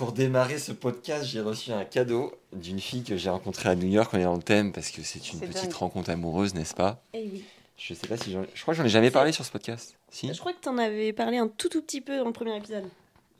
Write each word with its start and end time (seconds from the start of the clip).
Pour 0.00 0.12
démarrer 0.12 0.58
ce 0.58 0.72
podcast, 0.72 1.26
j'ai 1.26 1.42
reçu 1.42 1.72
un 1.72 1.84
cadeau 1.84 2.32
d'une 2.54 2.80
fille 2.80 3.02
que 3.04 3.18
j'ai 3.18 3.28
rencontrée 3.28 3.68
à 3.68 3.74
New 3.74 3.86
York. 3.86 4.08
On 4.14 4.18
est 4.18 4.24
dans 4.24 4.34
le 4.34 4.40
thème 4.42 4.72
parce 4.72 4.88
que 4.88 5.02
c'est 5.02 5.30
une 5.34 5.40
petite 5.40 5.64
dingue. 5.64 5.72
rencontre 5.74 6.08
amoureuse, 6.08 6.54
n'est-ce 6.54 6.72
pas? 6.72 7.02
Eh 7.12 7.28
oui. 7.30 7.44
Je 7.76 7.92
sais 7.92 8.06
pas 8.06 8.16
si 8.16 8.32
j'en... 8.32 8.42
Je 8.54 8.62
crois 8.62 8.72
que 8.72 8.78
j'en 8.78 8.86
ai 8.86 8.88
jamais 8.88 9.10
parlé 9.10 9.30
sur 9.30 9.44
ce 9.44 9.50
podcast. 9.50 9.98
Si? 10.08 10.32
Je 10.32 10.40
crois 10.40 10.54
que 10.54 10.60
t'en 10.60 10.78
avais 10.78 11.12
parlé 11.12 11.36
un 11.36 11.48
tout 11.48 11.68
tout 11.68 11.82
petit 11.82 12.00
peu 12.00 12.16
dans 12.16 12.24
le 12.24 12.32
premier 12.32 12.56
épisode. 12.56 12.84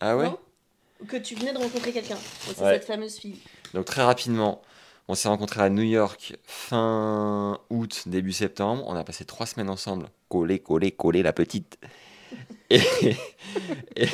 Ah 0.01 0.19
ouais? 0.19 0.25
Non? 0.27 0.39
Que 1.09 1.17
tu 1.17 1.35
venais 1.35 1.55
de 1.55 1.57
rencontrer 1.57 1.93
quelqu'un. 1.93 2.19
C'est 2.43 2.61
Ouais. 2.61 2.75
cette 2.75 2.85
fameuse 2.85 3.17
fille. 3.17 3.39
Donc 3.73 3.87
très 3.87 4.03
rapidement, 4.05 4.61
on 5.09 5.15
s'est 5.15 5.29
rencontrés 5.29 5.63
à 5.63 5.71
New 5.71 5.81
York 5.81 6.37
fin 6.45 7.59
août, 7.71 8.03
début 8.05 8.33
septembre. 8.35 8.85
On 8.87 8.97
a 8.97 9.03
passé 9.03 9.25
trois 9.25 9.47
semaines 9.47 9.71
ensemble. 9.71 10.11
Coller, 10.29 10.59
coller, 10.59 10.91
coller 10.91 11.23
la 11.23 11.33
petite. 11.33 11.79
Et, 12.69 12.83
et, 13.97 14.09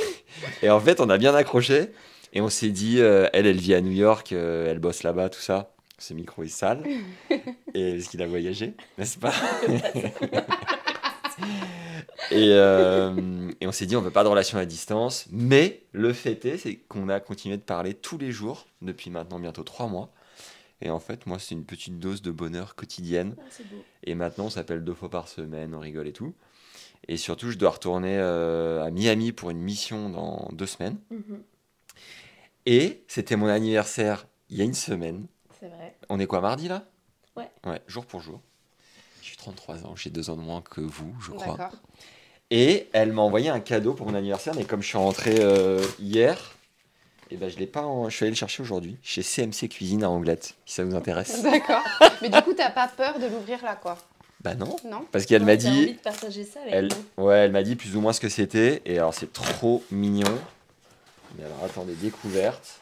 et 0.62 0.70
en 0.70 0.78
fait, 0.78 1.00
on 1.00 1.10
a 1.10 1.18
bien 1.18 1.34
accroché. 1.34 1.90
Et 2.36 2.42
on 2.42 2.50
s'est 2.50 2.68
dit, 2.68 3.00
euh, 3.00 3.30
elle, 3.32 3.46
elle 3.46 3.56
vit 3.56 3.72
à 3.72 3.80
New 3.80 3.92
York, 3.92 4.30
euh, 4.32 4.70
elle 4.70 4.78
bosse 4.78 5.02
là-bas, 5.04 5.30
tout 5.30 5.40
ça. 5.40 5.72
Ce 5.96 6.12
micro 6.12 6.42
est 6.42 6.48
sale. 6.48 6.84
Et 7.74 7.94
parce 7.94 8.08
qu'il 8.08 8.20
a 8.20 8.26
voyagé, 8.26 8.74
n'est-ce 8.98 9.16
pas? 9.16 9.32
Et, 12.30 12.50
euh, 12.50 13.50
et 13.58 13.66
on 13.66 13.72
s'est 13.72 13.86
dit, 13.86 13.96
on 13.96 14.02
veut 14.02 14.10
pas 14.10 14.22
de 14.22 14.28
relation 14.28 14.58
à 14.58 14.66
distance. 14.66 15.26
Mais 15.30 15.84
le 15.92 16.12
fait 16.12 16.44
est, 16.44 16.58
c'est 16.58 16.76
qu'on 16.76 17.08
a 17.08 17.20
continué 17.20 17.56
de 17.56 17.62
parler 17.62 17.94
tous 17.94 18.18
les 18.18 18.32
jours 18.32 18.66
depuis 18.82 19.08
maintenant 19.08 19.38
bientôt 19.38 19.62
trois 19.62 19.86
mois. 19.86 20.12
Et 20.82 20.90
en 20.90 20.98
fait, 20.98 21.24
moi, 21.24 21.38
c'est 21.38 21.54
une 21.54 21.64
petite 21.64 21.98
dose 22.00 22.20
de 22.20 22.30
bonheur 22.30 22.74
quotidienne. 22.74 23.34
Ah. 23.38 23.62
Et 24.04 24.14
maintenant, 24.14 24.46
on 24.46 24.50
s'appelle 24.50 24.84
deux 24.84 24.92
fois 24.92 25.08
par 25.08 25.28
semaine, 25.28 25.74
on 25.74 25.78
rigole 25.78 26.06
et 26.06 26.12
tout. 26.12 26.34
Et 27.08 27.16
surtout, 27.16 27.50
je 27.50 27.56
dois 27.56 27.70
retourner 27.70 28.18
euh, 28.18 28.84
à 28.84 28.90
Miami 28.90 29.32
pour 29.32 29.48
une 29.48 29.60
mission 29.60 30.10
dans 30.10 30.50
deux 30.52 30.66
semaines. 30.66 30.98
Mhm. 31.10 31.42
Et 32.66 33.04
c'était 33.08 33.36
mon 33.36 33.46
anniversaire 33.46 34.26
il 34.50 34.58
y 34.58 34.60
a 34.60 34.64
une 34.64 34.74
semaine. 34.74 35.26
C'est 35.60 35.68
vrai. 35.68 35.96
On 36.08 36.18
est 36.20 36.26
quoi, 36.26 36.40
mardi 36.40 36.68
là? 36.68 36.84
Ouais. 37.36 37.48
Ouais, 37.64 37.80
jour 37.86 38.06
pour 38.06 38.20
jour. 38.20 38.40
J'ai 39.22 39.36
33 39.36 39.84
ans, 39.86 39.94
j'ai 39.96 40.10
deux 40.10 40.30
ans 40.30 40.36
de 40.36 40.40
moins 40.42 40.62
que 40.62 40.80
vous, 40.80 41.14
je 41.20 41.32
crois. 41.32 41.56
D'accord. 41.56 41.78
Et 42.50 42.88
elle 42.92 43.12
m'a 43.12 43.22
envoyé 43.22 43.48
un 43.48 43.58
cadeau 43.60 43.92
pour 43.94 44.06
mon 44.06 44.14
anniversaire, 44.14 44.54
mais 44.54 44.64
comme 44.64 44.82
je 44.82 44.86
suis 44.88 44.98
rentré 44.98 45.34
euh, 45.40 45.84
hier, 45.98 46.54
et 47.30 47.36
ben 47.36 47.48
je 47.50 47.58
l'ai 47.58 47.66
pas. 47.66 47.82
en- 47.82 48.08
Je 48.08 48.14
suis 48.14 48.24
allé 48.24 48.30
le 48.30 48.36
chercher 48.36 48.62
aujourd'hui 48.62 48.96
chez 49.02 49.22
CMC 49.22 49.68
Cuisine 49.68 50.04
à 50.04 50.10
Anglette, 50.10 50.54
si 50.64 50.74
ça 50.74 50.84
vous 50.84 50.94
intéresse. 50.94 51.42
D'accord. 51.44 51.82
Mais 52.22 52.28
du 52.28 52.40
coup, 52.42 52.54
t'as 52.54 52.70
pas 52.70 52.86
peur 52.86 53.18
de 53.18 53.26
l'ouvrir 53.26 53.64
là, 53.64 53.74
quoi? 53.74 53.98
Bah 54.42 54.54
non, 54.54 54.76
Non 54.84 55.04
parce 55.10 55.26
qu'elle 55.26 55.44
m'a 55.44 55.56
t'as 55.56 55.68
envie 55.70 55.86
dit, 55.86 55.92
de 55.94 55.98
partager 55.98 56.44
ça 56.44 56.60
avec 56.60 56.72
elle, 56.72 56.88
ouais, 57.16 57.36
elle 57.38 57.52
m'a 57.52 57.64
dit 57.64 57.74
plus 57.74 57.96
ou 57.96 58.00
moins 58.00 58.12
ce 58.12 58.20
que 58.20 58.28
c'était, 58.28 58.80
et 58.84 58.98
alors 58.98 59.12
c'est 59.12 59.32
trop 59.32 59.82
mignon. 59.90 60.38
Mais 61.36 61.44
alors 61.44 61.62
attendez, 61.64 61.94
découverte. 61.94 62.80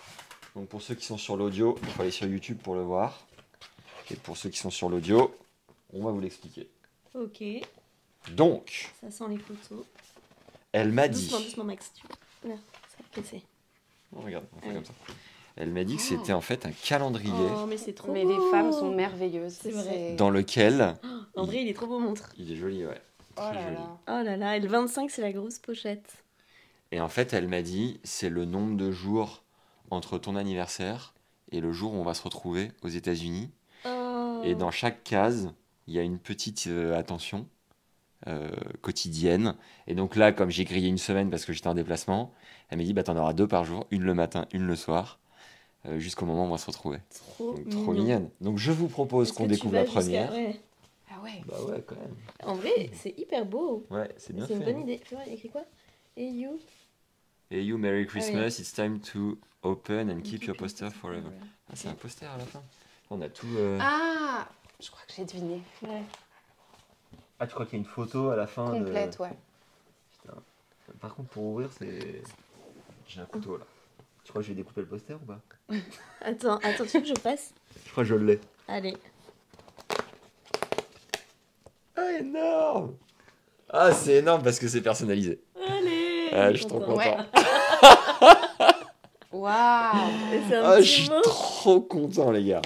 Donc 0.55 0.69
pour 0.69 0.83
ceux 0.83 0.95
qui 0.95 1.05
sont 1.05 1.19
sur 1.19 1.37
l'audio, 1.37 1.77
il 1.83 1.89
faut 1.89 2.03
aller 2.03 2.11
sur 2.11 2.27
YouTube 2.27 2.59
pour 2.63 2.75
le 2.75 2.83
voir. 2.83 3.27
Et 4.11 4.17
pour 4.17 4.37
ceux 4.37 4.51
qui 4.51 4.59
sont 4.59 4.71
sur 4.71 4.89
l'audio, 4.89 5.35
on 5.93 6.03
va 6.05 6.11
vous 6.11 6.21
l'expliquer. 6.21 6.69
Ok. 7.15 7.43
Donc, 8.33 8.93
Ça 9.01 9.11
sent 9.11 9.25
les 9.31 9.39
photos. 9.39 9.85
elle 10.73 10.93
m'a 10.93 11.09
dit. 11.09 11.23
Doucement, 11.25 11.41
doucement, 11.41 11.65
Max. 11.65 11.93
Tu... 11.95 12.49
Là, 12.49 12.55
ça 12.57 12.99
va 13.03 13.23
casser. 13.23 13.43
Oh, 14.17 14.21
regarde, 14.21 14.45
on 14.57 14.61
fait 14.61 14.69
Ouais. 14.69 14.75
comme 14.75 14.85
ça. 14.85 14.93
Elle 15.57 15.71
m'a 15.71 15.85
dit 15.85 15.97
que 15.97 16.03
c'était 16.03 16.33
en 16.33 16.41
fait 16.41 16.67
un 16.67 16.73
calendrier 16.73 17.33
Oh, 17.57 17.67
mais 17.67 17.77
c'est 17.77 17.93
trop 17.93 18.11
Mais 18.13 18.25
beau. 18.25 18.31
les 18.45 18.51
femmes 18.51 18.73
sont 18.73 18.91
merveilleuses. 18.93 19.59
C'est 19.63 19.71
vrai. 19.71 20.15
dans 20.17 20.31
lequel 20.31 20.97
En 21.37 21.45
vrai, 21.45 21.63
il 21.63 21.69
est 21.69 21.75
trop 21.75 21.87
beau, 21.87 21.99
montre. 22.01 22.31
il 22.37 22.51
est 22.53 22.57
joli, 22.57 22.85
ouais. 22.85 23.01
Oh 23.37 23.41
Très 23.43 23.55
là 23.55 23.63
joli. 23.65 23.75
là. 23.77 23.99
Oh 24.09 24.23
là 24.25 24.37
là, 24.37 24.57
et 24.57 24.61
le 24.61 24.69
25, 24.69 25.11
c'est 25.11 25.23
la 25.23 25.33
grosse 25.33 25.59
pochette. 25.59 26.24
Et 26.95 27.01
en 27.01 27.09
fait, 27.09 27.33
elle 27.33 27.49
m'a 27.49 27.61
dit 27.63 27.99
c'est 28.05 28.29
le 28.29 28.45
nombre 28.45 28.77
de 28.77 28.93
jours 28.93 29.43
entre 29.91 30.17
ton 30.17 30.37
anniversaire 30.37 31.13
et 31.51 31.61
le 31.61 31.73
jour 31.73 31.93
où 31.93 31.97
on 31.97 32.05
va 32.05 32.15
se 32.15 32.23
retrouver 32.23 32.71
aux 32.83 32.89
États-Unis. 32.89 33.51
Oh. 33.85 34.41
Et 34.45 34.55
dans 34.55 34.71
chaque 34.71 35.03
case, 35.03 35.53
il 35.89 35.95
y 35.95 35.99
a 35.99 36.03
une 36.03 36.21
petite 36.21 36.69
euh, 36.69 36.97
attention 36.97 37.49
euh, 38.29 38.49
quotidienne. 38.81 39.57
Et 39.89 39.97
donc 39.97 40.15
là, 40.15 40.31
comme 40.31 40.51
j'ai 40.51 40.65
grillé 40.65 40.89
une 40.89 40.99
semaine 40.99 41.31
parce 41.31 41.45
que 41.45 41.53
j'étais 41.53 41.67
en 41.67 41.75
déplacement, 41.75 42.33
elle 42.69 42.79
m'a 42.79 42.85
dit 42.85 42.93
bah, 42.93 43.03
t'en 43.03 43.17
auras 43.17 43.33
deux 43.33 43.49
par 43.49 43.65
jour, 43.65 43.89
une 43.91 44.05
le 44.05 44.15
matin, 44.15 44.47
une 44.53 44.65
le 44.65 44.77
soir, 44.77 45.19
euh, 45.87 45.99
jusqu'au 45.99 46.27
moment 46.27 46.45
où 46.45 46.47
on 46.47 46.51
va 46.53 46.59
se 46.59 46.67
retrouver. 46.67 46.99
Trop 47.37 47.55
Donc, 47.55 47.69
trop 47.71 47.93
mignonne. 47.93 48.31
Donc 48.41 48.59
je 48.59 48.71
vous 48.71 48.87
propose 48.87 49.33
qu'on 49.33 49.47
découvre 49.47 49.75
la 49.75 49.83
première. 49.85 50.31
ouais. 50.31 50.61
Ah 51.11 51.21
ouais. 51.25 51.43
Bah 51.45 51.57
ouais, 51.69 51.83
quand 51.85 51.97
même. 51.97 52.15
En 52.45 52.55
vrai, 52.55 52.91
c'est 52.93 53.19
hyper 53.19 53.45
beau. 53.47 53.85
Ouais, 53.91 54.09
c'est 54.17 54.33
bien 54.33 54.47
C'est 54.47 54.55
une 54.55 54.61
fait. 54.63 54.73
bonne 54.73 54.83
idée. 54.83 55.01
Fais 55.05 55.17
voir, 55.17 55.27
il 55.27 55.31
y 55.31 55.33
a 55.33 55.35
écrit 55.37 55.49
quoi? 55.51 55.65
Et 56.17 56.29
you 56.29 56.61
Et 57.51 57.63
you, 57.63 57.79
Merry 57.79 57.99
Ah 57.99 58.01
oui. 58.03 58.07
Christmas, 58.07 58.59
it's 58.59 58.73
time 58.73 59.01
to 59.13 59.39
open 59.63 60.11
and 60.11 60.21
keep 60.23 60.45
your 60.45 60.57
poster 60.57 60.91
forever. 60.91 61.31
Ah, 61.69 61.73
c'est 61.75 61.89
un 61.89 61.95
poster 61.95 62.27
à 62.27 62.37
la 62.37 62.45
fin. 62.45 62.63
On 63.11 63.21
a 63.21 63.29
tout. 63.29 63.47
euh, 63.57 63.79
Ah 63.81 64.49
Je 64.81 64.91
crois 64.91 65.03
que 65.07 65.13
j'ai 65.15 65.25
deviné. 65.25 65.63
Ouais. 65.83 66.03
Ah, 67.39 67.47
tu 67.47 67.55
crois 67.55 67.67
qu'il 67.67 67.75
y 67.75 67.83
a 67.83 67.85
une 67.85 67.91
photo 67.91 68.31
à 68.31 68.37
la 68.37 68.47
fin 68.47 68.73
de- 68.73 68.85
Complète, 68.85 69.19
ouais. 69.21 69.37
Putain. 70.23 70.35
Par 71.01 71.15
contre, 71.15 71.29
pour 71.31 71.45
ouvrir, 71.45 71.71
c'est. 71.79 72.23
J'ai 73.07 73.21
un 73.21 73.27
couteau 73.27 73.59
là. 73.59 73.65
Tu 74.25 74.31
crois 74.31 74.41
que 74.41 74.47
je 74.49 74.53
vais 74.53 74.57
découper 74.57 74.81
le 74.81 74.87
poster 74.87 75.15
ou 75.15 75.19
pas 75.27 75.41
Attends, 76.23 76.57
attends, 76.63 76.85
tu 76.87 76.99
veux 76.99 77.01
que 77.03 77.09
je 77.09 77.13
passe 77.15 77.53
Je 77.85 77.91
crois 77.91 78.05
que 78.05 78.09
je 78.09 78.15
l'ai. 78.15 78.41
Allez. 78.69 78.97
Ah, 81.97 82.13
énorme 82.19 82.97
Ah, 83.69 83.93
c'est 83.93 84.15
énorme 84.17 84.43
parce 84.43 84.59
que 84.59 84.67
c'est 84.69 84.81
personnalisé. 84.83 85.41
Ah, 86.35 86.53
je 86.53 86.57
suis 86.59 86.67
trop 86.67 86.81
content. 86.81 86.97
Ouais. 86.97 87.17
Waouh 89.33 89.53
Ah, 89.53 90.81
je 90.81 90.83
suis 90.83 91.11
trop 91.23 91.81
content, 91.81 92.31
les 92.31 92.45
gars. 92.45 92.63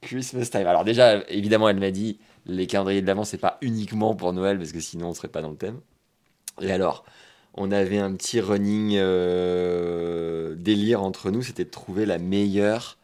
Christmas 0.00 0.46
time. 0.46 0.66
Alors, 0.66 0.84
déjà, 0.84 1.24
évidemment, 1.28 1.68
elle 1.68 1.80
m'a 1.80 1.90
dit 1.90 2.18
les 2.46 2.66
calendriers 2.66 3.02
de 3.02 3.06
l'avant, 3.06 3.24
c'est 3.24 3.38
pas 3.38 3.58
uniquement 3.60 4.14
pour 4.14 4.32
Noël 4.32 4.58
parce 4.58 4.72
que 4.72 4.80
sinon, 4.80 5.08
on 5.08 5.14
serait 5.14 5.28
pas 5.28 5.42
dans 5.42 5.50
le 5.50 5.56
thème. 5.56 5.80
Et 6.60 6.70
alors, 6.70 7.04
on 7.54 7.72
avait 7.72 7.98
un 7.98 8.14
petit 8.14 8.40
running 8.40 8.94
euh, 8.96 10.54
délire 10.56 11.02
entre 11.02 11.30
nous 11.30 11.42
c'était 11.42 11.64
de 11.64 11.70
trouver 11.70 12.06
la 12.06 12.18
meilleure 12.18 12.98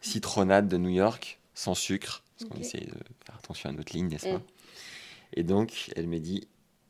citronnade 0.00 0.68
de 0.68 0.76
New 0.78 0.88
York 0.90 1.38
sans 1.54 1.74
sucre. 1.74 2.22
Parce 2.38 2.50
qu'on 2.50 2.60
essaie 2.60 2.78
de 2.78 2.94
faire 3.26 3.36
attention 3.36 3.68
à 3.68 3.72
notre 3.72 3.92
ligne, 3.92 4.08
n'est-ce 4.08 4.28
pas? 4.28 4.38
Mm. 4.38 4.42
Et 5.34 5.42
donc, 5.42 5.90
elle 5.96 6.06
me 6.06 6.18
dit. 6.18 6.48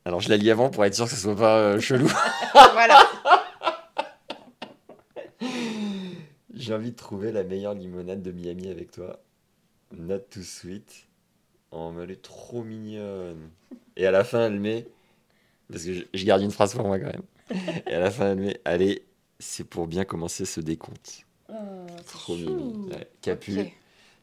Alors, 0.09 0.21
je 0.21 0.31
la 0.31 0.39
lis 0.39 0.51
avant 0.51 0.71
pour 0.71 0.87
être 0.87 0.95
sûr 0.95 1.05
que 1.05 1.11
ce 1.11 1.19
soit 1.19 1.37
pas 1.37 1.59
euh, 1.59 1.81
chelou. 1.81 2.11
Voilà. 2.73 2.99
J'ai 6.55 6.73
envie 6.73 6.93
de 6.93 6.97
trouver 6.97 7.31
la 7.31 7.45
meilleure 7.45 7.75
limonade 7.75 8.23
de 8.23 8.33
Miami 8.33 8.71
avec 8.71 8.91
toi. 8.91 9.21
Not 9.95 10.21
too 10.31 10.41
sweet. 10.41 11.07
Oh, 11.73 11.93
mais 11.95 12.05
elle 12.05 12.13
est 12.13 12.23
trop 12.23 12.63
mignonne. 12.65 13.51
Et 13.99 14.07
à 14.07 14.11
la 14.11 14.25
fin, 14.25 14.47
elle 14.47 14.59
met. 14.59 14.87
Parce 15.71 15.85
que 15.85 15.93
je, 15.93 16.05
je 16.15 16.25
garde 16.25 16.41
une 16.41 16.53
phrase 16.53 16.73
pour 16.73 16.87
moi 16.87 16.99
quand 16.99 17.13
même. 17.13 17.83
Et 17.87 17.93
à 17.93 18.01
la 18.01 18.11
fin, 18.11 18.31
elle 18.31 18.39
met 18.39 18.59
Allez, 18.65 19.05
c'est 19.39 19.65
pour 19.65 19.87
bien 19.89 20.07
commencer 20.07 20.47
ce 20.47 20.63
décompte. 20.63 21.27
Oh, 21.51 21.55
Trop 22.07 22.35
mignon. 22.35 22.87
Ouais, 22.89 23.11
Capu, 23.21 23.61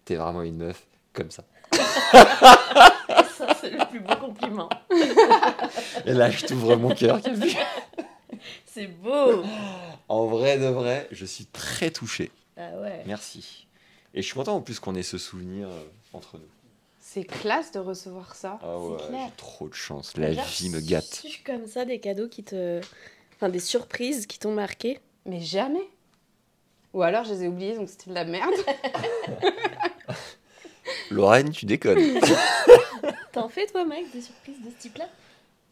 t'es 0.03 0.15
vraiment 0.15 0.41
une 0.41 0.57
meuf 0.57 0.87
comme 1.13 1.29
ça. 1.29 1.43
Ça, 3.47 3.57
c'est 3.61 3.69
le 3.71 3.85
plus 3.89 3.99
beau 3.99 4.15
compliment. 4.15 4.69
Et 6.05 6.13
là, 6.13 6.29
je 6.29 6.45
t'ouvre 6.45 6.75
mon 6.75 6.93
cœur. 6.93 7.19
C'est 8.65 8.87
beau. 8.87 9.43
En 10.07 10.25
vrai 10.25 10.57
de 10.57 10.67
vrai, 10.67 11.07
je 11.11 11.25
suis 11.25 11.45
très 11.45 11.91
touché. 11.91 12.31
Ah 12.57 12.69
ouais. 12.81 13.03
Merci. 13.05 13.67
Et 14.13 14.21
je 14.21 14.25
suis 14.27 14.35
content 14.35 14.55
en 14.55 14.61
plus 14.61 14.79
qu'on 14.79 14.95
ait 14.95 15.03
ce 15.03 15.17
souvenir 15.17 15.67
euh, 15.67 15.83
entre 16.13 16.37
nous. 16.37 16.47
C'est 16.99 17.23
classe 17.23 17.71
de 17.71 17.79
recevoir 17.79 18.35
ça. 18.35 18.59
Ah 18.63 18.77
ouais, 18.77 18.97
C'est 18.99 19.07
clair. 19.07 19.25
j'ai 19.27 19.35
trop 19.37 19.69
de 19.69 19.73
chance. 19.73 20.17
La 20.17 20.31
vie 20.31 20.69
me 20.69 20.79
gâte. 20.81 21.21
reçu 21.23 21.43
comme 21.43 21.67
ça 21.67 21.85
des 21.85 21.99
cadeaux 21.99 22.27
qui 22.27 22.43
te. 22.43 22.81
Enfin, 23.35 23.49
des 23.49 23.59
surprises 23.59 24.25
qui 24.25 24.39
t'ont 24.39 24.53
marqué. 24.53 24.99
Mais 25.25 25.41
jamais. 25.41 25.87
Ou 26.93 27.01
alors 27.01 27.25
je 27.25 27.33
les 27.33 27.43
ai 27.43 27.47
oubliés, 27.47 27.75
donc 27.75 27.89
c'était 27.89 28.09
de 28.09 28.15
la 28.15 28.25
merde. 28.25 28.53
Lorraine, 31.11 31.51
tu 31.51 31.65
déconnes. 31.65 31.99
T'en 33.35 33.49
fais, 33.49 33.67
toi, 33.67 33.85
Mike, 33.85 34.11
des 34.11 34.21
surprises 34.21 34.61
de 34.63 34.71
ce 34.71 34.77
type-là? 34.77 35.07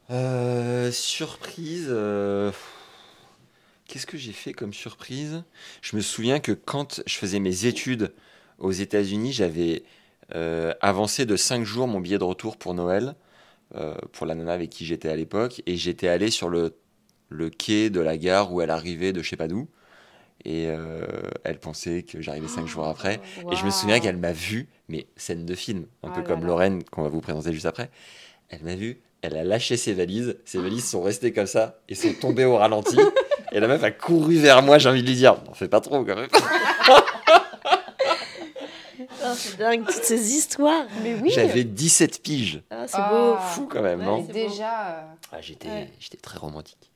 Euh, 0.10 0.92
surprise. 0.92 1.88
euh, 1.90 2.52
Qu'est-ce 3.88 4.06
que 4.06 4.18
j'ai 4.18 4.32
fait 4.34 4.54
comme 4.54 4.74
surprise? 4.74 5.44
Je 5.82 5.96
me 5.96 6.02
souviens 6.02 6.40
que 6.40 6.52
quand 6.52 7.02
je 7.06 7.16
faisais 7.16 7.40
mes 7.40 7.66
études 7.66 8.14
aux 8.58 8.72
États-Unis, 8.72 9.34
j'avais 9.34 9.84
euh, 10.36 10.74
avancé 10.82 11.26
de 11.26 11.36
5 11.36 11.64
jours 11.64 11.88
mon 11.88 12.00
billet 12.00 12.18
de 12.18 12.24
retour 12.24 12.58
pour 12.58 12.74
Noël, 12.74 13.16
pour 14.14 14.28
la 14.28 14.36
nana 14.36 14.54
avec 14.54 14.70
qui 14.70 14.86
j'étais 14.86 15.10
à 15.10 15.16
l'époque, 15.16 15.64
et 15.66 15.78
j'étais 15.78 16.08
allé 16.08 16.32
sur 16.32 16.50
le, 16.50 16.76
le 17.30 17.50
quai 17.50 17.90
de 17.90 18.02
la 18.02 18.18
gare 18.18 18.54
où 18.54 18.62
elle 18.62 18.70
arrivait 18.72 19.14
de 19.14 19.24
je 19.24 19.30
sais 19.30 19.38
pas 19.38 19.48
d'où. 19.50 19.68
Et 20.46 20.68
euh, 20.68 21.06
elle 21.46 21.58
pensait 21.60 22.04
que 22.04 22.22
j'arrivais 22.22 22.48
5 22.50 22.68
jours 22.68 22.86
après. 22.88 23.20
Et 23.52 23.56
je 23.56 23.66
me 23.66 23.70
souviens 23.72 24.00
qu'elle 24.00 24.18
m'a 24.18 24.34
vu, 24.34 24.68
mais 24.90 25.08
scène 25.16 25.46
de 25.46 25.56
film, 25.56 25.86
un 26.04 26.10
Oh 26.10 26.14
peu 26.14 26.20
là 26.22 26.28
comme 26.28 26.42
là. 26.42 26.48
Lorraine, 26.48 26.84
qu'on 26.84 27.02
va 27.04 27.10
vous 27.10 27.22
présenter 27.22 27.54
juste 27.54 27.66
après. 27.66 27.90
Elle 28.50 28.62
m'a 28.64 28.76
vu, 28.76 29.00
elle 29.22 29.38
a 29.38 29.44
lâché 29.46 29.78
ses 29.78 29.94
valises, 29.94 30.36
ses 30.44 30.58
valises 30.60 30.86
sont 30.90 31.02
restées 31.02 31.32
comme 31.32 31.48
ça 31.48 31.80
et 31.88 31.96
sont 31.96 32.14
tombées 32.14 32.44
au 32.46 32.58
ralenti. 32.58 32.98
Et 33.54 33.60
la 33.62 33.68
meuf 33.68 33.84
a 33.84 33.92
couru 33.92 34.36
vers 34.38 34.62
moi, 34.62 34.78
j'ai 34.80 34.90
envie 34.90 35.02
de 35.02 35.08
lui 35.08 35.16
dire, 35.16 35.42
n'en 35.46 35.54
fais 35.54 35.70
pas 35.70 35.80
trop 35.80 36.04
quand 36.04 36.16
même. 36.16 36.28
Oh, 39.26 39.34
c'est 39.36 39.58
dingue, 39.58 39.86
toutes 39.86 40.04
ces 40.04 40.34
histoires. 40.34 40.86
Mais 41.04 41.16
oui. 41.22 41.30
J'avais 41.32 41.64
17 41.64 42.22
piges. 42.22 42.62
Ah, 42.70 42.84
c'est 42.88 42.98
Ah. 43.00 43.10
beau. 43.10 43.38
Fou 43.38 43.68
quand 43.68 43.82
même, 43.82 44.00
Ouais, 44.00 44.06
non 44.06 44.22
Déjà. 44.24 44.90
euh, 44.98 45.02
Ah, 45.32 45.42
J'étais 45.42 45.68
Ouais. 45.68 45.90
j'étais 46.00 46.18
très 46.18 46.38
romantique. 46.38 46.92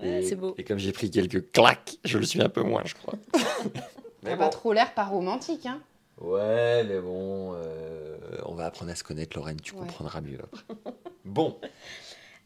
Ouais, 0.00 0.20
et, 0.20 0.22
c'est 0.22 0.36
beau. 0.36 0.54
et 0.58 0.64
comme 0.64 0.78
j'ai 0.78 0.92
pris 0.92 1.10
quelques 1.10 1.50
claques, 1.52 1.96
je 2.04 2.18
le 2.18 2.24
suis 2.24 2.40
un 2.42 2.48
peu 2.48 2.62
moins, 2.62 2.82
je 2.84 2.94
crois. 2.94 3.14
T'as 4.24 4.36
pas 4.36 4.48
trop 4.48 4.72
l'air 4.72 4.92
pas 4.94 5.04
romantique, 5.04 5.66
hein. 5.66 5.80
Ouais, 6.20 6.82
mais 6.84 7.00
bon, 7.00 7.54
euh, 7.54 8.16
on 8.46 8.54
va 8.54 8.66
apprendre 8.66 8.90
à 8.90 8.94
se 8.96 9.04
connaître, 9.04 9.36
Lorraine, 9.36 9.60
tu 9.60 9.72
Ouais. 9.74 9.80
comprendras 9.80 10.20
mieux 10.20 10.38
après. 10.42 10.64
Bon, 11.24 11.58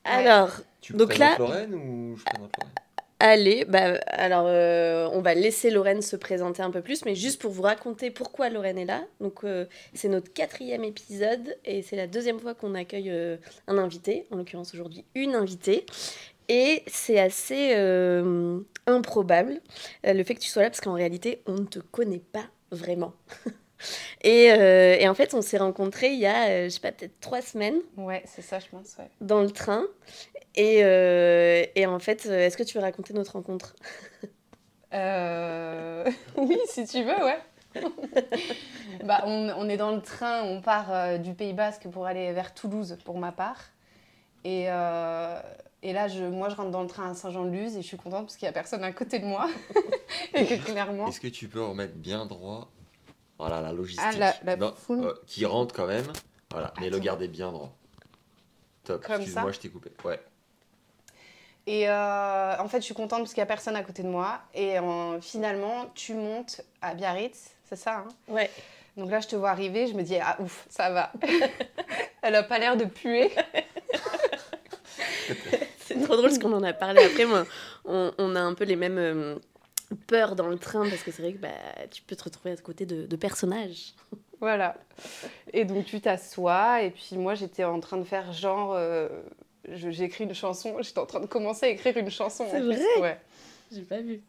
Alors, 0.04 0.50
tu 0.81 0.93
Donc 0.94 1.16
là- 1.19 1.37
Lorraine 1.38 1.75
ou 1.75 2.16
je 2.16 2.25
présente 2.25 2.50
Lorraine? 2.58 2.75
Allez, 3.25 3.64
bah, 3.64 4.00
alors 4.08 4.46
euh, 4.49 5.08
on 5.12 5.20
va 5.20 5.34
laisser 5.34 5.70
Lorraine 5.70 6.02
se 6.02 6.16
présenter 6.16 6.60
un 6.60 6.72
peu 6.72 6.81
plus, 6.82 7.04
mais 7.04 7.14
juste 7.14 7.40
pour 7.40 7.52
vous 7.52 7.62
raconter 7.62 8.10
pourquoi 8.10 8.49
Lorraine 8.50 8.78
est 8.78 8.84
là. 8.84 9.04
Donc, 9.20 9.44
euh, 9.44 9.66
c'est 9.94 10.08
notre 10.08 10.32
quatrième 10.32 10.82
épisode 10.82 11.56
et 11.64 11.82
c'est 11.82 11.94
la 11.94 12.08
deuxième 12.08 12.40
fois 12.40 12.54
qu'on 12.54 12.75
accueille 12.75 13.10
euh, 13.10 13.37
un 13.69 13.78
invité, 13.78 14.26
en 14.32 14.37
l'occurrence 14.37 14.75
aujourd'hui 14.75 15.04
une 15.14 15.37
invitée. 15.37 15.87
Et 16.49 16.83
c'est 16.87 17.19
assez 17.19 17.73
euh, 17.77 18.61
improbable 18.87 19.61
euh, 20.06 20.12
le 20.12 20.25
fait 20.25 20.35
que 20.35 20.41
tu 20.41 20.49
sois 20.49 20.62
là 20.62 20.71
parce 20.71 20.81
qu'en 20.81 20.94
réalité, 20.94 21.43
on 21.47 21.55
ne 21.55 21.65
te 21.65 21.79
connaît 21.79 22.23
pas 22.33 22.47
vraiment. 22.71 23.12
et, 24.23 24.53
euh, 24.53 24.97
et 24.99 25.09
en 25.09 25.15
fait, 25.15 25.35
on 25.35 25.43
s'est 25.43 25.59
rencontrés 25.59 26.12
il 26.12 26.19
y 26.21 26.27
a, 26.27 26.49
euh, 26.49 26.65
je 26.65 26.71
sais 26.71 26.81
pas, 26.81 26.93
peut-être 26.93 27.19
trois 27.21 27.43
semaines. 27.43 27.79
Ouais, 27.97 28.23
c'est 28.27 28.43
ça, 28.43 28.59
je 28.59 28.67
pense, 28.69 28.97
ouais. 28.99 29.09
dans 29.21 29.43
le 29.43 29.50
train. 29.50 29.85
Et, 30.55 30.85
euh, 30.85 31.65
et 31.75 31.87
en 31.87 31.99
fait, 31.99 32.27
est-ce 32.27 32.56
que 32.56 32.62
tu 32.62 32.77
veux 32.77 32.83
raconter 32.83 33.15
notre 33.15 33.33
rencontre? 33.33 33.75
Oui, 36.37 36.59
si 36.67 36.85
tu 36.87 37.03
veux, 37.03 37.25
ouais. 37.25 37.38
bah, 39.05 39.23
on, 39.25 39.50
on 39.56 39.67
est 39.71 39.79
dans 39.79 39.93
le 39.93 40.03
train, 40.03 40.43
on 40.43 40.61
part 40.61 41.19
du 41.19 41.33
Pays 41.33 41.55
Basque 41.55 41.88
pour 41.88 42.05
aller 42.05 42.31
vers 42.33 42.53
Toulouse 42.53 42.99
pour 43.03 43.17
ma 43.17 43.33
part. 43.33 43.71
Et, 44.45 44.69
et 45.82 45.93
là, 45.93 46.08
je, 46.08 46.23
moi, 46.25 46.49
je 46.49 46.55
rentre 46.55 46.70
dans 46.70 46.82
le 46.82 46.88
train 46.88 47.11
à 47.11 47.14
Saint-Jean-de-Luz 47.14 47.76
et 47.76 47.82
je 47.82 47.87
suis 47.87 47.96
contente 47.96 48.26
parce 48.26 48.37
qu'il 48.37 48.46
n'y 48.46 48.50
a 48.50 48.52
personne 48.52 48.84
à 48.84 48.93
côté 48.93 49.19
de 49.19 49.26
moi. 49.26 49.49
et 50.34 50.46
que 50.46 50.55
clairement. 50.64 51.08
Est-ce 51.08 51.20
que 51.20 51.29
tu 51.29 51.49
peux 51.49 51.62
remettre 51.62 51.94
bien 51.94 52.26
droit 52.26 52.69
Voilà, 53.38 53.61
la 53.61 53.73
logistique. 53.73 54.05
Ah, 54.14 54.17
la- 54.17 54.34
la 54.44 54.56
Non, 54.56 54.73
foule. 54.75 55.05
euh, 55.05 55.14
qui 55.26 55.44
rentre 55.46 55.75
quand 55.75 55.87
même. 55.87 56.06
Voilà, 56.50 56.73
mais 56.81 56.90
le 56.90 56.99
garder 56.99 57.29
bien 57.29 57.50
droit. 57.50 57.73
Top, 58.84 59.05
Comme 59.05 59.17
excuse-moi, 59.17 59.44
ça 59.44 59.52
je 59.52 59.61
t'ai 59.61 59.69
coupé. 59.70 59.90
Ouais. 60.05 60.20
Et 61.67 61.88
euh, 61.88 62.56
en 62.58 62.69
fait, 62.69 62.78
je 62.78 62.85
suis 62.87 62.94
contente 62.94 63.20
parce 63.20 63.32
qu'il 63.32 63.38
n'y 63.40 63.44
a 63.44 63.46
personne 63.46 63.76
à 63.76 63.82
côté 63.82 64.02
de 64.02 64.08
moi. 64.08 64.40
Et 64.55 64.78
euh, 64.78 65.20
finalement, 65.20 65.87
tu 65.94 66.14
montes 66.14 66.61
à 66.81 66.94
Biarritz, 66.94 67.50
c'est 67.69 67.76
ça 67.76 67.99
hein? 67.99 68.08
Ouais. 68.28 68.50
Donc 68.96 69.11
là, 69.11 69.20
je 69.20 69.28
te 69.28 69.37
vois 69.37 69.50
arriver, 69.50 69.87
je 69.87 69.94
me 69.94 70.02
dis, 70.02 70.17
ah 70.19 70.37
ouf, 70.40 70.67
ça 70.69 70.90
va. 70.90 71.12
Elle 72.23 72.35
a 72.35 72.43
pas 72.43 72.58
l'air 72.58 72.76
de 72.76 72.85
puer. 72.85 73.31
C'est 75.93 76.05
trop 76.05 76.17
drôle 76.17 76.29
parce 76.29 76.39
qu'on 76.39 76.53
en 76.53 76.62
a 76.62 76.73
parlé 76.73 77.03
après. 77.05 77.25
Moi, 77.27 77.44
on, 77.85 78.12
on 78.19 78.37
a 78.37 78.41
un 78.41 78.55
peu 78.55 78.65
les 78.65 78.77
mêmes 78.77 78.99
euh, 78.99 79.37
peurs 80.06 80.37
dans 80.37 80.49
le 80.49 80.59
train 80.59 80.89
parce 80.89 81.03
que 81.03 81.11
c'est 81.11 81.23
vrai 81.23 81.33
que 81.33 81.39
bah, 81.39 81.49
tu 81.91 82.03
peux 82.03 82.17
te 82.17 82.25
retrouver 82.25 82.53
à 82.53 82.56
côté 82.56 82.87
de, 82.87 83.06
de 83.06 83.17
personnages. 83.17 83.94
Voilà. 84.41 84.75
Et 85.53 85.65
donc 85.65 85.85
tu 85.85 86.00
t'assois, 86.00 86.83
et 86.83 86.91
puis 86.91 87.17
moi 87.17 87.35
j'étais 87.35 87.65
en 87.65 87.79
train 87.81 87.97
de 87.99 88.05
faire 88.05 88.33
genre. 88.33 88.73
euh, 88.75 89.09
J'ai 89.69 90.03
écrit 90.05 90.25
une 90.25 90.35
chanson, 90.35 90.77
j'étais 90.81 90.99
en 90.99 91.06
train 91.06 91.21
de 91.21 91.27
commencer 91.27 91.67
à 91.67 91.69
écrire 91.69 91.97
une 91.97 92.11
chanson. 92.11 92.47
C'est 92.50 92.61
vrai? 92.61 92.81
Ouais. 93.00 93.21
J'ai 93.71 93.83
pas 93.83 94.00
vu. 94.00 94.21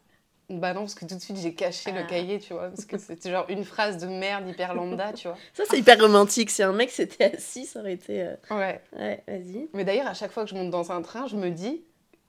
Bah 0.49 0.73
non, 0.73 0.81
parce 0.81 0.95
que 0.95 1.05
tout 1.05 1.15
de 1.15 1.19
suite 1.21 1.37
j'ai 1.37 1.53
caché 1.53 1.91
Ah. 1.95 2.01
le 2.01 2.07
cahier, 2.07 2.37
tu 2.39 2.53
vois, 2.53 2.69
parce 2.69 2.85
que 2.85 2.97
c'était 2.97 3.31
genre 3.31 3.45
une 3.49 3.63
phrase 3.63 3.97
de 3.97 4.07
merde 4.07 4.47
hyper 4.47 4.73
lambda, 4.75 5.13
tu 5.13 5.27
vois. 5.27 5.37
Ça, 5.53 5.63
c'est 5.69 5.77
hyper 5.79 5.99
romantique. 5.99 6.49
Si 6.51 6.61
un 6.61 6.73
mec 6.73 6.91
s'était 6.91 7.35
assis, 7.35 7.65
ça 7.65 7.79
aurait 7.79 7.93
été. 7.93 8.21
euh, 8.23 8.35
Ouais. 8.51 8.81
Ouais, 8.97 9.23
vas-y. 9.27 9.69
Mais 9.73 9.85
d'ailleurs, 9.85 10.07
à 10.07 10.13
chaque 10.13 10.31
fois 10.31 10.43
que 10.43 10.49
je 10.49 10.55
monte 10.55 10.69
dans 10.69 10.91
un 10.91 11.01
train, 11.01 11.27
je 11.27 11.37
me 11.37 11.49
dis, 11.49 11.83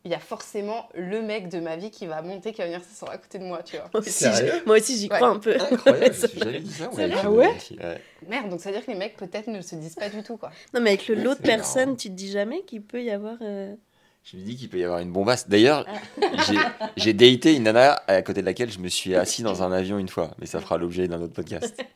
il 0.04 0.10
y 0.10 0.14
a 0.14 0.18
forcément 0.20 0.88
le 0.94 1.22
mec 1.22 1.48
de 1.48 1.58
ma 1.60 1.76
vie 1.76 1.90
qui 1.90 2.06
va 2.06 2.22
monter, 2.22 2.52
qui 2.52 2.58
va 2.58 2.66
venir 2.66 2.82
s'asseoir 2.84 3.10
à 3.12 3.18
côté 3.18 3.38
de 3.38 3.44
moi, 3.44 3.62
tu 3.64 3.76
vois. 3.76 3.90
Moi 3.92 4.00
aussi, 4.02 4.24
j'y- 4.32 4.66
moi 4.66 4.76
aussi, 4.76 4.96
j'y 4.98 5.08
Ouais. 5.08 5.16
crois 5.16 5.28
un 5.28 5.38
peu. 5.38 5.56
Incroyable, 5.60 6.14
jamais 6.36 6.60
dit 6.60 6.70
ça. 6.72 6.88
Ouais, 6.90 7.08
vrai. 7.08 7.10
je- 7.10 7.26
Ah 7.26 7.30
ouais 7.30 7.48
ouais. 7.80 8.00
Merde, 8.28 8.48
donc 8.50 8.60
ça 8.60 8.70
veut 8.70 8.76
dire 8.76 8.86
que 8.86 8.92
les 8.92 8.96
mecs 8.98 9.16
peut-être 9.16 9.48
ne 9.48 9.60
se 9.60 9.74
disent 9.74 9.96
pas 9.96 10.08
du 10.08 10.22
tout, 10.22 10.36
quoi. 10.36 10.50
Non, 10.72 10.80
mais 10.80 10.90
avec 10.90 11.08
le 11.08 11.16
Ouais, 11.16 11.22
lot 11.24 11.30
de 11.32 11.38
c'est 11.42 11.46
marrant. 11.48 11.56
personnes, 11.58 11.96
tu 11.96 12.10
te 12.10 12.14
dis 12.14 12.30
jamais 12.30 12.62
qu'il 12.62 12.82
peut 12.82 13.02
y 13.02 13.10
avoir. 13.10 13.38
euh, 13.40 13.74
Je 14.24 14.36
me 14.38 14.42
dis 14.42 14.56
qu'il 14.56 14.68
peut 14.70 14.78
y 14.78 14.84
avoir 14.84 15.00
une 15.00 15.12
bombasse. 15.12 15.48
D'ailleurs, 15.48 15.86
Ah. 16.22 16.72
j'ai- 16.96 17.12
daté 17.12 17.54
une 17.54 17.64
nana 17.64 18.02
à 18.06 18.22
côté 18.22 18.40
de 18.40 18.46
laquelle 18.46 18.70
je 18.70 18.78
me 18.78 18.88
suis 18.88 19.14
assis 19.14 19.42
dans 19.42 19.62
un 19.62 19.70
avion 19.70 19.98
une 19.98 20.08
fois, 20.08 20.30
mais 20.38 20.46
ça 20.46 20.60
fera 20.60 20.78
l'objet 20.78 21.06
d'un 21.08 21.20
autre 21.20 21.34
podcast. 21.34 21.82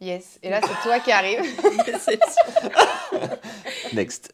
Yes. 0.00 0.38
Et 0.44 0.48
là, 0.48 0.60
c'est 0.62 0.88
toi 0.88 1.00
qui 1.00 1.10
arrives. 1.10 1.42
c'est 1.98 2.20
sûr. 2.22 3.20
Next. 3.94 4.32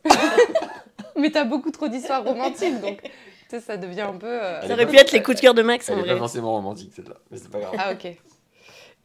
Mais 1.16 1.30
t'as 1.30 1.44
beaucoup 1.44 1.70
trop 1.70 1.88
d'histoires 1.88 2.22
romantiques, 2.22 2.82
donc 2.82 3.00
tu 3.00 3.10
sais, 3.48 3.60
ça 3.60 3.78
devient 3.78 4.02
un 4.02 4.12
peu. 4.18 4.26
euh, 4.26 4.60
Ça 4.66 4.74
aurait 4.74 4.86
pu 4.86 4.96
être 4.98 5.12
les 5.12 5.22
coups 5.22 5.38
de 5.38 5.40
cœur 5.40 5.54
de 5.54 5.62
Max 5.62 5.88
Elle 5.88 6.00
en 6.00 6.04
est 6.04 6.08
pas 6.08 6.16
forcément 6.18 6.52
romantique 6.52 6.92
celle-là, 6.94 7.14
mais 7.30 7.38
c'est 7.38 7.50
pas 7.50 7.60
grave. 7.60 7.74
Ah, 7.78 7.92
ok. 7.92 8.02
Donc, 8.04 8.16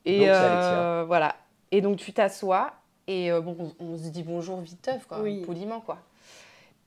Et 0.04 0.20
c'est 0.20 0.30
euh, 0.30 1.06
voilà. 1.08 1.34
Et 1.72 1.80
donc, 1.80 1.96
tu 1.96 2.12
t'assois 2.12 2.74
et 3.08 3.32
euh, 3.32 3.40
bon, 3.40 3.56
on, 3.80 3.86
on 3.94 3.98
se 3.98 4.10
dit 4.10 4.24
bonjour 4.24 4.60
viteuf, 4.60 5.06
quoi, 5.08 5.22
Oui. 5.22 5.44
poliment, 5.46 5.80
quoi. 5.80 6.00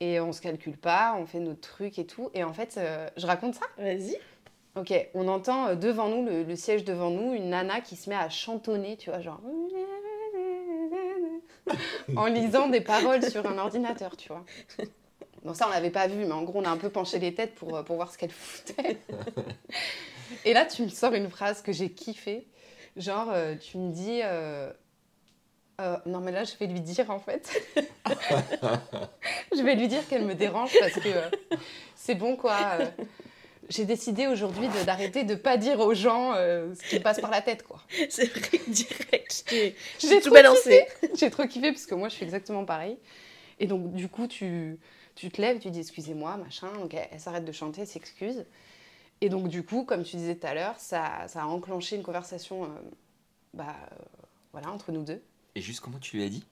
Et 0.02 0.18
on 0.18 0.32
se 0.32 0.40
calcule 0.40 0.76
pas, 0.76 1.14
on 1.16 1.26
fait 1.26 1.38
notre 1.38 1.60
truc 1.60 1.96
et 1.96 2.04
tout. 2.04 2.28
Et 2.34 2.42
en 2.42 2.52
fait, 2.52 2.74
euh, 2.76 3.08
je 3.16 3.24
raconte 3.24 3.54
ça? 3.54 3.66
Vas-y. 3.78 4.16
Ok, 4.74 4.92
on 5.14 5.28
entend 5.28 5.68
euh, 5.68 5.74
devant 5.76 6.08
nous, 6.08 6.26
le, 6.26 6.42
le 6.42 6.56
siège 6.56 6.82
devant 6.82 7.10
nous, 7.10 7.32
une 7.34 7.50
nana 7.50 7.80
qui 7.80 7.94
se 7.94 8.10
met 8.10 8.16
à 8.16 8.28
chantonner, 8.28 8.96
tu 8.96 9.10
vois, 9.10 9.20
genre. 9.20 9.40
en 12.16 12.26
lisant 12.26 12.68
des 12.68 12.80
paroles 12.80 13.22
sur 13.22 13.46
un 13.46 13.56
ordinateur, 13.58 14.16
tu 14.16 14.26
vois. 14.26 14.44
Donc 15.44 15.54
ça, 15.54 15.68
on 15.68 15.70
l'avait 15.70 15.90
pas 15.90 16.08
vu, 16.08 16.24
mais 16.24 16.32
en 16.32 16.42
gros, 16.42 16.58
on 16.58 16.64
a 16.64 16.70
un 16.70 16.78
peu 16.78 16.90
penché 16.90 17.20
les 17.20 17.32
têtes 17.32 17.54
pour, 17.54 17.76
euh, 17.76 17.84
pour 17.84 17.94
voir 17.94 18.10
ce 18.10 18.18
qu'elle 18.18 18.32
foutait. 18.32 18.98
Et 20.44 20.52
là, 20.52 20.66
tu 20.66 20.82
me 20.82 20.88
sors 20.88 21.14
une 21.14 21.30
phrase 21.30 21.62
que 21.62 21.70
j'ai 21.70 21.92
kiffée. 21.92 22.48
Genre, 22.96 23.30
euh, 23.30 23.54
tu 23.54 23.78
me 23.78 23.92
dis... 23.92 24.20
euh, 25.80 25.96
non, 26.06 26.20
mais 26.20 26.32
là, 26.32 26.44
je 26.44 26.56
vais 26.58 26.66
lui 26.66 26.80
dire, 26.80 27.10
en 27.10 27.18
fait. 27.18 27.50
je 29.56 29.62
vais 29.62 29.74
lui 29.74 29.88
dire 29.88 30.06
qu'elle 30.06 30.24
me 30.24 30.34
dérange 30.34 30.72
parce 30.78 30.92
que 30.94 31.08
euh, 31.08 31.56
c'est 31.96 32.14
bon, 32.14 32.36
quoi. 32.36 32.58
euh, 32.80 32.86
j'ai 33.68 33.84
décidé 33.84 34.26
aujourd'hui 34.26 34.68
d'arrêter 34.84 35.24
de 35.24 35.34
pas 35.34 35.56
dire 35.56 35.80
aux 35.80 35.94
gens 35.94 36.34
ce 36.34 36.88
qui 36.88 36.96
me 36.96 37.02
passe 37.02 37.20
par 37.20 37.30
la 37.30 37.40
tête, 37.40 37.62
quoi. 37.62 37.80
C'est 38.10 38.26
vrai, 38.26 38.60
direct. 38.68 39.44
J'ai 39.48 39.74
tout 40.20 40.20
trop 40.26 40.34
balancé. 40.34 40.86
J'ai 41.14 41.30
trop 41.30 41.46
kiffé 41.46 41.72
parce 41.72 41.86
que 41.86 41.94
moi, 41.94 42.08
je 42.08 42.14
suis 42.14 42.24
exactement 42.24 42.64
pareil. 42.64 42.98
Et 43.60 43.66
donc, 43.66 43.92
du 43.92 44.08
coup, 44.08 44.26
tu, 44.26 44.78
tu 45.14 45.30
te 45.30 45.40
lèves, 45.40 45.58
tu 45.58 45.70
dis 45.70 45.80
excusez-moi, 45.80 46.36
machin. 46.36 46.68
Donc, 46.80 46.92
elle, 46.92 47.08
elle 47.12 47.20
s'arrête 47.20 47.44
de 47.44 47.52
chanter, 47.52 47.82
elle 47.82 47.86
s'excuse. 47.86 48.44
Et 49.22 49.28
donc, 49.28 49.48
du 49.48 49.62
coup, 49.62 49.84
comme 49.84 50.02
tu 50.02 50.16
disais 50.16 50.34
tout 50.34 50.46
à 50.46 50.54
l'heure, 50.54 50.74
ça, 50.78 51.26
ça 51.28 51.42
a 51.42 51.46
enclenché 51.46 51.96
une 51.96 52.02
conversation 52.02 52.68
bah, 53.54 53.76
voilà, 54.52 54.70
entre 54.70 54.92
nous 54.92 55.02
deux. 55.02 55.22
Et 55.54 55.60
juste 55.60 55.80
comment 55.80 55.98
tu 55.98 56.16
lui 56.16 56.24
as 56.24 56.28
dit? 56.28 56.44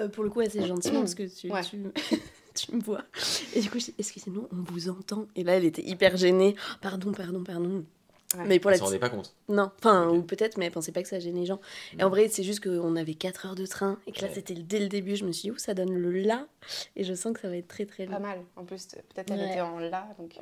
Euh, 0.00 0.08
pour 0.08 0.24
le 0.24 0.30
coup, 0.30 0.40
assez 0.40 0.64
gentiment, 0.66 1.00
parce 1.00 1.14
que 1.14 1.24
tu, 1.24 1.50
Ouais. 1.50 1.62
tu, 1.62 1.78
tu 2.54 2.74
me 2.74 2.80
vois. 2.80 3.02
Et 3.54 3.60
du 3.60 3.70
coup, 3.70 3.78
excusez-nous, 3.98 4.48
on 4.52 4.62
vous 4.72 4.88
entend. 4.88 5.26
Et 5.36 5.42
là, 5.44 5.54
elle 5.56 5.64
était 5.64 5.82
hyper 5.82 6.16
gênée. 6.16 6.54
Pardon, 6.80 7.12
pardon, 7.12 7.42
pardon. 7.42 7.84
Ouais. 8.36 8.44
Mais 8.46 8.58
pour 8.60 8.70
Elle 8.70 8.74
la 8.74 8.78
s'en 8.80 8.84
rendait 8.86 8.98
pas 8.98 9.08
compte. 9.08 9.34
Non, 9.48 9.70
enfin, 9.78 10.10
ou 10.10 10.22
peut-être, 10.22 10.58
mais 10.58 10.66
elle 10.66 10.72
pensait 10.72 10.92
pas 10.92 11.02
que 11.02 11.08
ça 11.08 11.18
gênait 11.18 11.40
les 11.40 11.46
gens. 11.46 11.60
Et 11.98 12.04
en 12.04 12.10
vrai, 12.10 12.28
c'est 12.28 12.42
juste 12.42 12.62
qu'on 12.62 12.94
avait 12.94 13.14
4 13.14 13.46
heures 13.46 13.54
de 13.54 13.64
train 13.64 13.98
et 14.06 14.12
que 14.12 14.20
là, 14.20 14.28
Ouais. 14.28 14.34
c'était 14.34 14.54
dès 14.54 14.80
le 14.80 14.88
début. 14.88 15.16
Je 15.16 15.24
me 15.24 15.32
suis 15.32 15.42
dit, 15.48 15.50
ouh, 15.50 15.56
ça 15.58 15.72
donne 15.72 15.94
le 15.94 16.10
là. 16.20 16.46
Et 16.94 17.04
je 17.04 17.14
sens 17.14 17.32
que 17.32 17.40
ça 17.40 17.48
va 17.48 17.56
être 17.56 17.68
très, 17.68 17.86
très 17.86 18.04
Pas 18.06 18.14
long. 18.14 18.20
mal. 18.20 18.44
En 18.56 18.64
plus, 18.66 18.86
peut-être 18.86 19.30
elle 19.32 19.40
Ouais. 19.40 19.50
était 19.52 19.60
en 19.62 19.78
là, 19.78 20.08
donc 20.18 20.38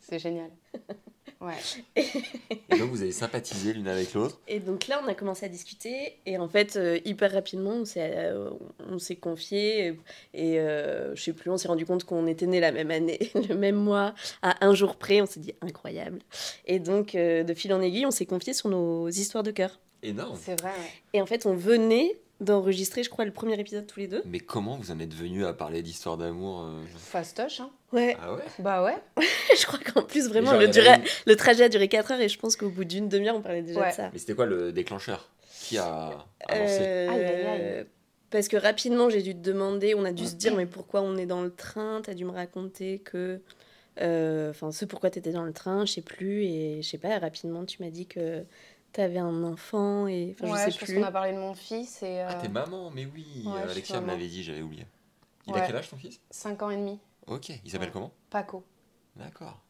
c'est 0.00 0.18
génial. 0.18 0.50
Ouais. 1.40 1.54
Et 1.94 2.78
donc 2.78 2.90
vous 2.90 3.02
avez 3.02 3.12
sympathisé 3.12 3.72
l'une 3.72 3.86
avec 3.86 4.12
l'autre. 4.14 4.40
Et 4.48 4.58
donc 4.58 4.88
là, 4.88 5.00
on 5.04 5.08
a 5.08 5.14
commencé 5.14 5.46
à 5.46 5.48
discuter. 5.48 6.16
Et 6.26 6.36
en 6.36 6.48
fait, 6.48 6.76
euh, 6.76 6.98
hyper 7.04 7.32
rapidement, 7.32 7.70
on 7.70 7.84
s'est, 7.84 8.12
euh, 8.16 8.50
on 8.88 8.98
s'est 8.98 9.16
confié. 9.16 9.98
Et 10.34 10.58
euh, 10.58 11.14
je 11.14 11.22
sais 11.22 11.32
plus, 11.32 11.50
on 11.50 11.56
s'est 11.56 11.68
rendu 11.68 11.86
compte 11.86 12.04
qu'on 12.04 12.26
était 12.26 12.46
nés 12.46 12.58
la 12.58 12.72
même 12.72 12.90
année, 12.90 13.30
le 13.48 13.54
même 13.54 13.76
mois, 13.76 14.14
à 14.42 14.66
un 14.66 14.74
jour 14.74 14.96
près. 14.96 15.20
On 15.20 15.26
s'est 15.26 15.40
dit, 15.40 15.54
incroyable. 15.60 16.18
Et 16.66 16.80
donc, 16.80 17.14
euh, 17.14 17.44
de 17.44 17.54
fil 17.54 17.72
en 17.72 17.80
aiguille, 17.80 18.06
on 18.06 18.10
s'est 18.10 18.26
confié 18.26 18.52
sur 18.52 18.68
nos 18.68 19.08
histoires 19.08 19.44
de 19.44 19.52
cœur. 19.52 19.78
Énorme. 20.02 20.38
C'est 20.40 20.60
vrai, 20.60 20.70
ouais. 20.70 20.92
Et 21.12 21.22
en 21.22 21.26
fait, 21.26 21.46
on 21.46 21.54
venait 21.54 22.16
d'enregistrer, 22.40 23.02
je 23.02 23.10
crois, 23.10 23.24
le 23.24 23.32
premier 23.32 23.58
épisode 23.58 23.86
tous 23.86 23.98
les 24.00 24.06
deux. 24.08 24.22
Mais 24.24 24.38
comment 24.38 24.76
vous 24.76 24.90
en 24.90 25.00
êtes 25.00 25.14
venu 25.14 25.44
à 25.44 25.52
parler 25.52 25.82
d'histoire 25.82 26.16
d'amour 26.16 26.62
euh 26.62 26.82
Fastoche, 26.96 27.60
hein 27.60 27.70
Ouais, 27.92 28.16
Ah 28.20 28.34
ouais? 28.34 28.42
Bah 28.60 28.84
ouais. 28.84 28.96
je 29.58 29.66
crois 29.66 29.78
qu'en 29.80 30.02
plus, 30.02 30.28
vraiment, 30.28 30.50
Genre, 30.52 30.60
le, 30.60 30.66
une- 30.66 31.36
trajet 31.36 31.64
a 31.64 31.68
duré 31.68 31.88
4 31.88 32.12
heures 32.12 32.20
et 32.20 32.28
je 32.28 32.38
pense 32.38 32.54
qu'au 32.56 32.68
bout 32.70 32.84
d'une 32.84 33.08
demi-heure, 33.08 33.34
on 33.36 33.42
parlait 33.42 33.62
déjà 33.62 33.80
Ouais. 33.80 33.90
de 33.90 33.94
ça. 33.94 34.10
Mais 34.12 34.18
c'était 34.18 34.34
quoi 34.34 34.46
le 34.46 34.72
déclencheur? 34.72 35.30
Qui 35.62 35.78
a 35.78 36.24
avancé 36.48 36.80
Euh, 36.82 37.08
Aïe, 37.10 37.24
aïe, 37.24 37.46
aïe. 37.46 37.86
Parce 38.30 38.46
que 38.48 38.56
rapidement, 38.56 39.08
j'ai 39.10 39.22
dû 39.22 39.34
te 39.34 39.40
demander, 39.40 39.94
on 39.94 40.04
a 40.04 40.12
dû 40.12 40.26
se 40.26 40.34
dire, 40.34 40.54
mais 40.56 40.66
pourquoi 40.66 41.00
on 41.02 41.16
est 41.16 41.26
dans 41.26 41.42
le 41.42 41.50
train? 41.50 42.00
T'as 42.04 42.14
dû 42.14 42.24
me 42.24 42.30
raconter 42.30 43.00
que 43.00 43.40
euh, 44.00 44.50
enfin, 44.50 44.70
ce 44.70 44.84
pourquoi 44.84 45.10
tu 45.10 45.18
étais 45.18 45.32
dans 45.32 45.44
le 45.44 45.52
train, 45.52 45.84
je 45.86 45.94
sais 45.94 46.02
plus. 46.02 46.44
Et 46.44 46.82
je 46.82 46.88
sais 46.88 46.98
pas, 46.98 47.18
rapidement, 47.18 47.64
tu 47.64 47.82
m'as 47.82 47.90
dit 47.90 48.06
que 48.06 48.44
tu 48.92 49.00
avais 49.00 49.18
un 49.18 49.42
enfant. 49.44 50.06
Et, 50.06 50.34
enfin, 50.38 50.52
ouais, 50.52 50.58
je 50.58 50.64
sais 50.64 50.70
je 50.72 50.78
pense 50.78 50.88
plus. 50.88 50.94
qu'on 50.96 51.02
a 51.02 51.12
parlé 51.12 51.32
de 51.32 51.38
mon 51.38 51.54
fils 51.54 52.02
et 52.02 52.20
Ah, 52.20 52.36
euh, 52.36 52.40
t'es 52.40 52.48
maman, 52.48 52.90
mais 52.90 53.06
oui. 53.06 53.42
Ouais, 53.46 53.60
euh, 53.62 53.70
Alexia 53.70 54.00
me 54.00 54.06
l'avait 54.08 54.28
dit, 54.28 54.42
j'avais 54.42 54.62
oublié. 54.62 54.86
Il 55.46 55.56
a 55.56 55.60
quel 55.60 55.76
âge 55.76 55.88
ton 55.90 55.96
fils? 55.96 56.20
5 56.30 56.62
ans 56.62 56.70
et 56.70 56.76
demi, 56.76 56.98
Ok, 57.26 57.48
il 57.64 57.70
s'appelle 57.70 57.88
Ouais. 57.88 57.92
comment? 57.92 58.12
Paco. 58.30 58.64
D'accord. 59.16 59.60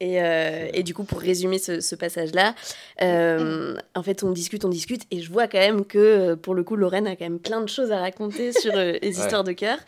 Et, 0.00 0.20
euh, 0.20 0.68
et 0.74 0.82
du 0.82 0.92
coup, 0.92 1.04
pour 1.04 1.20
résumer 1.20 1.58
ce, 1.58 1.80
ce 1.80 1.94
passage-là, 1.94 2.54
euh, 3.00 3.76
en 3.94 4.02
fait, 4.02 4.22
on 4.24 4.32
discute, 4.32 4.64
on 4.64 4.68
discute, 4.68 5.02
et 5.12 5.20
je 5.20 5.30
vois 5.30 5.46
quand 5.46 5.58
même 5.60 5.84
que, 5.84 5.98
euh, 5.98 6.36
pour 6.36 6.54
le 6.54 6.64
coup, 6.64 6.74
Lorraine 6.76 7.06
a 7.06 7.14
quand 7.16 7.24
même 7.24 7.38
plein 7.38 7.60
de 7.60 7.68
choses 7.68 7.92
à 7.92 8.00
raconter 8.00 8.52
sur 8.52 8.74
euh, 8.74 8.92
les 9.02 9.16
Ouais. 9.18 9.24
histoires 9.24 9.44
de 9.44 9.52
cœur. 9.52 9.78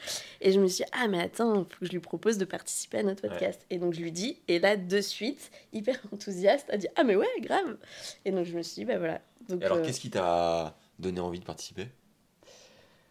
Et 0.40 0.52
je 0.52 0.60
me 0.60 0.68
suis 0.68 0.84
dit, 0.84 0.90
ah, 0.92 1.08
mais 1.08 1.20
attends, 1.20 1.64
faut 1.64 1.80
que 1.80 1.86
je 1.86 1.90
lui 1.90 1.98
propose 1.98 2.38
de 2.38 2.44
participer 2.44 2.98
à 2.98 3.02
notre 3.02 3.22
podcast. 3.28 3.60
Et 3.68 3.78
donc, 3.78 3.94
je 3.94 4.00
lui 4.00 4.12
dis, 4.12 4.38
et 4.48 4.58
là, 4.60 4.76
de 4.76 5.00
suite, 5.00 5.50
hyper 5.72 5.98
enthousiaste, 6.12 6.70
a 6.70 6.76
dit, 6.76 6.86
ah, 6.96 7.02
mais 7.04 7.16
ouais, 7.16 7.26
grave. 7.40 7.76
Et 8.24 8.30
donc, 8.30 8.44
je 8.46 8.56
me 8.56 8.62
suis 8.62 8.76
dit, 8.76 8.84
bah 8.84 8.98
voilà. 8.98 9.20
Donc, 9.48 9.60
Et 9.62 9.64
alors, 9.66 9.78
euh, 9.78 9.82
qu'est-ce 9.82 10.00
qui 10.00 10.10
t'a 10.10 10.76
donné 10.98 11.18
envie 11.20 11.40
de 11.40 11.44
participer? 11.44 11.88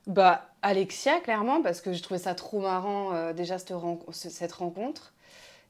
Bah, 0.08 0.50
Alexia, 0.62 1.20
clairement, 1.20 1.62
parce 1.64 1.82
que 1.82 1.92
je 1.92 2.02
trouvais 2.04 2.20
ça 2.20 2.36
trop 2.36 2.60
marrant, 2.62 3.14
euh, 3.14 3.34
déjà, 3.34 3.58
cette, 3.58 3.72
ren- 3.72 4.00
ce- 4.12 4.30
cette 4.30 4.52
rencontre. 4.54 5.14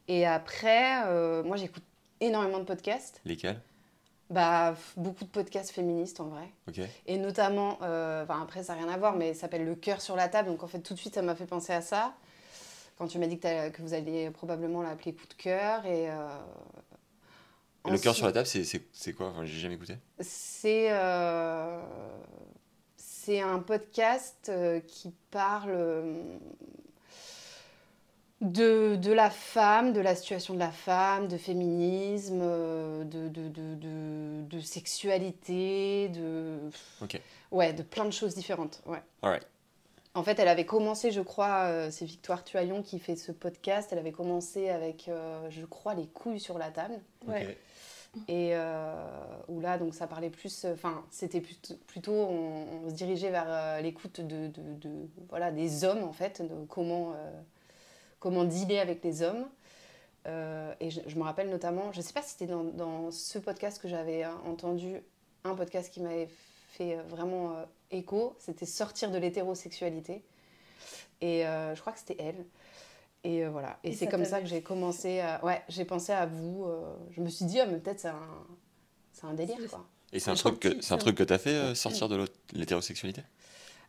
Et 0.07 0.25
après, 0.25 1.03
euh, 1.07 1.43
moi, 1.43 1.57
j'écoute 1.57 1.83
énormément 2.19 2.59
de 2.59 2.63
podcasts. 2.63 3.21
Lesquels? 3.25 3.59
Bah, 4.29 4.75
beaucoup 4.97 5.23
de 5.23 5.29
podcasts 5.29 5.71
féministes, 5.71 6.19
en 6.19 6.25
vrai. 6.29 6.49
Ok. 6.67 6.79
Et 7.05 7.17
notamment, 7.17 7.77
euh, 7.83 8.23
enfin, 8.23 8.41
après, 8.41 8.63
ça 8.63 8.75
n'a 8.75 8.81
rien 8.83 8.91
à 8.93 8.97
voir, 8.97 9.15
mais 9.15 9.33
ça 9.33 9.41
s'appelle 9.41 9.65
Le 9.65 9.75
cœur 9.75 10.01
sur 10.01 10.15
la 10.15 10.29
table. 10.29 10.49
Donc, 10.49 10.63
en 10.63 10.67
fait, 10.67 10.79
tout 10.79 10.93
de 10.93 10.99
suite, 10.99 11.13
ça 11.15 11.21
m'a 11.21 11.35
fait 11.35 11.45
penser 11.45 11.73
à 11.73 11.81
ça. 11.81 12.15
Quand 12.97 13.07
tu 13.07 13.19
m'as 13.19 13.27
dit 13.27 13.39
que, 13.39 13.81
vous 13.81 13.93
alliez 13.93 14.29
probablement 14.31 14.81
l'appeler 14.81 15.13
coup 15.13 15.27
de 15.27 15.33
cœur. 15.33 15.85
Et, 15.85 16.09
euh, 16.09 16.27
Le 17.85 17.97
cœur 17.97 18.15
sur 18.15 18.25
la 18.25 18.31
table, 18.31 18.47
c'est- 18.47 19.13
quoi? 19.13 19.27
Enfin, 19.29 19.45
J'ai 19.45 19.59
jamais 19.59 19.75
écouté. 19.75 19.95
C'est 20.19 20.87
euh, 20.91 21.81
un 23.27 23.59
podcast 23.59 24.51
qui 24.87 25.13
parle 25.31 25.75
de, 28.41 28.95
de 28.97 29.11
la 29.13 29.29
femme, 29.29 29.93
de 29.93 30.01
la 30.01 30.15
situation 30.15 30.53
de 30.53 30.59
la 30.59 30.71
femme, 30.71 31.27
de 31.27 31.37
féminisme, 31.37 32.39
euh, 32.41 33.03
de, 33.03 33.27
de, 33.29 33.47
de, 33.47 33.75
de, 33.75 34.41
de 34.43 34.59
sexualité, 34.59 36.09
de, 36.09 36.59
Ok. 37.01 37.19
ouais, 37.51 37.73
de 37.73 37.83
plein 37.83 38.05
de 38.05 38.11
choses 38.11 38.35
différentes. 38.35 38.81
Ouais. 38.85 39.01
Alright. 39.21 39.47
En 40.13 40.23
fait, 40.23 40.39
elle 40.39 40.47
avait 40.47 40.65
commencé, 40.65 41.11
je 41.11 41.19
crois, 41.21 41.65
euh, 41.65 41.91
c'est 41.91 42.05
Victoire 42.05 42.43
Tuaillon 42.45 42.81
qui 42.83 42.99
fait 42.99 43.17
ce 43.17 43.31
podcast. 43.33 43.89
Elle 43.91 43.99
avait 43.99 44.13
commencé 44.13 44.69
avec, 44.69 45.09
euh, 45.09 45.49
je 45.49 45.65
crois, 45.65 45.93
les 45.93 46.07
couilles 46.07 46.39
sur 46.39 46.57
la 46.57 46.69
table. 46.71 46.99
Ouais. 47.27 47.57
Et 48.29 48.51
euh, 48.55 48.93
où 49.49 49.59
là, 49.59 49.77
donc 49.77 49.93
ça 49.93 50.07
parlait 50.07 50.29
plus, 50.29 50.65
enfin, 50.71 51.03
c'était 51.11 51.41
plutôt, 51.41 51.73
plutôt 51.85 52.13
on, 52.13 52.85
on 52.85 52.89
se 52.89 52.93
dirigeait 52.95 53.29
vers 53.29 53.43
euh, 53.47 53.81
l'écoute 53.81 54.21
de, 54.21 54.47
de, 54.47 54.61
de- 54.79 55.09
voilà, 55.27 55.51
des 55.51 55.83
hommes, 55.83 56.03
en 56.05 56.13
fait, 56.13 56.41
de 56.41 56.65
comment, 56.69 57.11
euh, 57.11 57.31
comment 58.25 58.43
dealer 58.43 58.79
avec 58.79 59.03
les 59.03 59.21
hommes. 59.21 59.45
Euh, 60.25 60.73
et 60.79 60.89
je, 60.89 61.01
je 61.05 61.15
me 61.15 61.23
rappelle 61.23 61.51
notamment, 61.51 61.91
je 61.91 61.99
ne 61.99 62.03
sais 62.03 62.11
pas 62.11 62.23
si 62.23 62.31
c'était 62.31 62.47
dans, 62.47 62.63
dans 62.63 63.11
ce 63.11 63.37
podcast 63.37 63.79
que 63.79 63.87
j'avais 63.87 64.23
euh, 64.23 64.31
entendu, 64.47 64.99
un 65.43 65.53
podcast 65.53 65.93
qui 65.93 66.01
m'avait 66.01 66.29
fait 66.69 66.97
euh, 66.97 67.03
vraiment 67.07 67.51
euh, 67.51 67.65
écho, 67.91 68.35
c'était 68.39 68.65
Sortir 68.65 69.11
de 69.11 69.19
l'hétérosexualité. 69.19 70.23
Et 71.21 71.45
euh, 71.45 71.75
je 71.75 71.81
crois 71.81 71.93
que 71.93 71.99
c'était 71.99 72.17
elle. 72.19 72.43
Et 73.23 73.45
euh, 73.45 73.51
voilà. 73.51 73.77
Et, 73.83 73.89
Et 73.89 73.93
c'est 73.93 74.07
comme 74.07 74.25
ça 74.25 74.41
que 74.41 74.47
j'ai 74.47 74.63
commencé 74.63 75.19
à... 75.19 75.45
Ouais, 75.45 75.61
j'ai 75.69 75.85
pensé 75.85 76.11
à 76.11 76.25
vous. 76.25 76.65
euh, 76.65 76.95
je 77.11 77.21
me 77.21 77.29
suis 77.29 77.45
dit, 77.45 77.59
ah, 77.59 77.67
mais 77.67 77.77
peut-être 77.77 77.99
c'est 77.99 78.07
un... 78.07 78.29
C'est 79.13 79.27
un 79.27 79.33
délire, 79.35 79.57
quoi. 79.69 79.85
Et 80.11 80.19
c'est 80.19 80.31
un 80.31 80.35
truc 80.35 80.59
que 80.59 80.81
c'est 80.81 80.93
un 80.93 80.97
truc 80.97 81.15
que 81.15 81.23
t'as 81.23 81.37
fait 81.37 81.53
euh, 81.53 81.75
sortir 81.75 82.09
de 82.09 82.25
l'hétérosexualité? 82.53 83.21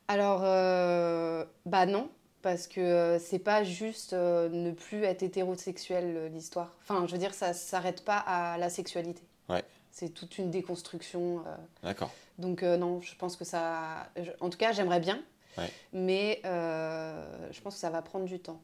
Alors, 0.08 0.42
euh, 0.44 1.44
bah 1.64 1.86
non, 1.86 2.08
parce 2.46 2.68
que 2.68 2.80
euh, 2.80 3.18
c'est 3.18 3.40
pas 3.40 3.64
juste 3.64 4.12
euh, 4.12 4.48
ne 4.48 4.70
plus 4.70 5.02
être 5.02 5.24
hétérosexuel, 5.24 6.04
euh, 6.16 6.28
l'histoire. 6.28 6.70
Enfin, 6.82 7.04
je 7.08 7.10
veux 7.10 7.18
dire, 7.18 7.34
ça 7.34 7.52
s'arrête 7.52 8.04
pas 8.04 8.18
à 8.18 8.56
la 8.56 8.70
sexualité. 8.70 9.20
Ouais. 9.48 9.64
C'est 9.90 10.10
toute 10.10 10.38
une 10.38 10.52
déconstruction. 10.52 11.40
euh, 11.44 11.56
D'accord. 11.82 12.12
Donc 12.38 12.62
euh, 12.62 12.76
non, 12.76 13.00
je 13.00 13.16
pense 13.16 13.34
que 13.34 13.44
ça... 13.44 14.08
En 14.38 14.48
tout 14.48 14.58
cas, 14.58 14.70
j'aimerais 14.70 15.00
bien, 15.00 15.20
Ouais. 15.58 15.68
mais 15.92 16.40
je 16.44 17.60
pense 17.62 17.74
que 17.74 17.80
ça 17.80 17.90
va 17.90 18.00
prendre 18.00 18.26
du 18.26 18.38
temps. 18.38 18.60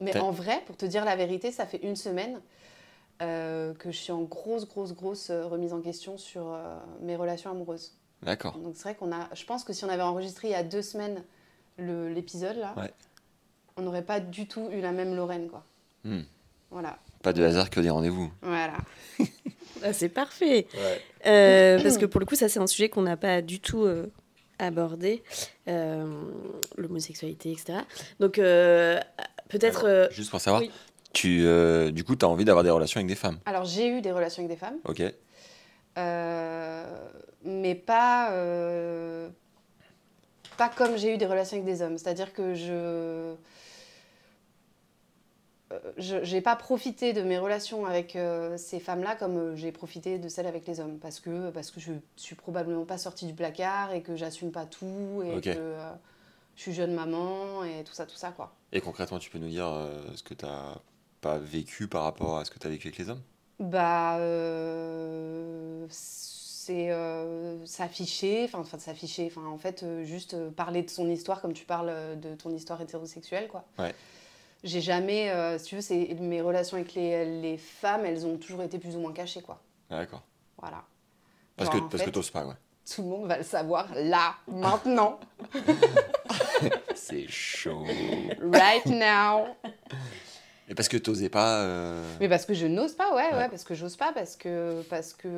Mais 0.00 0.18
en 0.18 0.32
vrai, 0.32 0.60
pour 0.66 0.76
te 0.76 0.84
dire 0.84 1.04
la 1.04 1.14
vérité, 1.14 1.52
ça 1.52 1.64
fait 1.64 1.80
une 1.84 1.94
semaine 1.94 2.40
que 3.20 3.74
je 3.92 3.96
suis 3.96 4.10
en 4.10 4.22
grosse, 4.22 4.66
grosse, 4.66 4.94
grosse 4.94 5.30
remise 5.30 5.72
en 5.72 5.80
question 5.80 6.18
sur 6.18 6.58
mes 7.02 7.14
relations 7.14 7.52
amoureuses. 7.52 7.92
D'accord. 8.24 8.58
Donc 8.58 8.72
c'est 8.74 8.82
vrai 8.82 8.94
qu'on 8.96 9.12
a... 9.12 9.32
Je 9.32 9.44
pense 9.44 9.62
que 9.62 9.72
si 9.72 9.84
on 9.84 9.88
avait 9.88 10.02
enregistré 10.02 10.48
il 10.48 10.52
y 10.52 10.56
a 10.56 10.64
deux 10.64 10.82
semaines 10.82 11.22
l'épisode, 11.78 12.56
là, 12.56 12.74
Ouais. 12.76 12.92
On 13.76 13.82
n'aurait 13.82 14.02
pas 14.04 14.20
du 14.20 14.46
tout 14.46 14.68
eu 14.72 14.80
la 14.80 14.92
même 14.92 15.14
Lorraine, 15.14 15.48
quoi. 15.48 15.64
Hmm. 16.04 16.22
Voilà. 16.70 16.98
Pas 17.22 17.32
de 17.32 17.42
hasard 17.44 17.70
que 17.70 17.80
des 17.80 17.90
rendez-vous. 17.90 18.30
Voilà. 18.42 18.76
ah, 19.84 19.92
c'est 19.92 20.08
parfait. 20.08 20.66
Ouais. 20.74 21.00
Euh, 21.26 21.82
parce 21.82 21.98
que 21.98 22.06
pour 22.06 22.18
le 22.20 22.26
coup, 22.26 22.34
ça, 22.34 22.48
c'est 22.48 22.58
un 22.60 22.66
sujet 22.66 22.88
qu'on 22.88 23.02
n'a 23.02 23.16
pas 23.16 23.42
du 23.42 23.60
tout 23.60 23.84
euh, 23.84 24.06
abordé, 24.58 25.22
euh, 25.68 26.22
l'homosexualité, 26.76 27.52
etc. 27.52 27.80
Donc, 28.20 28.38
euh, 28.38 28.98
peut-être. 29.48 29.84
euh, 29.86 30.08
Juste 30.10 30.30
pour 30.30 30.40
savoir, 30.40 30.62
oui. 30.62 30.70
tu, 31.12 31.42
euh, 31.44 31.90
du 31.90 32.02
coup, 32.04 32.16
tu 32.16 32.24
as 32.24 32.28
envie 32.28 32.44
d'avoir 32.44 32.64
des 32.64 32.70
relations 32.70 32.98
avec 32.98 33.08
des 33.08 33.14
femmes? 33.14 33.38
Alors 33.44 33.64
j'ai 33.64 33.86
eu 33.88 34.00
des 34.00 34.10
relations 34.12 34.42
avec 34.42 34.50
des 34.50 34.60
femmes. 34.60 34.78
Ok. 34.84 35.02
Euh, 35.98 36.84
mais 37.44 37.74
pas, 37.74 38.32
euh, 38.32 39.28
pas 40.56 40.68
comme 40.70 40.96
j'ai 40.96 41.14
eu 41.14 41.18
des 41.18 41.26
relations 41.26 41.56
avec 41.56 41.66
des 41.66 41.82
hommes. 41.82 41.98
C'est-à-dire 41.98 42.32
que 42.32 42.54
je 42.54 42.70
euh, 42.70 43.34
je 45.96 46.22
j'ai 46.24 46.40
pas 46.40 46.56
profité 46.56 47.12
de 47.12 47.22
mes 47.22 47.38
relations 47.38 47.86
avec 47.86 48.16
euh, 48.16 48.56
ces 48.56 48.80
femmes-là 48.80 49.16
comme 49.16 49.36
euh, 49.36 49.56
j'ai 49.56 49.72
profité 49.72 50.18
de 50.18 50.28
celles 50.28 50.46
avec 50.46 50.66
les 50.66 50.80
hommes. 50.80 50.98
Parce 50.98 51.20
que, 51.20 51.50
parce 51.50 51.70
que 51.70 51.80
je 51.80 51.92
suis 52.16 52.34
probablement 52.34 52.84
pas 52.84 52.98
sortie 52.98 53.26
du 53.26 53.34
placard 53.34 53.92
et 53.92 54.02
que 54.02 54.16
j'assume 54.16 54.52
pas 54.52 54.66
tout 54.66 55.22
et 55.24 55.40
que 55.40 55.50
euh, 55.50 55.90
je 56.56 56.62
suis 56.62 56.72
jeune 56.72 56.94
maman 56.94 57.64
et 57.64 57.84
tout 57.84 57.94
ça, 57.94 58.06
tout 58.06 58.16
ça, 58.16 58.30
quoi. 58.30 58.54
Et 58.72 58.80
concrètement, 58.80 59.18
tu 59.18 59.30
peux 59.30 59.38
nous 59.38 59.48
dire 59.48 59.66
euh, 59.66 60.02
ce 60.14 60.22
que 60.22 60.34
tu 60.34 60.46
pas 61.20 61.38
vécu 61.38 61.86
par 61.86 62.02
rapport 62.02 62.36
à 62.38 62.44
ce 62.44 62.50
que 62.50 62.58
tu 62.58 62.66
as 62.66 62.70
vécu 62.70 62.88
avec 62.88 62.98
les 62.98 63.08
hommes? 63.08 63.22
Bah, 63.60 64.18
euh, 64.18 65.86
c'est 65.88 66.90
euh, 66.90 67.64
s'afficher, 67.64 68.44
enfin, 68.52 68.64
s'afficher, 68.78 69.26
enfin, 69.30 69.46
en 69.46 69.58
fait, 69.58 69.82
euh, 69.82 70.04
juste 70.04 70.34
euh, 70.34 70.50
parler 70.50 70.82
de 70.82 70.90
son 70.90 71.08
histoire 71.08 71.40
comme 71.40 71.52
tu 71.52 71.64
parles 71.64 71.90
euh, 71.90 72.16
de 72.16 72.34
ton 72.34 72.50
histoire 72.50 72.80
hétérosexuelle, 72.80 73.48
quoi. 73.48 73.64
Ouais. 73.78 73.94
J'ai 74.64 74.80
jamais, 74.80 75.30
euh, 75.30 75.58
si 75.58 75.64
tu 75.66 75.74
veux, 75.76 75.80
c'est 75.80 76.14
mes 76.20 76.40
relations 76.40 76.76
avec 76.76 76.94
les, 76.94 77.40
les 77.40 77.56
femmes, 77.58 78.04
elles 78.06 78.24
ont 78.26 78.36
toujours 78.36 78.62
été 78.62 78.78
plus 78.78 78.94
ou 78.96 79.00
moins 79.00 79.12
cachées, 79.12 79.42
quoi. 79.42 79.60
Ah, 79.90 79.98
D'accord. 79.98 80.22
Voilà. 80.58 80.82
Parce 81.56 81.70
Genre, 81.70 81.80
que, 81.84 81.90
parce 81.90 82.02
que 82.02 82.06
fait, 82.06 82.12
t'oses 82.12 82.30
pas, 82.30 82.46
ouais. 82.46 82.54
tout 82.94 83.02
le 83.02 83.08
monde 83.08 83.26
va 83.26 83.38
le 83.38 83.42
savoir 83.42 83.88
là, 83.94 84.34
maintenant, 84.46 85.18
C'est 86.94 87.26
chaud. 87.28 87.84
right 88.40 88.86
now. 88.86 89.46
Et 90.68 90.74
parce 90.74 90.88
que 90.88 90.96
t'osais 90.96 91.28
pas. 91.28 91.60
euh, 91.62 92.16
Mais 92.20 92.28
parce 92.28 92.46
que 92.46 92.54
je 92.54 92.66
n'ose 92.66 92.94
pas, 92.94 93.14
ouais, 93.14 93.30
ouais, 93.32 93.36
Ouais. 93.36 93.48
parce 93.48 93.64
que 93.64 93.74
j'ose 93.74 93.96
pas, 93.96 94.12
parce 94.12 94.36
que, 94.36 94.82
parce 94.88 95.12
que 95.12 95.28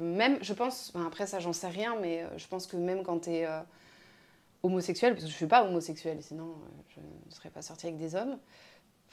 même, 0.00 0.38
je 0.42 0.52
pense, 0.52 0.92
enfin, 0.94 1.06
après 1.06 1.26
ça 1.26 1.40
j'en 1.40 1.52
sais 1.54 1.68
rien, 1.68 1.96
mais 2.00 2.22
euh, 2.22 2.26
je 2.36 2.46
pense 2.46 2.66
que 2.66 2.76
même 2.76 3.02
quand 3.02 3.20
tu 3.20 3.30
es 3.30 3.48
homosexuel, 4.62 5.12
parce 5.14 5.24
que 5.24 5.30
je 5.30 5.36
suis 5.36 5.46
pas 5.46 5.64
homosexuelle, 5.64 6.18
sinon 6.22 6.44
euh, 6.50 6.94
je 6.94 7.00
ne 7.00 7.34
serais 7.34 7.50
pas 7.50 7.62
sortie 7.62 7.86
avec 7.86 7.98
des 7.98 8.14
hommes, 8.14 8.38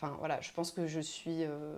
enfin 0.01 0.15
voilà, 0.19 0.41
je 0.41 0.51
pense 0.51 0.71
que 0.71 0.87
je 0.87 0.99
suis 0.99 1.43
euh, 1.43 1.75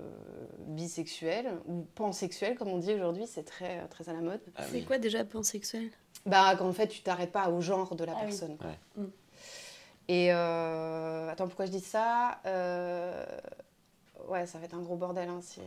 bisexuelle 0.60 1.58
ou 1.68 1.86
pansexuelle, 1.96 2.56
comme 2.56 2.70
on 2.70 2.78
dit 2.78 2.94
aujourd'hui, 2.94 3.28
c'est 3.28 3.44
très, 3.44 3.86
très 3.90 4.08
à 4.10 4.14
la 4.14 4.22
mode. 4.22 4.40
ah 4.56 4.64
c'est 4.70 4.78
oui. 4.78 4.86
quoi 4.86 4.98
déjà 4.98 5.26
pansexuel? 5.26 5.90
Bah, 6.26 6.56
qu'en 6.58 6.72
fait, 6.72 6.88
tu 6.88 7.02
t'arrêtes 7.02 7.32
pas 7.34 7.50
au 7.50 7.60
genre 7.60 7.96
de 7.96 8.04
la 8.06 8.14
Ah 8.18 8.22
personne. 8.24 8.58
Ouais. 8.62 9.04
Mm. 9.04 9.08
Et 10.08 10.34
euh, 10.34 11.30
attends, 11.30 11.48
pourquoi 11.48 11.66
je 11.66 11.72
dis 11.72 11.80
ça? 11.82 12.40
Euh, 12.46 13.26
Ouais, 14.30 14.46
ça 14.46 14.58
va 14.58 14.64
être 14.66 14.74
un 14.74 14.82
gros 14.82 14.96
bordel 14.96 15.28
hein, 15.28 15.40
si. 15.42 15.60
euh, 15.60 15.64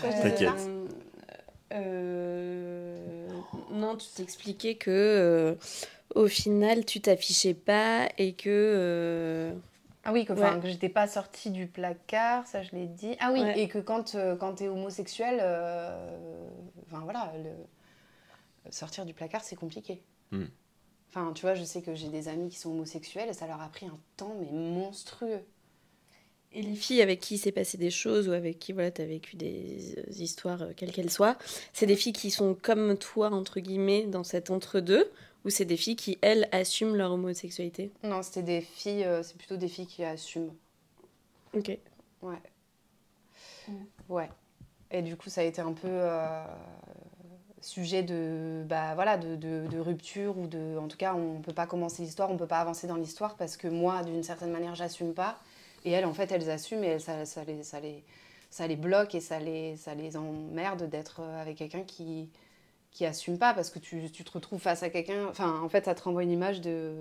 Pourquoi 0.00 0.10
je 0.10 0.16
disais 0.16 0.46
T'inquiète. 0.46 0.58
ça? 0.58 1.76
Euh, 2.06 3.28
non, 3.72 3.96
tu 3.96 4.06
t'expliquais 4.14 4.74
que 4.76 4.90
euh, 4.90 5.54
au 6.14 6.28
final, 6.28 6.84
tu 6.86 7.00
t'affichais 7.00 7.54
pas 7.54 8.08
et 8.18 8.32
que. 8.32 9.52
Ah 10.08 10.12
oui, 10.12 10.24
que, 10.24 10.32
Ouais. 10.32 10.60
que 10.60 10.68
j'étais 10.68 10.88
pas 10.88 11.08
sortie 11.08 11.50
du 11.50 11.66
placard, 11.66 12.46
ça 12.46 12.62
je 12.62 12.70
l'ai 12.72 12.86
dit. 12.86 13.16
Ah 13.18 13.30
oui, 13.32 13.40
Ouais. 13.40 13.58
et 13.60 13.66
que 13.68 13.78
quand, 13.78 14.14
euh, 14.14 14.36
quand 14.36 14.54
tu 14.54 14.64
es 14.64 14.68
homosexuel, 14.68 15.38
euh, 15.42 16.48
enfin 16.86 17.00
voilà, 17.02 17.32
le- 17.42 18.70
sortir 18.72 19.04
du 19.04 19.14
placard 19.14 19.42
c'est 19.42 19.56
compliqué. 19.56 20.02
Hmm. 20.30 20.44
Enfin, 21.10 21.32
tu 21.34 21.42
vois, 21.42 21.54
je 21.54 21.64
sais 21.64 21.82
que 21.82 21.94
j'ai 21.94 22.08
des 22.08 22.28
amis 22.28 22.48
qui 22.50 22.58
sont 22.58 22.70
homosexuels 22.70 23.28
et 23.28 23.32
ça 23.32 23.46
leur 23.46 23.60
a 23.60 23.68
pris 23.68 23.86
un 23.86 23.98
temps 24.16 24.34
mais 24.40 24.50
monstrueux. 24.52 25.40
Et 26.52 26.62
les 26.62 26.74
filles 26.76 27.02
avec 27.02 27.20
qui 27.20 27.34
il 27.34 27.38
s'est 27.38 27.52
passé 27.52 27.76
des 27.78 27.90
choses 27.90 28.28
ou 28.28 28.32
avec 28.32 28.58
qui 28.60 28.72
voilà, 28.72 28.90
tu 28.92 29.02
as 29.02 29.06
vécu 29.06 29.34
des 29.36 29.94
euh, 29.98 30.02
histoires, 30.12 30.62
euh, 30.62 30.72
quelles 30.76 30.92
qu'elles 30.92 31.10
soient, 31.10 31.36
c'est 31.72 31.86
des 31.86 31.96
filles 31.96 32.12
qui 32.12 32.30
sont 32.30 32.54
comme 32.54 32.96
toi, 32.96 33.30
entre 33.32 33.58
guillemets, 33.60 34.06
dans 34.06 34.24
cet 34.24 34.50
entre-deux 34.50 35.10
ou 35.46 35.50
c'est 35.50 35.64
des 35.64 35.76
filles 35.76 35.96
qui, 35.96 36.18
elles, 36.22 36.48
assument 36.52 36.96
leur 36.96 37.12
homosexualité 37.12 37.92
Non, 38.02 38.22
c'était 38.22 38.42
des 38.42 38.60
filles, 38.60 39.04
euh, 39.04 39.22
c'est 39.22 39.38
plutôt 39.38 39.56
des 39.56 39.68
filles 39.68 39.86
qui 39.86 40.04
assument. 40.04 40.52
Ok. 41.54 41.78
Ouais. 42.22 42.36
Mm. 43.68 43.72
Ouais. 44.08 44.28
Et 44.90 45.02
du 45.02 45.16
coup, 45.16 45.30
ça 45.30 45.40
a 45.42 45.44
été 45.44 45.60
un 45.62 45.72
peu 45.72 45.86
euh, 45.88 46.44
sujet 47.60 48.02
de, 48.02 48.64
bah, 48.68 48.94
voilà, 48.94 49.16
de, 49.16 49.36
de- 49.36 49.66
de 49.70 49.78
rupture 49.78 50.36
ou 50.36 50.48
de. 50.48 50.76
En 50.78 50.88
tout 50.88 50.96
cas, 50.96 51.14
on 51.14 51.38
ne 51.38 51.42
peut 51.42 51.54
pas 51.54 51.66
commencer 51.66 52.02
l'histoire, 52.02 52.28
on 52.30 52.34
ne 52.34 52.38
peut 52.38 52.46
pas 52.46 52.60
avancer 52.60 52.86
dans 52.88 52.96
l'histoire 52.96 53.36
parce 53.36 53.56
que 53.56 53.68
moi, 53.68 54.02
d'une 54.02 54.22
certaine 54.24 54.50
manière, 54.50 54.74
j'assume 54.74 55.14
pas. 55.14 55.38
Et 55.84 55.92
elles, 55.92 56.06
en 56.06 56.12
fait, 56.14 56.32
elles 56.32 56.50
assument 56.50 56.82
et 56.82 56.88
elles, 56.88 57.00
ça, 57.00 57.24
ça 57.24 57.44
les, 57.44 57.62
ça, 57.62 57.78
les, 57.78 58.02
ça 58.50 58.66
les 58.66 58.76
bloque 58.76 59.14
et 59.14 59.20
ça 59.20 59.38
les, 59.38 59.76
ça 59.76 59.94
les 59.94 60.16
emmerde 60.16 60.88
d'être 60.88 61.20
euh, 61.20 61.40
avec 61.40 61.56
quelqu'un 61.58 61.82
qui 61.84 62.28
qui 62.96 63.04
assume 63.04 63.38
pas 63.38 63.52
parce 63.52 63.68
que 63.68 63.78
tu, 63.78 64.10
tu 64.10 64.24
te 64.24 64.30
retrouves 64.32 64.58
face 64.60 64.82
à 64.82 64.88
quelqu'un. 64.88 65.26
Enfin, 65.28 65.60
en 65.60 65.68
fait, 65.68 65.84
ça 65.84 65.94
te 65.94 66.02
renvoie 66.02 66.22
une 66.22 66.30
image 66.30 66.62
de. 66.62 66.94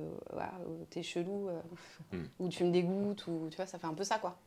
T'es 0.89 1.03
chelou, 1.03 1.47
euh, 1.49 1.61
Mm. 2.11 2.23
ou 2.39 2.49
tu 2.49 2.63
me 2.65 2.71
dégoûtes, 2.71 3.25
ou 3.27 3.47
tu 3.49 3.55
vois, 3.55 3.65
ça 3.65 3.79
fait 3.79 3.87
un 3.87 3.93
peu 3.93 4.03
ça, 4.03 4.19
quoi. 4.19 4.37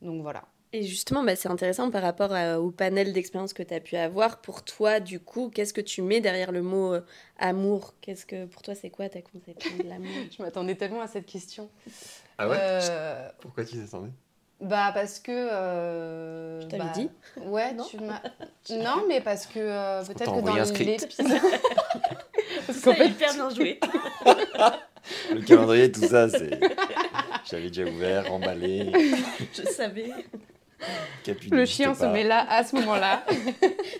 Donc 0.00 0.22
voilà. 0.22 0.44
Et 0.72 0.82
justement, 0.84 1.24
bah, 1.24 1.34
c'est 1.34 1.48
intéressant 1.48 1.90
par 1.90 2.02
rapport 2.02 2.32
à- 2.32 2.60
au 2.60 2.70
panel 2.70 3.12
d'expériences 3.12 3.52
que 3.52 3.62
tu 3.64 3.74
as 3.74 3.80
pu 3.80 3.96
avoir. 3.96 4.40
Pour 4.40 4.62
toi, 4.64 5.00
du 5.00 5.18
coup, 5.18 5.50
qu'est-ce 5.50 5.72
que 5.74 5.80
tu 5.80 6.02
mets 6.02 6.20
derrière 6.20 6.52
le 6.52 6.62
mot 6.62 6.92
euh, 6.94 7.00
amour? 7.38 7.94
Qu'est-ce 8.00 8.24
que 8.26 8.44
pour 8.46 8.62
toi, 8.62 8.74
c'est 8.76 8.90
quoi 8.90 9.08
ta 9.08 9.20
conception 9.22 9.76
de 9.76 9.88
l'amour? 9.88 10.14
Je 10.36 10.42
m'attendais 10.42 10.74
tellement 10.76 11.00
à 11.00 11.08
cette 11.08 11.26
question. 11.26 11.68
Ah 12.38 12.46
Euh, 12.48 13.28
Pourquoi 13.40 13.64
tu 13.64 13.76
t'attendais? 13.78 14.10
Bah 14.60 14.90
parce 14.92 15.20
que. 15.20 15.30
euh, 15.32 16.60
Je 16.62 16.66
t'avais 16.66 16.82
bah, 16.82 16.90
dit 16.94 17.08
Ouais, 17.46 17.72
Non 17.74 17.84
tu 17.84 17.98
m'as. 17.98 18.20
Non, 18.70 19.04
mais 19.08 19.20
parce 19.20 19.46
que 19.46 19.58
euh, 19.60 20.02
peut-être 20.04 20.34
que 20.34 20.40
dans 20.40 20.54
l'épisode. 20.54 21.08
parce 22.66 22.78
Ça 22.78 22.90
qu'en 22.90 22.96
fait, 22.96 23.06
hyper 23.08 23.34
bien 23.34 23.50
joué. 23.50 23.80
Le 25.32 25.40
calendrier, 25.42 25.90
tout 25.90 26.02
ça, 26.06 26.28
c'est. 26.28 26.58
J'avais 27.48 27.68
déjà 27.68 27.84
ouvert, 27.84 28.30
emballé, 28.32 28.92
Je 29.54 29.62
savais. 29.62 30.10
capu 31.24 31.48
le 31.48 31.64
chien 31.64 31.94
se 31.94 32.04
met 32.04 32.24
là 32.24 32.44
à 32.50 32.62
ce 32.64 32.76
moment-là. 32.76 33.24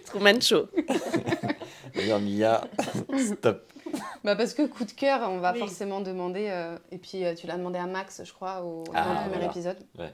Truman 0.06 0.40
Show. 0.40 0.66
D'ailleurs, 1.94 2.20
Mia, 2.20 2.60
stop. 3.32 3.64
bah 4.22 4.36
parce 4.36 4.52
que 4.52 4.66
coup 4.66 4.84
de 4.84 4.92
cœur, 4.92 5.20
on 5.30 5.38
va 5.38 5.52
Oui. 5.52 5.60
forcément 5.60 6.00
demander. 6.00 6.48
euh, 6.50 6.76
et 6.92 6.98
puis 6.98 7.24
euh, 7.24 7.34
tu 7.34 7.46
l'as 7.46 7.56
demandé 7.56 7.78
à 7.78 7.86
Max, 7.86 8.20
je 8.24 8.32
crois, 8.32 8.60
au, 8.62 8.84
dans 8.84 8.92
Ah, 8.94 9.04
le 9.08 9.14
premier 9.20 9.28
voilà. 9.36 9.46
épisode. 9.46 9.78
Ouais. 9.98 10.12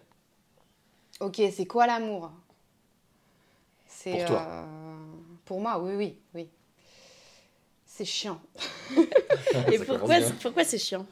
Ok, 1.20 1.40
c'est 1.52 1.66
quoi 1.66 1.86
l'amour? 1.86 2.30
C'est. 3.86 4.10
Pour 4.12 4.24
toi. 4.24 4.46
euh, 4.48 4.96
Pour 5.44 5.60
moi, 5.60 5.78
oui, 5.78 5.94
oui, 5.96 6.18
oui. 6.34 6.48
C'est 7.86 8.04
chiant. 8.04 8.40
Et 9.70 9.78
pourquoi, 9.78 10.16
pourquoi 10.42 10.64
c'est 10.64 10.78
chiant? 10.78 11.06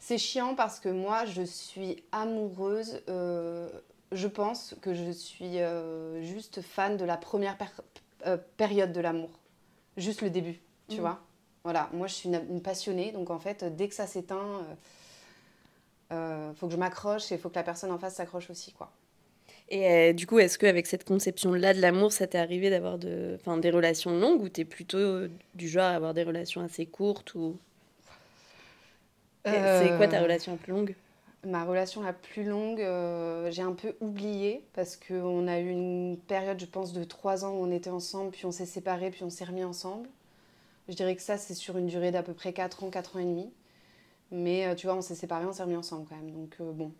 C'est 0.00 0.18
chiant 0.18 0.54
parce 0.54 0.80
que 0.80 0.88
moi, 0.88 1.24
je 1.24 1.42
suis 1.42 2.02
amoureuse. 2.12 3.02
euh, 3.08 3.68
je 4.12 4.26
pense 4.26 4.74
que 4.80 4.94
je 4.94 5.10
suis 5.10 5.58
euh, 5.60 6.22
juste 6.22 6.62
fan 6.62 6.96
de 6.96 7.04
la 7.04 7.16
première 7.16 7.58
per- 7.58 7.66
euh, 8.26 8.36
période 8.56 8.92
de 8.92 9.00
l'amour. 9.00 9.30
Juste 9.96 10.22
le 10.22 10.30
début, 10.30 10.60
tu 10.88 10.96
Mhm. 10.96 11.00
vois? 11.00 11.20
Voilà, 11.64 11.90
moi, 11.92 12.06
je 12.06 12.14
suis 12.14 12.28
une, 12.28 12.42
une 12.50 12.62
passionnée. 12.62 13.12
Donc, 13.12 13.30
en 13.30 13.38
fait, 13.38 13.64
dès 13.76 13.88
que 13.88 13.94
ça 13.94 14.06
s'éteint, 14.06 14.64
il 16.10 16.54
faut 16.56 16.66
que 16.66 16.72
je 16.72 16.78
m'accroche 16.78 17.30
et 17.32 17.36
il 17.36 17.40
faut 17.40 17.48
que 17.50 17.54
la 17.54 17.62
personne 17.62 17.90
en 17.90 17.98
face 17.98 18.16
s'accroche 18.16 18.50
aussi, 18.50 18.72
quoi. 18.72 18.90
Et 19.70 20.10
euh, 20.10 20.12
du 20.14 20.26
coup, 20.26 20.38
est-ce 20.38 20.58
qu'avec 20.58 20.86
cette 20.86 21.04
conception-là 21.04 21.74
de 21.74 21.80
l'amour, 21.80 22.12
ça 22.12 22.26
t'est 22.26 22.38
arrivé 22.38 22.70
d'avoir 22.70 22.98
de, 22.98 23.38
des 23.60 23.70
relations 23.70 24.18
longues 24.18 24.42
ou 24.42 24.48
t'es 24.48 24.64
plutôt 24.64 24.98
euh, 24.98 25.30
du 25.54 25.68
genre 25.68 25.84
à 25.84 25.94
avoir 25.94 26.14
des 26.14 26.22
relations 26.24 26.62
assez 26.62 26.86
courtes 26.86 27.34
ou... 27.34 27.60
C'est 29.44 29.94
quoi 29.96 30.08
ta 30.08 30.20
Euh, 30.20 30.22
relation 30.22 30.52
la 30.52 30.58
plus 30.58 30.72
longue? 30.72 30.96
Ma 31.44 31.64
relation 31.64 32.02
la 32.02 32.12
plus 32.12 32.44
longue, 32.44 32.80
euh, 32.80 33.50
j'ai 33.50 33.62
un 33.62 33.72
peu 33.72 33.96
oublié 34.00 34.66
parce 34.72 34.96
qu'on 34.96 35.46
a 35.48 35.60
eu 35.60 35.68
une 35.70 36.18
période, 36.26 36.58
je 36.60 36.66
pense, 36.66 36.92
de 36.92 37.04
trois 37.04 37.44
ans 37.44 37.52
où 37.52 37.62
on 37.64 37.70
était 37.70 37.90
ensemble, 37.90 38.32
puis 38.32 38.44
on 38.46 38.50
s'est 38.52 38.66
séparés, 38.66 39.10
puis 39.10 39.22
on 39.24 39.30
s'est 39.30 39.44
remis 39.44 39.64
ensemble. 39.64 40.08
Je 40.88 40.94
dirais 40.94 41.16
que 41.16 41.22
ça, 41.22 41.38
c'est 41.38 41.54
sur 41.54 41.78
une 41.78 41.86
durée 41.88 42.12
d'à 42.12 42.22
peu 42.24 42.34
près 42.34 42.52
4 42.52 42.84
ans, 42.84 42.90
4 42.90 43.16
ans 43.16 43.20
et 43.20 43.24
demi. 43.24 43.52
Mais 44.32 44.74
tu 44.76 44.86
vois, 44.86 44.96
on 44.96 45.02
s'est 45.02 45.14
séparés, 45.16 45.46
on 45.46 45.52
s'est 45.52 45.62
remis 45.64 45.76
ensemble 45.76 46.06
quand 46.08 46.16
même. 46.16 46.32
Donc 46.32 46.56
bon. 46.60 46.92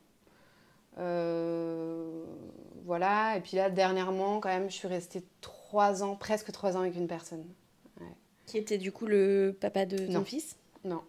Euh, 0.96 2.24
voilà. 2.84 3.36
Et 3.36 3.40
puis 3.40 3.56
là, 3.56 3.70
dernièrement, 3.70 4.40
quand 4.40 4.48
même, 4.48 4.70
je 4.70 4.74
suis 4.74 4.88
restée 4.88 5.22
3 5.40 6.02
ans, 6.02 6.16
presque 6.16 6.50
3 6.52 6.76
ans 6.76 6.80
avec 6.80 6.96
une 6.96 7.06
personne. 7.08 7.44
Qui 8.46 8.56
était 8.56 8.78
du 8.78 8.92
coup 8.92 9.04
le 9.06 9.54
papa 9.60 9.84
de 9.84 9.98
ton 10.06 10.12
Non. 10.12 10.24
fils? 10.24 10.56
Non. 10.82 11.02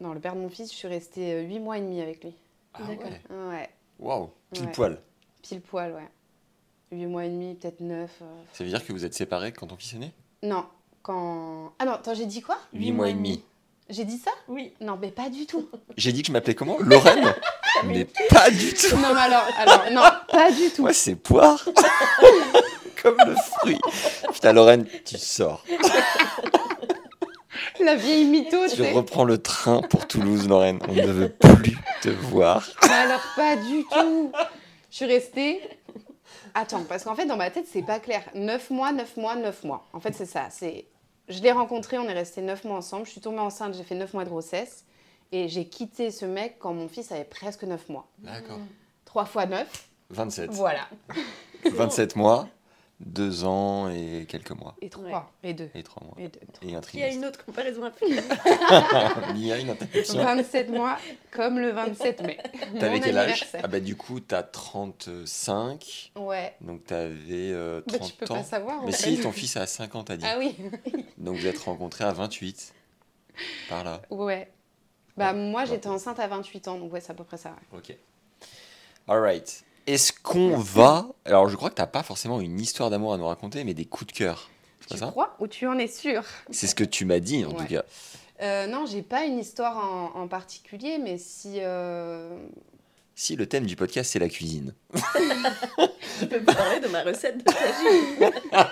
Non, 0.00 0.12
le 0.12 0.20
père 0.20 0.34
de 0.34 0.40
mon 0.40 0.50
fils, 0.50 0.70
je 0.70 0.76
suis 0.76 0.88
restée 0.88 1.40
8 1.42 1.58
mois 1.58 1.78
et 1.78 1.80
demi 1.80 2.02
avec 2.02 2.22
lui. 2.22 2.34
Ah 2.74 2.80
D'accord. 2.86 3.10
ouais. 3.30 3.48
Ouais, 3.48 3.70
Waouh, 4.00 4.30
pile 4.52 4.66
Ouais. 4.66 4.72
poil. 4.72 5.00
pile 5.40 5.60
poil, 5.62 5.92
ouais. 5.94 6.08
8 6.92 7.06
mois 7.06 7.24
et 7.24 7.30
demi, 7.30 7.54
peut-être 7.54 7.80
9. 7.80 8.10
Ça 8.52 8.64
veut 8.64 8.68
dire 8.68 8.84
que 8.86 8.92
vous 8.92 9.06
êtes 9.06 9.14
séparés 9.14 9.52
quand 9.52 9.66
ton 9.68 9.76
fils 9.76 9.94
est 9.94 9.98
né? 9.98 10.12
Non, 10.42 10.66
quand. 11.02 11.72
Ah 11.78 11.86
non, 11.86 11.92
attends, 11.92 12.12
j'ai 12.14 12.26
dit 12.26 12.42
quoi? 12.42 12.58
Huit 12.74 12.92
mois 12.92 13.08
et 13.08 13.14
demi. 13.14 13.42
J'ai 13.88 14.04
dit 14.04 14.18
ça? 14.18 14.30
Oui. 14.48 14.74
Non, 14.82 14.98
mais 15.00 15.10
pas 15.10 15.30
du 15.30 15.46
tout. 15.46 15.66
J'ai 15.96 16.12
dit 16.12 16.20
que 16.20 16.26
je 16.28 16.32
m'appelais 16.32 16.54
comment? 16.54 16.76
Lorraine? 16.80 17.24
Mais 17.86 18.06
pas 18.28 18.50
du 18.50 18.72
tout 18.74 18.96
non, 18.96 19.14
mais 19.14 19.20
alors, 19.20 19.46
alors, 19.58 19.84
non, 19.92 20.02
pas 20.30 20.50
du 20.50 20.70
tout. 20.70 20.82
Moi, 20.82 20.92
c'est 20.92 21.14
poire 21.14 21.64
Comme 23.02 23.16
le 23.26 23.34
fruit 23.34 23.78
Putain, 24.32 24.52
Lorraine, 24.52 24.86
tu 25.04 25.18
sors. 25.18 25.64
La 27.80 27.96
vieille 27.96 28.24
mytho, 28.24 28.66
tu 28.74 28.82
reprends 28.82 29.24
le 29.24 29.38
train 29.38 29.82
pour 29.82 30.06
Toulouse, 30.06 30.48
Lorraine. 30.48 30.78
On 30.88 30.94
ne 30.94 31.06
veut 31.06 31.28
plus 31.28 31.76
te 32.00 32.08
voir. 32.08 32.66
Mais 32.82 32.88
alors, 32.88 33.20
pas 33.36 33.56
du 33.56 33.84
tout. 33.92 34.32
Je 34.90 34.96
suis 34.96 35.04
restée. 35.06 35.60
Attends, 36.54 36.84
parce 36.88 37.04
qu'en 37.04 37.14
fait, 37.16 37.26
dans 37.26 37.36
ma 37.36 37.50
tête, 37.50 37.66
c'est 37.70 37.82
pas 37.82 37.98
clair. 37.98 38.22
9 38.34 38.70
mois, 38.70 38.92
9 38.92 39.16
mois, 39.16 39.34
9 39.34 39.64
mois. 39.64 39.86
En 39.92 40.00
fait, 40.00 40.14
c'est 40.14 40.26
ça. 40.26 40.46
C'est... 40.50 40.86
Je 41.28 41.40
l'ai 41.40 41.52
rencontré, 41.52 41.98
on 41.98 42.08
est 42.08 42.12
resté 42.12 42.42
9 42.42 42.64
mois 42.64 42.76
ensemble. 42.76 43.06
Je 43.06 43.10
suis 43.10 43.20
tombée 43.20 43.40
enceinte, 43.40 43.74
j'ai 43.74 43.82
fait 43.82 43.96
9 43.96 44.14
mois 44.14 44.24
de 44.24 44.28
grossesse. 44.28 44.84
Et 45.32 45.48
j'ai 45.48 45.66
quitté 45.66 46.10
ce 46.10 46.24
mec 46.26 46.56
quand 46.58 46.72
mon 46.74 46.88
fils 46.88 47.10
avait 47.12 47.24
presque 47.24 47.64
9 47.64 47.88
mois. 47.88 48.06
D'accord. 48.18 48.58
3 49.04 49.24
fois 49.24 49.46
9, 49.46 49.88
27. 50.10 50.50
voilà. 50.50 50.88
27 51.64 52.14
mois, 52.16 52.48
2 53.00 53.44
ans 53.44 53.88
et 53.90 54.26
quelques 54.28 54.50
mois. 54.52 54.76
Et 54.80 54.88
3, 54.90 55.32
et 55.42 55.54
2. 55.54 55.70
Et 55.74 55.82
3 55.82 56.02
mois. 56.04 56.14
Et 56.18 56.28
2. 56.28 56.38
Et 56.38 56.44
un 56.44 56.46
Il 56.62 56.70
y 56.72 56.76
a 56.76 56.80
trimestre. 56.80 57.16
une 57.18 57.24
autre 57.24 57.44
comparaison 57.44 57.84
à 57.84 57.90
faire. 57.90 58.08
Il 59.34 59.44
y 59.46 59.52
a 59.52 59.58
une 59.58 59.70
interruption. 59.70 60.22
27 60.22 60.68
mois, 60.70 60.98
comme 61.32 61.58
le 61.58 61.70
27 61.70 62.22
mai. 62.22 62.38
T'avais 62.78 63.00
quel 63.00 63.16
âge? 63.18 63.46
Ah 63.62 63.66
bah 63.66 63.80
du 63.80 63.96
coup, 63.96 64.20
t'as 64.20 64.42
35. 64.44 66.12
Ouais. 66.16 66.54
Donc 66.60 66.84
t'avais 66.84 67.50
euh, 67.52 67.80
Bah, 67.86 67.98
30 67.98 68.10
tu 68.10 68.16
peux 68.16 68.32
ans. 68.32 68.36
pas 68.36 68.42
savoir. 68.44 68.82
en 68.82 68.86
Mais 68.86 68.92
fait. 68.92 69.16
si, 69.16 69.20
ton 69.20 69.32
fils 69.32 69.56
a 69.56 69.66
50, 69.66 70.06
t'as 70.06 70.16
dit. 70.16 70.26
Ah 70.28 70.36
oui. 70.38 70.54
Donc 71.18 71.36
vous 71.36 71.46
êtes 71.46 71.58
rencontrés 71.58 72.04
à 72.04 72.12
28. 72.12 72.72
Par 73.68 73.82
là. 73.84 74.00
Ouais. 74.10 74.48
Bah, 75.16 75.32
Ouais. 75.32 75.38
moi, 75.38 75.64
j'étais 75.64 75.88
enceinte 75.88 76.18
à 76.18 76.26
28 76.26 76.68
ans, 76.68 76.78
donc 76.78 76.92
ouais, 76.92 77.00
c'est 77.00 77.12
à 77.12 77.14
peu 77.14 77.24
près 77.24 77.36
ça. 77.36 77.50
ouais. 77.72 77.78
Ok. 77.78 77.96
Alright. 79.06 79.64
Est-ce 79.86 80.12
qu'on 80.12 80.56
va. 80.56 81.06
Alors 81.26 81.48
je 81.50 81.56
crois 81.56 81.68
que 81.68 81.74
t'as 81.74 81.86
pas 81.86 82.02
forcément 82.02 82.40
une 82.40 82.58
histoire 82.58 82.88
d'amour 82.88 83.12
à 83.12 83.18
nous 83.18 83.26
raconter, 83.26 83.62
mais 83.64 83.74
des 83.74 83.84
coups 83.84 84.12
de 84.12 84.16
cœur. 84.18 84.48
Tu 84.90 84.96
ça? 84.96 85.06
crois 85.08 85.36
ou 85.40 85.46
tu 85.46 85.66
en 85.66 85.78
es 85.78 85.86
sûr? 85.88 86.22
C'est 86.50 86.66
ce 86.66 86.74
que 86.74 86.84
tu 86.84 87.04
m'as 87.04 87.18
dit 87.20 87.44
en 87.44 87.52
tout 87.52 87.66
cas. 87.66 87.84
Euh, 88.40 88.66
Non, 88.66 88.86
j'ai 88.86 89.02
pas 89.02 89.24
une 89.24 89.38
histoire 89.38 89.76
en, 89.76 90.18
en 90.22 90.26
particulier, 90.26 90.96
mais 90.98 91.18
si. 91.18 91.56
euh, 91.60 92.34
Si 93.14 93.36
le 93.36 93.46
thème 93.46 93.66
du 93.66 93.76
podcast 93.76 94.10
c'est 94.12 94.18
la 94.18 94.28
cuisine. 94.30 94.74
Je 96.20 96.24
peux 96.26 96.40
parler 96.42 96.80
de 96.80 96.88
ma 96.88 97.02
recette 97.02 97.38
de 97.38 97.42
tagine. 97.44 98.32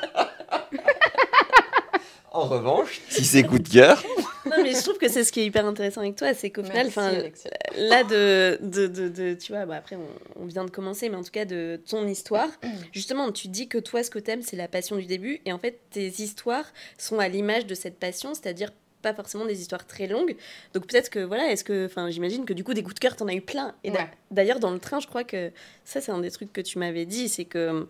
En 2.34 2.46
revanche, 2.46 3.02
si 3.10 3.24
c'est 3.26 3.42
coup 3.42 3.58
de 3.58 3.68
cœur. 3.68 4.02
Non, 4.56 4.62
mais 4.62 4.72
je 4.72 4.82
trouve 4.82 4.98
que 4.98 5.08
c'est 5.08 5.24
ce 5.24 5.32
qui 5.32 5.40
est 5.40 5.46
hyper 5.46 5.64
intéressant 5.66 6.00
avec 6.00 6.16
toi, 6.16 6.34
c'est 6.34 6.50
qu'au 6.50 6.62
final, 6.64 6.86
enfin, 6.88 7.12
là 7.76 8.04
de, 8.04 8.58
de, 8.62 8.86
de, 8.86 9.08
de- 9.08 9.34
tu 9.34 9.52
vois 9.52 9.64
bah 9.66 9.76
après 9.76 9.96
on, 9.96 10.42
on 10.42 10.46
vient 10.46 10.64
de 10.64 10.70
commencer 10.70 11.08
mais 11.08 11.16
en 11.16 11.22
tout 11.22 11.30
cas 11.30 11.44
de 11.44 11.80
ton 11.88 12.06
histoire 12.06 12.48
justement 12.92 13.32
tu 13.32 13.48
dis 13.48 13.68
que 13.68 13.78
toi 13.78 14.02
ce 14.02 14.10
que 14.10 14.18
t'aimes 14.18 14.42
c'est 14.42 14.56
la 14.56 14.68
passion 14.68 14.96
du 14.96 15.06
début 15.06 15.40
et 15.46 15.52
en 15.52 15.58
fait 15.58 15.80
tes 15.90 16.06
histoires 16.06 16.66
sont 16.98 17.18
à 17.18 17.28
l'image 17.28 17.66
de 17.66 17.74
cette 17.74 17.96
passion 17.98 18.34
c'est-à-dire 18.34 18.70
pas 19.00 19.14
forcément 19.14 19.44
des 19.46 19.60
histoires 19.60 19.86
très 19.86 20.06
longues 20.06 20.36
donc 20.74 20.86
peut-être 20.86 21.08
que 21.10 21.18
voilà 21.20 21.50
est-ce 21.50 21.64
que 21.64 21.86
enfin 21.86 22.10
j'imagine 22.10 22.44
que 22.44 22.52
du 22.52 22.62
coup 22.64 22.74
des 22.74 22.82
coups 22.82 22.94
de 22.94 23.00
cœur 23.00 23.16
t'en 23.16 23.26
as 23.28 23.34
eu 23.34 23.40
plein 23.40 23.74
et 23.84 23.90
Ouais. 23.90 24.06
d'ailleurs 24.30 24.60
dans 24.60 24.70
le 24.70 24.78
train 24.78 25.00
je 25.00 25.06
crois 25.06 25.24
que 25.24 25.50
ça 25.84 26.00
c'est 26.00 26.12
un 26.12 26.20
des 26.20 26.30
trucs 26.30 26.52
que 26.52 26.60
tu 26.60 26.78
m'avais 26.78 27.06
dit 27.06 27.28
c'est 27.28 27.44
que 27.46 27.88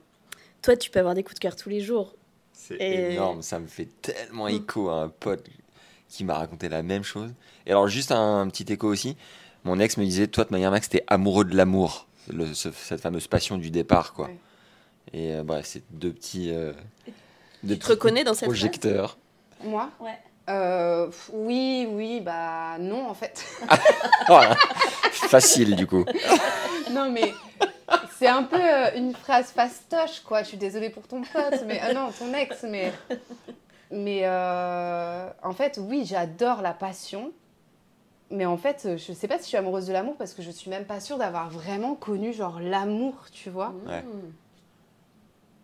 toi 0.62 0.76
tu 0.76 0.90
peux 0.90 1.00
avoir 1.00 1.14
des 1.14 1.22
coups 1.22 1.34
de 1.34 1.40
cœur 1.40 1.56
tous 1.56 1.68
les 1.68 1.80
jours 1.80 2.14
C'est 2.52 2.76
Et- 2.76 3.12
énorme, 3.14 3.42
ça 3.42 3.58
me 3.58 3.66
fait 3.66 3.88
tellement 4.00 4.46
Mm. 4.46 4.54
écho 4.54 4.88
à 4.88 5.02
un 5.02 5.08
pote 5.08 5.44
qui 6.12 6.24
m'a 6.24 6.34
raconté 6.34 6.68
la 6.68 6.82
même 6.82 7.02
chose. 7.04 7.30
Et 7.66 7.70
alors 7.70 7.88
juste 7.88 8.12
un, 8.12 8.46
petit 8.48 8.70
écho 8.72 8.86
aussi, 8.88 9.16
mon 9.64 9.78
ex 9.78 9.96
me 9.96 10.04
disait, 10.04 10.26
toi 10.26 10.44
de 10.44 10.50
manière 10.50 10.70
Max, 10.70 10.88
t'es 10.88 11.04
amoureux 11.06 11.44
de 11.44 11.56
l'amour. 11.56 12.06
le- 12.32 12.52
ce- 12.54 12.70
cette 12.70 13.00
fameuse 13.00 13.26
passion 13.26 13.56
du 13.58 13.70
départ, 13.70 14.12
quoi. 14.12 14.26
Ouais. 14.26 14.36
Et 15.12 15.32
euh, 15.34 15.42
bref, 15.42 15.66
c'est 15.66 15.82
deux 15.90 16.12
petits, 16.12 16.50
euh, 16.52 16.72
deux 17.64 17.74
Tu 17.74 17.80
te 17.80 17.88
reconnais 17.88 18.22
dans 18.24 18.34
cette 18.34 18.44
projecteurs. 18.48 19.16
Moi? 19.64 19.90
Ouais. 19.98 20.18
Euh, 20.48 21.08
Oui, 21.32 21.86
oui, 21.90 22.20
bah 22.20 22.76
non 22.78 23.08
en 23.08 23.14
fait. 23.14 23.44
Voilà. 24.28 24.54
Facile, 25.12 25.74
du 25.76 25.86
coup. 25.86 26.04
non 26.92 27.10
mais 27.10 27.32
c'est 28.18 28.28
un 28.28 28.42
peu 28.44 28.58
une 28.96 29.14
phrase 29.14 29.46
fastoche 29.50 30.20
quoi. 30.24 30.42
Je 30.42 30.48
suis 30.48 30.56
désolée 30.56 30.90
pour 30.90 31.06
ton 31.08 31.22
pote, 31.22 31.64
mais 31.66 31.80
ah 31.82 31.92
non, 31.92 32.10
ton 32.16 32.32
ex, 32.34 32.64
mais 32.68 32.92
mais 33.92 34.22
euh, 34.24 35.28
en 35.42 35.52
fait 35.52 35.78
oui, 35.80 36.04
j'adore 36.04 36.62
la 36.62 36.72
passion. 36.74 37.32
Mais 38.34 38.46
en 38.46 38.56
fait, 38.56 38.96
je 38.96 39.12
sais 39.12 39.28
pas 39.28 39.36
si 39.36 39.42
je 39.42 39.48
suis 39.48 39.56
amoureuse 39.58 39.86
de 39.86 39.92
l'amour 39.92 40.16
parce 40.16 40.32
que 40.32 40.40
je 40.40 40.50
suis 40.50 40.70
même 40.70 40.86
pas 40.86 41.00
sûre 41.00 41.18
d'avoir 41.18 41.50
vraiment 41.50 41.94
connu 41.94 42.32
genre 42.32 42.60
l'amour, 42.60 43.26
tu 43.30 43.50
vois. 43.50 43.74
Ouais. 43.86 44.00
Mmh. 44.00 44.32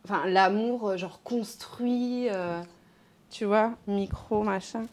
Enfin, 0.04 0.26
l'amour, 0.26 0.90
euh, 0.90 0.96
genre 0.98 1.22
construit, 1.22 2.28
euh, 2.28 2.60
tu 3.30 3.46
vois, 3.46 3.72
micro, 3.86 4.42
machin. 4.42 4.84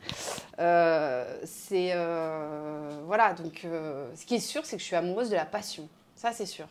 Euh, 0.60 1.38
c'est. 1.43 1.91
euh, 1.93 3.02
voilà, 3.06 3.34
donc 3.34 3.63
euh, 3.65 4.10
ce 4.15 4.26
qui 4.26 4.36
est 4.36 4.39
sûr, 4.39 4.65
c'est 4.65 4.78
que 4.78 4.82
je 4.82 4.88
suis 4.88 4.95
amoureuse 4.95 5.30
de 5.30 5.36
la 5.36 5.45
passion. 5.45 5.89
Ça, 6.15 6.32
c'est 6.32 6.45
sûr. 6.45 6.67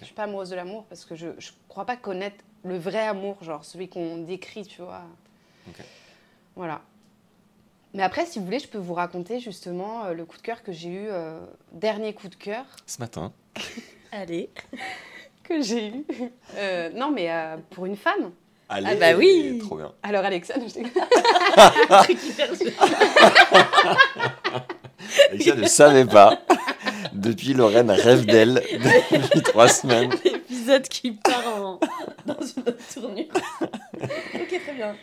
Je 0.00 0.04
suis 0.06 0.14
pas 0.14 0.24
amoureuse 0.24 0.48
de 0.48 0.56
l'amour 0.56 0.84
parce 0.88 1.04
que 1.04 1.14
je, 1.14 1.28
je 1.38 1.50
crois 1.68 1.84
pas 1.84 1.96
connaître 1.96 2.42
le 2.64 2.78
vrai 2.78 3.06
amour, 3.06 3.36
genre 3.42 3.66
celui 3.66 3.90
qu'on 3.90 4.18
décrit, 4.18 4.64
tu 4.64 4.80
vois. 4.80 5.02
Voilà. 6.56 6.80
Mais 7.94 8.02
après, 8.02 8.26
si 8.26 8.38
vous 8.38 8.44
voulez, 8.44 8.58
je 8.58 8.68
peux 8.68 8.78
vous 8.78 8.94
raconter 8.94 9.40
justement 9.40 10.04
euh, 10.04 10.12
le 10.12 10.24
coup 10.24 10.36
de 10.36 10.42
cœur 10.42 10.62
que 10.62 10.72
j'ai 10.72 10.90
eu, 10.90 11.06
euh, 11.08 11.38
dernier 11.72 12.12
coup 12.12 12.28
de 12.28 12.34
cœur 12.34 12.64
Ce 12.86 12.98
matin. 12.98 13.32
Allez. 14.12 14.50
que 15.42 15.62
j'ai 15.62 15.88
eu. 15.88 16.04
Euh, 16.56 16.90
non, 16.94 17.10
mais 17.10 17.30
euh, 17.30 17.56
pour 17.70 17.86
une 17.86 17.96
femme. 17.96 18.32
Allez, 18.68 18.96
bah 18.96 19.14
oui. 19.16 19.58
Trop 19.64 19.78
bien. 19.78 19.92
Alors, 20.02 20.24
Alexandre, 20.24 20.66
je. 20.68 20.80
Alexia 25.30 25.54
ne 25.54 25.66
savait 25.66 26.04
pas. 26.04 26.38
Depuis, 27.14 27.54
Lorraine 27.54 27.90
rêve 27.90 28.26
d'elle 28.26 28.62
depuis 29.10 29.42
trois 29.42 29.68
semaines. 29.68 30.12
L'épisode 30.22 30.86
qui 30.88 31.12
part 31.12 31.42
en... 31.46 31.57
dans 32.28 32.40
une 32.40 32.62
autre 32.62 32.94
tournure. 32.94 33.24
ok, 33.62 34.60
très 34.64 34.74
bien. 34.74 34.94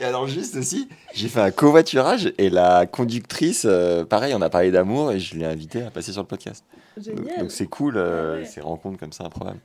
Et 0.00 0.04
alors, 0.04 0.26
juste 0.26 0.56
aussi, 0.56 0.88
j'ai 1.14 1.28
fait 1.28 1.40
un 1.40 1.50
covoiturage 1.50 2.32
et 2.38 2.48
la 2.48 2.86
conductrice, 2.86 3.66
euh, 3.68 4.04
pareil, 4.04 4.32
on 4.34 4.40
a 4.40 4.48
parlé 4.48 4.70
d'amour 4.70 5.12
et 5.12 5.20
je 5.20 5.36
l'ai 5.36 5.44
invitée 5.44 5.82
à 5.82 5.90
passer 5.90 6.12
sur 6.12 6.22
le 6.22 6.26
podcast. 6.26 6.64
Donc- 6.96 7.04
Génial. 7.18 7.38
Donc 7.40 7.50
c'est 7.52 7.66
cool, 7.66 7.96
euh, 7.96 8.34
Ouais, 8.36 8.40
ouais. 8.40 8.46
ces 8.46 8.60
rencontres 8.60 8.98
comme 8.98 9.12
ça, 9.12 9.24
improbables. 9.24 9.60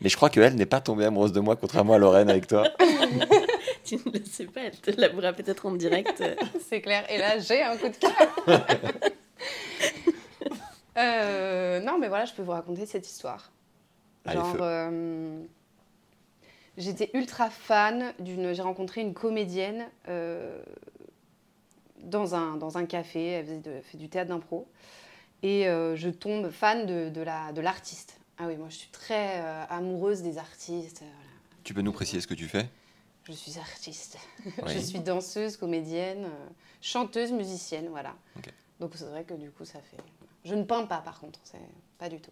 Mais 0.00 0.08
je 0.08 0.16
crois 0.16 0.30
qu'elle 0.30 0.54
n'est 0.54 0.66
pas 0.66 0.80
tombée 0.80 1.04
amoureuse 1.04 1.32
de 1.32 1.40
moi, 1.40 1.56
contrairement 1.56 1.94
à 1.94 1.98
Lorraine 1.98 2.30
avec 2.30 2.46
toi. 2.46 2.64
Tu 3.84 3.96
ne 3.96 4.12
le 4.18 4.24
sais 4.24 4.46
pas, 4.46 4.62
elle 4.62 4.78
te 4.80 4.98
l'avouera 4.98 5.34
peut-être 5.34 5.66
en 5.66 5.72
direct. 5.72 6.22
C'est 6.70 6.80
clair. 6.80 7.04
Et 7.10 7.18
là, 7.18 7.38
j'ai 7.38 7.62
un 7.62 7.76
coup 7.76 7.88
de 7.88 7.96
cœur. 7.96 8.66
Euh, 10.96 11.80
non, 11.80 11.98
mais 11.98 12.08
voilà, 12.08 12.24
je 12.24 12.32
peux 12.34 12.42
vous 12.42 12.52
raconter 12.52 12.86
cette 12.86 13.06
histoire. 13.08 13.50
Genre, 14.26 14.56
euh, 14.60 15.42
j'étais 16.78 17.10
ultra 17.14 17.50
fan 17.50 18.14
d'une. 18.18 18.52
J'ai 18.54 18.62
rencontré 18.62 19.00
une 19.00 19.12
comédienne 19.14 19.86
euh, 20.08 20.62
dans, 22.00 22.34
un, 22.34 22.56
dans 22.56 22.78
un 22.78 22.86
café. 22.86 23.26
Elle 23.26 23.44
faisait 23.46 23.58
de- 23.58 23.80
fait 23.82 23.98
du 23.98 24.08
théâtre 24.08 24.28
d'impro. 24.30 24.66
Et 25.42 25.68
euh, 25.68 25.94
je 25.96 26.08
tombe 26.08 26.50
fan 26.50 26.86
de, 26.86 27.10
de 27.10 27.20
la- 27.20 27.52
de 27.52 27.60
l'artiste. 27.60 28.18
ah 28.38 28.46
oui, 28.46 28.56
moi, 28.56 28.68
je 28.70 28.76
suis 28.76 28.90
très 28.90 29.40
amoureuse 29.68 30.22
des 30.22 30.38
artistes. 30.38 30.98
voilà. 31.00 31.12
Tu 31.64 31.74
peux 31.74 31.82
nous 31.82 31.92
préciser 31.92 32.20
ce 32.20 32.26
que 32.26 32.34
tu 32.34 32.48
fais? 32.48 32.66
Je 33.26 33.32
suis 33.32 33.58
artiste. 33.58 34.18
Oui. 34.44 34.52
Je 34.74 34.78
suis 34.80 34.98
danseuse, 35.00 35.56
comédienne, 35.56 36.28
chanteuse, 36.82 37.32
musicienne, 37.32 37.88
voilà. 37.88 38.14
Donc 38.80 38.92
c'est 38.96 39.04
vrai 39.06 39.24
que 39.24 39.32
du 39.34 39.50
coup 39.50 39.64
ça 39.64 39.78
fait. 39.80 40.02
Je 40.44 40.54
ne 40.54 40.62
peins 40.62 40.84
pas 40.84 40.98
par 40.98 41.20
contre, 41.20 41.40
c'est 41.44 41.58
pas 41.98 42.08
du 42.08 42.20
tout. 42.20 42.30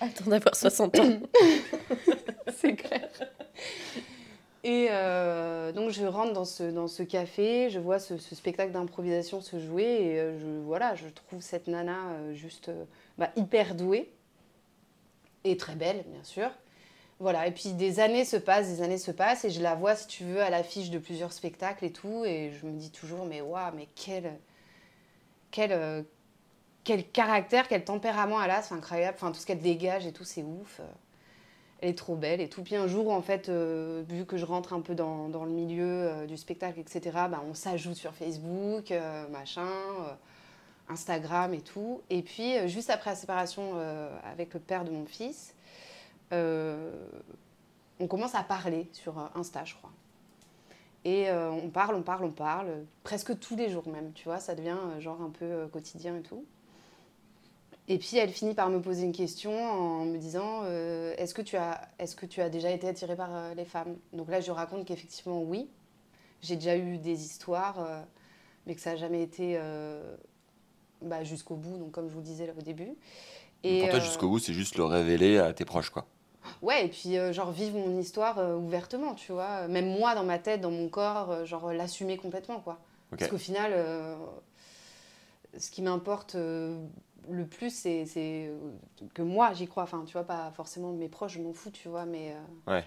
Attends 0.00 0.30
d'avoir 0.30 0.56
60 0.56 0.98
ans. 0.98 1.20
c'est 2.56 2.74
clair. 2.74 3.08
Et 4.64 4.88
euh, 4.90 5.72
donc 5.72 5.90
je 5.90 6.04
rentre 6.06 6.32
dans 6.32 6.46
ce, 6.46 6.64
dans 6.64 6.88
ce 6.88 7.02
café, 7.02 7.68
je 7.68 7.78
vois 7.78 7.98
ce, 7.98 8.16
ce 8.16 8.34
spectacle 8.34 8.72
d'improvisation 8.72 9.42
se 9.42 9.58
jouer 9.60 9.84
et 9.84 10.18
euh, 10.18 10.38
je, 10.38 10.64
voilà, 10.64 10.94
je 10.94 11.06
trouve 11.08 11.42
cette 11.42 11.68
nana 11.68 12.12
euh, 12.12 12.32
juste 12.32 12.70
bah, 13.18 13.30
hyper 13.36 13.74
douée 13.74 14.10
et 15.44 15.58
très 15.58 15.74
belle 15.74 16.02
bien 16.08 16.24
sûr. 16.24 16.50
Voilà, 17.20 17.46
et 17.46 17.52
puis 17.52 17.74
des 17.74 18.00
années 18.00 18.24
se 18.24 18.36
passent, 18.36 18.68
des 18.68 18.82
années 18.82 18.98
se 18.98 19.10
passent 19.10 19.44
et 19.44 19.50
je 19.50 19.62
la 19.62 19.74
vois 19.74 19.94
si 19.94 20.06
tu 20.08 20.24
veux 20.24 20.40
à 20.40 20.48
l'affiche 20.48 20.90
de 20.90 20.98
plusieurs 20.98 21.32
spectacles 21.32 21.84
et 21.84 21.92
tout 21.92 22.24
et 22.24 22.50
je 22.58 22.66
me 22.66 22.72
dis 22.72 22.90
toujours 22.90 23.26
mais 23.26 23.42
waouh, 23.42 23.70
mais 23.76 23.86
quel 23.94 24.32
quel 25.50 25.70
euh, 25.72 26.02
quel 26.84 27.08
caractère, 27.08 27.66
quel 27.66 27.82
tempérament 27.82 28.40
elle 28.42 28.50
a, 28.50 28.62
c'est 28.62 28.74
incroyable, 28.74 29.16
enfin 29.16 29.32
tout 29.32 29.40
ce 29.40 29.46
qu'elle 29.46 29.60
dégage 29.60 30.06
et 30.06 30.12
tout, 30.12 30.24
c'est 30.24 30.42
ouf. 30.42 30.80
Elle 31.80 31.90
est 31.90 31.98
trop 31.98 32.14
belle 32.14 32.40
et 32.40 32.48
tout. 32.48 32.62
Puis 32.62 32.76
un 32.76 32.86
jour, 32.86 33.10
en 33.10 33.22
fait, 33.22 33.48
euh, 33.48 34.04
vu 34.08 34.24
que 34.26 34.36
je 34.36 34.44
rentre 34.44 34.72
un 34.72 34.80
peu 34.80 34.94
dans, 34.94 35.28
le 35.28 35.50
milieu 35.50 35.84
euh, 35.84 36.26
du 36.26 36.36
spectacle, 36.36 36.78
etc., 36.78 37.00
bah, 37.30 37.42
on 37.48 37.54
s'ajoute 37.54 37.96
sur 37.96 38.14
Facebook, 38.14 38.90
euh, 38.90 39.26
machin, 39.28 39.68
Instagram 40.88 41.54
et 41.54 41.60
tout. 41.60 42.02
Et 42.10 42.22
puis, 42.22 42.68
juste 42.68 42.90
après 42.90 43.10
la 43.10 43.16
séparation 43.16 43.72
avec 44.22 44.54
le 44.54 44.60
père 44.60 44.84
de 44.84 44.90
mon 44.90 45.06
fils, 45.06 45.54
on 46.32 48.06
commence 48.08 48.34
à 48.34 48.42
parler 48.42 48.88
sur 48.92 49.14
Insta, 49.34 49.64
je 49.64 49.74
crois. 49.74 49.92
Et 51.06 51.30
on 51.30 51.68
parle, 51.70 51.94
on 51.94 52.02
parle, 52.02 52.24
on 52.24 52.30
parle, 52.30 52.84
presque 53.02 53.38
tous 53.38 53.56
les 53.56 53.70
jours 53.70 53.88
même, 53.88 54.12
tu 54.12 54.24
vois, 54.24 54.40
ça 54.40 54.54
devient 54.54 54.76
genre 55.00 55.20
un 55.22 55.30
peu 55.30 55.68
quotidien 55.72 56.16
et 56.16 56.22
tout. 56.22 56.44
Et 57.86 57.98
puis 57.98 58.16
elle 58.16 58.30
finit 58.30 58.54
par 58.54 58.70
me 58.70 58.80
poser 58.80 59.04
une 59.04 59.12
question 59.12 59.52
en 59.52 60.06
me 60.06 60.16
disant 60.16 60.62
euh, 60.64 61.14
est-ce 61.18 61.34
que 61.34 61.42
tu 61.42 61.56
as 61.56 61.86
est-ce 61.98 62.16
que 62.16 62.24
tu 62.24 62.40
as 62.40 62.48
déjà 62.48 62.70
été 62.70 62.88
attirée 62.88 63.16
par 63.16 63.34
euh, 63.34 63.54
les 63.54 63.66
femmes? 63.66 63.96
Donc 64.14 64.30
là 64.30 64.40
je 64.40 64.50
raconte 64.50 64.86
qu'effectivement 64.86 65.42
oui, 65.42 65.68
j'ai 66.40 66.56
déjà 66.56 66.78
eu 66.78 66.96
des 66.96 67.24
histoires, 67.24 67.80
euh, 67.80 68.00
mais 68.66 68.74
que 68.74 68.80
ça 68.80 68.92
n'a 68.92 68.96
jamais 68.96 69.22
été 69.22 69.58
bah, 71.02 71.24
jusqu'au 71.24 71.56
bout. 71.56 71.76
Donc 71.76 71.92
comme 71.92 72.08
je 72.08 72.14
vous 72.14 72.20
le 72.20 72.24
disais 72.24 72.46
là 72.46 72.54
au 72.58 72.62
début. 72.62 72.94
Pour 73.62 73.88
toi, 73.88 73.98
jusqu'au 73.98 74.28
bout, 74.28 74.38
c'est 74.38 74.52
juste 74.52 74.76
le 74.76 74.84
révéler 74.84 75.38
à 75.38 75.54
tes 75.54 75.64
proches, 75.64 75.88
quoi. 75.88 76.06
Ouais, 76.60 76.84
et 76.84 76.88
puis 76.88 77.16
genre 77.32 77.50
vivre 77.50 77.78
mon 77.78 77.98
histoire 77.98 78.38
ouvertement, 78.58 79.14
tu 79.14 79.32
vois. 79.32 79.68
Même 79.68 79.88
moi, 79.98 80.14
dans 80.14 80.24
ma 80.24 80.38
tête, 80.38 80.60
dans 80.60 80.70
mon 80.70 80.90
corps, 80.90 81.46
genre 81.46 81.72
l'assumer 81.72 82.18
complètement, 82.18 82.60
quoi. 82.60 82.78
Parce 83.10 83.30
qu'au 83.30 83.38
final, 83.38 83.72
ce 85.56 85.70
qui 85.70 85.80
m'importe 85.80 86.36
le 87.30 87.46
plus, 87.46 87.70
c'est 87.74 88.04
que 89.14 89.22
moi, 89.22 89.52
j'y 89.52 89.66
crois. 89.66 89.84
Enfin, 89.84 90.04
tu 90.06 90.12
vois, 90.12 90.24
pas 90.24 90.50
forcément 90.52 90.92
mes 90.92 91.08
proches, 91.08 91.34
je 91.34 91.42
m'en 91.42 91.52
fous, 91.52 91.70
tu 91.70 91.88
vois, 91.88 92.04
mais... 92.06 92.32
euh, 92.66 92.72
Ouais. 92.72 92.84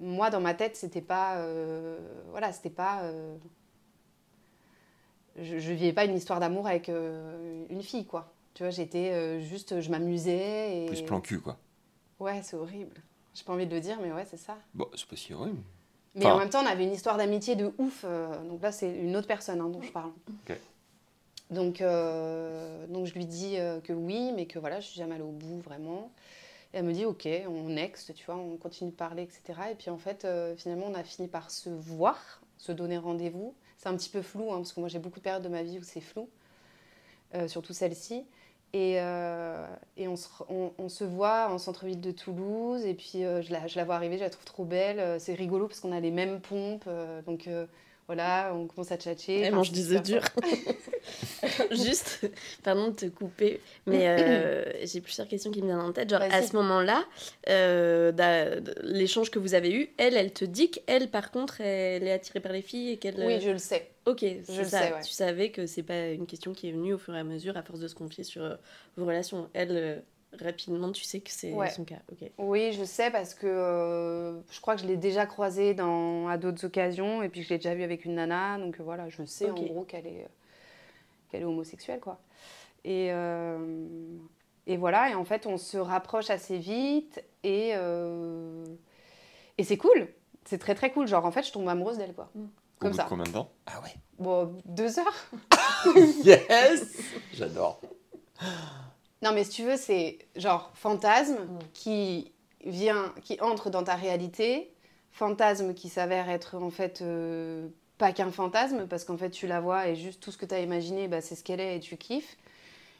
Moi, 0.00 0.30
dans 0.30 0.40
ma 0.40 0.54
tête, 0.54 0.76
c'était 0.76 1.00
pas... 1.02 1.36
euh, 1.38 1.98
voilà, 2.30 2.52
c'était 2.52 2.70
pas... 2.70 3.02
euh, 3.02 3.36
je, 5.36 5.58
je 5.58 5.72
vivais 5.72 5.92
pas 5.92 6.04
une 6.04 6.16
histoire 6.16 6.40
d'amour 6.40 6.66
avec 6.66 6.88
une 6.88 7.82
fille, 7.82 8.06
quoi. 8.06 8.32
Tu 8.54 8.62
vois, 8.62 8.70
j'étais 8.70 9.40
juste... 9.40 9.80
Je 9.80 9.90
m'amusais 9.90 10.84
et... 10.84 10.86
Plus 10.86 11.02
plan 11.02 11.20
cul, 11.20 11.40
quoi. 11.40 11.56
Ouais, 12.18 12.40
c'est 12.42 12.56
horrible. 12.56 12.96
J'ai 13.34 13.44
pas 13.44 13.52
envie 13.52 13.66
de 13.66 13.74
le 13.74 13.80
dire, 13.80 13.98
mais 14.02 14.12
ouais, 14.12 14.24
c'est 14.28 14.36
ça. 14.36 14.56
Bon, 14.74 14.88
c'est 14.96 15.06
pas 15.08 15.14
si 15.16 15.32
horrible. 15.32 15.60
Mais 16.14 16.24
Enfin- 16.24 16.34
en 16.34 16.38
même 16.38 16.50
temps, 16.50 16.62
on 16.64 16.66
avait 16.66 16.82
une 16.84 16.92
histoire 16.92 17.16
d'amitié 17.16 17.54
de 17.54 17.72
ouf. 17.78 18.04
donc 18.48 18.62
là, 18.62 18.72
c'est 18.72 18.90
une 18.92 19.14
autre 19.16 19.28
personne 19.28 19.60
hein, 19.60 19.68
dont 19.68 19.82
je 19.82 19.92
parle. 19.92 20.10
Ok. 20.48 20.56
Donc, 21.50 21.80
euh, 21.80 22.86
donc 22.88 23.06
je 23.06 23.14
lui 23.14 23.26
dis 23.26 23.58
euh, 23.58 23.80
que 23.80 23.92
oui, 23.92 24.32
mais 24.34 24.46
que 24.46 24.58
voilà, 24.58 24.80
je 24.80 24.88
suis 24.88 24.98
jamais 24.98 25.14
allée 25.14 25.24
au 25.24 25.30
bout 25.30 25.60
vraiment. 25.60 26.10
Et 26.74 26.78
elle 26.78 26.84
me 26.84 26.92
dit 26.92 27.06
ok, 27.06 27.26
on 27.48 27.68
next, 27.70 28.14
tu 28.14 28.24
vois, 28.26 28.36
on 28.36 28.56
continue 28.58 28.90
de 28.90 28.96
parler, 28.96 29.22
etc. 29.22 29.42
Et 29.72 29.74
puis 29.74 29.88
en 29.90 29.96
fait, 29.96 30.24
euh, 30.24 30.54
finalement, 30.56 30.86
on 30.88 30.94
a 30.94 31.02
fini 31.02 31.28
par 31.28 31.50
se 31.50 31.70
voir, 31.70 32.42
se 32.58 32.72
donner 32.72 32.98
rendez-vous. 32.98 33.54
C'est 33.78 33.88
un 33.88 33.96
petit 33.96 34.10
peu 34.10 34.22
flou, 34.22 34.52
hein, 34.52 34.56
parce 34.56 34.72
que 34.72 34.80
moi 34.80 34.88
j'ai 34.88 34.98
beaucoup 34.98 35.20
de 35.20 35.24
périodes 35.24 35.42
de 35.42 35.48
ma 35.48 35.62
vie 35.62 35.78
où 35.78 35.84
c'est 35.84 36.00
flou, 36.00 36.28
surtout 37.46 37.72
celle-ci. 37.72 38.26
Et, 38.72 38.94
et 38.94 40.08
on, 40.08 40.16
se, 40.16 40.28
on, 40.48 40.88
se 40.88 41.04
voit 41.04 41.48
en 41.48 41.58
centre-ville 41.58 42.00
de 42.00 42.10
Toulouse, 42.10 42.84
et 42.84 42.94
puis 42.94 43.20
je, 43.20 43.52
la, 43.52 43.68
je 43.68 43.76
la 43.76 43.84
vois 43.84 43.94
arriver, 43.94 44.18
je 44.18 44.24
la 44.24 44.30
trouve 44.30 44.44
trop 44.44 44.64
belle. 44.64 45.20
C'est 45.20 45.34
rigolo 45.34 45.68
parce 45.68 45.78
qu'on 45.78 45.92
a 45.92 46.00
les 46.00 46.10
mêmes 46.10 46.40
pompes, 46.40 46.88
donc 47.24 47.48
Voilà, 48.08 48.52
on 48.54 48.66
commence 48.66 48.90
à 48.90 48.96
tchatcher. 48.96 49.40
Elle 49.42 49.54
mange 49.54 49.70
des 49.70 49.92
œufs 49.92 50.02
durs. 50.02 50.24
Juste, 51.70 52.26
pardon 52.62 52.88
de 52.88 52.94
te 52.94 53.06
couper, 53.06 53.60
mais 53.86 54.08
euh, 54.08 54.64
j'ai 54.84 55.00
plusieurs 55.02 55.28
questions 55.28 55.50
qui 55.50 55.60
me 55.60 55.66
viennent 55.66 55.78
en 55.80 55.92
tête. 55.92 56.08
Genre, 56.08 56.22
à 56.22 56.42
ce 56.42 56.56
moment-là, 56.56 57.04
euh, 57.48 58.10
d- 58.12 58.72
l'échange 58.82 59.30
que 59.30 59.38
vous 59.38 59.54
avez 59.54 59.72
eu, 59.72 59.90
elle, 59.98 60.16
elle 60.16 60.32
te 60.32 60.44
dit 60.46 60.70
qu'elle, 60.70 61.10
par 61.10 61.30
contre, 61.30 61.60
elle 61.60 62.02
est 62.06 62.12
attirée 62.12 62.40
par 62.40 62.52
les 62.52 62.62
filles 62.62 62.92
et 62.92 62.96
qu'elle. 62.96 63.22
Oui, 63.24 63.40
je 63.40 63.50
le 63.50 63.58
sais. 63.58 63.90
Ok, 64.06 64.20
je 64.22 64.58
le 64.62 64.64
ça. 64.66 64.80
sais, 64.88 64.92
ouais. 64.94 65.02
Tu 65.02 65.12
savais 65.12 65.50
que 65.50 65.66
c'est 65.66 65.82
pas 65.82 66.08
une 66.08 66.26
question 66.26 66.54
qui 66.54 66.68
est 66.70 66.72
venue 66.72 66.94
au 66.94 66.98
fur 66.98 67.14
et 67.14 67.18
à 67.18 67.24
mesure 67.24 67.56
à 67.58 67.62
force 67.62 67.80
de 67.80 67.88
se 67.88 67.94
confier 67.94 68.24
sur 68.24 68.42
euh, 68.42 68.54
vos 68.96 69.04
relations. 69.04 69.50
Elle, 69.52 69.68
euh, 69.72 69.96
rapidement, 70.40 70.92
tu 70.92 71.04
sais 71.04 71.20
que 71.20 71.30
c'est 71.30 71.52
Ouais. 71.52 71.70
son 71.70 71.84
cas. 71.84 71.96
Ok. 72.12 72.30
Oui, 72.38 72.72
je 72.72 72.84
sais 72.84 73.10
parce 73.10 73.34
que 73.34 73.46
euh, 73.46 74.40
je 74.50 74.60
crois 74.60 74.74
que 74.76 74.82
je 74.82 74.86
l'ai 74.86 74.96
déjà 74.96 75.26
croisée 75.26 75.74
dans, 75.74 76.28
à 76.28 76.36
d'autres 76.38 76.64
occasions 76.66 77.22
et 77.22 77.28
puis 77.28 77.42
je 77.42 77.48
l'ai 77.48 77.56
déjà 77.58 77.74
vue 77.74 77.82
avec 77.82 78.04
une 78.04 78.14
nana. 78.16 78.58
Donc 78.58 78.78
euh, 78.80 78.82
voilà, 78.82 79.08
je 79.08 79.24
sais 79.24 79.50
en 79.50 79.54
gros 79.54 79.84
qu'elle 79.84 80.06
est, 80.06 80.28
qu'elle 81.30 81.42
est 81.42 81.46
homosexuelle. 81.46 82.00
Quoi. 82.00 82.18
Et, 82.84 83.08
euh, 83.12 84.16
et 84.66 84.76
voilà, 84.76 85.10
et 85.10 85.14
en 85.14 85.24
fait, 85.24 85.46
on 85.46 85.56
se 85.56 85.78
rapproche 85.78 86.30
assez 86.30 86.58
vite 86.58 87.24
et, 87.42 87.72
euh, 87.74 88.64
et 89.56 89.64
c'est 89.64 89.76
cool. 89.78 90.08
C'est 90.44 90.58
très 90.58 90.74
très 90.74 90.92
cool. 90.92 91.06
Genre, 91.06 91.24
en 91.24 91.30
fait, 91.30 91.42
je 91.42 91.52
tombe 91.52 91.68
amoureuse 91.68 91.98
d'elle. 91.98 92.14
quoi. 92.14 92.30
Au 92.36 92.40
Comme 92.78 92.90
bout 92.92 92.96
ça. 92.96 93.04
de 93.04 93.08
combien 93.08 93.24
de 93.24 93.30
temps? 93.32 93.50
Ah 93.66 93.80
ouais. 93.82 93.94
Bon, 94.18 94.56
deux 94.66 94.98
heures 94.98 95.30
Yes 96.24 96.96
J'adore. 97.34 97.80
Non, 99.22 99.32
mais 99.32 99.44
si 99.44 99.50
tu 99.50 99.64
veux, 99.64 99.76
c'est 99.76 100.18
genre 100.36 100.70
fantasme 100.74 101.38
Mm. 101.44 101.58
qui 101.74 102.32
vient, 102.64 103.12
qui 103.22 103.40
entre 103.40 103.70
dans 103.70 103.82
ta 103.82 103.94
réalité, 103.94 104.72
fantasme 105.12 105.74
qui 105.74 105.88
s'avère 105.88 106.28
être 106.30 106.56
en 106.56 106.70
fait 106.70 107.02
euh, 107.02 107.68
pas 107.98 108.12
qu'un 108.12 108.30
fantasme, 108.30 108.86
parce 108.86 109.04
qu'en 109.04 109.16
fait 109.16 109.30
tu 109.30 109.46
la 109.46 109.60
vois 109.60 109.88
et 109.88 109.96
juste 109.96 110.22
tout 110.22 110.30
ce 110.30 110.38
que 110.38 110.46
tu 110.46 110.54
as 110.54 110.60
imaginé, 110.60 111.08
bah, 111.08 111.20
c'est 111.20 111.34
ce 111.34 111.42
qu'elle 111.42 111.60
est 111.60 111.76
et 111.76 111.80
tu 111.80 111.96
kiffes. 111.96 112.36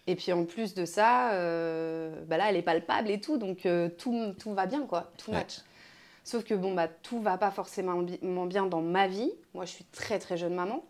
Et 0.09 0.17
puis 0.17 0.33
en 0.33 0.45
plus 0.45 0.75
de 0.75 0.85
ça, 0.87 1.33
euh, 1.35 2.25
bah 2.27 2.39
là 2.39 2.49
elle 2.49 2.57
est 2.57 2.63
palpable 2.63 3.11
et 3.11 3.21
tout, 3.21 3.37
donc 3.37 3.67
euh, 3.67 3.89
tout, 3.91 4.35
tout 4.39 4.55
va 4.55 4.67
bien 4.67 4.87
quoi, 4.87 5.13
tout 5.19 5.31
Ouais. 5.31 5.37
match. 5.39 5.59
Sauf 6.25 6.45
que 6.45 6.55
bon, 6.55 6.75
bah 6.75 6.89
tout 6.89 7.21
va 7.21 7.37
pas 7.39 7.51
forcément 7.51 7.99
bi- 8.03 8.19
bien 8.47 8.67
dans 8.67 8.81
ma 8.83 9.07
vie. 9.07 9.31
Moi 9.55 9.67
je 9.67 9.71
suis 9.71 9.85
très 9.85 10.19
très 10.19 10.37
jeune 10.37 10.55
maman, 10.55 10.83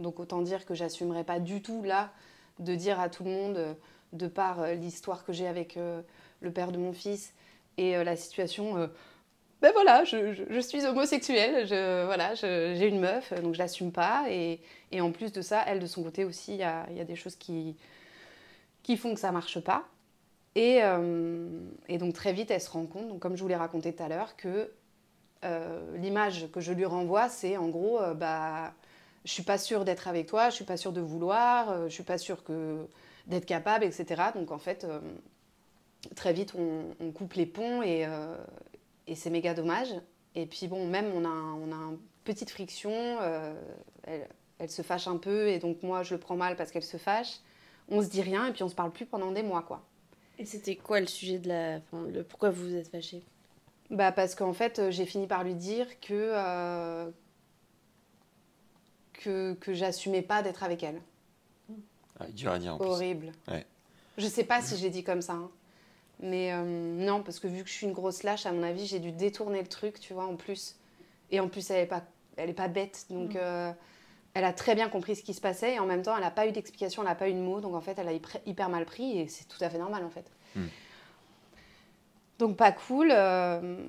donc 0.00 0.18
autant 0.20 0.42
dire 0.42 0.66
que 0.66 0.74
j'assumerai 0.74 1.22
pas 1.24 1.38
du 1.38 1.62
tout 1.62 1.82
là 1.82 2.10
de 2.58 2.74
dire 2.74 2.98
à 3.00 3.08
tout 3.08 3.24
le 3.24 3.30
monde. 3.30 3.76
De 4.12 4.28
par 4.28 4.60
euh, 4.60 4.74
l'histoire 4.74 5.24
que 5.24 5.32
j'ai 5.32 5.46
avec 5.46 5.76
euh, 5.76 6.02
le 6.40 6.50
père 6.50 6.72
de 6.72 6.78
mon 6.78 6.92
fils 6.92 7.32
et 7.78 7.96
euh, 7.96 8.04
la 8.04 8.16
situation, 8.16 8.88
ben 9.60 9.72
voilà, 9.72 10.04
je, 10.04 10.60
suis 10.60 10.84
homosexuelle, 10.84 11.66
voilà, 12.06 12.34
j'ai 12.34 12.86
une 12.86 13.00
meuf, 13.00 13.32
donc 13.42 13.54
je 13.54 13.58
l'assume 13.58 13.92
pas. 13.92 14.26
Et, 14.30 14.60
en 15.00 15.12
plus 15.12 15.32
de 15.32 15.42
ça, 15.42 15.62
elle, 15.66 15.80
de 15.80 15.86
son 15.86 16.02
côté 16.02 16.24
aussi, 16.24 16.52
il 16.52 16.58
y 16.58 16.62
a, 16.62 16.86
des 17.04 17.16
choses 17.16 17.36
qui, 17.36 17.76
qui 18.82 18.96
font 18.96 19.14
que 19.14 19.20
ça 19.20 19.32
marche 19.32 19.60
pas. 19.60 19.84
Et, 20.54 20.80
donc 21.98 22.14
très 22.14 22.32
vite, 22.32 22.50
elle 22.50 22.60
se 22.60 22.70
rend 22.70 22.86
compte, 22.86 23.08
donc 23.08 23.20
comme 23.20 23.36
je 23.36 23.42
vous 23.42 23.48
l'ai 23.48 23.56
raconté 23.56 23.94
tout 23.94 24.02
à 24.02 24.08
l'heure, 24.08 24.36
que 24.36 24.70
l'image 25.96 26.50
que 26.50 26.60
je 26.60 26.72
lui 26.72 26.86
renvoie, 26.86 27.28
c'est 27.28 27.56
en 27.56 27.68
gros, 27.68 28.00
euh, 28.00 28.14
bah, 28.14 28.72
je 29.24 29.32
suis 29.32 29.42
pas 29.42 29.58
sûre 29.58 29.84
d'être 29.84 30.08
avec 30.08 30.26
toi, 30.26 30.50
je 30.50 30.54
suis 30.54 30.64
pas 30.64 30.76
sûre 30.76 30.92
de 30.92 31.00
vouloir, 31.00 31.88
je 31.88 31.92
suis 31.92 32.04
pas 32.04 32.18
sûre 32.18 32.44
que 32.44 32.86
d'être 33.26 33.46
capable, 33.46 33.84
etc. 33.84 34.22
Donc 34.34 34.50
en 34.50 34.58
fait, 34.58 34.84
euh, 34.84 35.00
très 36.14 36.32
vite, 36.32 36.54
on, 36.56 36.94
on 37.00 37.10
coupe 37.10 37.34
les 37.34 37.46
ponts 37.46 37.82
et, 37.82 38.06
euh, 38.06 38.36
et 39.06 39.14
c'est 39.14 39.30
méga 39.30 39.54
dommage. 39.54 39.94
Et 40.34 40.46
puis 40.46 40.68
bon, 40.68 40.86
même 40.86 41.06
on 41.14 41.24
a, 41.24 41.28
on 41.28 41.72
a 41.72 41.90
une 41.92 41.98
petite 42.24 42.50
friction, 42.50 42.92
euh, 42.92 43.54
elle, 44.04 44.28
elle 44.58 44.70
se 44.70 44.82
fâche 44.82 45.08
un 45.08 45.16
peu 45.16 45.48
et 45.48 45.58
donc 45.58 45.82
moi 45.82 46.02
je 46.02 46.14
le 46.14 46.20
prends 46.20 46.36
mal 46.36 46.56
parce 46.56 46.70
qu'elle 46.70 46.82
se 46.82 46.96
fâche. 46.96 47.38
On 47.88 48.02
se 48.02 48.08
dit 48.08 48.22
rien 48.22 48.46
et 48.46 48.52
puis 48.52 48.62
on 48.62 48.68
se 48.68 48.74
parle 48.74 48.92
plus 48.92 49.06
pendant 49.06 49.32
des 49.32 49.42
mois 49.42 49.62
quoi. 49.62 49.82
Et 50.38 50.44
c'était 50.44 50.76
quoi 50.76 51.00
le 51.00 51.06
sujet 51.06 51.38
de 51.38 51.48
la. 51.48 51.76
enfin, 51.76 52.06
le... 52.12 52.22
Pourquoi 52.22 52.50
vous 52.50 52.64
vous 52.64 52.74
êtes 52.74 52.88
fâchés? 52.88 53.22
Bah 53.90 54.12
parce 54.12 54.34
qu'en 54.34 54.52
fait, 54.52 54.90
j'ai 54.90 55.06
fini 55.06 55.26
par 55.26 55.44
lui 55.44 55.54
dire 55.54 55.86
que 56.00 57.12
que, 59.12 59.54
que 59.54 59.72
j'assumais 59.72 60.22
pas 60.22 60.42
d'être 60.42 60.62
avec 60.62 60.82
elle. 60.82 61.00
Ah, 62.20 62.26
dur 62.28 62.50
à 62.50 62.58
dire 62.58 62.74
en 62.74 62.78
plus. 62.78 62.86
Horrible. 62.88 63.32
Ouais. 63.48 63.66
Je 64.18 64.26
sais 64.26 64.44
pas 64.44 64.62
si 64.62 64.76
j'ai 64.76 64.90
dit 64.90 65.04
comme 65.04 65.20
ça. 65.22 65.34
hein. 65.34 65.50
Mais 66.20 66.52
euh, 66.52 66.62
non, 66.64 67.22
parce 67.22 67.38
que 67.38 67.46
vu 67.46 67.62
que 67.62 67.68
je 67.68 67.74
suis 67.74 67.86
une 67.86 67.92
grosse 67.92 68.22
lâche, 68.22 68.46
à 68.46 68.52
mon 68.52 68.62
avis, 68.62 68.86
j'ai 68.86 69.00
dû 69.00 69.12
détourner 69.12 69.60
le 69.60 69.68
truc, 69.68 70.00
tu 70.00 70.14
vois, 70.14 70.24
en 70.26 70.36
plus. 70.36 70.76
Et 71.30 71.40
en 71.40 71.48
plus, 71.48 71.68
elle 71.70 71.82
est 71.82 71.86
pas, 71.86 72.02
elle 72.36 72.48
est 72.48 72.54
pas 72.54 72.68
bête. 72.68 73.04
Donc, 73.10 73.34
Mm. 73.34 73.38
euh, 73.38 73.72
elle 74.32 74.44
a 74.44 74.52
très 74.54 74.74
bien 74.74 74.88
compris 74.88 75.16
ce 75.16 75.22
qui 75.22 75.34
se 75.34 75.40
passait. 75.42 75.74
Et 75.74 75.78
en 75.78 75.84
même 75.86 76.00
temps, 76.02 76.14
elle 76.16 76.22
n'a 76.22 76.30
pas 76.30 76.46
eu 76.46 76.52
d'explication, 76.52 77.02
elle 77.02 77.08
n'a 77.08 77.14
pas 77.14 77.28
eu 77.28 77.34
de 77.34 77.38
mots. 77.38 77.60
Donc, 77.60 77.74
en 77.74 77.80
fait, 77.82 77.98
elle 77.98 78.08
a 78.08 78.12
hyper- 78.14 78.40
hyper 78.46 78.68
mal 78.70 78.86
pris. 78.86 79.18
Et 79.18 79.28
c'est 79.28 79.46
tout 79.46 79.62
à 79.62 79.68
fait 79.68 79.78
normal, 79.78 80.04
en 80.04 80.10
fait. 80.10 80.24
Mm. 80.54 80.64
Donc, 82.38 82.56
pas 82.56 82.72
cool. 82.72 83.10
euh, 83.12 83.86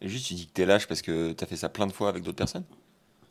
Et 0.00 0.08
juste, 0.08 0.26
tu 0.26 0.34
dis 0.34 0.46
que 0.46 0.52
t'es 0.52 0.64
lâche 0.66 0.86
parce 0.88 1.02
que 1.02 1.32
t'as 1.32 1.46
fait 1.46 1.56
ça 1.56 1.68
plein 1.68 1.86
de 1.86 1.92
fois 1.92 2.08
avec 2.08 2.22
d'autres 2.22 2.36
personnes? 2.38 2.64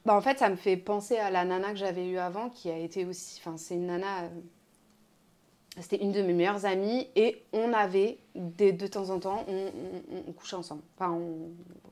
Bah, 0.06 0.16
en 0.16 0.22
fait, 0.22 0.40
ça 0.40 0.50
me 0.50 0.56
fait 0.56 0.78
penser 0.78 1.18
à 1.18 1.30
la 1.30 1.46
nana 1.46 1.70
que 1.72 1.78
j'avais 1.78 2.08
eue 2.08 2.18
avant, 2.18 2.50
qui 2.50 2.70
a 2.72 2.78
été 2.78 3.06
aussi. 3.06 3.40
Enfin, 3.40 3.58
c'est 3.58 3.76
une 3.76 3.86
nana. 3.88 4.24
euh, 4.24 4.30
C'était 5.80 6.02
une 6.04 6.12
de 6.12 6.22
mes 6.22 6.34
meilleures 6.34 6.66
amies 6.66 7.08
et 7.16 7.44
on 7.54 7.72
avait, 7.72 8.18
des- 8.36 8.74
de 8.74 8.88
temps 8.88 9.10
en 9.10 9.20
temps, 9.20 9.46
on, 9.48 9.54
on- 9.68 10.24
on 10.28 10.32
couchait 10.34 10.58
ensemble. 10.58 10.82
Enfin, 10.98 11.12
on, 11.12 11.50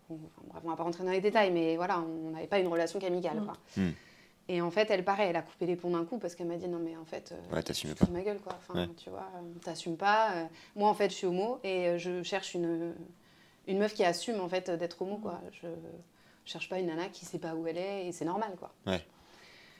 enfin, 0.10 0.60
on 0.66 0.70
va 0.70 0.76
pas 0.76 0.84
rentrer 0.84 1.06
dans 1.06 1.12
les 1.12 1.22
détails, 1.22 1.50
mais 1.52 1.78
voilà, 1.78 2.02
on 2.02 2.32
n'avait 2.32 2.48
pas 2.48 2.60
une 2.60 2.68
relation 2.68 3.00
qu'amicale. 3.00 3.42
Mm. 3.78 3.82
Mm. 3.82 3.92
Et 4.50 4.62
en 4.62 4.70
fait, 4.70 4.90
elle, 4.90 5.06
pareil, 5.06 5.30
elle 5.30 5.36
a 5.38 5.44
coupé 5.44 5.66
les 5.66 5.78
ponts 5.78 5.92
d'un 5.92 6.04
coup 6.04 6.18
parce 6.18 6.36
qu'elle 6.36 6.48
m'a 6.48 6.58
dit 6.58 6.68
non, 6.68 6.80
mais 6.80 6.98
en 6.98 7.06
fait, 7.06 7.32
euh, 7.32 7.56
Ouais, 7.56 7.64
tu 7.64 7.88
pas. 7.96 8.06
ma 8.12 8.22
gueule, 8.22 8.40
quoi. 8.42 8.54
Enfin, 8.58 8.82
Ouais. 8.82 8.90
tu 8.98 9.10
vois, 9.12 9.28
euh, 9.38 9.60
t'assumes 9.64 9.96
pas. 9.96 10.32
euh, 10.34 10.46
moi, 10.76 10.90
en 10.90 10.94
fait, 10.94 11.10
je 11.12 11.16
suis 11.16 11.28
homo 11.28 11.60
et 11.64 11.88
euh, 11.88 11.98
je 11.98 12.22
cherche 12.24 12.56
une, 12.56 12.94
une 13.68 13.78
meuf 13.78 13.94
qui 13.94 14.04
assume, 14.04 14.42
en 14.42 14.50
fait, 14.50 14.70
d'être 14.72 15.02
homo, 15.02 15.18
quoi. 15.18 15.40
Je 15.54 15.68
cherche 16.50 16.70
pas 16.70 16.80
une 16.80 16.88
nana 16.88 17.08
qui 17.10 17.26
sait 17.26 17.40
pas 17.40 17.54
où 17.54 17.68
elle 17.68 17.78
est 17.78 18.08
et 18.08 18.12
c'est 18.12 18.26
normal, 18.26 18.56
quoi. 18.58 18.72
Ouais. 18.86 19.04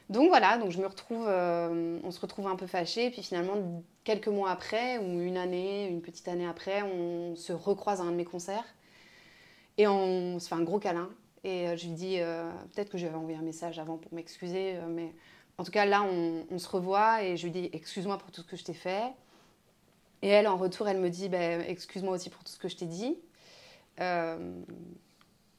Donc 0.08 0.28
voilà, 0.28 0.58
donc 0.58 0.70
je 0.70 0.78
me 0.78 0.86
retrouve, 0.86 1.24
euh, 1.28 2.00
on 2.02 2.10
se 2.10 2.20
retrouve 2.20 2.48
un 2.48 2.56
peu 2.56 2.66
fâchés, 2.66 3.06
et 3.06 3.10
puis 3.10 3.22
finalement, 3.22 3.84
quelques 4.02 4.28
mois 4.28 4.50
après, 4.50 4.98
ou 4.98 5.20
une 5.20 5.36
année, 5.36 5.86
une 5.86 6.02
petite 6.02 6.26
année 6.26 6.48
après, 6.48 6.82
on 6.82 7.36
se 7.36 7.52
recroise 7.52 8.00
à 8.00 8.04
un 8.04 8.10
de 8.10 8.16
mes 8.16 8.24
concerts, 8.24 8.64
et 9.78 9.86
on 9.86 10.40
se 10.40 10.48
fait 10.48 10.56
un 10.56 10.62
gros 10.62 10.80
câlin, 10.80 11.10
et 11.44 11.68
euh, 11.68 11.76
je 11.76 11.86
lui 11.86 11.92
dis, 11.92 12.16
euh, 12.18 12.50
peut-être 12.74 12.90
que 12.90 12.98
je 12.98 13.04
lui 13.04 13.08
avais 13.10 13.18
envoyé 13.18 13.38
un 13.38 13.42
message 13.42 13.78
avant 13.78 13.98
pour 13.98 14.12
m'excuser, 14.12 14.80
mais 14.88 15.14
en 15.58 15.64
tout 15.64 15.70
cas 15.70 15.86
là, 15.86 16.02
on, 16.02 16.44
on 16.50 16.58
se 16.58 16.68
revoit, 16.68 17.22
et 17.22 17.36
je 17.36 17.44
lui 17.44 17.52
dis, 17.52 17.70
excuse-moi 17.72 18.18
pour 18.18 18.32
tout 18.32 18.42
ce 18.42 18.48
que 18.48 18.56
je 18.56 18.64
t'ai 18.64 18.74
fait, 18.74 19.12
et 20.22 20.28
elle, 20.28 20.48
en 20.48 20.56
retour, 20.56 20.88
elle 20.88 20.98
me 20.98 21.08
dit, 21.08 21.28
ben, 21.28 21.62
excuse-moi 21.66 22.14
aussi 22.14 22.30
pour 22.30 22.42
tout 22.42 22.50
ce 22.50 22.58
que 22.58 22.68
je 22.68 22.76
t'ai 22.76 22.86
dit. 22.86 23.16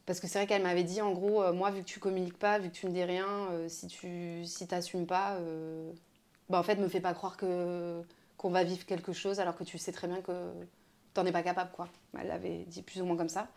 Parce 0.05 0.19
que 0.19 0.27
c'est 0.27 0.39
vrai 0.39 0.47
qu'elle 0.47 0.63
m'avait 0.63 0.83
dit, 0.83 1.01
en 1.01 1.11
gros, 1.11 1.43
euh, 1.43 1.53
moi, 1.53 1.71
vu 1.71 1.81
que 1.81 1.87
tu 1.87 1.99
communiques 1.99 2.37
pas, 2.37 2.59
vu 2.59 2.69
que 2.69 2.75
tu 2.75 2.87
me 2.87 2.91
dis 2.91 3.03
rien, 3.03 3.27
euh, 3.51 3.69
si 3.69 3.87
tu 3.87 4.45
si 4.45 4.67
t'assumes 4.67 5.05
pas, 5.05 5.35
euh, 5.35 5.91
bah, 6.49 6.59
en 6.59 6.63
fait, 6.63 6.75
me 6.75 6.87
fais 6.87 7.01
pas 7.01 7.13
croire 7.13 7.37
que 7.37 8.01
qu'on 8.37 8.49
va 8.49 8.63
vivre 8.63 8.85
quelque 8.87 9.13
chose 9.13 9.39
alors 9.39 9.55
que 9.55 9.63
tu 9.63 9.77
sais 9.77 9.91
très 9.91 10.07
bien 10.07 10.21
que 10.21 10.31
t'en 11.13 11.25
es 11.27 11.31
pas 11.31 11.43
capable, 11.43 11.71
quoi. 11.73 11.87
Elle 12.19 12.27
l'avait 12.27 12.65
dit 12.67 12.81
plus 12.81 13.01
ou 13.01 13.05
moins 13.05 13.17
comme 13.17 13.29
ça. 13.29 13.47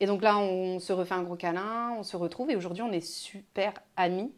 Et 0.00 0.06
donc 0.06 0.22
là, 0.22 0.38
on 0.38 0.80
se 0.80 0.92
refait 0.92 1.14
un 1.14 1.22
gros 1.22 1.36
câlin, 1.36 1.92
on 1.96 2.02
se 2.02 2.16
retrouve, 2.16 2.50
et 2.50 2.56
aujourd'hui, 2.56 2.82
on 2.82 2.92
est 2.92 3.00
super 3.06 3.74
amis. 3.96 4.32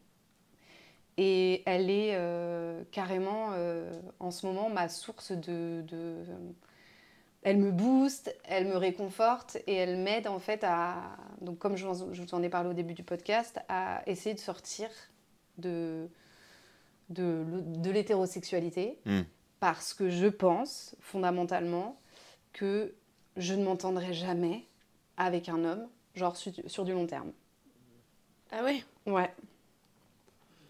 Et 1.17 1.63
elle 1.67 1.89
est 1.91 2.19
carrément, 2.91 3.51
en 4.21 4.31
ce 4.31 4.47
moment, 4.47 4.69
ma 4.71 4.89
source 4.89 5.33
de, 5.33 5.85
elle 7.43 7.59
me 7.59 7.71
booste, 7.73 8.35
elle 8.45 8.67
me 8.67 8.77
réconforte 8.77 9.57
et 9.67 9.75
elle 9.75 9.97
m'aide 9.99 10.27
en 10.29 10.39
fait 10.39 10.63
à, 10.65 11.17
donc 11.41 11.59
comme 11.59 11.77
je 11.77 11.87
vous 11.87 12.03
en- 12.03 12.13
je 12.15 12.23
vous 12.23 12.35
en 12.35 12.43
ai 12.43 12.49
parlé 12.49 12.71
au 12.71 12.73
début 12.73 12.95
du 12.95 13.03
podcast, 13.03 13.59
à 13.69 14.03
essayer 14.07 14.35
de 14.35 14.41
sortir 14.41 14.89
de, 15.59 16.09
de, 17.11 17.45
de 17.61 17.91
l'hétérosexualité 17.91 18.99
Mm. 19.05 19.23
parce 19.61 19.93
que 19.95 20.09
je 20.09 20.27
pense 20.29 20.95
fondamentalement 21.01 21.97
que 22.53 22.95
je 23.37 23.55
ne 23.55 23.65
m'entendrai 23.65 24.13
jamais 24.15 24.65
avec 25.17 25.49
un 25.49 25.65
homme, 25.65 25.89
genre 26.15 26.37
sur, 26.37 26.53
sur 26.67 26.85
du 26.85 26.93
long 26.93 27.07
terme. 27.07 27.33
Ah 28.51 28.63
ouais? 28.63 28.85
Ouais. 29.07 29.33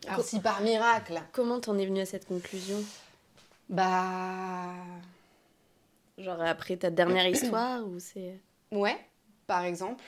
Alors 0.07 0.17
Co- 0.19 0.23
si 0.23 0.41
par 0.41 0.61
miracle, 0.63 1.21
Comment 1.33 1.61
t'en 1.61 1.77
es 1.79 1.87
venue 1.87 2.01
à 2.01 2.07
cette 2.07 2.27
conclusion? 2.27 2.79
Bah 3.69 4.73
Genre 6.23 6.41
après 6.41 6.77
ta 6.77 6.91
dernière 6.91 7.27
histoire 7.27 7.87
ou 7.87 7.99
c'est. 7.99 8.39
Ouais, 8.71 8.97
par 9.47 9.65
exemple. 9.65 10.05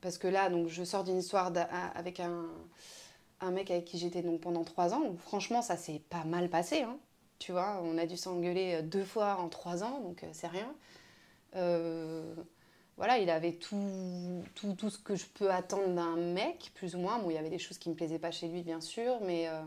Parce 0.00 0.18
que 0.18 0.28
là, 0.28 0.50
donc, 0.50 0.68
je 0.68 0.84
sors 0.84 1.02
d'une 1.02 1.18
histoire 1.18 1.50
avec 1.94 2.20
un, 2.20 3.50
mec 3.50 3.70
avec 3.70 3.86
qui 3.86 3.98
j'étais 3.98 4.22
pendant 4.38 4.62
trois 4.62 4.92
ans. 4.92 5.16
franchement, 5.18 5.62
ça 5.62 5.76
s'est 5.78 6.02
pas 6.10 6.24
mal 6.24 6.50
passé. 6.50 6.82
hein. 6.82 6.98
Tu 7.38 7.52
vois, 7.52 7.80
on 7.82 7.96
a 7.98 8.06
dû 8.06 8.16
s'engueuler 8.16 8.74
euh, 8.76 8.82
deux 8.82 9.04
fois 9.04 9.36
en 9.38 9.48
trois 9.48 9.82
ans, 9.82 10.00
donc 10.00 10.22
euh, 10.22 10.28
c'est 10.32 10.46
rien. 10.46 10.72
Euh, 11.56 12.34
voilà, 12.96 13.18
il 13.18 13.28
avait 13.28 13.52
tout, 13.52 14.44
tout, 14.54 14.74
tout 14.74 14.88
ce 14.90 14.98
que 14.98 15.16
je 15.16 15.24
peux 15.26 15.50
attendre 15.50 15.88
d'un 15.94 16.16
mec, 16.16 16.70
plus 16.74 16.94
ou 16.94 16.98
moins. 16.98 17.18
Bon, 17.18 17.30
il 17.30 17.34
y 17.34 17.38
avait 17.38 17.50
des 17.50 17.58
choses 17.58 17.78
qui 17.78 17.88
me 17.88 17.94
plaisaient 17.94 18.18
pas 18.20 18.30
chez 18.30 18.48
lui, 18.48 18.62
bien 18.62 18.80
sûr, 18.80 19.18
mais. 19.22 19.48
euh, 19.48 19.62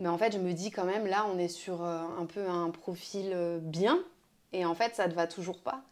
Mais 0.00 0.08
en 0.08 0.16
fait, 0.18 0.32
je 0.32 0.38
me 0.38 0.52
dis 0.52 0.70
quand 0.70 0.84
même, 0.84 1.06
là, 1.06 1.26
on 1.32 1.38
est 1.38 1.48
sur 1.48 1.82
euh, 1.82 1.98
un 2.18 2.26
peu 2.26 2.48
un 2.48 2.70
profil 2.70 3.32
euh, 3.34 3.58
bien, 3.60 3.98
et 4.52 4.64
en 4.64 4.74
fait, 4.74 4.94
ça 4.94 5.08
ne 5.08 5.14
va 5.14 5.26
toujours 5.26 5.60
pas. 5.60 5.82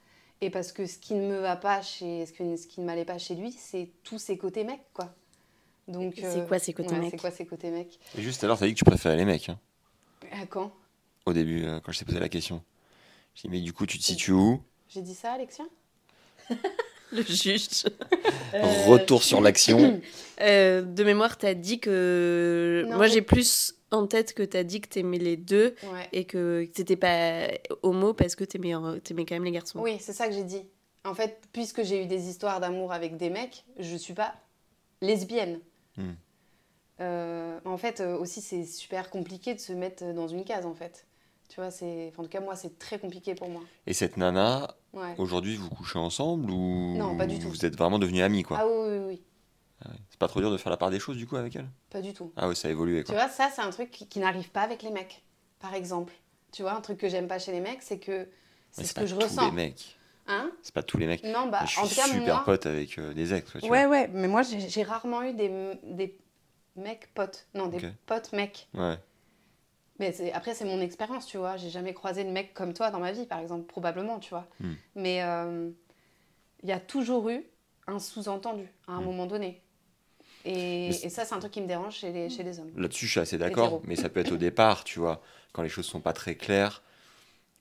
Et 0.41 0.51
parce 0.51 0.71
que 0.73 0.87
ce 0.87 0.99
qui 0.99 1.15
ne 1.15 1.27
me 1.29 1.39
va 1.39 1.57
pas 1.57 1.81
chez. 1.83 2.27
Ce, 2.27 2.33
que- 2.33 2.57
ce 2.57 2.67
qui 2.67 2.81
ne 2.81 2.87
m'allait 2.87 3.05
pas 3.07 3.19
chez 3.19 3.35
lui, 3.35 3.53
c'est 3.53 3.91
tous 4.05 4.19
ses 4.19 4.37
côtés 4.39 4.65
mecs, 4.65 4.85
quoi. 4.93 5.15
Donc. 5.89 6.15
C'est 6.17 6.25
euh, 6.25 6.47
quoi 6.47 6.59
ces 6.59 6.73
côtés 6.73 6.91
ouais, 6.95 7.01
mecs 7.01 7.11
C'est 7.13 7.17
quoi 7.17 7.31
ses 7.31 7.47
côtés 7.47 7.71
mecs 7.71 7.99
Et 8.17 8.23
juste 8.23 8.45
alors, 8.45 8.59
t'as 8.59 8.67
dit 8.67 8.75
que 8.75 8.79
tu 8.79 8.85
préférais 8.85 9.17
les 9.17 9.25
mecs, 9.25 9.49
hein, 9.49 9.59
À 10.31 10.47
quand? 10.47 10.73
Au 11.25 11.33
début, 11.33 11.65
euh, 11.65 11.81
quand 11.81 11.91
je 11.91 11.99
t'ai 11.99 12.05
posé 12.05 12.21
la 12.21 12.29
question. 12.29 12.63
J'ai 13.35 13.49
dit, 13.49 13.57
mais 13.57 13.61
du 13.61 13.73
coup, 13.73 13.87
tu 13.87 13.99
te 13.99 14.05
situes 14.05 14.33
où? 14.33 14.63
J'ai 14.89 15.03
dit 15.03 15.15
ça, 15.15 15.33
Alexia? 15.33 15.65
Le 17.13 17.23
juge. 17.23 17.85
Retour 18.53 19.23
sur 19.23 19.41
l'action. 19.41 20.01
Euh, 20.41 20.83
de 20.83 21.05
mémoire, 21.05 21.39
t'as 21.39 21.55
dit 21.55 21.81
que. 21.81 22.85
Non, 22.89 22.97
Moi, 22.97 23.07
j'ai 23.07 23.23
plus 23.23 23.76
en 23.91 24.07
tête 24.07 24.35
que 24.35 24.43
t'as 24.43 24.63
dit 24.65 24.81
que 24.81 24.89
t'aimais 24.89 25.19
les 25.19 25.37
deux 25.37 25.75
Ouais. 25.93 26.09
et 26.13 26.25
que 26.25 26.65
t'étais 26.73 26.97
pas 26.97 27.49
homo 27.83 28.15
parce 28.15 28.35
que 28.35 28.45
t'aimais, 28.45 28.75
euh, 28.75 28.99
t'aimais 28.99 29.25
quand 29.25 29.35
même 29.37 29.45
les 29.45 29.53
garçons. 29.53 29.81
Oui, 29.81 29.97
c'est 30.01 30.13
ça 30.13 30.27
que 30.27 30.35
j'ai 30.35 30.45
dit. 30.45 30.63
En 31.05 31.15
fait, 31.15 31.41
puisque 31.53 31.85
j'ai 31.85 32.03
eu 32.03 32.07
des 32.07 32.29
histoires 32.29 32.59
d'amour 32.61 32.93
avec 32.93 33.17
des 33.17 33.31
mecs, 33.31 33.65
je 33.79 33.97
suis 33.97 34.15
pas 34.15 34.35
lesbienne. 35.01 35.61
Hmm. 35.97 36.13
Euh, 37.01 37.59
en 37.65 37.77
fait, 37.77 38.01
euh, 38.01 38.17
aussi, 38.19 38.41
c'est 38.41 38.65
super 38.65 39.11
compliqué 39.11 39.55
de 39.55 39.61
se 39.61 39.73
mettre 39.73 40.05
dans 40.15 40.29
une 40.29 40.45
case, 40.45 40.67
en 40.67 40.75
fait. 40.75 41.07
Tu 41.49 41.61
vois, 41.61 41.71
c'est... 41.71 42.09
enfin, 42.09 42.23
en 42.23 42.25
tout 42.25 42.31
cas, 42.31 42.41
moi, 42.41 42.57
c'est 42.57 42.79
très 42.79 42.99
compliqué 42.99 43.35
pour 43.35 43.49
moi. 43.49 43.63
Et 43.87 43.93
cette 43.93 44.17
nana, 44.17 44.75
Ouais. 44.93 45.15
aujourd'hui, 45.19 45.57
vous 45.57 45.69
couchez 45.69 45.99
ensemble 45.99 46.51
ou 46.51 46.97
Non, 46.97 47.17
pas 47.17 47.27
du 47.27 47.39
tout. 47.39 47.49
Vous 47.51 47.67
êtes 47.67 47.77
vraiment 47.77 47.99
devenus 47.99 48.23
amis, 48.23 48.43
quoi? 48.43 48.59
Ah 48.61 48.67
oui, 48.67 48.73
oui, 48.89 48.99
oui. 49.07 49.23
C'est 50.11 50.19
pas 50.19 50.29
trop 50.29 50.41
dur 50.41 50.51
de 50.51 50.57
faire 50.57 50.71
la 50.71 50.77
part 50.77 50.91
des 50.91 50.99
choses, 50.99 51.17
du 51.17 51.27
coup, 51.27 51.37
avec 51.37 51.55
elle? 51.57 51.69
Pas 51.91 52.01
du 52.01 52.13
tout. 52.15 52.33
Ah 52.37 52.49
ouais, 52.49 52.55
ça 52.55 52.69
a 52.69 52.71
évolué, 52.71 53.05
Tu 53.05 53.13
quoi. 53.13 53.23
vois, 53.27 53.29
ça, 53.29 53.51
c'est 53.55 53.61
un 53.63 53.71
truc 53.71 53.91
qui, 53.91 54.09
qui 54.09 54.19
n'arrive 54.19 54.51
pas 54.51 54.63
avec 54.63 54.83
les 54.83 54.91
mecs, 54.91 55.23
par 55.61 55.75
exemple. 55.75 56.13
Tu 56.53 56.63
vois, 56.63 56.73
un 56.73 56.81
truc 56.81 56.99
que 56.99 57.09
j'aime 57.09 57.29
pas 57.29 57.39
chez 57.39 57.53
les 57.53 57.61
mecs, 57.61 57.83
c'est 57.83 57.99
que 57.99 58.27
c'est 58.71 58.85
ce 58.85 58.95
pas 58.95 59.03
que 59.03 59.07
je 59.07 59.15
tous 59.15 59.23
ressens. 59.25 59.45
les 59.47 59.53
mecs. 59.53 59.97
Hein? 60.29 60.51
C'est 60.63 60.75
pas 60.75 60.83
tous 60.83 60.97
les 60.99 61.07
mecs. 61.07 61.23
Non, 61.25 61.49
bah, 61.49 61.59
Mais 61.63 61.67
je 61.69 61.79
en 61.81 61.85
suis 61.85 61.97
cas, 61.97 62.05
super 62.07 62.35
moi... 62.37 62.43
pote 62.45 62.67
avec 62.67 62.99
euh, 62.99 63.13
des 63.13 63.35
ex, 63.35 63.51
quoi, 63.53 63.61
tu 63.61 63.69
Ouais, 63.69 63.87
ouais, 63.87 64.09
mais 64.09 64.29
moi, 64.29 64.43
j'ai 64.43 64.83
rarement 64.83 65.23
eu 65.23 65.35
des, 65.35 65.51
des 65.85 66.19
mecs 66.77 67.13
potes. 67.15 67.47
Non, 67.55 67.67
des 67.69 67.79
potes 68.07 68.33
mecs. 68.33 68.69
Ouais. 68.75 68.97
Mais 69.99 70.15
après, 70.33 70.55
c'est 70.55 70.65
mon 70.65 70.81
expérience, 70.81 71.27
tu 71.27 71.37
vois. 71.39 71.57
J'ai 71.57 71.71
jamais 71.71 71.95
croisé 71.95 72.25
de 72.25 72.31
mec 72.31 72.53
comme 72.55 72.73
toi 72.75 72.91
dans 72.91 73.01
ma 73.01 73.13
vie, 73.13 73.25
par 73.27 73.39
exemple, 73.41 73.65
probablement, 73.67 74.19
tu 74.19 74.31
vois. 74.31 74.47
Hmm. 74.61 74.73
Mais 74.95 75.23
euh, 75.23 75.71
il 76.63 76.69
y 76.69 76.73
a 76.73 76.81
toujours 76.81 77.29
eu 77.31 77.45
un 77.87 77.99
sous-entendu 77.99 78.69
à 78.89 78.93
un 78.93 79.01
Hmm. 79.01 79.05
moment 79.05 79.27
donné. 79.27 79.63
Et, 80.47 80.93
ça, 81.11 81.25
c'est 81.25 81.35
un 81.35 81.41
truc 81.41 81.53
qui 81.53 81.61
me 81.61 81.67
dérange 81.67 81.97
chez 81.97 82.13
les, 82.13 82.31
chez 82.31 82.45
les 82.45 82.61
hommes. 82.61 82.71
Là-dessus, 82.77 83.07
je 83.07 83.11
suis 83.11 83.21
assez 83.21 83.39
d'accord, 83.39 83.83
mais 83.85 83.97
ça 83.97 84.09
peut 84.09 84.21
être 84.21 84.33
au 84.33 84.37
départ, 84.37 84.85
tu 84.85 85.01
vois, 85.01 85.21
quand 85.53 85.63
les 85.63 85.69
choses 85.69 85.87
sont 85.87 86.01
pas 86.01 86.13
très 86.13 86.37
claires. 86.37 86.83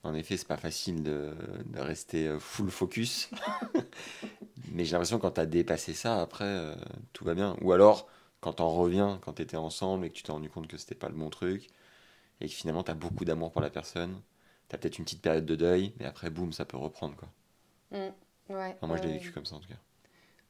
En 0.04 0.14
effet, 0.14 0.36
c'est 0.36 0.46
pas 0.46 0.56
facile 0.56 1.02
de, 1.02 1.34
de 1.64 1.80
rester 1.80 2.28
euh, 2.28 2.38
full 2.38 2.70
focus. 2.70 3.28
mais 4.72 4.84
j'ai 4.84 4.92
l'impression 4.92 5.16
que 5.16 5.22
quand 5.22 5.32
tu 5.32 5.40
as 5.40 5.46
dépassé 5.46 5.94
ça, 5.94 6.22
après, 6.22 6.44
euh, 6.44 6.76
tout 7.12 7.24
va 7.24 7.34
bien. 7.34 7.56
Ou 7.60 7.72
alors, 7.72 8.06
quand 8.40 8.54
t'en 8.54 8.68
reviens, 8.68 9.18
quand 9.24 9.32
tu 9.32 9.42
étais 9.42 9.56
ensemble 9.56 10.06
et 10.06 10.10
que 10.10 10.14
tu 10.14 10.22
t'es 10.22 10.30
rendu 10.30 10.48
compte 10.48 10.68
que 10.68 10.76
c'était 10.76 10.94
pas 10.94 11.08
le 11.08 11.16
bon 11.16 11.28
truc, 11.28 11.70
et 12.40 12.46
que 12.46 12.52
finalement 12.52 12.84
tu 12.84 12.92
as 12.92 12.94
beaucoup 12.94 13.24
d'amour 13.24 13.50
pour 13.50 13.62
la 13.62 13.70
personne, 13.70 14.20
tu 14.68 14.76
as 14.76 14.78
peut-être 14.78 14.98
une 14.98 15.04
petite 15.04 15.22
période 15.22 15.46
de 15.46 15.56
deuil, 15.56 15.92
mais 15.98 16.04
après, 16.04 16.30
boum, 16.30 16.52
ça 16.52 16.64
peut 16.64 16.76
reprendre. 16.76 17.16
Quoi. 17.16 17.28
Ouais. 17.90 18.12
Enfin, 18.76 18.86
moi, 18.86 18.96
je 18.96 19.02
l'ai 19.02 19.08
ouais. 19.08 19.14
vécu 19.14 19.32
comme 19.32 19.44
ça, 19.44 19.56
en 19.56 19.60
tout 19.60 19.68
cas. 19.68 19.80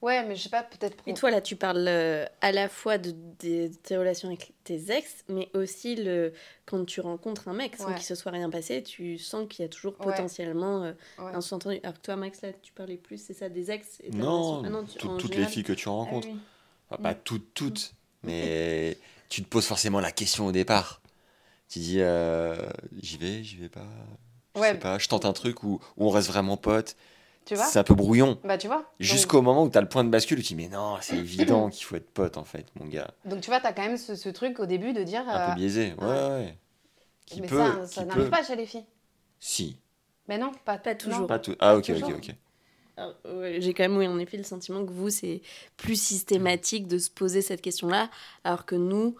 Ouais, 0.02 0.24
mais 0.24 0.36
je 0.36 0.42
sais 0.42 0.48
pas, 0.50 0.62
peut-être. 0.62 0.96
Et 1.06 1.14
toi, 1.14 1.30
là, 1.30 1.40
tu 1.40 1.56
parles 1.56 1.86
euh, 1.88 2.26
à 2.42 2.52
la 2.52 2.68
fois 2.68 2.98
de, 2.98 3.12
de 3.40 3.68
tes 3.82 3.96
relations 3.96 4.28
avec 4.28 4.52
tes 4.62 4.90
ex, 4.92 5.24
mais 5.28 5.48
aussi 5.54 5.96
le, 5.96 6.32
quand 6.66 6.84
tu 6.84 7.00
rencontres 7.00 7.48
un 7.48 7.54
mec 7.54 7.76
sans 7.76 7.86
Ouais. 7.88 7.94
qu'il 7.94 8.04
se 8.04 8.14
soit 8.14 8.30
rien 8.32 8.50
passé, 8.50 8.82
tu 8.82 9.16
sens 9.18 9.46
qu'il 9.48 9.62
y 9.62 9.66
a 9.66 9.68
toujours 9.70 9.94
Ouais. 10.00 10.06
potentiellement 10.06 10.82
euh, 10.84 10.92
Ouais. 11.18 11.32
un 11.34 11.40
sous-entendu. 11.40 11.80
Alors 11.82 11.94
que 11.94 12.00
toi, 12.02 12.16
Max, 12.16 12.42
là, 12.42 12.50
tu 12.62 12.72
parlais 12.72 12.98
plus, 12.98 13.16
c'est 13.24 13.32
ça, 13.34 13.48
des 13.48 13.70
ex 13.70 13.98
et 14.02 14.10
Non, 14.10 14.62
Ah 14.64 14.68
tu- 14.90 14.98
tout- 14.98 15.08
en 15.08 15.16
toutes 15.16 15.34
les 15.34 15.46
filles 15.46 15.64
que 15.64 15.72
tu 15.72 15.88
Ah 15.88 15.92
rencontres. 15.92 16.28
oui. 16.28 16.36
Enfin, 16.90 17.02
pas 17.02 17.14
toutes, 17.14 17.54
toutes, 17.54 17.94
mais 18.22 18.98
tu 19.30 19.42
te 19.42 19.48
poses 19.48 19.66
forcément 19.66 20.00
la 20.00 20.12
question 20.12 20.46
au 20.46 20.52
départ. 20.52 21.00
Tu 21.68 21.78
dis, 21.80 21.96
euh, 22.00 22.54
j'y 23.00 23.16
vais, 23.16 23.42
j'y 23.42 23.56
vais 23.56 23.68
pas. 23.70 23.86
Je 24.54 24.60
Ouais. 24.60 24.72
sais 24.72 24.78
pas, 24.78 24.98
je 24.98 25.08
tente 25.08 25.24
un 25.24 25.32
truc 25.32 25.62
où, 25.64 25.80
où 25.96 26.06
on 26.06 26.10
reste 26.10 26.28
vraiment 26.28 26.56
potes. 26.58 26.96
Tu 27.46 27.54
vois 27.54 27.64
C'est 27.64 27.78
un 27.78 27.84
peu 27.84 27.94
brouillon. 27.94 28.38
Bah, 28.44 28.58
tu 28.58 28.66
vois. 28.66 28.76
Donc- 28.78 28.84
Jusqu'au 29.00 29.40
moment 29.40 29.62
où 29.64 29.70
tu 29.70 29.78
as 29.78 29.80
le 29.80 29.88
point 29.88 30.04
de 30.04 30.10
bascule, 30.10 30.38
où 30.38 30.42
tu 30.42 30.48
dis, 30.48 30.56
mais 30.56 30.68
non, 30.68 30.96
c'est 31.00 31.16
évident 31.16 31.70
qu'il 31.70 31.84
faut 31.86 31.96
être 31.96 32.10
pote 32.10 32.36
en 32.36 32.44
fait, 32.44 32.66
mon 32.78 32.86
gars. 32.86 33.10
Donc, 33.24 33.40
tu 33.40 33.48
vois, 33.50 33.60
t'as 33.60 33.72
quand 33.72 33.82
même 33.86 33.96
ce, 33.96 34.14
ce 34.16 34.28
truc 34.28 34.60
au 34.60 34.66
début 34.66 34.92
de 34.92 35.02
dire. 35.02 35.22
Un 35.28 35.40
euh, 35.40 35.48
peu 35.50 35.54
biaisé. 35.54 35.94
Ouais, 35.98 36.06
ouais. 36.06 36.12
ouais. 36.12 36.58
Qui 37.24 37.40
mais 37.40 37.46
peut. 37.46 37.56
ça, 37.58 37.86
ça 37.86 38.02
qui 38.02 38.08
n'arrive 38.08 38.24
peut- 38.24 38.30
pas 38.30 38.44
chez 38.44 38.56
les 38.56 38.66
filles. 38.66 38.84
Si. 39.40 39.78
Mais 40.28 40.38
non, 40.38 40.50
pas, 40.64 40.76
Pas 40.78 40.94
toujours. 40.94 41.20
non. 41.20 41.26
Pas 41.26 41.38
tout. 41.38 41.54
Ah, 41.60 41.76
ok, 41.76 41.88
ok, 41.90 41.94
Toujours. 42.00 42.16
ok. 42.16 42.34
Ouais, 43.26 43.60
J'ai 43.60 43.74
quand 43.74 43.84
même, 43.84 43.96
oui, 43.96 44.08
en 44.08 44.18
effet, 44.18 44.36
le 44.38 44.42
sentiment 44.42 44.84
que 44.84 44.90
vous, 44.90 45.10
c'est 45.10 45.42
plus 45.76 46.00
systématique 46.00 46.86
de 46.88 46.98
se 46.98 47.10
poser 47.10 47.42
cette 47.42 47.60
question-là, 47.60 48.10
alors 48.42 48.64
que 48.64 48.74
nous, 48.74 49.14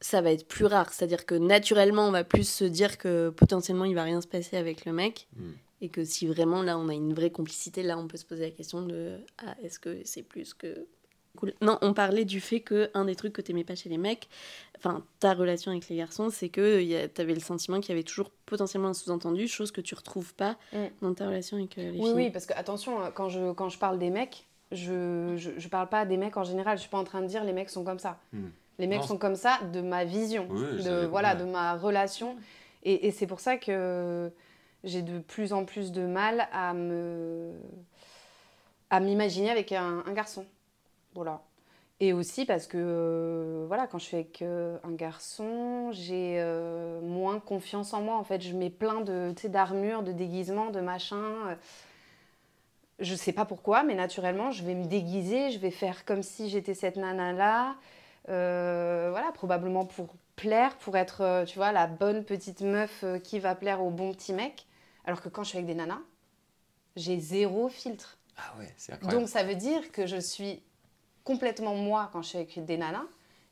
ça 0.00 0.20
va 0.20 0.32
être 0.32 0.46
plus 0.48 0.64
rare. 0.66 0.92
C'est-à-dire 0.92 1.24
que 1.24 1.34
naturellement, 1.36 2.06
on 2.08 2.10
va 2.10 2.24
plus 2.24 2.46
se 2.48 2.64
dire 2.64 2.98
que 2.98 3.30
potentiellement, 3.30 3.84
il 3.84 3.94
va 3.94 4.02
rien 4.02 4.20
se 4.20 4.26
passer 4.26 4.56
avec 4.56 4.84
le 4.84 4.92
mec. 4.92 5.28
Hmm. 5.36 5.52
Et 5.82 5.88
que 5.88 6.04
si 6.04 6.26
vraiment, 6.28 6.62
là, 6.62 6.78
on 6.78 6.88
a 6.88 6.94
une 6.94 7.12
vraie 7.12 7.30
complicité, 7.30 7.82
là, 7.82 7.98
on 7.98 8.06
peut 8.06 8.16
se 8.16 8.24
poser 8.24 8.44
la 8.44 8.50
question 8.52 8.82
de 8.82 9.18
Ah, 9.44 9.54
est-ce 9.62 9.78
que 9.78 9.98
c'est 10.04 10.22
plus 10.22 10.54
que. 10.54 10.86
Cool? 11.36 11.54
Non, 11.60 11.78
on 11.82 11.92
parlait 11.94 12.24
du 12.24 12.40
fait 12.40 12.60
que 12.60 12.90
un 12.94 13.04
des 13.06 13.16
trucs 13.16 13.32
que 13.32 13.40
t'aimais 13.40 13.64
pas 13.64 13.74
chez 13.74 13.88
les 13.88 13.96
mecs, 13.98 14.28
enfin 14.78 15.02
ta 15.18 15.32
relation 15.34 15.70
avec 15.72 15.88
les 15.88 15.96
garçons, 15.96 16.28
c'est 16.30 16.50
que 16.50 16.82
y 16.82 16.94
a- 16.94 17.08
t'avais 17.08 17.32
le 17.34 17.40
sentiment 17.40 17.80
qu'il 17.80 17.88
y 17.88 17.92
avait 17.92 18.02
toujours 18.04 18.30
potentiellement 18.46 18.88
un 18.88 18.94
sous-entendu, 18.94 19.48
chose 19.48 19.72
que 19.72 19.80
tu 19.80 19.94
retrouves 19.94 20.34
pas 20.34 20.56
Mm. 20.74 20.76
dans 21.00 21.14
ta 21.14 21.26
relation 21.26 21.56
avec 21.56 21.76
euh, 21.78 21.90
les 21.90 21.98
Oui, 21.98 22.04
filles. 22.04 22.12
oui, 22.14 22.30
parce 22.30 22.44
que 22.46 22.52
attention, 22.54 23.02
euh, 23.02 23.10
quand 23.10 23.28
je, 23.30 23.52
quand 23.52 23.70
je 23.70 23.78
parle 23.78 23.98
des 23.98 24.10
mecs, 24.10 24.46
je, 24.72 25.34
je, 25.38 25.50
je 25.56 25.68
parle 25.68 25.88
pas 25.88 26.04
des 26.04 26.16
mecs 26.18 26.36
en 26.36 26.44
général. 26.44 26.76
Je 26.76 26.82
suis 26.82 26.90
pas 26.90 26.98
en 26.98 27.04
train 27.04 27.22
de 27.22 27.26
dire 27.26 27.42
les 27.44 27.52
mecs 27.54 27.70
sont 27.70 27.82
comme 27.82 27.98
ça. 27.98 28.20
Hmm. 28.34 28.48
Les 28.78 28.86
mecs 28.86 29.00
Non. 29.00 29.06
sont 29.06 29.18
comme 29.18 29.36
ça 29.36 29.58
de 29.72 29.80
ma 29.80 30.04
vision, 30.04 30.46
Oui, 30.50 30.82
de, 30.84 31.06
voilà, 31.06 31.34
de 31.34 31.44
ma 31.44 31.76
relation. 31.76 32.36
Et, 32.84 33.06
et 33.06 33.10
c'est 33.10 33.26
pour 33.26 33.40
ça 33.40 33.56
que 33.56 34.30
j'ai 34.84 35.02
de 35.02 35.18
plus 35.18 35.52
en 35.52 35.64
plus 35.64 35.92
de 35.92 36.06
mal 36.06 36.48
à 36.52 36.74
me 36.74 37.52
à 38.92 39.00
m'imaginer 39.00 39.50
avec 39.50 39.72
un, 39.72 40.02
garçon. 40.12 40.44
Voilà. 41.14 41.40
Et 41.98 42.12
aussi 42.12 42.44
parce 42.44 42.66
que 42.66 42.76
euh, 42.78 43.64
voilà, 43.66 43.86
quand 43.86 43.98
je 43.98 44.04
suis 44.04 44.16
avec 44.16 44.42
euh, 44.42 44.76
un 44.84 44.92
garçon, 44.92 45.90
j'ai 45.92 46.36
euh, 46.40 47.00
moins 47.00 47.40
confiance 47.40 47.94
en 47.94 48.02
moi. 48.02 48.16
En 48.16 48.24
fait, 48.24 48.42
je 48.42 48.54
mets 48.54 48.68
plein 48.68 49.00
de 49.00 49.32
d'armures, 49.48 50.02
de 50.02 50.12
déguisements, 50.12 50.70
de 50.70 50.80
machins. 50.80 51.56
Je 52.98 53.14
sais 53.14 53.32
pas 53.32 53.46
pourquoi, 53.46 53.82
mais 53.82 53.94
naturellement, 53.94 54.50
je 54.50 54.62
vais 54.62 54.74
me 54.74 54.84
déguiser, 54.84 55.50
je 55.50 55.58
vais 55.58 55.70
faire 55.70 56.04
comme 56.04 56.22
si 56.22 56.50
j'étais 56.50 56.74
cette 56.74 56.96
nana-là. 56.96 57.76
Euh, 58.28 59.08
voilà, 59.10 59.32
probablement 59.32 59.86
pour 59.86 60.08
plaire, 60.36 60.76
pour 60.76 60.96
être, 60.98 61.44
tu 61.46 61.56
vois, 61.56 61.72
la 61.72 61.86
bonne 61.86 62.24
petite 62.24 62.60
meuf 62.60 63.04
qui 63.24 63.38
va 63.38 63.54
plaire 63.54 63.82
au 63.82 63.90
bon 63.90 64.12
petit 64.12 64.34
mec. 64.34 64.66
Alors 65.04 65.20
que 65.20 65.28
quand 65.28 65.42
je 65.44 65.50
suis 65.50 65.58
avec 65.58 65.66
des 65.66 65.74
nanas, 65.74 66.00
j'ai 66.96 67.18
zéro 67.18 67.68
filtre. 67.68 68.18
Ah 68.36 68.54
ouais, 68.58 68.72
c'est 68.76 68.92
incroyable. 68.92 69.20
Donc 69.22 69.28
ça 69.28 69.42
veut 69.44 69.54
dire 69.56 69.90
que 69.92 70.06
je 70.06 70.18
suis 70.18 70.62
complètement 71.24 71.74
moi 71.74 72.10
quand 72.12 72.22
je 72.22 72.28
suis 72.28 72.38
avec 72.38 72.64
des 72.64 72.76
nanas 72.76 73.04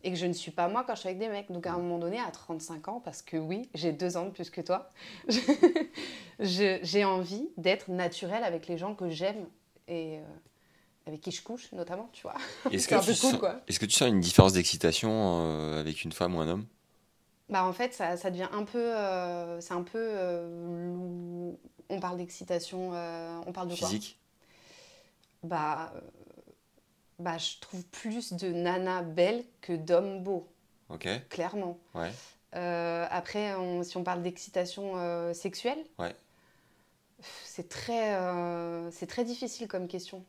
et 0.02 0.10
que 0.10 0.16
je 0.16 0.26
ne 0.26 0.32
suis 0.32 0.50
pas 0.50 0.68
moi 0.68 0.84
quand 0.86 0.94
je 0.94 1.00
suis 1.00 1.08
avec 1.08 1.18
des 1.18 1.28
mecs. 1.28 1.50
Donc 1.52 1.66
à 1.66 1.72
un 1.72 1.76
moment 1.78 1.98
donné, 1.98 2.18
à 2.18 2.30
35 2.30 2.88
ans, 2.88 3.00
parce 3.00 3.22
que 3.22 3.36
oui, 3.36 3.68
j'ai 3.74 3.92
deux 3.92 4.16
ans 4.16 4.26
de 4.26 4.30
plus 4.30 4.50
que 4.50 4.60
toi, 4.60 4.90
j'ai 6.40 7.04
envie 7.04 7.48
d'être 7.56 7.90
naturelle 7.90 8.44
avec 8.44 8.66
les 8.66 8.78
gens 8.78 8.94
que 8.94 9.08
j'aime 9.10 9.46
et 9.88 10.18
euh, 10.18 10.22
avec 11.06 11.20
qui 11.20 11.30
je 11.30 11.42
couche 11.42 11.72
notamment, 11.72 12.08
tu 12.12 12.22
vois. 12.22 12.34
Est-ce 12.70 12.88
que, 12.88 12.94
tu 12.94 13.06
cool 13.06 13.14
sens- 13.14 13.36
quoi. 13.38 13.60
est-ce 13.68 13.78
que 13.78 13.86
tu 13.86 13.92
sens 13.92 14.08
une 14.08 14.20
différence 14.20 14.52
d'excitation 14.54 15.10
euh, 15.12 15.80
avec 15.80 16.04
une 16.04 16.12
femme 16.12 16.34
ou 16.36 16.40
un 16.40 16.48
homme? 16.48 16.66
Bah 17.50 17.64
en 17.64 17.72
fait, 17.72 17.92
ça, 17.92 18.16
ça 18.16 18.30
devient 18.30 18.48
un 18.52 18.64
peu... 18.64 18.78
euh, 18.78 19.60
c'est 19.60 19.74
un 19.74 19.82
peu... 19.82 19.98
euh, 19.98 21.52
on 21.88 22.00
parle 22.00 22.18
d'excitation, 22.18 22.92
euh, 22.94 23.40
on 23.46 23.52
parle 23.52 23.68
de 23.68 23.74
quoi? 23.74 23.88
Physique? 23.88 24.18
Bah, 25.42 25.92
bah, 27.18 27.38
je 27.38 27.58
trouve 27.60 27.84
plus 27.86 28.32
de 28.32 28.48
nanas 28.52 29.02
belles 29.02 29.44
que 29.60 29.72
d'hommes 29.72 30.22
beaux, 30.22 30.46
Ok, 30.88 31.08
clairement. 31.28 31.78
ouais. 31.94 32.12
Après, 32.52 33.54
on- 33.54 33.82
si 33.82 33.96
on 33.96 34.04
parle 34.04 34.22
d'excitation 34.22 34.94
sexuelle, 35.34 35.78
Ouais. 35.98 36.14
c'est 37.44 37.68
très, 37.68 38.16
c'est 38.92 39.06
très 39.06 39.24
difficile 39.24 39.66
comme 39.68 39.88
question. 39.88 40.24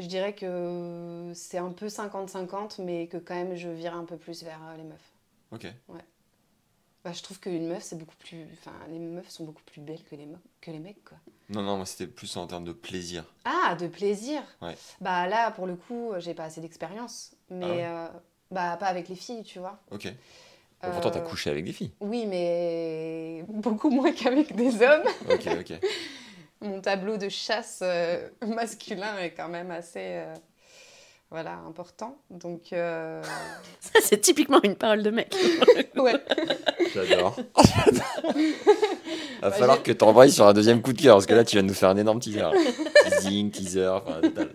Euh, 0.00 0.02
je 0.02 0.08
dirais 0.08 0.32
que 0.34 1.32
c'est 1.34 1.58
un 1.58 1.70
peu 1.70 1.86
50-50, 1.86 2.80
mais 2.82 3.06
que 3.06 3.16
quand 3.18 3.34
même 3.34 3.54
je 3.54 3.68
vire 3.68 3.94
un 3.94 4.04
peu 4.04 4.16
plus 4.16 4.42
vers 4.42 4.60
euh, 4.72 4.76
les 4.76 4.84
meufs. 4.84 5.12
Ok. 5.52 5.66
Ouais. 5.88 6.00
Bah, 7.04 7.12
je 7.12 7.22
trouve 7.22 7.40
qu'une 7.40 7.66
meuf, 7.68 7.82
c'est 7.82 7.96
beaucoup 7.96 8.16
plus. 8.18 8.44
Enfin, 8.52 8.72
les 8.88 8.98
meufs 8.98 9.28
sont 9.30 9.44
beaucoup 9.44 9.62
plus 9.64 9.80
belles 9.80 10.02
que 10.04 10.14
les, 10.16 10.26
mo- 10.26 10.36
que 10.60 10.70
les 10.70 10.78
mecs, 10.78 11.02
quoi. 11.04 11.16
Non, 11.48 11.62
non, 11.62 11.76
moi 11.78 11.86
c'était 11.86 12.06
plus 12.06 12.36
en 12.36 12.46
termes 12.46 12.64
de 12.64 12.72
plaisir. 12.72 13.24
Ah, 13.44 13.74
de 13.74 13.86
plaisir 13.88 14.42
Ouais. 14.60 14.76
Bah 15.00 15.26
là, 15.26 15.50
pour 15.50 15.66
le 15.66 15.76
coup, 15.76 16.12
j'ai 16.18 16.34
pas 16.34 16.44
assez 16.44 16.60
d'expérience. 16.60 17.32
Mais. 17.50 17.64
Ah 17.64 17.68
ouais 17.70 17.84
euh, 17.86 18.08
bah, 18.50 18.76
pas 18.78 18.86
avec 18.86 19.08
les 19.08 19.14
filles, 19.14 19.44
tu 19.44 19.60
vois. 19.60 19.78
Ok. 19.92 20.12
Bon, 20.82 20.90
pourtant, 20.92 21.10
t'as 21.10 21.20
Euh, 21.20 21.28
couché 21.28 21.50
avec 21.50 21.64
des 21.64 21.72
filles. 21.72 21.92
Oui, 22.00 22.26
mais 22.26 23.44
beaucoup 23.48 23.90
moins 23.90 24.12
qu'avec 24.14 24.54
des 24.56 24.82
hommes. 24.82 25.04
Ok, 25.30 25.46
ok. 25.60 25.72
Mon 26.62 26.80
tableau 26.80 27.16
de 27.16 27.28
chasse 27.28 27.80
euh, 27.82 28.28
masculin 28.46 29.18
est 29.18 29.30
quand 29.32 29.48
même 29.48 29.70
assez. 29.70 29.98
euh, 29.98 30.34
voilà, 31.30 31.54
important. 31.66 32.18
Donc. 32.30 32.72
euh, 32.72 33.22
Ça, 33.80 34.00
c'est 34.02 34.20
typiquement 34.20 34.60
une 34.62 34.74
parole 34.76 35.02
de 35.02 35.10
mec. 35.10 35.34
ouais. 35.96 36.14
J'adore. 36.94 37.36
Va 39.40 39.48
Bah, 39.48 39.50
falloir 39.52 39.76
j'ai- 39.78 39.82
que 39.84 39.92
t'envoies 39.92 40.28
sur 40.28 40.46
un 40.46 40.52
deuxième 40.52 40.82
coup 40.82 40.92
de 40.92 41.00
cœur, 41.00 41.16
parce 41.16 41.26
que 41.26 41.34
là, 41.34 41.44
tu 41.44 41.56
viens 41.56 41.62
de 41.62 41.68
nous 41.68 41.74
faire 41.74 41.88
un 41.90 41.96
énorme 41.96 42.20
teaser. 42.20 42.50
Teasing, 43.04 43.50
teaser, 43.50 43.86
enfin, 43.88 44.20
total. 44.20 44.50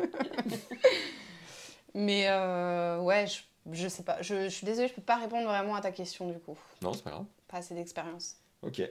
Mais 1.93 2.25
euh, 2.27 2.99
ouais, 2.99 3.25
je, 3.27 3.39
je 3.71 3.87
sais 3.87 4.03
pas. 4.03 4.17
Je, 4.21 4.43
je 4.43 4.49
suis 4.49 4.65
désolée, 4.65 4.87
je 4.89 4.93
peux 4.93 5.01
pas 5.01 5.15
répondre 5.15 5.47
vraiment 5.47 5.75
à 5.75 5.81
ta 5.81 5.91
question 5.91 6.29
du 6.29 6.39
coup. 6.39 6.57
Non, 6.81 6.93
c'est 6.93 7.03
pas 7.03 7.11
grave. 7.11 7.25
Pas 7.47 7.57
assez 7.57 7.73
d'expérience. 7.73 8.35
Ok. 8.61 8.81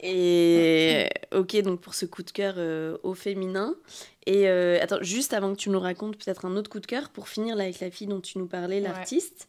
Et 0.00 1.08
ok, 1.32 1.56
donc 1.62 1.80
pour 1.80 1.94
ce 1.94 2.04
coup 2.06 2.22
de 2.22 2.30
cœur 2.30 2.54
euh, 2.58 2.98
au 3.02 3.14
féminin. 3.14 3.74
Et 4.26 4.48
euh, 4.48 4.78
attends, 4.82 5.02
juste 5.02 5.32
avant 5.32 5.52
que 5.54 5.58
tu 5.58 5.70
nous 5.70 5.80
racontes 5.80 6.16
peut-être 6.18 6.44
un 6.44 6.56
autre 6.56 6.68
coup 6.70 6.80
de 6.80 6.86
cœur, 6.86 7.08
pour 7.10 7.28
finir 7.28 7.56
là 7.56 7.64
avec 7.64 7.80
la 7.80 7.90
fille 7.90 8.06
dont 8.06 8.20
tu 8.20 8.38
nous 8.38 8.46
parlais, 8.46 8.80
l'artiste. 8.80 9.48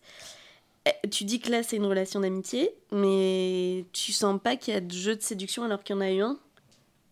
eh, 0.86 1.10
Tu 1.10 1.26
dis 1.26 1.39
que 1.39 1.50
là 1.52 1.64
c'est 1.64 1.76
une 1.76 1.86
relation 1.86 2.20
d'amitié, 2.22 2.72
mais 2.91 3.86
tu 3.91 4.14
sens 4.14 4.39
pas 4.41 4.56
qu'il 4.56 4.74
y 4.74 4.78
a 4.78 4.82
de 4.82 4.93
jeu 4.93 5.16
de 5.16 5.22
séduction 5.22 5.64
alors 5.64 5.84
qu'il 5.84 5.95
y 5.95 5.98
en 5.98 6.02
a 6.02 6.12
eu 6.12 6.22
un 6.22 6.38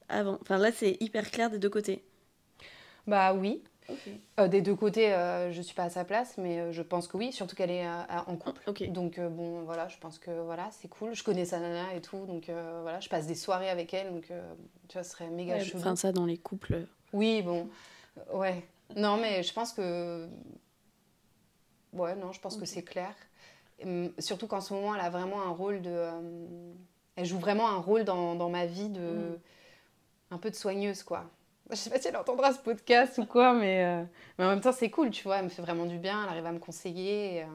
avant? 0.07 0.37
Enfin 0.41 0.57
là 0.57 0.71
c'est 0.71 0.97
hyper 1.01 1.29
clair 1.31 1.49
des 1.49 1.57
deux 1.59 1.69
côtés. 1.69 2.03
Bah 3.07 3.33
oui. 3.33 3.61
Euh, 4.39 4.47
des 4.47 4.61
deux 4.61 4.75
côtés, 4.75 5.13
euh, 5.13 5.51
je 5.51 5.61
suis 5.61 5.75
pas 5.75 5.83
à 5.83 5.89
sa 5.89 6.03
place, 6.05 6.37
mais 6.37 6.59
euh, 6.59 6.71
je 6.71 6.81
pense 6.81 7.07
que 7.07 7.17
oui, 7.17 7.31
surtout 7.31 7.55
qu'elle 7.55 7.71
est 7.71 7.85
euh, 7.87 8.03
en 8.27 8.35
couple. 8.35 8.61
Donc 8.89 9.17
euh, 9.19 9.29
bon, 9.29 9.61
voilà, 9.63 9.87
je 9.87 9.97
pense 9.97 10.17
que 10.19 10.31
voilà, 10.41 10.69
c'est 10.71 10.87
cool. 10.87 11.13
Je 11.13 11.23
connais 11.23 11.45
sa 11.45 11.59
nana 11.59 11.93
et 11.95 12.01
tout, 12.01 12.25
donc 12.25 12.49
euh, 12.49 12.79
voilà, 12.81 12.99
je 12.99 13.09
passe 13.09 13.27
des 13.27 13.35
soirées 13.35 13.69
avec 13.69 13.93
elle, 13.93 14.11
donc 14.11 14.31
euh, 14.31 14.53
tu 14.87 14.93
vois, 14.93 15.03
ce 15.03 15.11
serait 15.11 15.29
méga 15.29 15.59
chelou. 15.59 15.79
Enfin 15.79 15.95
ça 15.95 16.11
dans 16.11 16.25
les 16.25 16.37
couples. 16.37 16.85
Oui, 17.13 17.41
bon, 17.41 17.69
ouais. 18.33 18.63
Non, 18.95 19.17
mais 19.17 19.43
je 19.43 19.53
pense 19.53 19.71
que. 19.73 20.27
Ouais, 21.93 22.15
non, 22.15 22.31
je 22.31 22.39
pense 22.39 22.57
que 22.57 22.65
c'est 22.65 22.83
clair. 22.83 23.13
Hum, 23.83 24.11
Surtout 24.19 24.47
qu'en 24.47 24.61
ce 24.61 24.73
moment, 24.73 24.95
elle 24.95 25.01
a 25.01 25.09
vraiment 25.09 25.41
un 25.43 25.49
rôle 25.51 25.81
de. 25.81 25.91
euh, 25.91 26.21
Elle 27.15 27.25
joue 27.25 27.39
vraiment 27.39 27.69
un 27.69 27.77
rôle 27.77 28.03
dans, 28.03 28.35
dans 28.35 28.49
ma 28.49 28.65
vie 28.65 28.89
de. 28.89 28.99
Mm. 28.99 29.39
Un 30.31 30.37
peu 30.39 30.49
de 30.49 30.55
soigneuse, 30.55 31.03
quoi. 31.03 31.23
Je 31.71 31.75
sais 31.75 31.89
pas 31.89 31.99
si 31.99 32.07
elle 32.07 32.17
entendra 32.17 32.53
ce 32.53 32.59
podcast 32.59 33.17
ou 33.17 33.25
quoi, 33.25 33.53
mais, 33.53 33.83
euh, 33.83 34.03
mais 34.37 34.45
en 34.45 34.49
même 34.49 34.61
temps, 34.61 34.71
c'est 34.71 34.89
cool, 34.89 35.09
tu 35.09 35.23
vois. 35.23 35.37
Elle 35.37 35.45
me 35.45 35.49
fait 35.49 35.61
vraiment 35.63 35.85
du 35.85 35.97
bien, 35.97 36.23
elle 36.23 36.29
arrive 36.29 36.45
à 36.45 36.51
me 36.51 36.59
conseiller. 36.59 37.41
euh, 37.43 37.45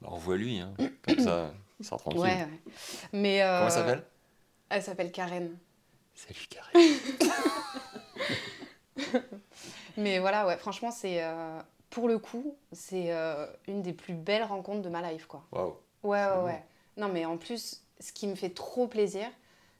Bah, 0.00 0.08
Envoie-lui, 0.10 0.58
hein. 0.58 0.74
comme 1.02 1.18
ça, 1.20 1.52
il 1.78 1.84
sort 1.86 2.00
tranquille. 2.00 2.20
Ouais, 2.20 2.28
ouais. 2.34 2.48
Mais. 3.12 3.42
euh, 3.42 3.58
Comment 3.58 3.66
elle 3.66 3.72
s'appelle? 3.72 4.02
Elle 4.70 4.82
s'appelle 4.82 5.12
Karen. 5.12 5.56
Salut, 6.14 6.48
Carré. 6.50 6.88
Mais 9.96 10.18
voilà, 10.18 10.46
ouais, 10.46 10.56
franchement, 10.56 10.90
c'est. 10.90 11.22
euh, 11.22 11.60
Pour 11.90 12.08
le 12.08 12.18
coup, 12.18 12.56
c'est 12.72 13.10
une 13.68 13.82
des 13.82 13.92
plus 13.92 14.14
belles 14.14 14.44
rencontres 14.44 14.82
de 14.82 14.88
ma 14.88 15.10
life, 15.10 15.26
quoi. 15.26 15.44
Waouh. 15.52 15.76
Ouais, 16.02 16.24
ouais, 16.24 16.42
ouais. 16.44 16.64
Non, 16.96 17.08
mais 17.08 17.24
en 17.24 17.36
plus, 17.36 17.82
ce 17.98 18.12
qui 18.12 18.26
me 18.26 18.34
fait 18.34 18.50
trop 18.50 18.86
plaisir, 18.86 19.26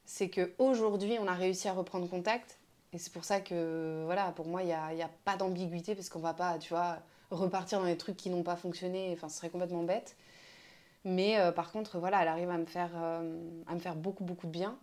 c'est 0.05 0.29
qu'aujourd'hui, 0.31 1.17
on 1.21 1.27
a 1.27 1.35
réussi 1.35 1.69
à 1.69 1.73
reprendre 1.73 2.09
contact. 2.09 2.59
Et 2.93 2.99
c'est 2.99 3.13
pour 3.13 3.25
ça 3.25 3.41
que, 3.41 4.03
voilà, 4.05 4.33
pour 4.33 4.47
moi, 4.47 4.63
il 4.63 4.67
n'y 4.67 4.73
a, 4.73 4.93
y 4.95 5.03
a 5.03 5.11
pas 5.25 5.37
d'ambiguïté, 5.37 5.95
parce 5.95 6.09
qu'on 6.09 6.21
va 6.21 6.35
pas, 6.35 6.59
tu 6.59 6.71
vois, 6.71 6.99
repartir 7.31 7.79
dans 7.81 7.87
les 7.87 7.97
trucs 7.97 8.17
qui 8.17 8.31
n'ont 8.31 8.43
pas 8.43 8.57
fonctionné. 8.57 9.11
Enfin, 9.13 9.29
ce 9.29 9.37
serait 9.37 9.51
complètement 9.51 9.85
bête. 9.85 10.17
Mais 11.05 11.39
euh, 11.39 11.53
par 11.53 11.73
contre, 11.73 11.99
voilà, 11.99 12.23
elle 12.23 12.29
arrive 12.29 12.51
à 12.51 12.59
me 12.59 12.67
faire, 12.67 12.91
euh, 12.95 13.63
à 13.67 13.75
me 13.75 13.81
faire 13.81 13.95
beaucoup, 13.95 14.25
beaucoup 14.25 14.47
de 14.47 14.53
bien. 14.53 14.77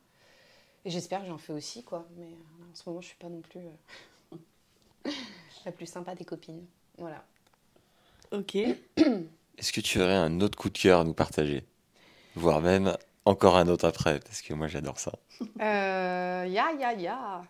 Et 0.86 0.89
j'espère 0.89 1.22
que 1.22 1.28
j'en 1.28 1.38
fais 1.38 1.53
aussi, 1.53 1.84
quoi. 1.84 2.08
Mais 2.18 2.28
euh, 2.28 2.72
en 2.72 2.76
ce 2.76 2.84
moment, 2.88 3.01
je 3.01 3.08
suis 3.08 3.18
pas 3.18 3.28
non 3.28 3.41
plus 3.41 3.60
euh, 3.60 5.12
la 5.66 5.72
plus 5.74 5.86
sympa 5.86 6.16
des 6.16 6.24
copines. 6.24 6.66
Voilà. 6.97 7.24
Ok. 8.32 8.55
Est-ce 9.58 9.74
que 9.74 9.82
tu 9.82 9.99
aurais 9.99 10.16
un 10.16 10.39
autre 10.39 10.58
coup 10.58 10.70
de 10.70 10.78
cœur 10.78 11.01
à 11.01 11.03
nous 11.03 11.14
partager? 11.14 11.66
Voire 12.36 12.62
même 12.62 12.95
encore 13.26 13.58
un 13.58 13.68
autre 13.68 13.86
après, 13.86 14.20
parce 14.20 14.41
que 14.41 14.53
moi 14.53 14.68
j'adore 14.68 14.99
ça. 14.99 15.12
Euh, 15.60 16.45
ya, 16.47 16.72
ya, 16.80 16.93
ya. 16.93 17.41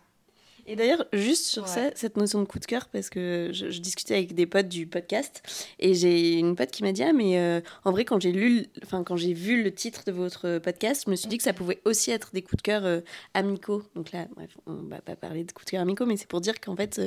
Et 0.70 0.76
d'ailleurs, 0.76 1.06
juste 1.14 1.46
sur 1.46 1.62
Ouais. 1.62 1.68
ça, 1.68 1.90
cette 1.94 2.18
notion 2.18 2.40
de 2.42 2.44
coup 2.46 2.58
de 2.58 2.66
cœur, 2.66 2.88
parce 2.88 3.08
que 3.08 3.48
je, 3.54 3.70
je 3.70 3.80
discutais 3.80 4.14
avec 4.16 4.34
des 4.34 4.44
potes 4.46 4.68
du 4.68 4.86
podcast, 4.86 5.42
et 5.78 5.94
j'ai 5.94 6.34
une 6.34 6.54
pote 6.56 6.70
qui 6.70 6.82
m'a 6.82 6.92
dit 6.92 7.02
Ah, 7.02 7.14
mais 7.14 7.38
euh, 7.38 7.62
en 7.84 7.90
vrai, 7.90 8.04
quand 8.04 8.20
j'ai 8.20 8.32
lu, 8.32 8.66
enfin, 8.84 9.02
quand 9.02 9.16
j'ai 9.16 9.32
vu 9.32 9.62
le 9.62 9.72
titre 9.74 10.02
de 10.06 10.12
votre 10.12 10.58
podcast, 10.58 11.04
je 11.06 11.10
me 11.10 11.16
suis 11.16 11.26
dit 11.26 11.38
que 11.38 11.42
ça 11.42 11.54
pouvait 11.54 11.80
aussi 11.86 12.10
être 12.10 12.30
des 12.34 12.42
coups 12.42 12.58
de 12.58 12.62
cœur 12.62 12.84
euh, 12.84 13.00
amicaux. 13.32 13.82
Donc 13.94 14.12
là, 14.12 14.26
bref, 14.36 14.50
on 14.66 14.74
va 14.74 15.00
pas 15.00 15.16
parler 15.16 15.42
de 15.44 15.52
coups 15.52 15.64
de 15.64 15.70
cœur 15.70 15.80
amicaux, 15.80 16.04
mais 16.04 16.18
c'est 16.18 16.28
pour 16.28 16.42
dire 16.42 16.60
qu'en 16.60 16.76
fait, 16.76 17.00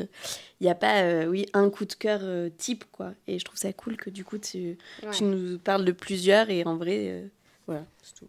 il 0.60 0.64
n'y 0.64 0.70
a 0.70 0.76
pas, 0.76 1.04
euh, 1.04 1.28
oui, 1.28 1.46
un 1.54 1.70
coup 1.70 1.86
de 1.86 1.94
cœur 1.94 2.22
euh, 2.24 2.50
type, 2.58 2.86
quoi. 2.92 3.14
Et 3.28 3.38
je 3.38 3.46
trouve 3.46 3.60
ça 3.60 3.72
cool 3.74 3.96
que 3.96 4.10
du 4.10 4.24
coup, 4.26 4.40
tu, 4.40 4.78
Ouais. 5.04 5.12
tu 5.12 5.24
nous 5.24 5.60
parles 5.60 5.86
de 5.86 5.92
plusieurs, 5.92 6.50
et 6.50 6.64
en 6.66 6.78
vrai, 6.78 6.98
euh, 7.10 7.28
voilà, 7.68 7.86
c'est 8.02 8.16
tout. 8.16 8.28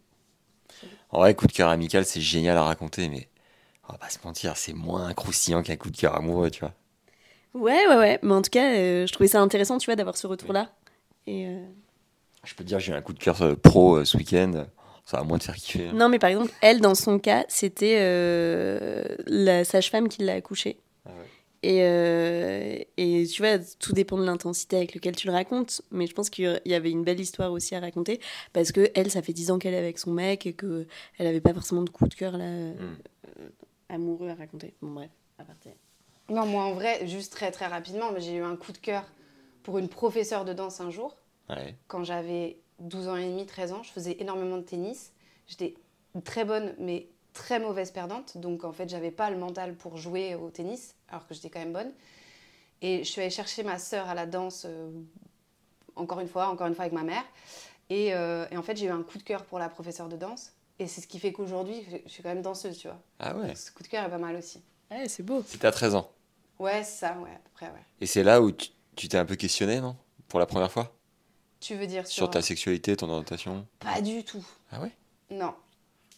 En 1.11 1.21
vrai, 1.21 1.35
coup 1.35 1.47
de 1.47 1.53
cœur 1.53 1.69
amical, 1.71 2.05
c'est 2.05 2.21
génial 2.21 2.57
à 2.59 2.65
raconter, 2.65 3.09
mais 3.09 3.29
on 3.89 3.93
va 3.93 3.99
pas 3.99 4.09
se 4.11 4.19
mentir, 4.25 4.57
c'est 4.57 4.73
moins 4.73 5.13
croustillant 5.15 5.63
qu'un 5.63 5.77
coup 5.77 5.91
de 5.91 5.97
cœur 5.97 6.15
amoureux, 6.17 6.51
tu 6.51 6.61
vois. 6.61 6.73
Ouais, 7.55 7.87
ouais, 7.89 7.97
ouais. 7.97 8.19
Mais 8.23 8.33
en 8.33 8.43
tout 8.43 8.51
cas, 8.51 8.73
euh, 8.75 9.07
je 9.07 9.13
trouvais 9.13 9.29
ça 9.29 9.41
intéressant, 9.41 9.79
tu 9.79 9.87
vois, 9.87 9.97
d'avoir 9.97 10.17
ce 10.17 10.27
retour-là. 10.27 10.71
Et. 11.27 11.47
euh, 11.47 11.65
Je 12.45 12.55
peux 12.55 12.65
te 12.65 12.69
dire, 12.69 12.79
j'ai 12.81 12.93
eu 12.93 12.95
un 12.95 13.03
coup 13.03 13.13
de 13.13 13.19
cœur 13.19 13.43
euh, 13.43 13.55
pro 13.55 13.97
euh, 13.97 14.05
ce 14.05 14.17
week-end, 14.17 14.65
ça 15.05 15.19
va 15.19 15.25
moins 15.25 15.39
te 15.39 15.45
faire 15.45 15.57
kiffer. 15.57 15.89
hein. 15.89 15.93
Non, 15.95 16.09
mais 16.09 16.19
par 16.19 16.31
exemple, 16.31 16.51
elle, 16.63 16.81
dans 16.81 16.95
son 16.95 17.19
cas, 17.19 17.45
c'était 17.49 17.99
la 19.27 19.65
sage-femme 19.65 20.09
qui 20.09 20.23
l'a 20.23 20.35
accouchée. 20.35 20.79
Ah 21.05 21.11
ouais. 21.11 21.27
Et, 21.65 22.89
et 22.97 23.27
tu 23.27 23.41
vois, 23.43 23.59
tout 23.79 23.93
dépend 23.93 24.17
de 24.19 24.25
l'intensité 24.25 24.77
avec 24.77 24.95
laquelle 24.95 25.15
tu 25.15 25.27
le 25.29 25.33
racontes. 25.33 25.83
Mais 25.93 26.07
je 26.07 26.15
pense 26.15 26.29
qu'il 26.31 26.61
y 26.65 26.75
avait 26.75 26.91
une 26.91 27.05
belle 27.05 27.21
histoire 27.21 27.53
aussi 27.53 27.75
à 27.77 27.81
raconter. 27.81 28.21
Parce 28.53 28.73
que 28.73 28.91
elle, 28.95 29.11
ça 29.11 29.23
fait 29.23 29.33
10 29.33 29.51
ans 29.53 29.59
qu'elle 29.59 29.75
est 29.75 29.79
avec 29.79 29.99
son 29.99 30.11
mec 30.11 30.45
et 30.47 30.55
qu'elle 30.55 30.87
n'avait 31.21 31.41
pas 31.41 31.55
forcément 31.55 31.83
de 31.83 31.91
coup 31.91 32.09
de 32.09 32.15
cœur 32.15 32.37
là, 32.39 32.45
euh, 32.45 32.73
Mm. 32.75 32.97
Amoureux 33.93 34.31
à 34.31 34.35
raconter. 34.35 34.75
Bon, 34.83 34.91
bref, 34.91 35.11
à 35.39 35.45
partir. 35.45 35.73
Non, 36.29 36.47
moi 36.47 36.65
en 36.65 36.73
vrai, 36.73 37.07
juste 37.07 37.33
très 37.33 37.51
très 37.51 37.67
rapidement, 37.67 38.13
mais 38.13 38.21
j'ai 38.21 38.35
eu 38.35 38.43
un 38.43 38.57
coup 38.57 38.73
de 38.73 38.79
cœur 38.79 39.05
pour 39.63 39.79
une 39.79 39.89
professeure 39.89 40.45
de 40.45 40.53
danse 40.53 40.81
un 40.81 40.91
jour. 40.91 41.17
Ouais. 41.49 41.77
Quand 41.89 42.05
j'avais 42.05 42.59
12 42.81 43.09
ans 43.09 43.17
et 43.17 43.29
demi, 43.29 43.47
13 43.47 43.73
ans, 43.73 43.83
je 43.83 43.91
faisais 43.91 44.17
énormément 44.21 44.57
de 44.57 44.63
tennis. 44.63 45.13
J'étais 45.47 45.75
très 46.25 46.45
bonne, 46.45 46.75
mais 46.79 47.09
très 47.33 47.61
mauvaise 47.61 47.91
perdante. 47.91 48.39
Donc 48.39 48.65
en 48.65 48.73
fait, 48.73 48.89
j'avais 48.89 49.11
pas 49.11 49.31
le 49.31 49.37
mental 49.37 49.75
pour 49.75 49.97
jouer 49.97 50.35
au 50.35 50.51
tennis, 50.51 50.95
alors 51.09 51.27
que 51.27 51.35
j'étais 51.35 51.51
quand 51.51 51.61
même 51.61 51.73
bonne. 51.73 51.93
Et 52.81 53.05
je 53.05 53.11
suis 53.11 53.21
allée 53.21 53.31
chercher 53.31 53.63
ma 53.63 53.79
sœur 53.79 54.09
à 54.09 54.15
la 54.15 54.27
danse, 54.27 54.65
euh, 54.69 54.91
encore 55.95 56.21
une 56.21 56.29
fois, 56.29 56.49
encore 56.49 56.67
une 56.67 56.75
fois 56.75 56.85
avec 56.85 56.95
ma 56.95 57.05
mère. 57.05 57.25
Et, 57.91 58.15
euh, 58.15 58.47
et 58.51 58.57
en 58.57 58.63
fait, 58.63 58.77
j'ai 58.77 58.87
eu 58.87 58.91
un 58.91 59.03
coup 59.03 59.19
de 59.19 59.23
cœur 59.23 59.45
pour 59.45 59.59
la 59.59 59.69
professeure 59.69 60.09
de 60.09 60.17
danse. 60.17 60.53
Et 60.83 60.89
c'est 60.89 61.01
ce 61.01 61.07
qui 61.07 61.21
fait 61.21 61.33
qu'aujourd'hui, 61.33 61.87
je 62.05 62.11
suis 62.11 62.25
quand 62.25 62.31
même 62.31 62.43
danseuse, 62.43 62.77
tu 62.77 62.89
vois. 62.89 63.01
Ah 63.21 63.37
ouais 63.37 63.55
ce 63.55 63.71
coup 63.71 63.85
de 63.85 63.89
cœur 63.89 64.05
est 64.05 64.11
pas 64.11 64.19
mal 64.19 64.35
aussi. 64.35 64.61
Ouais, 64.91 65.09
c'est 65.09 65.23
beau. 65.23 65.45
C'était 65.47 65.69
à 65.69 65.71
13 65.71 65.95
ans. 65.95 66.11
Ouais, 66.59 66.83
c'est 66.83 66.99
ça, 67.07 67.17
ouais, 67.21 67.31
à 67.31 67.39
peu 67.39 67.51
près, 67.55 67.67
ouais. 67.67 67.85
Et 68.01 68.07
c'est 68.07 68.25
là 68.25 68.43
où 68.43 68.51
tu 68.51 69.09
t'es 69.09 69.17
un 69.17 69.25
peu 69.25 69.37
questionné, 69.37 69.81
non? 69.81 69.97
Pour 70.27 70.41
la 70.41 70.47
première 70.47 70.73
fois? 70.73 70.93
Tu 71.61 71.77
veux 71.77 71.87
dire 71.87 72.05
Sur 72.05 72.31
ta 72.31 72.43
sexualité, 72.43 72.97
ton 72.97 73.09
orientation? 73.09 73.65
Pas 73.79 74.01
du 74.01 74.25
tout. 74.25 74.45
Ah 74.73 74.81
ouais? 74.81 74.91
Non. 75.31 75.55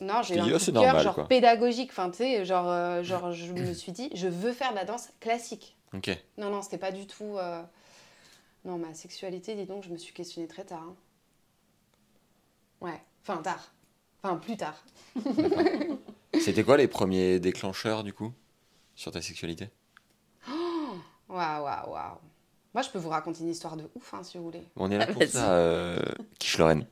Non, 0.01 0.23
j'ai 0.23 0.37
eu 0.37 0.39
un 0.39 0.49
coup 0.49 0.65
oh, 0.67 0.71
de 0.71 0.81
cœur 0.81 1.01
genre 1.01 1.15
quoi. 1.15 1.29
pédagogique. 1.29 1.91
Enfin, 1.91 2.11
tu 2.11 2.17
sais, 2.17 2.45
genre, 2.47 2.71
euh, 2.71 3.03
genre, 3.03 3.33
je 3.33 3.53
me 3.53 3.75
suis 3.75 3.93
dit, 3.93 4.09
je 4.15 4.29
veux 4.29 4.53
faire 4.55 4.71
de 4.71 4.77
la 4.77 4.87
danse 4.87 5.11
classique. 5.21 5.77
Ok. 5.93 6.11
Non, 6.39 6.49
non, 6.49 6.63
c'était 6.63 6.79
pas 6.79 6.91
du 6.91 7.07
tout... 7.07 7.37
euh, 7.37 7.63
Non, 8.65 8.79
ma 8.79 8.95
sexualité, 8.95 9.55
dis 9.57 9.67
donc, 9.67 9.85
je 9.85 9.91
me 9.91 9.99
suis 9.99 10.15
questionnée 10.15 10.49
très 10.49 10.65
tard. 10.65 10.83
hein. 10.83 10.97
Ouais, 12.81 13.03
enfin, 13.23 13.43
tard. 13.43 13.74
Enfin, 14.25 14.37
plus 14.37 14.57
tard. 14.57 14.75
C'était 16.41 16.65
quoi 16.65 16.79
les 16.79 16.89
premiers 16.89 17.39
déclencheurs, 17.41 18.03
du 18.03 18.15
coup, 18.15 18.33
sur 18.95 19.13
ta 19.13 19.21
sexualité? 19.21 19.69
Waouh, 21.29 21.63
waouh, 21.65 21.91
waouh. 21.93 22.17
Moi, 22.73 22.83
je 22.83 22.89
peux 22.89 22.99
vous 22.99 23.11
raconter 23.11 23.43
une 23.43 23.51
histoire 23.51 23.77
de 23.77 23.85
ouf, 23.95 24.15
hein, 24.15 24.23
si 24.23 24.39
vous 24.39 24.45
voulez. 24.45 24.63
On 24.77 24.91
est 24.91 24.97
là 24.97 25.07
pour 25.07 25.23
ça, 25.25 25.53
euh... 25.53 25.99
Quiche 26.39 26.57
Lorraine. 26.59 26.87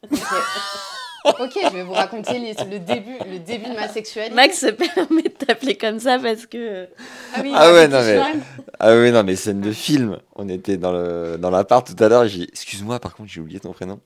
Ok, 1.24 1.34
Ok, 1.40 1.58
je 1.62 1.68
vais 1.72 1.82
vous 1.84 1.92
raconter 1.94 2.38
les- 2.38 2.52
le, 2.52 2.78
début, 2.80 3.16
le 3.30 3.38
début 3.38 3.70
de 3.70 3.74
ma 3.76 3.88
sexualité. 3.88 4.34
Max 4.34 4.58
se 4.58 4.66
permet 4.66 5.22
de 5.22 5.28
t'appeler 5.28 5.76
comme 5.78 6.00
ça 6.00 6.18
parce 6.18 6.46
que. 6.46 6.86
Ah, 7.34 7.40
oui, 7.42 7.52
Ah 7.54 7.72
ouais, 7.72 7.88
non, 7.88 8.00
mais-. 8.02 8.20
Ah 8.80 8.94
oui, 8.96 9.10
non, 9.12 9.22
mais 9.24 9.36
scène 9.36 9.60
de 9.60 9.72
film. 9.72 10.18
On 10.34 10.48
était 10.48 10.76
dans 10.76 10.92
le 10.92 11.38
dans 11.38 11.50
l'appart 11.50 11.86
tout 11.86 12.02
à 12.04 12.08
l'heure. 12.08 12.26
J'ai 12.26 12.38
dit, 12.40 12.48
excuse-moi, 12.50 12.98
par 13.00 13.14
contre, 13.14 13.30
j'ai 13.30 13.40
oublié 13.40 13.58
ton 13.60 13.72
prénom. 13.72 14.00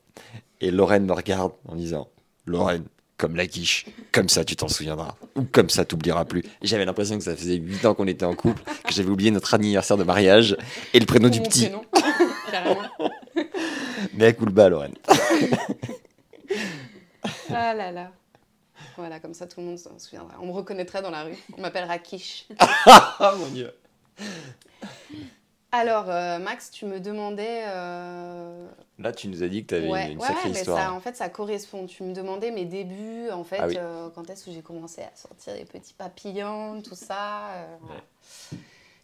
Et 0.61 0.71
Lorraine 0.71 1.07
me 1.07 1.13
regarde 1.13 1.53
en 1.69 1.75
disant, 1.75 2.09
Lorraine, 2.45 2.85
comme 3.17 3.37
la 3.37 3.47
quiche, 3.47 3.87
comme 4.13 4.29
ça 4.29 4.45
tu 4.45 4.57
t'en 4.57 4.69
souviendras, 4.69 5.15
ou 5.37 5.43
comme 5.45 5.71
ça 5.71 5.85
t'oublieras 5.85 6.25
plus. 6.27 6.43
J'avais 6.63 6.85
l'impression 6.85 7.17
que 7.17 7.25
ça 7.25 7.35
faisait 7.37 7.57
8 7.57 7.87
ans 7.87 7.95
qu'on 7.95 8.07
était 8.07 8.25
en 8.27 8.35
couple, 8.35 8.63
que 8.85 8.93
j'avais 8.93 9.09
oublié 9.09 9.31
notre 9.31 9.55
anniversaire 9.55 9.97
de 9.97 10.05
mariage 10.05 10.57
et 10.93 11.01
le 11.01 11.07
prénom 11.07 11.29
du 11.29 11.39
Mon 11.41 11.45
petit. 11.47 11.71
prénom. 12.49 12.77
Mais 14.15 14.27
à 14.27 14.33
coup 14.33 14.45
le 14.45 14.53
bas, 14.53 14.69
Lorraine. 14.69 14.95
Ah 17.51 17.75
là 17.75 17.91
là. 17.91 18.13
Voilà, 18.97 19.21
comme 19.21 19.35
ça 19.35 19.47
tout 19.47 19.61
le 19.61 19.67
monde 19.67 19.79
s'en 19.79 19.99
souviendra. 19.99 20.35
On 20.41 20.47
me 20.47 20.53
reconnaîtra 20.53 21.03
dans 21.03 21.11
la 21.11 21.25
rue. 21.25 21.37
On 21.57 21.61
m'appellera 21.61 21.99
Quiche. 21.99 22.47
Ah 22.59 23.35
mon 23.39 23.47
dieu. 23.49 23.71
Alors, 25.73 26.09
euh, 26.09 26.39
Max, 26.39 26.71
tu 26.71 26.87
me 26.87 27.01
demandais. 27.01 27.65
euh, 27.67 28.67
Là, 28.99 29.13
tu 29.13 29.29
nous 29.29 29.43
as 29.43 29.49
dit 29.49 29.63
que 29.63 29.69
tu 29.69 29.75
avais 29.75 29.91
ouais, 29.91 30.07
une, 30.07 30.13
une 30.13 30.19
ouais, 30.19 30.27
sacrée 30.27 30.49
ouais, 30.49 30.55
mais 30.55 30.61
histoire. 30.61 30.79
ça, 30.79 30.93
en 30.93 31.01
fait, 31.01 31.17
ça 31.17 31.29
correspond. 31.29 31.87
Tu 31.87 32.03
me 32.03 32.15
demandais 32.15 32.51
mes 32.51 32.65
débuts, 32.65 33.31
en 33.31 33.45
fait, 33.45 33.59
Ah 33.61 33.67
oui. 33.67 33.75
euh, 33.77 34.09
quand 34.15 34.31
est-ce 34.31 34.45
que 34.47 34.53
j'ai 34.53 34.63
commencé 34.63 35.03
à 35.03 35.11
sortir 35.15 35.55
des 35.55 35.65
petits 35.65 35.93
papillons, 35.95 36.81
tout 36.83 36.95
ça. 36.95 37.49
euh, 37.55 37.77
voilà. 37.83 38.01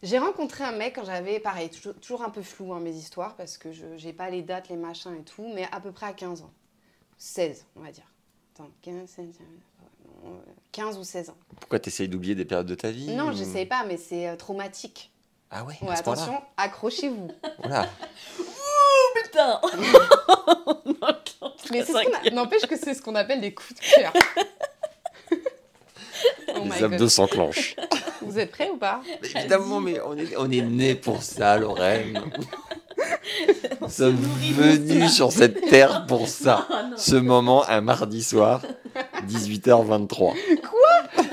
J'ai 0.01 0.17
rencontré 0.17 0.63
un 0.63 0.71
mec 0.73 0.95
quand 0.95 1.05
j'avais, 1.05 1.39
pareil, 1.39 1.69
toujours, 1.69 1.93
toujours 1.95 2.23
un 2.23 2.29
peu 2.29 2.41
flou 2.41 2.73
hein, 2.73 2.79
mes 2.79 2.91
histoires, 2.91 3.35
parce 3.35 3.57
que 3.57 3.71
je 3.71 3.85
n'ai 4.03 4.13
pas 4.13 4.29
les 4.29 4.41
dates, 4.41 4.67
les 4.69 4.75
machins 4.75 5.15
et 5.15 5.23
tout, 5.23 5.49
mais 5.53 5.65
à 5.71 5.79
peu 5.79 5.91
près 5.91 6.07
à 6.07 6.13
15 6.13 6.41
ans. 6.41 6.51
16, 7.17 7.65
on 7.77 7.81
va 7.81 7.91
dire. 7.91 8.03
Attends, 8.55 8.69
15, 8.81 9.07
16, 9.09 9.25
euh, 9.39 9.83
non, 10.25 10.31
euh, 10.35 10.51
15 10.73 10.97
ou 10.97 11.03
16 11.03 11.29
ans. 11.29 11.37
Pourquoi 11.59 11.79
tu 11.79 11.87
essayes 11.89 12.09
d'oublier 12.09 12.35
des 12.35 12.43
périodes 12.45 12.67
de 12.67 12.75
ta 12.75 12.91
vie 12.91 13.15
Non, 13.15 13.29
ou- 13.29 13.33
je 13.33 13.43
sais 13.43 13.65
pas, 13.65 13.85
mais 13.85 13.95
c'est 13.97 14.27
euh, 14.27 14.35
traumatique. 14.35 15.09
Ah 15.55 15.63
ouais, 15.63 15.75
Ouais, 15.81 15.91
à 15.93 15.95
ce 15.97 16.03
point-là. 16.03 16.21
attention, 16.23 16.41
accrochez-vous. 16.57 17.27
Voilà. 17.59 17.87
Putain 19.23 19.61
Mais 21.71 21.83
c'est 21.83 21.93
ce 21.93 22.03
qu'on 22.03 22.27
a- 22.27 22.29
n'empêche 22.31 22.63
que 22.63 22.75
c'est 22.77 22.93
ce 22.93 23.01
qu'on 23.01 23.15
appelle 23.15 23.41
des 23.41 23.53
coups 23.53 23.73
de 23.75 23.79
cœur. 24.01 24.13
oh 26.55 26.59
Les 26.65 26.83
abdos 26.83 27.09
s'enclenchent. 27.09 27.75
Vous 28.21 28.39
êtes 28.39 28.51
prêts 28.51 28.69
ou 28.69 28.77
pas? 28.77 29.01
Mais 29.21 29.29
évidemment, 29.41 29.79
mais 29.79 29.99
on 30.01 30.17
est, 30.17 30.35
on 30.37 30.49
est 30.49 30.61
né 30.61 30.95
pour 30.95 31.21
ça, 31.23 31.57
Lorraine. 31.57 32.21
Nous 33.81 33.89
sommes 33.89 34.15
venus 34.15 35.11
sur 35.13 35.31
cette 35.31 35.61
terre 35.69 36.05
pour 36.07 36.27
ça. 36.27 36.67
Ah 36.69 36.83
non. 36.83 36.97
Ce 36.97 37.15
moment, 37.15 37.67
un 37.67 37.81
mardi 37.81 38.23
soir, 38.23 38.61
18h23. 39.27 40.33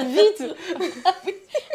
Vite 0.06 0.44
Ah 1.04 1.12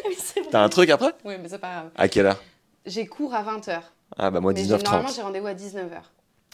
oui, 0.07 0.15
c'est 0.17 0.41
vrai. 0.41 0.49
T'as 0.51 0.63
un 0.63 0.69
truc 0.69 0.89
après? 0.89 1.13
Oui, 1.23 1.35
mais 1.39 1.49
c'est 1.49 1.59
pas 1.59 1.73
grave. 1.73 1.91
À 1.95 2.07
quelle 2.07 2.25
heure? 2.27 2.41
J'ai 2.85 3.05
cours 3.07 3.33
à 3.33 3.43
20h. 3.43 3.81
Ah 4.17 4.29
bah 4.31 4.39
moi 4.39 4.53
mais 4.53 4.63
j'ai- 4.63 4.67
normalement, 4.69 5.09
19h30. 5.09 5.15
j'ai 5.15 5.21
rendez-vous 5.21 5.47
à 5.47 5.53
19h. 5.53 6.01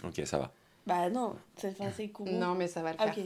Ok, 0.05 0.21
ça 0.25 0.37
va. 0.37 0.51
Bah 0.87 1.09
non, 1.09 1.35
c'est 1.57 1.69
enfin, 1.79 1.91
c'est 1.95 2.07
cool. 2.09 2.29
Non, 2.29 2.55
mais 2.55 2.67
ça 2.67 2.81
va 2.81 2.91
le 2.91 2.97
Ah, 2.99 3.11
faire. 3.11 3.23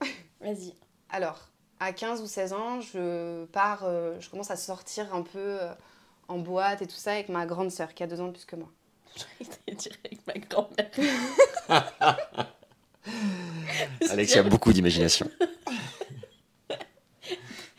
ok. 0.00 0.08
Vas-y. 0.40 0.74
Alors, 1.10 1.48
à 1.80 1.92
15 1.92 2.20
ou 2.20 2.26
16 2.26 2.52
ans, 2.52 2.80
je 2.80 3.44
pars, 3.46 3.82
euh, 3.84 4.20
je 4.20 4.28
commence 4.30 4.50
à 4.50 4.56
sortir 4.56 5.12
un 5.14 5.22
peu 5.22 5.38
euh, 5.38 5.72
en 6.28 6.38
boîte 6.38 6.82
et 6.82 6.86
tout 6.86 6.94
ça 6.96 7.12
avec 7.12 7.28
ma 7.30 7.46
grande 7.46 7.70
sœur 7.70 7.94
qui 7.94 8.02
a 8.02 8.06
deux 8.06 8.20
ans 8.20 8.26
de 8.28 8.32
plus 8.32 8.44
que 8.44 8.56
moi. 8.56 8.68
Je 9.16 9.74
dirais 9.74 9.96
avec 10.04 10.26
ma 10.26 10.34
grand-mère. 10.34 10.90
Alexia 14.10 14.40
a 14.40 14.44
beaucoup 14.44 14.72
d'imagination. 14.72 15.28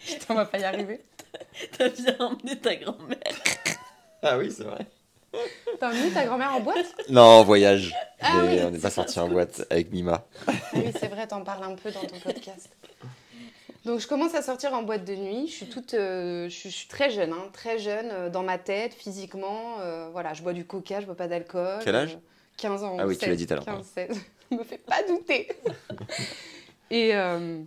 Putain, 0.05 0.25
on 0.29 0.35
va 0.35 0.45
pas 0.45 0.59
y 0.59 0.63
arriver. 0.63 1.01
T'as 1.77 1.89
bien 1.89 2.15
emmené 2.19 2.59
ta 2.59 2.75
grand-mère. 2.75 3.17
Ah 4.21 4.37
oui, 4.37 4.51
c'est 4.55 4.63
vrai. 4.63 4.85
T'as 5.79 5.89
emmené 5.91 6.11
ta 6.11 6.25
grand-mère 6.25 6.53
en 6.53 6.59
boîte? 6.59 6.93
Non, 7.09 7.21
en 7.21 7.43
voyage. 7.43 7.93
Ah 8.21 8.41
oui, 8.45 8.59
on 8.63 8.69
n'est 8.69 8.79
pas 8.79 8.89
sorti 8.91 9.19
en 9.19 9.27
boîte 9.27 9.65
avec 9.69 9.91
Mima. 9.91 10.25
Ah 10.47 10.51
oui, 10.75 10.91
c'est 10.99 11.07
vrai, 11.07 11.27
t'en 11.27 11.43
parles 11.43 11.63
un 11.63 11.75
peu 11.75 11.91
dans 11.91 12.01
ton 12.01 12.19
podcast. 12.19 12.69
Donc 13.85 13.99
je 13.99 14.07
commence 14.07 14.33
à 14.33 14.41
sortir 14.41 14.73
en 14.73 14.83
boîte 14.83 15.03
de 15.03 15.15
nuit. 15.15 15.47
Je 15.47 15.53
suis 15.53 15.65
toute, 15.67 15.93
euh, 15.93 16.45
je, 16.45 16.53
suis, 16.55 16.69
je 16.69 16.75
suis 16.75 16.87
très 16.87 17.09
jeune, 17.09 17.33
hein, 17.33 17.49
très 17.51 17.79
jeune 17.79 18.09
euh, 18.11 18.29
dans 18.29 18.43
ma 18.43 18.57
tête, 18.57 18.93
physiquement. 18.93 19.79
euh, 19.81 20.07
voilà, 20.13 20.33
je 20.33 20.41
bois 20.41 20.53
du 20.53 20.65
coca, 20.65 21.01
je 21.01 21.05
bois 21.05 21.15
pas 21.15 21.27
d'alcool. 21.27 21.79
Quel 21.83 21.95
âge? 21.95 22.13
Euh, 22.13 22.19
15 22.57 22.83
ans. 22.83 22.97
Ah 22.99 23.05
ou 23.05 23.09
oui, 23.09 23.15
tu 23.17 23.25
16, 23.25 23.29
l'as 23.29 23.35
dit 23.35 23.47
tout 23.47 23.53
à 23.53 23.55
l'heure, 23.57 23.65
15, 23.65 23.85
16. 23.93 24.21
me 24.51 24.63
fais 24.63 24.77
pas 24.77 25.03
douter. 25.07 25.49
et, 26.91 27.13
euh, 27.15 27.59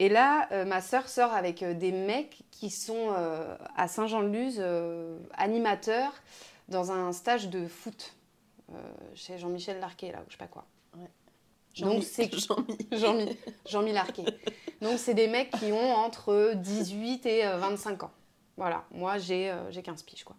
et 0.00 0.08
là, 0.08 0.48
euh, 0.50 0.64
ma 0.64 0.80
sœur 0.80 1.08
sort 1.08 1.32
avec 1.32 1.62
euh, 1.62 1.74
des 1.74 1.92
mecs 1.92 2.40
qui 2.50 2.70
sont 2.70 3.12
euh, 3.16 3.56
à 3.76 3.86
Saint-Jean-de-Luz, 3.86 4.60
animateurs 5.34 6.12
dans 6.68 6.90
un 6.90 7.12
stage 7.12 7.48
de 7.48 7.66
foot 7.68 8.14
chez 9.14 9.36
Jean-Michel 9.38 9.78
Larquet, 9.80 10.12
là, 10.12 10.18
ou 10.20 10.24
je 10.28 10.32
sais 10.32 10.38
pas 10.38 10.46
quoi. 10.46 10.64
Donc, 11.80 12.02
c'est- 12.04 12.30
Jean-Mi. 12.38 12.78
Jean-Mi 12.92 13.36
Jean 13.66 13.82
Larquet. 13.82 14.24
Donc, 14.80 14.98
c'est 14.98 15.14
des 15.14 15.28
mecs 15.28 15.50
qui 15.52 15.72
ont 15.72 15.94
entre 15.94 16.52
18 16.54 17.26
et 17.26 17.46
euh, 17.46 17.58
25 17.58 18.04
ans. 18.04 18.10
Voilà, 18.56 18.84
moi, 18.90 19.18
j'ai 19.18 19.54
j'ai 19.70 19.82
15 19.82 20.02
piges, 20.02 20.24
quoi. 20.24 20.36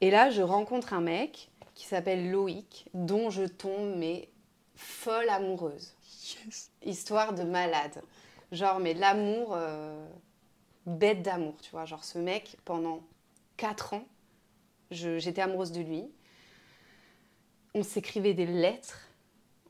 Et 0.00 0.10
là, 0.10 0.30
je 0.30 0.42
rencontre 0.42 0.92
un 0.92 1.00
mec 1.00 1.50
qui 1.74 1.86
s'appelle 1.86 2.30
Loïc, 2.30 2.86
dont 2.94 3.30
je 3.30 3.44
tombe, 3.44 3.94
mais 3.96 4.28
folle 4.76 5.28
amoureuse. 5.28 5.94
Yes. 6.46 6.70
Histoire 6.84 7.32
de 7.34 7.42
malade. 7.42 8.02
Genre, 8.52 8.80
mais 8.80 8.94
l'amour, 8.94 9.50
euh, 9.52 10.06
bête 10.86 11.22
d'amour, 11.22 11.56
tu 11.60 11.70
vois. 11.70 11.84
Genre, 11.84 12.04
ce 12.04 12.18
mec, 12.18 12.56
pendant 12.64 13.02
4 13.56 13.94
ans, 13.94 14.04
j'étais 14.90 15.42
amoureuse 15.42 15.72
de 15.72 15.80
lui. 15.80 16.04
On 17.74 17.82
s'écrivait 17.82 18.34
des 18.34 18.46
lettres. 18.46 19.08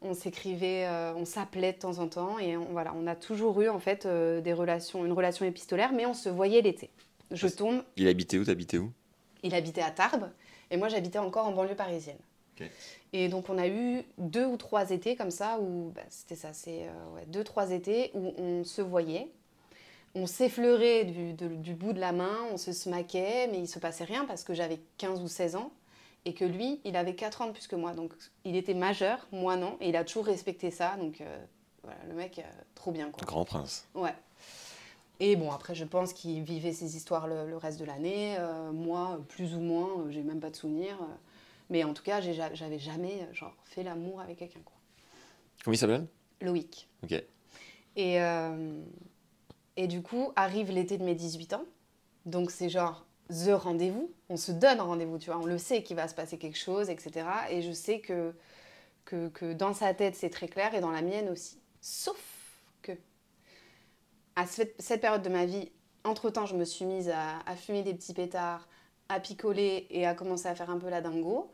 On 0.01 0.15
s'écrivait, 0.15 0.87
euh, 0.87 1.13
on 1.17 1.25
s'appelait 1.25 1.73
de 1.73 1.79
temps 1.79 1.99
en 1.99 2.07
temps 2.07 2.39
et 2.39 2.57
on, 2.57 2.67
voilà, 2.67 2.95
on 2.95 3.09
a 3.09 3.17
toujours 3.17 3.61
eu 3.61 3.69
en 3.69 3.81
fait 3.81 4.07
euh, 4.07 4.41
des 4.41 4.53
relations, 4.53 5.05
une 5.05 5.11
relation 5.11 5.45
épistolaire, 5.45 5.93
mais 5.93 6.07
on 6.07 6.15
se 6.15 6.29
voyait 6.29 6.61
l'été. 6.61 6.91
Je 7.33 7.49
tombe, 7.49 7.83
Il 7.97 8.07
habitait 8.07 8.39
où 8.39 8.45
T'habitais 8.45 8.79
où? 8.79 8.93
Il 9.43 9.57
habitait 9.57 9.83
à 9.83 9.91
Tarbes 9.91 10.31
et 10.71 10.77
moi 10.77 10.89
j'habitais 10.89 11.19
encore 11.19 11.49
en 11.49 11.53
banlieue 11.53 11.75
parisienne. 11.75 12.19
Et 13.13 13.29
donc 13.29 13.49
on 13.49 13.59
a 13.59 13.69
eu 13.69 14.03
deux 14.19 14.45
ou 14.47 14.57
trois 14.57 14.91
étés 14.91 15.17
comme 15.17 15.31
ça 15.31 15.59
où 15.61 15.93
bah, 15.95 16.03
c'était 16.11 16.35
ça, 16.37 16.53
c'est 16.53 16.85
euh, 16.85 17.15
ouais, 17.15 17.25
deux 17.27 17.45
trois 17.45 17.71
étés 17.71 18.11
où 18.15 18.35
on 18.39 18.65
se 18.65 18.83
voyait, 18.83 19.29
on 20.15 20.27
s'effleurait 20.27 21.05
du, 21.05 21.33
de- 21.33 21.55
du 21.55 21.75
bout 21.75 21.93
de 21.93 22.01
la 22.01 22.13
main, 22.13 22.37
on 22.53 22.57
se 22.57 22.73
smaquait, 22.73 23.49
mais 23.51 23.59
il 23.59 23.69
se 23.69 23.79
passait 23.79 24.05
rien 24.05 24.25
parce 24.25 24.45
que 24.45 24.55
j'avais 24.55 24.81
15 24.99 25.23
ou 25.23 25.29
16 25.29 25.57
ans 25.57 25.71
et 26.25 26.35
que 26.35 26.45
lui 26.45 26.81
il 26.85 26.97
avait 26.97 27.15
4 27.15 27.43
ans 27.43 27.47
de 27.47 27.53
plus 27.53 27.67
que 27.67 27.77
moi, 27.77 27.93
donc 27.93 28.13
il 28.45 28.57
était 28.57 28.75
majeur, 28.75 29.27
moi 29.33 29.57
non, 29.57 29.77
et 29.81 29.89
il 29.91 29.97
a 29.97 30.05
toujours 30.05 30.27
respecté 30.27 30.71
ça, 30.71 30.97
donc 30.97 31.21
euh, 31.21 31.39
voilà, 31.85 31.99
le 32.09 32.15
mec 32.15 32.39
euh, 32.39 32.43
trop 32.75 32.91
bien 32.93 33.11
quoi. 33.11 33.25
Grand 33.27 33.45
prince. 33.45 33.87
Ouais. 33.95 34.15
Et 35.21 35.35
bon, 35.35 35.51
après, 35.51 35.75
je 35.75 35.85
pense 35.85 36.13
qu'il 36.13 36.43
vivait 36.45 36.73
ses 36.73 36.95
histoires 36.97 37.27
le, 37.27 37.49
le 37.49 37.57
reste 37.57 37.81
de 37.81 37.85
l'année. 37.85 38.37
Euh, 38.39 38.71
moi, 38.71 39.19
plus 39.29 39.55
ou 39.57 39.59
moins, 39.59 39.89
j'ai 40.11 40.23
même 40.23 40.39
pas 40.39 40.51
de 40.51 40.55
souvenirs. 40.55 40.97
Mais 41.71 41.85
en 41.85 41.95
tout 41.95 42.03
cas, 42.03 42.21
j'avais 42.21 42.79
jamais 42.79 43.23
euh, 43.23 43.35
genre, 43.35 43.57
fait 43.65 43.83
l'amour 43.83 44.21
avec 44.21 44.39
quelqu'un. 44.39 44.61
quoi. 44.65 44.77
Comment 45.65 45.75
il 45.75 45.79
s'appelle? 45.79 46.07
Loïc. 46.41 46.89
Ok. 47.03 47.13
Et, 47.97 48.21
euh, 48.23 48.83
et 49.77 49.87
du 49.87 50.03
coup, 50.03 50.33
arrive 50.37 50.71
l'été 50.71 50.99
de 50.99 51.05
mes 51.05 51.15
18 51.15 51.55
ans. 51.55 51.65
Donc, 52.27 52.51
c'est 52.51 52.69
genre 52.69 53.07
the 53.31 53.51
rendez-vous. 53.51 54.11
On 54.29 54.37
se 54.37 54.53
donne 54.53 54.81
rendez-vous, 54.81 55.19
tu 55.19 55.31
vois. 55.31 55.39
On 55.41 55.47
le 55.47 55.59
sait 55.59 55.83
qu'il 55.83 55.97
va 55.97 56.09
se 56.09 56.15
passer 56.15 56.39
quelque 56.39 56.59
chose, 56.59 56.91
etc. 56.91 57.27
Et 57.51 57.63
je 57.63 57.73
sais 57.73 58.01
que, 58.01 58.35
que, 59.05 59.29
que 59.29 59.53
dans 59.53 59.75
sa 59.75 59.95
tête, 59.95 60.15
c'est 60.15 60.31
très 60.31 60.49
clair 60.49 60.75
et 60.75 60.81
dans 60.81 60.91
la 60.91 61.03
mienne 61.03 61.29
aussi. 61.29 61.59
Sauf 61.81 62.19
que, 62.83 62.93
à 64.37 64.47
cette, 64.47 64.81
cette 64.81 65.01
période 65.01 65.23
de 65.23 65.29
ma 65.29 65.45
vie, 65.45 65.71
entre-temps, 66.05 66.47
je 66.47 66.57
me 66.57 66.65
suis 66.65 66.85
mise 66.85 67.09
à, 67.09 67.39
à 67.47 67.57
fumer 67.57 67.83
des 67.83 67.95
petits 67.95 68.15
pétards, 68.15 68.69
à 69.11 69.21
picoler 69.21 69.87
et 69.91 70.07
à 70.07 70.15
commencer 70.15 70.49
à 70.49 70.55
faire 70.55 70.69
un 70.71 70.79
peu 70.79 70.91
la 70.91 71.01
dingo 71.01 71.51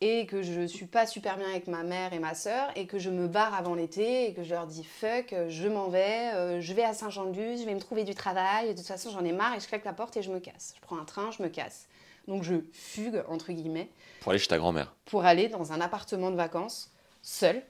et 0.00 0.24
que 0.26 0.42
je 0.42 0.66
suis 0.66 0.86
pas 0.86 1.04
super 1.06 1.36
bien 1.36 1.48
avec 1.48 1.66
ma 1.66 1.82
mère 1.82 2.12
et 2.12 2.18
ma 2.20 2.34
sœur 2.34 2.70
et 2.76 2.86
que 2.86 2.98
je 3.00 3.10
me 3.10 3.26
barre 3.26 3.54
avant 3.54 3.74
l'été 3.74 4.28
et 4.28 4.34
que 4.34 4.44
je 4.44 4.50
leur 4.50 4.66
dis 4.68 4.84
fuck, 4.84 5.34
je 5.48 5.68
m'en 5.68 5.88
vais, 5.88 6.32
euh, 6.34 6.60
je 6.60 6.72
vais 6.72 6.84
à 6.84 6.94
Saint-Jean-de-Luz, 6.94 7.60
je 7.60 7.66
vais 7.66 7.74
me 7.74 7.80
trouver 7.80 8.04
du 8.04 8.14
travail, 8.14 8.68
de 8.72 8.76
toute 8.78 8.86
façon 8.86 9.10
j'en 9.10 9.24
ai 9.24 9.32
marre 9.32 9.54
et 9.56 9.60
je 9.60 9.66
claque 9.66 9.84
la 9.84 9.92
porte 9.92 10.16
et 10.16 10.22
je 10.22 10.30
me 10.30 10.38
casse. 10.38 10.74
Je 10.76 10.80
prends 10.80 10.96
un 10.98 11.04
train, 11.04 11.30
je 11.32 11.42
me 11.42 11.48
casse. 11.48 11.86
Donc 12.28 12.44
je 12.44 12.54
fugue, 12.72 13.22
entre 13.28 13.52
guillemets, 13.52 13.88
Pour 14.20 14.30
aller 14.30 14.38
chez 14.38 14.46
ta 14.48 14.58
grand-mère. 14.58 14.94
pour 15.04 15.24
aller 15.24 15.48
dans 15.48 15.72
un 15.72 15.80
appartement 15.80 16.30
de 16.30 16.36
vacances, 16.36 16.92
seule, 17.20 17.62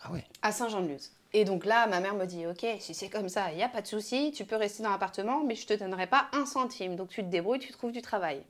Ah 0.00 0.12
ouais. 0.12 0.24
à 0.42 0.52
Saint-Jean-de-Luz. 0.52 1.10
Et 1.36 1.44
donc 1.44 1.64
là, 1.64 1.88
ma 1.88 1.98
mère 1.98 2.14
me 2.14 2.26
dit, 2.26 2.46
ok, 2.46 2.64
si 2.78 2.94
c'est 2.94 3.08
comme 3.08 3.28
ça, 3.28 3.50
il 3.50 3.56
n'y 3.56 3.64
a 3.64 3.68
pas 3.68 3.82
de 3.82 3.88
souci, 3.88 4.30
tu 4.30 4.44
peux 4.44 4.54
rester 4.54 4.84
dans 4.84 4.90
l'appartement, 4.90 5.42
mais 5.42 5.56
je 5.56 5.66
te 5.66 5.74
donnerai 5.74 6.06
pas 6.06 6.28
un 6.32 6.46
centime. 6.46 6.94
Donc 6.94 7.08
tu 7.08 7.22
te 7.22 7.28
débrouilles, 7.28 7.58
tu 7.58 7.72
trouves 7.72 7.90
du 7.90 8.02
travail. 8.02 8.40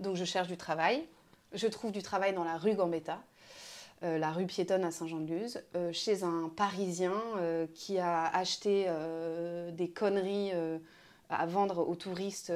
Donc 0.00 0.16
je 0.16 0.24
cherche 0.24 0.48
du 0.48 0.56
travail. 0.56 1.06
Je 1.52 1.68
trouve 1.68 1.92
du 1.92 2.02
travail 2.02 2.34
dans 2.34 2.42
la 2.42 2.56
rue 2.56 2.74
Gambetta, 2.74 3.22
euh, 4.02 4.18
la 4.18 4.32
rue 4.32 4.46
piétonne 4.46 4.82
à 4.82 4.90
Saint-Jean-de-Luz, 4.90 5.62
euh, 5.76 5.92
chez 5.92 6.24
un 6.24 6.50
Parisien 6.56 7.14
euh, 7.36 7.68
qui 7.72 8.00
a 8.00 8.26
acheté 8.26 8.88
des 9.70 9.88
conneries 9.88 10.50
à 11.30 11.46
vendre 11.46 11.88
aux 11.88 11.94
touristes. 11.94 12.52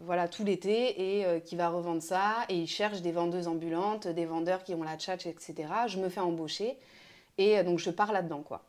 voilà 0.00 0.26
tout 0.28 0.44
l'été 0.44 1.20
et 1.20 1.42
qui 1.42 1.56
va 1.56 1.68
revendre 1.68 2.02
ça 2.02 2.46
et 2.48 2.56
il 2.56 2.66
cherche 2.66 3.02
des 3.02 3.12
vendeuses 3.12 3.46
ambulantes, 3.46 4.08
des 4.08 4.24
vendeurs 4.24 4.64
qui 4.64 4.74
ont 4.74 4.82
la 4.82 4.96
tchatch, 4.96 5.26
etc. 5.26 5.54
Je 5.86 5.98
me 5.98 6.08
fais 6.08 6.20
embaucher 6.20 6.78
et 7.38 7.58
euh, 7.58 7.62
donc 7.64 7.78
je 7.78 7.90
pars 7.90 8.12
là-dedans 8.12 8.42
quoi. 8.42 8.64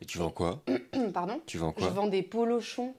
Et 0.00 0.06
tu 0.06 0.18
vends 0.18 0.30
quoi 0.30 0.62
Pardon 1.14 1.40
Tu 1.46 1.58
vends 1.58 1.72
Je 1.76 1.80
quoi 1.84 1.90
vends 1.90 2.06
des 2.08 2.22
polochons 2.22 2.94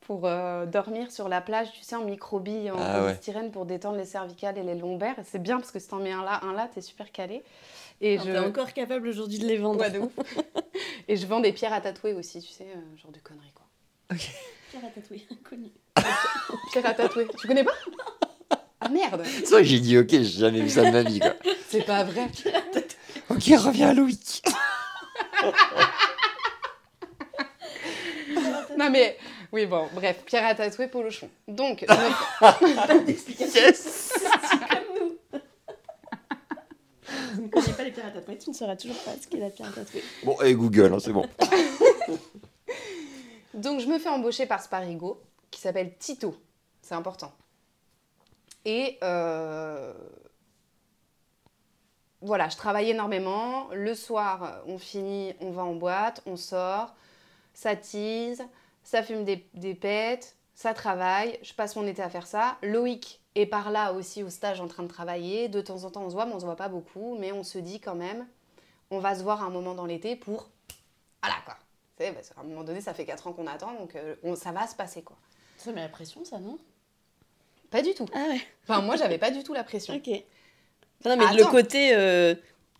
pour 0.00 0.26
euh, 0.26 0.66
dormir 0.66 1.12
sur 1.12 1.28
la 1.28 1.40
plage, 1.40 1.70
tu 1.72 1.82
sais, 1.84 1.94
en 1.94 2.04
microbilles, 2.04 2.70
en 2.72 2.76
Ah 2.78 2.98
ouais. 3.00 3.04
polystyrène 3.10 3.52
pour 3.52 3.66
détendre 3.66 3.96
les 3.96 4.04
cervicales 4.04 4.58
et 4.58 4.64
les 4.64 4.74
lombaires. 4.74 5.16
Et 5.18 5.22
C'est 5.24 5.38
bien 5.40 5.58
parce 5.58 5.70
que 5.70 5.78
si 5.78 5.86
t'en 5.88 5.98
mets 5.98 6.10
un 6.10 6.24
là, 6.24 6.40
un 6.42 6.52
là, 6.52 6.68
t'es 6.72 6.80
super 6.80 7.12
calé. 7.12 7.42
Et 8.00 8.18
je... 8.18 8.24
T'es 8.24 8.38
encore 8.38 8.72
capable 8.72 9.06
aujourd'hui 9.06 9.38
de 9.38 9.46
les 9.46 9.58
vendre. 9.58 9.78
Ouais, 9.80 9.90
de 9.90 10.00
ouf. 10.00 10.12
et 11.08 11.16
je 11.16 11.24
vends 11.26 11.38
des 11.38 11.52
pierres 11.52 11.72
à 11.72 11.80
tatouer 11.80 12.14
aussi, 12.14 12.40
tu 12.40 12.48
sais, 12.50 12.64
euh, 12.66 12.96
genre 13.00 13.12
de 13.12 13.18
conneries 13.20 13.52
quoi. 13.54 14.16
Pierre 14.70 14.84
à 14.84 14.88
tatouer, 14.88 15.24
inconnu. 15.30 15.70
Pierre 16.72 16.86
à 16.86 16.94
tatouer, 16.94 17.28
tu 17.38 17.46
connais 17.46 17.64
pas? 17.64 17.72
Ah 18.80 18.88
merde, 18.88 19.22
C'est 19.24 19.50
vrai 19.50 19.62
que 19.62 19.68
j'ai 19.68 19.78
dit 19.78 19.96
ok, 19.98 20.08
j'ai 20.10 20.24
jamais 20.24 20.60
vu 20.62 20.68
ça 20.68 20.84
de 20.84 20.90
ma 20.90 21.04
vie 21.04 21.20
quoi. 21.20 21.34
c'est 21.68 21.86
pas 21.86 22.02
vrai. 22.02 22.28
Ok, 23.30 23.44
reviens 23.58 23.90
à 23.90 23.94
Loïc. 23.94 24.42
Non 28.78 28.90
mais, 28.90 29.16
oui 29.52 29.66
bon, 29.66 29.86
bref, 29.94 30.22
pierre 30.24 30.46
à 30.46 30.54
tatouer, 30.54 30.88
polochon. 30.88 31.28
Donc, 31.46 31.84
je 31.88 31.94
me- 31.94 33.54
Yes 33.54 34.12
Comme 34.70 34.84
nous. 35.00 35.18
Ne 37.42 37.48
connais 37.48 37.72
pas 37.74 37.84
les 37.84 37.90
pierres 37.92 38.06
à 38.06 38.10
tatouer, 38.10 38.38
tu 38.38 38.48
ne 38.50 38.54
sauras 38.54 38.76
toujours 38.76 38.96
pas 39.04 39.12
ce 39.20 39.26
qu'est 39.28 39.38
la 39.38 39.50
pierre 39.50 39.68
à 39.68 39.72
tatouer. 39.72 40.02
Bon, 40.24 40.40
et 40.40 40.54
Google, 40.54 40.92
hein, 40.94 40.98
c'est 41.00 41.12
bon. 41.12 41.28
Donc 43.54 43.80
je 43.80 43.86
me 43.86 43.98
fais 43.98 44.08
embaucher 44.08 44.46
par 44.46 44.62
Sparigo, 44.62 45.20
qui 45.50 45.60
s'appelle 45.60 45.94
Tito. 45.98 46.34
C'est 46.80 46.94
important. 46.94 47.32
Et 48.64 48.98
euh, 49.02 49.92
voilà, 52.22 52.48
je 52.48 52.56
travaille 52.56 52.90
énormément. 52.90 53.68
Le 53.72 53.94
soir, 53.94 54.62
on 54.66 54.78
finit, 54.78 55.34
on 55.40 55.50
va 55.50 55.62
en 55.64 55.74
boîte, 55.74 56.22
on 56.26 56.36
sort, 56.36 56.94
ça 57.54 57.76
tease, 57.76 58.42
ça 58.84 59.02
fume 59.02 59.24
des, 59.24 59.46
des 59.54 59.74
pètes, 59.74 60.36
ça 60.54 60.74
travaille. 60.74 61.38
Je 61.42 61.52
passe 61.54 61.76
mon 61.76 61.86
été 61.86 62.02
à 62.02 62.08
faire 62.10 62.26
ça. 62.26 62.56
Loïc 62.62 63.20
est 63.34 63.46
par 63.46 63.70
là 63.70 63.92
aussi 63.92 64.22
au 64.22 64.30
stage 64.30 64.60
en 64.60 64.68
train 64.68 64.82
de 64.82 64.88
travailler. 64.88 65.48
De 65.48 65.60
temps 65.60 65.84
en 65.84 65.90
temps, 65.90 66.02
on 66.04 66.08
se 66.10 66.14
voit, 66.14 66.26
mais 66.26 66.34
on 66.34 66.40
se 66.40 66.44
voit 66.46 66.56
pas 66.56 66.68
beaucoup. 66.68 67.16
Mais 67.18 67.32
on 67.32 67.42
se 67.44 67.58
dit 67.58 67.80
quand 67.80 67.94
même, 67.94 68.26
on 68.90 68.98
va 68.98 69.14
se 69.14 69.22
voir 69.22 69.42
un 69.42 69.50
moment 69.50 69.74
dans 69.74 69.86
l'été 69.86 70.16
pour... 70.16 70.48
Voilà 71.22 71.36
quoi. 71.44 71.56
Tu 71.98 72.04
sais, 72.04 72.12
parce 72.12 72.30
qu'à 72.30 72.40
un 72.40 72.44
moment 72.44 72.64
donné, 72.64 72.80
ça 72.80 72.94
fait 72.94 73.04
4 73.04 73.26
ans 73.28 73.32
qu'on 73.32 73.46
attend, 73.46 73.72
donc 73.74 73.94
euh, 73.96 74.16
on- 74.22 74.34
ça 74.36 74.50
va 74.52 74.66
se 74.66 74.74
passer 74.74 75.02
quoi. 75.02 75.16
Ça 75.56 75.70
met 75.72 75.80
la 75.80 75.88
pression, 75.88 76.24
ça, 76.24 76.38
non? 76.38 76.58
Pas 77.70 77.82
du 77.82 77.94
tout. 77.94 78.06
Ah 78.14 78.26
ouais, 78.28 78.40
Enfin, 78.64 78.82
moi, 78.82 78.96
j'avais 78.96 79.18
pas 79.18 79.30
du 79.30 79.42
tout 79.44 79.54
la 79.54 79.64
pression. 79.64 79.94
ok. 79.94 80.10
Non, 81.04 81.16
mais 81.16 81.34
le 81.36 81.44
côté, 81.50 81.90
euh, 81.94 82.34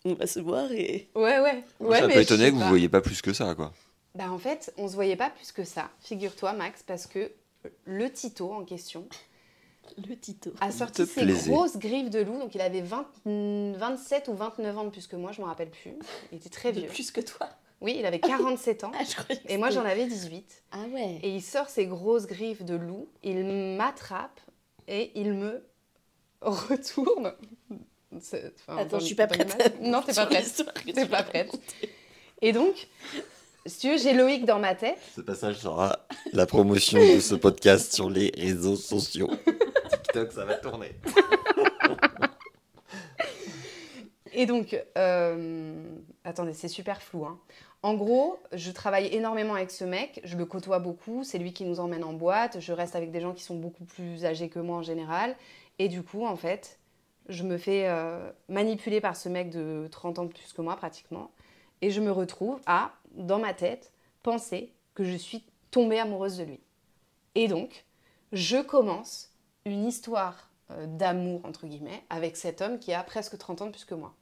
on 0.05 0.15
va 0.15 0.27
se 0.27 0.41
voir 0.41 0.71
et... 0.73 1.09
Ouais, 1.15 1.41
ouais. 1.41 1.65
ouais 1.81 1.99
ça 2.01 2.07
mais 2.07 2.15
peut 2.15 2.19
je 2.21 2.25
étonner 2.25 2.45
sais 2.45 2.51
que 2.51 2.55
vous 2.57 2.61
pas. 2.63 2.69
voyez 2.69 2.89
pas 2.89 3.01
plus 3.01 3.21
que 3.23 3.33
ça 3.33 3.55
quoi. 3.55 3.73
Bah, 4.15 4.31
en 4.31 4.39
fait, 4.39 4.73
on 4.77 4.89
se 4.89 4.95
voyait 4.95 5.17
pas 5.17 5.31
plus 5.31 5.53
que 5.53 5.65
ça, 5.65 5.91
figure-toi, 6.01 6.53
Max, 6.53 6.83
parce 6.83 7.07
que 7.07 7.33
le 7.85 8.11
Tito 8.13 8.53
en 8.53 8.65
question 8.65 9.07
Le 10.07 10.15
Tito. 10.17 10.53
a 10.61 10.71
sorti 10.71 11.07
ses 11.07 11.23
plaisait. 11.23 11.51
grosses 11.51 11.79
griffes 11.79 12.11
de 12.11 12.21
loup. 12.21 12.39
Donc, 12.39 12.55
il 12.55 12.61
avait 12.61 12.83
20 12.83 13.07
27 13.79 14.29
ou 14.29 14.35
29 14.35 14.79
ans 14.79 14.85
de 14.85 14.91
plus 14.91 15.07
que 15.07 15.17
moi, 15.17 15.33
je 15.33 15.41
me 15.41 15.47
rappelle 15.47 15.71
plus. 15.71 15.93
Il 16.31 16.39
était 16.39 16.51
très 16.51 16.73
De 16.73 16.81
vieux. 16.81 16.89
plus 16.89 17.11
que 17.11 17.21
toi. 17.23 17.49
Oui, 17.81 17.97
il 17.99 18.05
avait 18.07 18.21
47 18.21 18.85
ans. 18.85 18.93
Ah, 18.99 19.03
je 19.09 19.15
croyais 19.17 19.41
que 19.41 19.51
Et 19.51 19.57
moi, 19.57 19.71
j'en 19.71 19.85
avais 19.85 20.07
18. 20.07 20.63
Ah 20.73 20.79
ouais. 20.93 21.19
Et 21.23 21.31
il 21.35 21.41
sort 21.43 21.69
ses 21.71 21.87
grosses 21.87 22.27
griffes 22.27 22.65
de 22.65 22.75
loup, 22.75 23.09
il 23.23 23.45
m'attrape 23.77 24.41
et 24.89 25.11
il 25.19 25.33
me 25.33 25.65
retourne. 26.43 27.33
Attends, 28.69 28.99
je 28.99 29.05
suis 29.05 29.15
pas 29.15 29.27
prête. 29.27 29.81
Non, 29.81 30.03
t'es 30.03 30.13
pas 30.15 30.27
prête. 30.27 30.65
T'es 30.95 31.07
pas 31.07 31.23
prête. 31.23 31.51
Et 32.41 32.53
donc, 32.53 32.89
si 33.67 33.79
tu 33.79 33.91
veux, 33.91 33.99
j'ai 33.99 34.13
Loïc 34.13 34.45
dans 34.45 34.59
ma 34.59 34.75
tête. 34.75 34.99
Ce 35.15 35.21
passage 35.21 35.57
sera 35.59 35.99
la 36.33 36.47
promotion 36.47 36.99
de 36.99 37.21
ce 37.21 37.35
podcast 37.35 37.95
sur 37.95 38.11
les 38.11 38.33
réseaux 38.37 38.77
sociaux. 38.77 39.31
TikTok, 39.91 40.33
ça 40.33 40.45
va 40.45 40.55
tourner. 40.55 40.93
Et 44.35 44.47
donc, 44.47 44.81
euh, 44.97 45.75
attendez, 46.25 46.55
c'est 46.55 46.69
super 46.69 47.03
flou. 47.03 47.27
hein. 47.27 47.39
En 47.83 47.95
gros, 47.95 48.39
je 48.53 48.71
travaille 48.71 49.09
énormément 49.09 49.55
avec 49.55 49.71
ce 49.71 49.85
mec, 49.85 50.21
je 50.25 50.37
le 50.37 50.47
côtoie 50.47 50.79
beaucoup, 50.79 51.25
c'est 51.25 51.39
lui 51.39 51.53
qui 51.53 51.65
nous 51.65 51.81
emmène 51.81 52.05
en 52.05 52.13
boîte, 52.13 52.61
je 52.61 52.73
reste 52.73 52.95
avec 52.97 53.11
des 53.11 53.21
gens 53.21 53.33
qui 53.33 53.43
sont 53.43 53.57
beaucoup 53.57 53.85
plus 53.85 54.25
âgés 54.25 54.49
que 54.49 54.61
moi 54.61 54.77
en 54.79 54.83
général. 54.83 55.37
Et 55.79 55.89
du 55.89 56.03
coup, 56.03 56.25
en 56.25 56.37
fait, 56.37 56.79
je 57.29 57.43
me 57.43 57.57
fais 57.57 57.89
euh, 57.89 58.31
manipuler 58.49 59.01
par 59.01 59.17
ce 59.17 59.29
mec 59.29 59.51
de 59.51 59.89
30 59.91 60.19
ans 60.19 60.25
de 60.25 60.33
plus 60.33 60.53
que 60.53 60.63
moi 60.63 60.77
pratiquement. 60.77 61.31
Et 61.81 61.91
je 61.91 62.01
me 62.01 62.11
retrouve 62.11 62.61
à, 62.67 62.93
dans 63.15 63.39
ma 63.39 63.55
tête, 63.55 63.93
penser 64.23 64.73
que 64.95 65.05
je 65.05 65.17
suis 65.17 65.45
tombée 65.71 65.99
amoureuse 65.99 66.39
de 66.39 66.45
lui. 66.45 66.61
Et 67.35 67.49
donc, 67.49 67.85
je 68.33 68.63
commence 68.63 69.31
une 69.65 69.87
histoire 69.87 70.51
euh, 70.71 70.87
d'amour, 70.87 71.45
entre 71.45 71.67
guillemets, 71.67 72.05
avec 72.11 72.37
cet 72.37 72.61
homme 72.61 72.79
qui 72.79 72.93
a 72.93 73.03
presque 73.03 73.39
30 73.39 73.63
ans 73.63 73.67
de 73.67 73.71
plus 73.71 73.85
que 73.85 73.95
moi. 73.95 74.15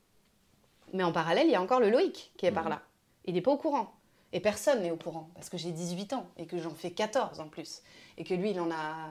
Mais 0.92 1.02
en 1.02 1.12
parallèle, 1.12 1.46
il 1.46 1.52
y 1.52 1.56
a 1.56 1.62
encore 1.62 1.80
le 1.80 1.90
Loïc 1.90 2.32
qui 2.36 2.46
est 2.46 2.52
par 2.52 2.68
là. 2.68 2.82
Il 3.24 3.34
n'est 3.34 3.40
pas 3.40 3.52
au 3.52 3.56
courant. 3.56 3.94
Et 4.32 4.40
personne 4.40 4.82
n'est 4.82 4.92
au 4.92 4.96
courant, 4.96 5.28
parce 5.34 5.50
que 5.50 5.58
j'ai 5.58 5.72
18 5.72 6.12
ans 6.12 6.26
et 6.36 6.46
que 6.46 6.58
j'en 6.58 6.70
fais 6.70 6.92
14 6.92 7.40
en 7.40 7.48
plus. 7.48 7.82
Et 8.16 8.24
que 8.24 8.34
lui, 8.34 8.50
il 8.50 8.60
en 8.60 8.70
a 8.70 9.08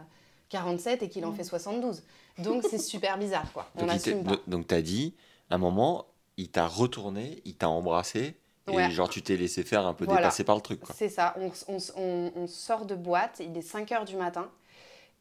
47 0.50 1.04
et 1.04 1.10
qu'il 1.10 1.26
en 1.26 1.32
fait 1.32 1.43
72. 1.43 2.04
Donc 2.39 2.64
c'est 2.70 2.78
super 2.80 3.18
bizarre, 3.18 3.52
quoi. 3.54 3.70
On 3.76 3.82
Donc, 3.82 3.89
n'assume 3.89 4.24
pas. 4.24 4.38
donc 4.47 4.68
t'as 4.68 4.82
dit, 4.82 5.16
à 5.50 5.56
un 5.56 5.58
moment, 5.58 6.06
il 6.38 6.50
t'a 6.50 6.68
retourné, 6.68 7.41
il 7.45 7.56
t'a 7.56 7.70
embrassé, 7.70 8.36
et 8.68 8.76
Ouais. 8.76 8.91
genre 8.91 9.10
tu 9.10 9.22
t'es 9.22 9.36
laissé 9.36 9.64
faire 9.64 9.86
un 9.88 9.93
peu 9.93 10.06
Voilà. 10.06 10.22
dépasser 10.22 10.43
par 10.43 10.56
le 10.56 10.62
truc 10.62 10.80
quoi. 10.82 10.93
C'est 10.97 11.10
ça, 11.10 11.36
on, 11.38 11.52
on- 11.74 11.78
on- 11.97 12.32
on 12.36 12.47
sort 12.47 12.86
de 12.86 12.95
boîte, 12.95 13.41
il 13.43 13.56
est 13.58 13.62
5 13.62 13.91
heures 13.91 14.06
du 14.06 14.16
matin, 14.16 14.50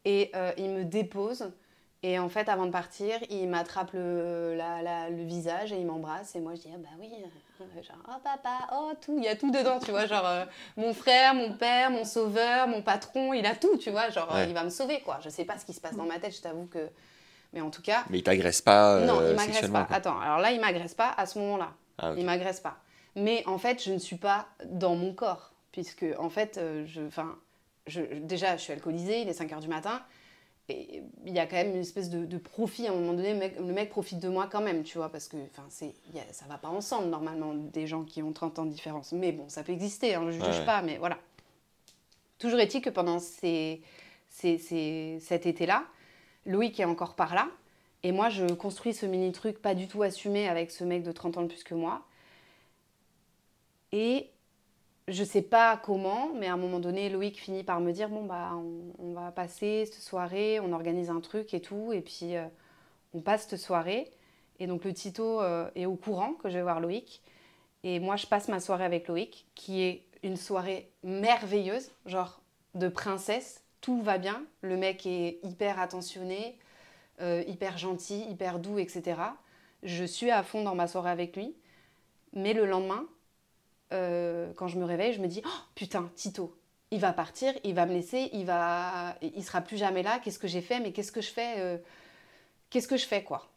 et 0.05 0.31
euh, 0.35 0.51
il 0.57 0.69
me 0.69 0.83
dépose. 0.85 1.51
Et 2.01 2.17
en 2.17 2.29
fait, 2.29 2.47
avant 2.47 2.65
de 2.65 2.71
partir, 2.71 3.17
il 3.29 3.49
m'attrape 3.49 3.91
le, 3.93 4.55
la- 4.55 4.81
la- 4.81 5.09
le 5.09 5.23
visage 5.23 5.73
et 5.73 5.77
il 5.79 5.85
m'embrasse. 5.85 6.33
Et 6.35 6.39
moi, 6.39 6.55
je 6.55 6.61
dis, 6.61 6.69
ah 6.73 6.77
bah 6.77 6.87
oui, 6.99 7.09
euh, 7.59 7.81
genre, 7.83 7.97
oh 8.07 8.19
papa, 8.23 8.67
oh 8.73 8.91
tout, 9.01 9.15
il 9.17 9.25
y 9.25 9.27
a 9.27 9.35
tout 9.35 9.51
dedans, 9.51 9.79
tu 9.83 9.91
vois. 9.91 10.05
Genre, 10.05 10.25
euh, 10.25 10.45
mon 10.77 10.93
frère, 10.93 11.33
mon 11.33 11.51
père, 11.53 11.91
mon 11.91 12.05
sauveur, 12.05 12.69
mon 12.69 12.81
patron, 12.81 13.33
il 13.33 13.45
a 13.45 13.53
tout, 13.53 13.75
tu 13.77 13.89
vois. 13.91 14.09
Genre, 14.11 14.33
Ouais. 14.33 14.47
il 14.47 14.53
va 14.53 14.63
me 14.63 14.69
sauver, 14.69 15.01
quoi. 15.01 15.19
Je 15.21 15.27
sais 15.29 15.43
pas 15.43 15.57
ce 15.57 15.65
qui 15.65 15.73
se 15.73 15.81
passe 15.81 15.95
dans 15.97 16.05
ma 16.05 16.19
tête, 16.19 16.33
je 16.35 16.41
t'avoue 16.41 16.67
que. 16.67 16.87
Mais 17.51 17.59
en 17.61 17.69
tout 17.69 17.81
cas, 17.81 18.05
Mais 18.09 18.19
il 18.19 18.23
t'agresse 18.23 18.61
pas 18.61 18.95
euh, 18.97 19.05
non, 19.05 19.19
il 19.27 19.35
m'agresse 19.35 19.69
pas. 19.69 19.83
quoi. 19.83 19.95
Attends, 19.95 20.19
alors 20.19 20.37
là, 20.39 20.51
il 20.51 20.61
m'agresse 20.61 20.93
pas 20.93 21.11
à 21.17 21.25
ce 21.25 21.37
moment-là. 21.39 21.71
Ah, 21.97 22.11
ok. 22.11 22.17
Il 22.19 22.25
m'agresse 22.25 22.61
pas. 22.61 22.77
Mais 23.15 23.43
en 23.45 23.57
fait, 23.57 23.83
je 23.83 23.91
ne 23.91 23.97
suis 23.97 24.15
pas 24.17 24.47
dans 24.65 24.95
mon 24.95 25.13
corps. 25.13 25.51
Puisque, 25.73 26.05
en 26.17 26.29
fait, 26.29 26.59
je, 26.85 27.01
je, 27.87 28.01
déjà, 28.19 28.55
je 28.55 28.61
suis 28.61 28.71
alcoolisée, 28.73 29.21
il 29.21 29.27
est 29.29 29.33
5 29.33 29.51
h 29.51 29.59
du 29.59 29.67
matin. 29.67 30.01
Et 30.69 31.03
il 31.25 31.33
y 31.33 31.39
a 31.39 31.47
quand 31.47 31.55
même 31.55 31.71
une 31.75 31.81
espèce 31.81 32.09
de, 32.09 32.25
de 32.25 32.37
profit. 32.37 32.87
À 32.87 32.91
un 32.91 32.95
moment 32.95 33.13
donné, 33.13 33.33
le 33.33 33.39
mec, 33.39 33.57
le 33.57 33.73
mec 33.73 33.89
profite 33.89 34.19
de 34.19 34.29
moi 34.29 34.47
quand 34.51 34.61
même, 34.61 34.83
tu 34.83 34.97
vois. 34.97 35.09
Parce 35.09 35.27
que 35.27 35.37
enfin, 35.37 35.65
c'est, 35.69 35.93
il 36.09 36.15
y 36.15 36.19
a- 36.19 36.31
ça 36.33 36.45
va 36.47 36.57
pas 36.57 36.69
ensemble, 36.69 37.09
normalement, 37.09 37.53
des 37.55 37.87
gens 37.87 38.03
qui 38.03 38.21
ont 38.23 38.31
30 38.33 38.59
ans 38.59 38.65
de 38.65 38.71
différence. 38.71 39.11
Mais 39.13 39.31
bon, 39.31 39.49
ça 39.49 39.63
peut 39.63 39.71
exister, 39.73 40.15
hein, 40.15 40.21
je 40.31 40.37
ne 40.37 40.43
juge 40.45 40.59
ouais. 40.59 40.65
pas, 40.65 40.81
mais 40.81 40.97
voilà. 40.97 41.17
Toujours 42.37 42.59
est-il 42.59 42.81
que 42.81 42.89
pendant 42.89 43.19
ces, 43.19 43.81
ces- 44.29 44.57
ces- 44.57 45.19
cet 45.21 45.45
été-là, 45.45 45.85
Loïc 46.45 46.79
est 46.79 46.85
encore 46.85 47.15
par 47.15 47.35
là. 47.35 47.49
Et 48.03 48.11
moi, 48.11 48.29
je 48.29 48.45
construis 48.53 48.93
ce 48.93 49.05
mini 49.05 49.31
truc 49.33 49.61
pas 49.61 49.75
du 49.75 49.87
tout 49.87 50.03
assumé 50.03 50.47
avec 50.47 50.71
ce 50.71 50.83
mec 50.85 51.03
de 51.03 51.11
30 51.11 51.37
ans 51.37 51.43
de 51.43 51.47
plus 51.47 51.63
que 51.63 51.75
moi. 51.75 52.03
Et 53.91 54.29
je 55.09 55.23
sais 55.23 55.41
pas 55.41 55.77
comment, 55.77 56.31
mais 56.35 56.47
à 56.47 56.53
un 56.53 56.57
moment 56.57 56.79
donné, 56.79 57.09
Loïc 57.09 57.39
finit 57.39 57.63
par 57.63 57.79
me 57.79 57.91
dire 57.91 58.09
bon 58.09 58.25
bah 58.25 58.53
on, 58.99 59.13
va 59.13 59.31
passer 59.31 59.85
cette 59.85 60.01
soirée, 60.01 60.59
on 60.59 60.71
organise 60.71 61.09
un 61.09 61.19
truc 61.19 61.53
et 61.53 61.61
tout, 61.61 61.91
et 61.93 62.01
puis 62.01 62.35
euh, 62.35 62.45
on 63.13 63.21
passe 63.21 63.47
cette 63.47 63.59
soirée. 63.59 64.11
Et 64.59 64.67
donc 64.67 64.83
le 64.85 64.93
Tito 64.93 65.41
euh, 65.41 65.69
est 65.75 65.85
au 65.85 65.95
courant 65.95 66.33
que 66.33 66.49
je 66.49 66.57
vais 66.57 66.63
voir 66.63 66.79
Loïc, 66.79 67.21
et 67.83 67.99
moi 67.99 68.15
je 68.15 68.27
passe 68.27 68.47
ma 68.47 68.59
soirée 68.59 68.85
avec 68.85 69.07
Loïc, 69.07 69.45
qui 69.55 69.81
est 69.81 70.05
une 70.23 70.37
soirée 70.37 70.91
merveilleuse, 71.03 71.91
genre 72.05 72.41
de 72.75 72.87
princesse, 72.87 73.63
tout 73.81 74.01
va 74.01 74.17
bien, 74.17 74.43
le 74.61 74.77
mec 74.77 75.05
est 75.05 75.39
hyper 75.43 75.79
attentionné, 75.79 76.57
euh, 77.21 77.43
hyper 77.47 77.77
gentil, 77.77 78.25
hyper 78.29 78.59
doux, 78.59 78.79
etc. 78.79 79.21
Je 79.83 80.03
suis 80.03 80.29
à 80.29 80.43
fond 80.43 80.63
dans 80.63 80.75
ma 80.75 80.87
soirée 80.87 81.09
avec 81.09 81.35
lui, 81.35 81.55
mais 82.33 82.53
le 82.53 82.65
lendemain, 82.65 83.05
euh, 83.93 84.51
quand 84.55 84.67
je 84.67 84.77
me 84.77 84.85
réveille, 84.85 85.13
je 85.13 85.21
me 85.21 85.27
dis 85.27 85.41
oh, 85.45 85.49
putain, 85.75 86.11
Tito, 86.15 86.55
il 86.91 86.99
va 86.99 87.13
partir, 87.13 87.53
il 87.63 87.73
va 87.75 87.85
me 87.85 87.93
laisser, 87.93 88.29
il 88.33 88.45
va, 88.45 89.15
il 89.21 89.43
sera 89.43 89.61
plus 89.61 89.77
jamais 89.77 90.03
là. 90.03 90.19
Qu'est-ce 90.23 90.39
que 90.39 90.47
j'ai 90.47 90.61
fait? 90.61 90.79
Mais 90.79 90.91
qu'est-ce 90.91 91.11
que 91.11 91.21
je 91.21 91.29
fais 91.31 91.55
euh, 91.59 91.77
Qu'est-ce 92.69 92.87
que 92.87 92.97
je 92.97 93.05
fais 93.05 93.23
quoi? 93.23 93.49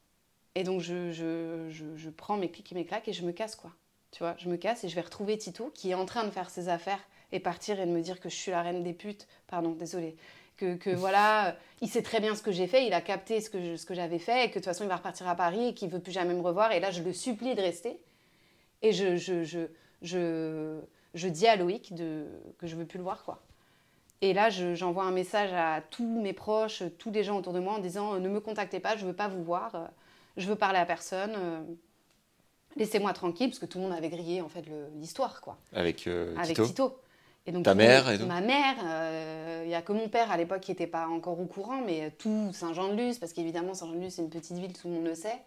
Et 0.54 0.64
donc 0.64 0.80
je, 0.80 1.12
je, 1.12 1.68
je, 1.70 1.96
je 1.96 2.10
prends 2.10 2.36
mes 2.36 2.50
clics 2.50 2.70
et 2.72 2.74
mes 2.74 2.84
claques 2.84 3.08
et 3.08 3.12
je 3.12 3.24
me 3.24 3.32
casse 3.32 3.56
quoi. 3.56 3.72
Tu 4.10 4.18
vois, 4.18 4.34
je 4.38 4.48
me 4.48 4.56
casse 4.56 4.84
et 4.84 4.88
je 4.88 4.94
vais 4.94 5.00
retrouver 5.00 5.38
Tito 5.38 5.70
qui 5.74 5.90
est 5.90 5.94
en 5.94 6.04
train 6.06 6.24
de 6.24 6.30
faire 6.30 6.50
ses 6.50 6.68
affaires 6.68 7.00
et 7.32 7.40
partir 7.40 7.80
et 7.80 7.86
de 7.86 7.90
me 7.90 8.02
dire 8.02 8.20
que 8.20 8.28
je 8.28 8.36
suis 8.36 8.50
la 8.50 8.62
reine 8.62 8.82
des 8.82 8.92
putes. 8.92 9.26
Pardon, 9.46 9.70
désolé. 9.72 10.16
Que, 10.58 10.76
que 10.76 10.90
voilà, 10.90 11.56
il 11.80 11.88
sait 11.88 12.02
très 12.02 12.20
bien 12.20 12.34
ce 12.36 12.42
que 12.42 12.52
j'ai 12.52 12.66
fait, 12.66 12.86
il 12.86 12.92
a 12.92 13.00
capté 13.00 13.40
ce 13.40 13.48
que, 13.50 13.60
je- 13.60 13.76
ce 13.76 13.86
que 13.86 13.94
j'avais 13.94 14.18
fait 14.18 14.44
et 14.44 14.48
que 14.48 14.54
de 14.54 14.54
toute 14.56 14.66
façon 14.66 14.84
il 14.84 14.88
va 14.88 14.96
repartir 14.96 15.26
à 15.28 15.34
Paris 15.34 15.68
et 15.68 15.74
qu'il 15.74 15.88
veut 15.88 15.98
plus 16.00 16.12
jamais 16.12 16.34
me 16.34 16.42
revoir. 16.42 16.72
Et 16.72 16.80
là, 16.80 16.90
je 16.90 17.02
le 17.02 17.12
supplie 17.14 17.54
de 17.54 17.60
rester. 17.62 17.98
Et 18.82 18.92
je, 18.92 19.16
je, 19.16 19.44
je, 19.44 19.60
je, 20.02 20.78
je 21.14 21.28
dis 21.28 21.46
à 21.46 21.56
Loïc 21.56 21.94
de, 21.94 22.26
que 22.58 22.66
je 22.66 22.76
veux 22.76 22.84
plus 22.86 22.98
le 22.98 23.04
voir, 23.04 23.24
quoi. 23.24 23.40
Et 24.20 24.32
là, 24.34 24.50
je- 24.50 24.74
j'envoie 24.74 25.04
un 25.04 25.10
message 25.10 25.52
à 25.52 25.80
tous 25.90 26.20
mes 26.20 26.32
proches, 26.32 26.82
tous 26.98 27.10
les 27.10 27.24
gens 27.24 27.36
autour 27.38 27.52
de 27.52 27.58
moi 27.60 27.74
en 27.74 27.78
disant 27.78 28.14
euh, 28.14 28.18
ne 28.20 28.28
me 28.28 28.40
contactez 28.40 28.78
pas, 28.80 28.96
je 28.96 29.04
veux 29.04 29.12
pas 29.14 29.28
vous 29.28 29.42
voir, 29.42 29.74
euh, 29.74 29.84
je 30.36 30.46
veux 30.48 30.54
parler 30.56 30.78
à 30.78 30.86
personne, 30.86 31.32
euh, 31.36 31.60
laissez-moi 32.76 33.12
tranquille, 33.12 33.48
parce 33.48 33.58
que 33.58 33.66
tout 33.66 33.78
le 33.78 33.84
monde 33.84 33.92
avait 33.92 34.08
grillé 34.08 34.40
en 34.40 34.48
fait 34.48 34.64
l'histoire, 34.96 35.40
quoi 35.40 35.58
Avec, 35.72 36.06
euh, 36.06 36.34
avec 36.36 36.50
Tito. 36.56 36.66
Tito. 36.66 36.98
Et 37.44 37.50
donc, 37.50 37.64
Ta 37.64 37.74
mère 37.74 38.08
et 38.08 38.18
tout 38.20 38.26
Ma 38.26 38.40
mère, 38.40 38.76
il 39.64 39.68
n'y 39.68 39.74
a 39.74 39.82
que 39.82 39.90
mon 39.92 40.08
père 40.08 40.30
à 40.30 40.36
l'époque 40.36 40.60
qui 40.60 40.70
n'était 40.70 40.86
pas 40.86 41.08
encore 41.08 41.40
au 41.40 41.46
courant, 41.46 41.80
mais 41.84 42.04
euh, 42.04 42.10
tout 42.16 42.50
Saint-Jean-de-Luz, 42.52 43.18
parce 43.18 43.32
qu'évidemment 43.32 43.74
Saint-Jean-de-Luz 43.74 44.14
c'est 44.14 44.22
une 44.22 44.30
petite 44.30 44.56
ville, 44.56 44.72
tout 44.72 44.86
le 44.86 44.94
monde 44.94 45.06
le 45.06 45.16
sait. 45.16 45.38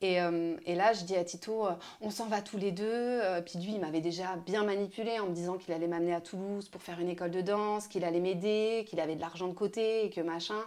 Et, 0.00 0.20
euh, 0.20 0.56
et 0.64 0.74
là, 0.76 0.92
je 0.92 1.04
dis 1.04 1.16
à 1.16 1.24
Tito, 1.24 1.66
euh, 1.66 1.72
on 2.00 2.10
s'en 2.10 2.26
va 2.26 2.40
tous 2.40 2.56
les 2.56 2.70
deux. 2.70 2.84
Euh, 2.86 3.40
puis 3.40 3.58
lui, 3.58 3.72
il 3.72 3.80
m'avait 3.80 4.00
déjà 4.00 4.36
bien 4.36 4.62
manipulé 4.62 5.18
en 5.18 5.26
me 5.26 5.34
disant 5.34 5.58
qu'il 5.58 5.74
allait 5.74 5.88
m'amener 5.88 6.14
à 6.14 6.20
Toulouse 6.20 6.68
pour 6.68 6.82
faire 6.82 7.00
une 7.00 7.08
école 7.08 7.32
de 7.32 7.40
danse, 7.40 7.88
qu'il 7.88 8.04
allait 8.04 8.20
m'aider, 8.20 8.84
qu'il 8.88 9.00
avait 9.00 9.16
de 9.16 9.20
l'argent 9.20 9.48
de 9.48 9.54
côté 9.54 10.04
et 10.04 10.10
que 10.10 10.20
machin. 10.20 10.64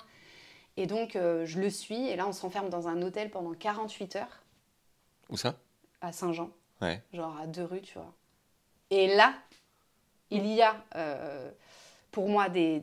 Et 0.77 0.86
donc, 0.86 1.11
je 1.13 1.59
le 1.59 1.69
suis. 1.69 2.07
Et 2.07 2.15
là, 2.15 2.27
on 2.27 2.34
se 2.34 2.41
renferme 2.41 2.69
dans 2.69 2.88
un 2.88 3.01
hôtel 3.01 3.29
pendant 3.29 3.53
48 3.53 4.15
heures 4.17 4.43
Où 5.29 5.38
ça? 5.38 5.55
À 6.01 6.11
Saint-Jean 6.11 6.49
Ouais. 6.82 7.01
genre 7.13 7.38
à 7.38 7.45
deux 7.45 7.63
rues, 7.65 7.82
tu 7.82 7.93
vois. 7.93 8.11
Et 8.89 9.13
là, 9.15 9.34
il 10.29 10.47
y 10.47 10.61
a, 10.61 10.75
pour 12.11 12.27
moi, 12.29 12.49
des, 12.49 12.82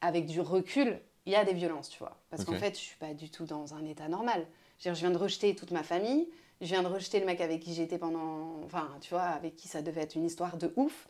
avec 0.00 0.26
du 0.26 0.40
recul, 0.40 1.00
il 1.26 1.32
y 1.32 1.36
a 1.36 1.44
des 1.44 1.52
violences, 1.52 1.90
tu 1.90 1.98
vois. 1.98 2.16
Parce 2.30 2.44
qu'en 2.44 2.54
fait, 2.54 2.74
je 2.74 2.80
suis 2.80 2.96
pas 2.96 3.12
du 3.12 3.28
tout 3.28 3.44
dans 3.44 3.74
un 3.74 3.84
état 3.84 4.08
normal. 4.08 4.46
Je, 4.80 4.90
viens 4.90 5.10
de 5.10 5.16
rejeter 5.16 5.54
toute 5.54 5.70
ma 5.70 5.82
famille, 5.82 6.28
je 6.60 6.66
viens 6.66 6.82
de 6.82 6.88
rejeter 6.88 7.20
le 7.20 7.26
mec 7.26 7.40
avec 7.40 7.60
qui 7.60 7.74
j'étais 7.74 7.98
pendant, 7.98 8.60
enfin, 8.64 8.88
tu 9.00 9.10
vois, 9.10 9.22
avec 9.22 9.56
qui 9.56 9.68
ça 9.68 9.82
devait 9.82 10.02
être 10.02 10.14
une 10.14 10.24
histoire 10.24 10.56
de 10.56 10.72
ouf. 10.76 11.08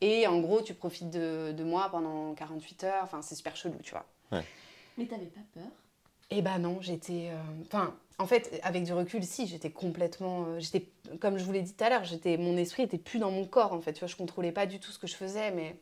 Et 0.00 0.26
en 0.26 0.40
gros, 0.40 0.60
tu 0.60 0.74
profites 0.74 1.10
de, 1.10 1.52
de 1.56 1.64
moi 1.64 1.88
pendant 1.90 2.34
48 2.34 2.84
heures, 2.84 3.02
enfin, 3.04 3.22
c'est 3.22 3.34
super 3.34 3.56
chelou, 3.56 3.76
tu 3.82 3.92
vois. 3.92 4.04
Mais 4.98 5.06
t'avais 5.06 5.26
pas 5.26 5.40
peur? 5.54 5.68
Eh 6.30 6.42
ben 6.42 6.58
non, 6.58 6.78
j'étais. 6.80 7.28
euh, 7.30 7.36
Enfin, 7.66 7.94
en 8.18 8.26
fait, 8.26 8.58
avec 8.62 8.84
du 8.84 8.92
recul, 8.92 9.22
si, 9.24 9.46
j'étais 9.46 9.70
complètement. 9.70 10.44
euh, 10.48 10.58
j'étais, 10.58 10.88
comme 11.20 11.38
je 11.38 11.44
vous 11.44 11.52
l'ai 11.52 11.62
dit 11.62 11.72
tout 11.72 11.84
à 11.84 11.88
l'heure, 11.88 12.04
j'étais, 12.04 12.36
mon 12.36 12.56
esprit 12.56 12.82
était 12.82 12.98
plus 12.98 13.18
dans 13.18 13.30
mon 13.30 13.46
corps, 13.46 13.72
en 13.72 13.80
fait. 13.80 13.92
Tu 13.92 14.00
vois, 14.00 14.08
je 14.08 14.16
contrôlais 14.16 14.52
pas 14.52 14.66
du 14.66 14.80
tout 14.80 14.90
ce 14.90 14.98
que 14.98 15.06
je 15.06 15.14
faisais, 15.14 15.50
mais. 15.52 15.76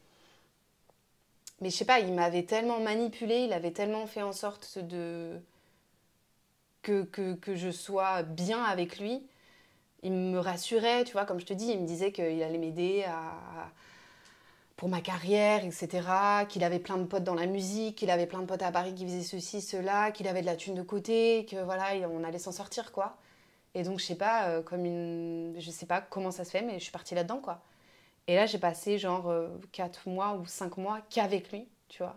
Mais 1.61 1.71
je 1.71 1.77
sais 1.77 1.85
pas, 1.85 2.01
il 2.01 2.13
m'avait 2.13 2.43
tellement 2.43 2.81
manipulé, 2.81 3.45
il 3.45 3.53
avait 3.53 3.71
tellement 3.71 4.07
fait 4.07 4.23
en 4.23 4.33
sorte 4.33 4.79
de. 4.79 5.39
Que, 6.85 7.05
que, 7.05 7.35
que 7.35 7.57
je 7.57 7.71
sois 7.71 8.23
bien 8.25 8.63
avec 8.65 9.01
lui. 9.01 9.23
Il 10.05 10.13
me 10.13 10.39
rassurait, 10.41 11.05
tu 11.05 11.13
vois, 11.13 11.27
comme 11.27 11.41
je 11.41 11.47
te 11.47 11.55
dis, 11.55 11.67
il 11.73 11.81
me 11.81 11.87
disait 11.87 12.13
qu'il 12.13 12.43
allait 12.43 12.59
m'aider 12.59 13.05
à, 13.09 13.71
pour 14.77 14.89
ma 14.89 15.01
carrière, 15.01 15.65
etc. 15.65 16.47
Qu'il 16.47 16.65
avait 16.65 16.79
plein 16.79 16.97
de 16.99 17.05
potes 17.05 17.25
dans 17.25 17.35
la 17.35 17.47
musique, 17.47 17.97
qu'il 17.97 18.11
avait 18.11 18.27
plein 18.27 18.41
de 18.41 18.47
potes 18.47 18.63
à 18.63 18.73
Paris 18.73 18.95
qui 18.95 19.05
faisaient 19.07 19.23
ceci, 19.23 19.61
cela, 19.61 20.11
qu'il 20.11 20.27
avait 20.29 20.41
de 20.41 20.47
la 20.47 20.57
thune 20.57 20.75
de 20.75 20.83
côté, 20.83 21.47
que 21.51 21.57
voilà, 21.63 21.95
il- 21.95 22.07
on 22.07 22.25
allait 22.25 22.39
s'en 22.39 22.53
sortir, 22.53 22.93
quoi. 22.93 23.17
Et 23.75 23.85
donc, 23.85 24.01
je 24.01 24.07
sais 24.07 24.17
pas, 24.17 24.49
euh, 24.51 24.63
comme 24.63 24.85
une... 24.87 25.57
Je 25.59 25.71
sais 25.71 25.87
pas 25.87 26.01
comment 26.03 26.33
ça 26.33 26.45
se 26.45 26.51
fait, 26.53 26.63
mais 26.63 26.75
je 26.79 26.85
suis 26.85 26.93
partie 26.93 27.15
là-dedans, 27.17 27.41
quoi. 27.41 27.63
Et 28.29 28.37
là, 28.37 28.47
j'ai 28.47 28.59
passé 28.59 28.99
genre 28.99 29.33
4 29.73 30.09
mois 30.09 30.35
ou 30.37 30.47
5 30.47 30.79
mois 30.79 31.01
qu'avec 31.11 31.53
lui, 31.53 31.69
tu 31.89 32.03
vois. 32.05 32.17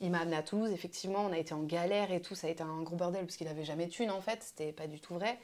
Il 0.00 0.10
m'a 0.10 0.20
amené 0.20 0.36
à 0.36 0.42
Toulouse, 0.42 0.70
effectivement, 0.72 1.24
on 1.24 1.32
a 1.32 1.38
été 1.38 1.54
en 1.54 1.62
galère 1.62 2.12
et 2.12 2.20
tout, 2.20 2.34
ça 2.34 2.48
a 2.48 2.50
été 2.50 2.62
un 2.62 2.82
gros 2.82 2.96
bordel 2.96 3.24
parce 3.24 3.36
qu'il 3.36 3.48
avait 3.48 3.64
jamais 3.64 3.86
de 3.86 3.90
thune, 3.90 4.10
en 4.10 4.20
fait, 4.20 4.42
c'était 4.42 4.72
pas 4.72 4.86
du 4.86 5.00
tout 5.00 5.14
vrai. 5.14 5.38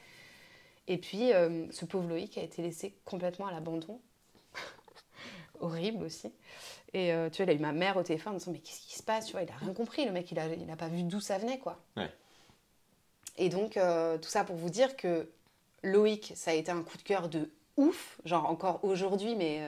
Et 0.87 0.97
puis, 0.97 1.33
euh, 1.33 1.65
ce 1.71 1.85
pauvre 1.85 2.07
Loïc 2.07 2.37
a 2.37 2.41
été 2.41 2.61
laissé 2.61 2.95
complètement 3.05 3.47
à 3.47 3.51
l'abandon. 3.51 3.99
Horrible 5.59 6.03
aussi. 6.03 6.31
Et 6.93 7.13
euh, 7.13 7.29
tu 7.29 7.43
vois, 7.43 7.51
il 7.51 7.55
a 7.55 7.59
eu 7.59 7.61
ma 7.61 7.71
mère 7.71 7.97
au 7.97 8.03
téléphone 8.03 8.33
en 8.33 8.37
disant 8.37 8.51
Mais 8.51 8.59
qu'est-ce 8.59 8.81
qui 8.81 8.95
se 8.95 9.03
passe 9.03 9.25
Tu 9.25 9.31
vois, 9.31 9.43
il 9.43 9.49
a 9.49 9.55
rien 9.55 9.73
compris. 9.73 10.05
Le 10.05 10.11
mec, 10.11 10.31
il 10.31 10.39
a, 10.39 10.47
il 10.53 10.69
a 10.69 10.75
pas 10.75 10.89
vu 10.89 11.03
d'où 11.03 11.21
ça 11.21 11.37
venait, 11.37 11.57
quoi. 11.57 11.79
Ouais. 11.95 12.11
Et 13.37 13.49
donc, 13.49 13.77
euh, 13.77 14.17
tout 14.17 14.29
ça 14.29 14.43
pour 14.43 14.57
vous 14.57 14.69
dire 14.69 14.95
que 14.97 15.29
Loïc, 15.83 16.33
ça 16.35 16.51
a 16.51 16.53
été 16.53 16.71
un 16.71 16.83
coup 16.83 16.97
de 16.97 17.03
cœur 17.03 17.29
de 17.29 17.49
ouf. 17.77 18.19
Genre, 18.25 18.47
encore 18.47 18.83
aujourd'hui, 18.83 19.35
mais 19.35 19.61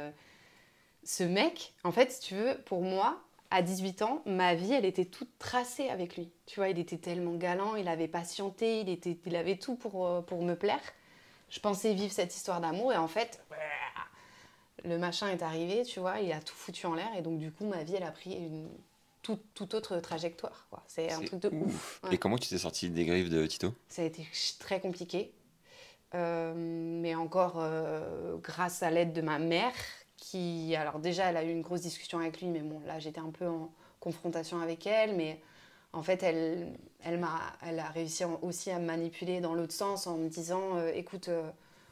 ce 1.04 1.24
mec, 1.24 1.74
en 1.84 1.92
fait, 1.92 2.12
si 2.12 2.20
tu 2.20 2.36
veux, 2.36 2.58
pour 2.66 2.82
moi, 2.82 3.24
à 3.56 3.62
18 3.62 4.02
ans, 4.02 4.22
ma 4.26 4.54
vie, 4.54 4.74
elle 4.74 4.84
était 4.84 5.06
toute 5.06 5.30
tracée 5.40 5.88
avec 5.88 6.18
lui. 6.18 6.30
Tu 6.46 6.58
vois, 6.60 6.70
il 6.70 6.78
était 6.78 6.98
tellement 6.98 7.36
galant, 7.36 7.76
il 7.76 7.88
avait 7.88 8.10
patienté, 8.10 8.82
il, 8.82 8.90
était, 8.90 9.18
il 9.26 9.36
avait 9.36 9.56
tout 9.56 9.76
pour, 9.76 10.06
euh, 10.06 10.22
pour 10.22 10.44
me 10.44 10.56
plaire. 10.56 10.82
Je 11.50 11.60
pensais 11.62 11.94
vivre 11.94 12.12
cette 12.12 12.36
histoire 12.36 12.60
d'amour 12.60 12.92
et 12.92 12.98
en 12.98 13.08
fait, 13.08 13.42
le 14.84 14.98
machin 14.98 15.30
est 15.30 15.42
arrivé, 15.42 15.84
tu 15.84 16.02
vois, 16.02 16.20
il 16.20 16.32
a 16.34 16.42
tout 16.42 16.56
foutu 16.56 16.86
en 16.86 16.96
l'air 16.96 17.10
et 17.18 17.22
donc 17.22 17.40
du 17.40 17.52
coup, 17.52 17.66
ma 17.66 17.84
vie, 17.84 17.96
elle 17.96 18.04
a 18.04 18.12
pris 18.12 18.34
une 18.34 18.68
toute, 19.22 19.42
toute 19.54 19.74
autre 19.74 20.00
trajectoire. 20.00 20.68
C'est 20.88 21.12
un 21.12 21.22
truc 21.22 21.40
de 21.40 21.50
ouf. 21.50 22.02
Ouais. 22.04 22.16
Et 22.16 22.18
comment 22.18 22.38
tu 22.38 22.50
t'es 22.50 22.58
sorti 22.58 22.90
des 22.90 23.06
griffes 23.06 23.30
de 23.30 23.46
Tito? 23.48 23.74
Ça 23.88 24.02
a 24.02 24.06
été 24.06 24.28
très 24.60 24.82
compliqué. 24.82 25.32
Euh, 26.14 26.54
mais 26.56 27.16
encore 27.16 27.56
euh, 27.58 28.38
grâce 28.38 28.84
à 28.84 28.92
l'aide 28.92 29.14
de 29.14 29.22
ma 29.22 29.40
mère, 29.40 29.74
qui, 30.18 30.76
alors 30.76 31.00
déjà, 31.00 31.26
elle 31.30 31.38
a 31.38 31.44
eu 31.44 31.52
une 31.52 31.62
grosse 31.62 31.82
discussion 31.82 32.20
avec 32.20 32.42
lui, 32.42 32.48
mais 32.48 32.62
bon, 32.62 32.82
là, 32.86 33.00
j'étais 33.00 33.20
un 33.20 33.32
peu 33.32 33.48
en 33.48 33.72
confrontation 34.00 34.60
avec 34.60 34.88
elle, 34.88 35.16
mais 35.16 35.42
en 35.94 36.04
fait, 36.04 36.24
elle, 36.24 36.74
elle, 37.04 37.20
m'a, 37.20 37.40
elle 37.62 37.80
a 37.80 37.90
réussi 37.90 38.24
aussi 38.42 38.72
à 38.72 38.80
me 38.80 38.86
manipuler 38.86 39.42
dans 39.42 39.54
l'autre 39.54 39.74
sens 39.74 40.08
en 40.08 40.18
me 40.18 40.30
disant, 40.30 40.78
euh, 40.78 40.92
écoute, 40.94 41.30
euh, 41.30 41.50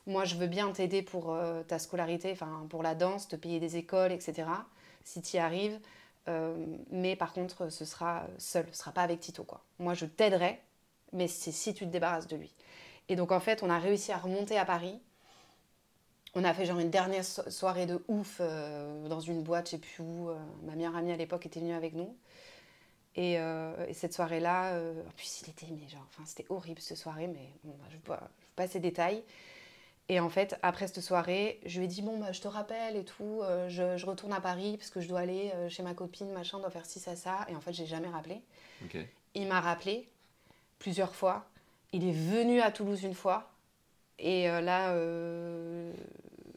moi, 0.07 0.26
je 0.26 0.36
veux 0.36 0.47
bien 0.47 0.71
t'aider 0.71 1.01
pour 1.01 1.34
euh, 1.34 1.63
ta 1.63 1.80
scolarité, 1.80 2.32
enfin, 2.32 2.65
pour 2.69 2.84
la 2.84 2.95
danse, 2.95 3.28
te 3.28 3.36
payer 3.36 3.59
des 3.59 3.78
écoles, 3.78 4.11
etc., 4.11 4.47
si 5.03 5.21
tu 5.21 5.38
y 5.38 5.39
arrives. 5.39 5.80
Mais 6.89 7.17
par 7.17 7.34
contre, 7.34 7.69
ce 7.69 7.84
sera 7.84 8.26
seul, 8.38 8.65
ce 8.71 8.78
sera 8.78 8.91
pas 8.93 9.01
avec 9.01 9.19
Tito, 9.19 9.43
quoi. 9.43 9.61
Moi, 9.80 9.93
je 9.93 10.05
t'aiderai, 10.05 10.61
mais 11.11 11.28
c'est 11.28 11.51
si 11.51 11.74
tu 11.74 11.86
te 11.86 11.89
débarrasses 11.89 12.28
de 12.28 12.38
lui. 12.38 12.53
Et 13.09 13.15
donc 13.15 13.32
en 13.32 13.39
fait, 13.39 13.63
on 13.63 13.69
a 13.69 13.80
réussi 13.80 14.11
à 14.11 14.17
remonter 14.17 14.57
à 14.57 14.65
Paris. 14.65 14.99
On 16.36 16.43
a 16.43 16.53
fait 16.53 16.65
genre 16.65 16.79
une 16.79 16.89
dernière 16.89 17.23
so- 17.23 17.47
soirée 17.49 17.86
de 17.86 18.03
ouf 18.07 18.38
euh, 18.39 19.07
dans 19.07 19.19
une 19.19 19.43
boîte, 19.43 19.67
je 19.67 19.71
sais 19.71 19.77
plus 19.77 20.01
où. 20.03 20.29
euh, 20.29 20.38
ma 20.63 20.75
meilleure 20.75 20.95
amie 20.95 21.11
à 21.11 21.15
l'époque 21.17 21.45
était 21.45 21.59
venue 21.59 21.73
avec 21.73 21.93
nous. 21.93 22.15
Et, 23.15 23.38
euh, 23.38 23.86
et 23.88 23.93
cette 23.93 24.13
soirée-là, 24.13 24.75
en 24.79 25.11
plus 25.15 25.41
il 25.41 25.49
était, 25.51 25.67
mais 25.69 25.88
genre, 25.88 26.05
enfin 26.09 26.23
c'était 26.25 26.47
horrible 26.49 26.81
cette 26.81 26.97
soirée, 26.97 27.27
mais 27.27 27.51
bon, 27.63 27.75
bah, 27.77 27.86
je 27.91 27.95
ne 27.97 28.01
vous 28.01 28.23
pas 28.55 28.67
ces 28.67 28.79
détails. 28.79 29.23
Et 30.09 30.19
en 30.19 30.29
fait, 30.29 30.57
après 30.63 30.88
cette 30.88 31.01
soirée, 31.01 31.59
je 31.65 31.77
lui 31.77 31.86
ai 31.86 31.88
dit 31.88 32.01
bon 32.01 32.17
bah 32.19 32.31
je 32.34 32.41
te 32.41 32.47
rappelle 32.47 32.97
et 32.97 33.05
tout, 33.05 33.41
je, 33.69 33.95
je 33.95 34.05
retourne 34.05 34.34
à 34.34 34.41
Paris 34.41 34.75
parce 34.77 34.89
que 34.89 34.99
je 34.99 35.07
dois 35.07 35.19
aller 35.21 35.51
chez 35.69 35.81
ma 35.81 35.93
copine, 35.93 36.29
machin, 36.34 36.59
dois 36.59 36.69
faire 36.71 36.86
ci 36.86 36.99
ça 36.99 37.15
ça. 37.15 37.45
Et 37.47 37.55
en 37.55 37.61
fait, 37.61 37.71
j'ai 37.71 37.86
jamais 37.86 38.09
rappelé. 38.09 38.41
Il 39.36 39.47
m'a 39.47 39.61
rappelé 39.61 40.09
plusieurs 40.79 41.15
fois. 41.15 41.45
Il 41.93 42.05
est 42.05 42.11
venu 42.11 42.59
à 42.59 42.69
Toulouse 42.71 43.03
une 43.03 43.13
fois. 43.13 43.49
Et 44.24 44.49
euh, 44.49 44.61
là, 44.61 44.93
euh, 44.93 45.93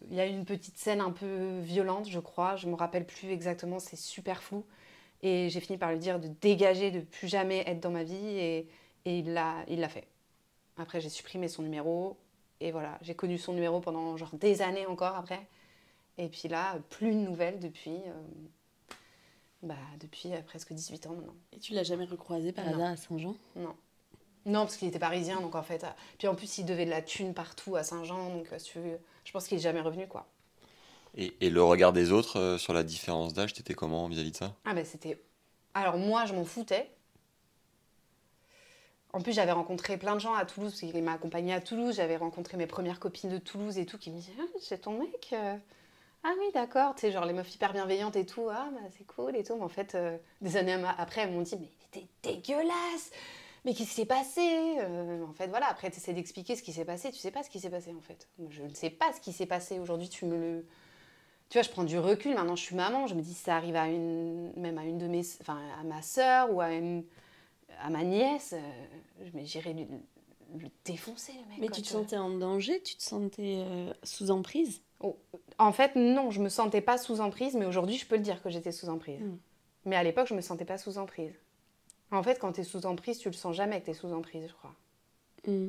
il 0.08 0.16
y 0.16 0.20
a 0.20 0.26
une 0.26 0.44
petite 0.44 0.78
scène 0.78 1.00
un 1.00 1.10
peu 1.10 1.58
violente, 1.58 2.08
je 2.08 2.20
crois. 2.20 2.54
Je 2.54 2.68
me 2.68 2.74
rappelle 2.74 3.04
plus 3.04 3.28
exactement, 3.30 3.80
c'est 3.80 3.96
super 3.96 4.40
flou. 4.40 4.64
Et 5.22 5.48
j'ai 5.50 5.60
fini 5.60 5.76
par 5.76 5.90
lui 5.90 5.98
dire 5.98 6.20
de 6.20 6.28
dégager, 6.28 6.92
de 6.92 7.00
plus 7.00 7.26
jamais 7.26 7.64
être 7.66 7.80
dans 7.80 7.90
ma 7.90 8.04
vie. 8.04 8.14
Et, 8.14 8.68
et 9.04 9.18
il 9.18 9.34
l'a 9.34 9.88
fait. 9.88 10.06
Après, 10.76 11.00
j'ai 11.00 11.08
supprimé 11.08 11.48
son 11.48 11.62
numéro. 11.62 12.16
Et 12.60 12.70
voilà, 12.70 12.98
j'ai 13.02 13.16
connu 13.16 13.36
son 13.36 13.52
numéro 13.52 13.80
pendant 13.80 14.16
genre 14.16 14.34
des 14.36 14.62
années 14.62 14.86
encore 14.86 15.16
après. 15.16 15.44
Et 16.18 16.28
puis 16.28 16.48
là, 16.48 16.78
plus 16.88 17.10
de 17.10 17.18
nouvelles 17.18 17.58
depuis, 17.58 17.98
euh, 18.06 18.22
bah, 19.62 19.74
depuis 20.00 20.30
presque 20.46 20.72
18 20.72 21.08
ans 21.08 21.14
maintenant. 21.16 21.34
Et 21.52 21.58
tu 21.58 21.74
l'as 21.74 21.82
jamais 21.82 22.04
recroisé 22.04 22.52
par 22.52 22.66
hasard 22.68 22.92
à 22.92 22.96
Saint-Jean? 22.96 23.34
Non. 23.56 23.74
Non, 24.46 24.60
parce 24.60 24.76
qu'il 24.76 24.88
était 24.88 24.98
parisien, 24.98 25.40
donc 25.40 25.54
en 25.54 25.62
fait. 25.62 25.84
euh, 25.84 25.88
Puis 26.18 26.28
en 26.28 26.34
plus, 26.34 26.58
il 26.58 26.64
devait 26.64 26.84
de 26.86 26.90
la 26.90 27.02
thune 27.02 27.34
partout 27.34 27.76
à 27.76 27.82
Saint-Jean, 27.82 28.30
donc 28.30 28.46
euh, 28.52 28.58
si 28.58 28.70
tu 28.72 28.78
veux, 28.78 28.98
je 29.24 29.32
pense 29.32 29.46
qu'il 29.48 29.58
est 29.58 29.60
jamais 29.60 29.80
revenu, 29.80 30.06
quoi. 30.06 30.26
Et, 31.16 31.34
et 31.40 31.50
le 31.50 31.62
regard 31.62 31.92
des 31.92 32.12
autres 32.12 32.38
euh, 32.38 32.58
sur 32.58 32.72
la 32.72 32.82
différence 32.82 33.32
d'âge, 33.34 33.52
t'étais 33.54 33.74
comment 33.74 34.06
vis-à-vis 34.08 34.30
de 34.30 34.36
ça? 34.36 34.54
Ah, 34.64 34.74
ben 34.74 34.84
c'était. 34.84 35.20
Alors 35.74 35.96
moi, 35.98 36.24
je 36.26 36.34
m'en 36.34 36.44
foutais. 36.44 36.90
En 39.12 39.20
plus, 39.22 39.32
j'avais 39.32 39.52
rencontré 39.52 39.96
plein 39.96 40.14
de 40.14 40.20
gens 40.20 40.34
à 40.34 40.44
Toulouse, 40.44 40.72
parce 40.78 40.92
qu'il 40.92 41.02
m'a 41.02 41.12
accompagnée 41.14 41.54
à 41.54 41.60
Toulouse. 41.60 41.96
J'avais 41.96 42.16
rencontré 42.16 42.56
mes 42.56 42.66
premières 42.66 43.00
copines 43.00 43.30
de 43.30 43.38
Toulouse 43.38 43.78
et 43.78 43.86
tout, 43.86 43.98
qui 43.98 44.10
me 44.10 44.16
disaient 44.16 44.32
Ah, 44.38 44.44
c'est 44.60 44.82
ton 44.82 44.98
mec 44.98 45.30
euh. 45.32 45.56
Ah 46.24 46.32
oui, 46.38 46.46
d'accord. 46.52 46.94
Tu 46.94 47.02
sais, 47.02 47.12
genre 47.12 47.24
les 47.24 47.32
meufs 47.32 47.54
hyper 47.54 47.72
bienveillantes 47.72 48.16
et 48.16 48.26
tout. 48.26 48.48
Ah, 48.50 48.68
bah 48.72 48.80
c'est 48.96 49.06
cool 49.06 49.36
et 49.36 49.44
tout. 49.44 49.56
Mais 49.56 49.62
en 49.62 49.68
fait, 49.68 49.94
euh, 49.94 50.18
des 50.42 50.56
années 50.56 50.72
ama- 50.74 50.94
après, 50.98 51.22
elles 51.22 51.30
m'ont 51.30 51.42
dit 51.42 51.56
Mais 51.58 51.68
il 51.94 52.00
était 52.00 52.08
dégueulasse 52.22 53.10
Mais 53.66 53.74
qu'est-ce 53.74 53.90
qui 53.90 53.94
s'est 53.96 54.06
passé 54.06 54.40
Euh, 54.80 55.24
En 55.28 55.32
fait, 55.34 55.48
voilà, 55.48 55.66
après, 55.68 55.90
tu 55.90 55.96
essaies 55.98 56.12
d'expliquer 56.14 56.54
ce 56.56 56.62
qui 56.62 56.72
s'est 56.72 56.84
passé. 56.84 57.10
Tu 57.10 57.18
sais 57.18 57.32
pas 57.32 57.42
ce 57.42 57.50
qui 57.50 57.58
s'est 57.60 57.68
passé, 57.68 57.92
en 57.92 58.00
fait. 58.00 58.28
Je 58.48 58.62
ne 58.62 58.72
sais 58.72 58.90
pas 58.90 59.12
ce 59.12 59.20
qui 59.20 59.32
s'est 59.32 59.44
passé. 59.46 59.78
Aujourd'hui, 59.80 60.08
tu 60.08 60.24
me 60.24 60.36
le. 60.38 60.66
Tu 61.48 61.58
vois, 61.58 61.62
je 61.62 61.70
prends 61.70 61.84
du 61.84 61.98
recul. 61.98 62.34
Maintenant, 62.34 62.56
je 62.56 62.62
suis 62.62 62.76
maman. 62.76 63.06
Je 63.08 63.14
me 63.14 63.20
dis, 63.20 63.34
si 63.34 63.42
ça 63.42 63.56
arrive 63.56 63.76
à 63.76 63.88
une, 63.88 64.52
même 64.56 64.78
à 64.78 64.84
une 64.84 64.98
de 64.98 65.08
mes, 65.08 65.22
enfin, 65.40 65.58
à 65.80 65.84
ma 65.84 66.00
sœur 66.00 66.52
ou 66.54 66.60
à 66.60 66.72
une, 66.72 67.04
à 67.80 67.90
ma 67.90 68.04
nièce, 68.04 68.54
euh, 68.54 69.28
j'irais 69.42 69.72
le, 69.74 69.84
le 70.60 70.68
défoncer, 70.84 71.32
le 71.32 71.50
mec. 71.50 71.58
Mais 71.60 71.68
tu 71.68 71.82
te 71.82 71.88
sentais 71.88 72.16
en 72.16 72.30
danger 72.30 72.80
Tu 72.82 72.96
te 72.96 73.02
sentais 73.02 73.64
euh, 73.66 73.92
sous 74.04 74.30
emprise? 74.30 74.80
Oh, 75.00 75.16
En 75.58 75.72
fait, 75.72 75.96
non, 75.96 76.30
je 76.30 76.40
me 76.40 76.48
sentais 76.48 76.80
pas 76.80 76.98
sous 76.98 77.20
emprise, 77.20 77.54
mais 77.54 77.66
aujourd'hui, 77.66 77.96
je 77.96 78.06
peux 78.06 78.16
le 78.16 78.22
dire 78.22 78.40
que 78.42 78.48
j'étais 78.48 78.72
sous 78.72 78.88
emprise. 78.88 79.20
Mm. 79.20 79.38
Mais 79.86 79.96
à 79.96 80.02
l'époque, 80.04 80.28
je 80.28 80.34
me 80.34 80.40
sentais 80.40 80.64
pas 80.64 80.78
sous 80.78 80.98
emprise. 80.98 81.34
En 82.12 82.22
fait, 82.22 82.38
quand 82.38 82.52
tu 82.52 82.60
es 82.60 82.64
sous 82.64 82.86
emprise, 82.86 83.18
tu 83.18 83.28
le 83.28 83.34
sens 83.34 83.54
jamais 83.54 83.80
que 83.80 83.86
tu 83.86 83.90
es 83.90 83.94
sous 83.94 84.12
emprise, 84.12 84.46
je 84.48 84.52
crois. 84.54 84.72
Mm. 85.46 85.68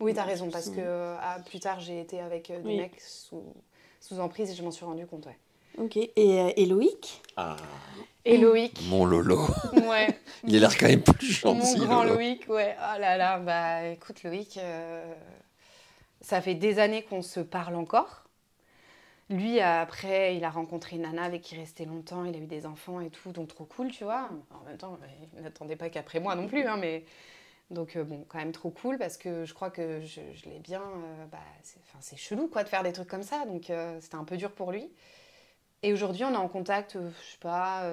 Oui, 0.00 0.14
tu 0.14 0.20
as 0.20 0.24
raison, 0.24 0.48
parce 0.50 0.70
que 0.70 1.16
ah, 1.20 1.38
plus 1.44 1.60
tard, 1.60 1.80
j'ai 1.80 2.00
été 2.00 2.20
avec 2.20 2.50
euh, 2.50 2.60
des 2.62 2.68
Oui. 2.68 2.76
mecs 2.76 3.00
sous, 3.00 3.42
sous 4.00 4.20
emprise 4.20 4.50
et 4.50 4.54
je 4.54 4.62
m'en 4.62 4.70
suis 4.70 4.84
rendu 4.84 5.06
compte, 5.06 5.26
ouais. 5.26 5.38
Ok. 5.78 5.96
Et, 5.96 6.10
euh, 6.16 6.50
et 6.56 6.66
Loïc? 6.66 7.20
Ah, 7.36 7.56
Et 8.24 8.36
Loïc, 8.38 8.80
mon 8.88 9.04
Lolo. 9.04 9.40
ouais. 9.72 10.18
Il 10.44 10.56
a 10.56 10.60
l'air 10.60 10.76
quand 10.78 10.86
même 10.88 11.02
plus 11.02 11.44
Mon 11.44 11.54
gentil. 11.60 11.78
grand 11.80 12.02
Lolo. 12.04 12.14
Loïc, 12.16 12.48
ouais. 12.48 12.76
Oh 12.78 12.98
là 12.98 13.16
là, 13.16 13.38
bah 13.38 13.86
écoute 13.88 14.22
Loïc, 14.22 14.56
euh, 14.58 15.14
ça 16.20 16.40
fait 16.40 16.54
des 16.54 16.78
années 16.78 17.02
qu'on 17.02 17.22
se 17.22 17.40
parle 17.40 17.74
encore. 17.74 18.24
Lui, 19.30 19.60
après, 19.60 20.36
il 20.36 20.44
a 20.44 20.50
rencontré 20.50 20.96
nana 20.96 21.24
avec 21.24 21.42
qui 21.42 21.54
il 21.54 21.58
restait 21.58 21.84
longtemps, 21.84 22.24
il 22.24 22.34
a 22.34 22.38
eu 22.38 22.46
des 22.46 22.64
enfants 22.64 23.00
et 23.00 23.10
tout, 23.10 23.30
donc 23.30 23.48
trop 23.48 23.66
cool, 23.66 23.90
tu 23.90 24.04
vois. 24.04 24.30
En 24.50 24.64
même 24.64 24.78
temps, 24.78 24.98
n'attendait 25.34 25.76
pas 25.76 25.90
qu'après 25.90 26.18
moi 26.18 26.34
non 26.34 26.46
plus, 26.46 26.64
hein, 26.64 26.76
mais... 26.78 27.04
Donc 27.70 27.96
euh, 27.96 28.04
bon, 28.04 28.24
quand 28.28 28.38
même 28.38 28.52
trop 28.52 28.70
cool 28.70 28.96
parce 28.96 29.18
que 29.18 29.44
je 29.44 29.52
crois 29.52 29.70
que 29.70 30.00
je, 30.00 30.20
l'ai 30.48 30.58
bien... 30.58 30.80
euh, 30.80 31.26
bah, 31.30 31.38
c'est 32.00 32.16
chelou, 32.16 32.48
quoi, 32.48 32.64
de 32.64 32.68
faire 32.70 32.82
des 32.82 32.92
trucs 32.92 33.08
comme 33.08 33.22
ça, 33.22 33.44
donc 33.44 33.68
euh, 33.68 33.98
c'était 34.00 34.14
un 34.14 34.24
peu 34.24 34.38
dur 34.38 34.52
pour 34.52 34.72
lui. 34.72 34.90
Et 35.82 35.92
aujourd'hui, 35.92 36.24
on 36.24 36.32
est 36.32 36.36
en 36.36 36.48
contact, 36.48 36.96
euh, 36.96 37.10
je 37.26 37.32
sais 37.32 37.38
pas... 37.38 37.90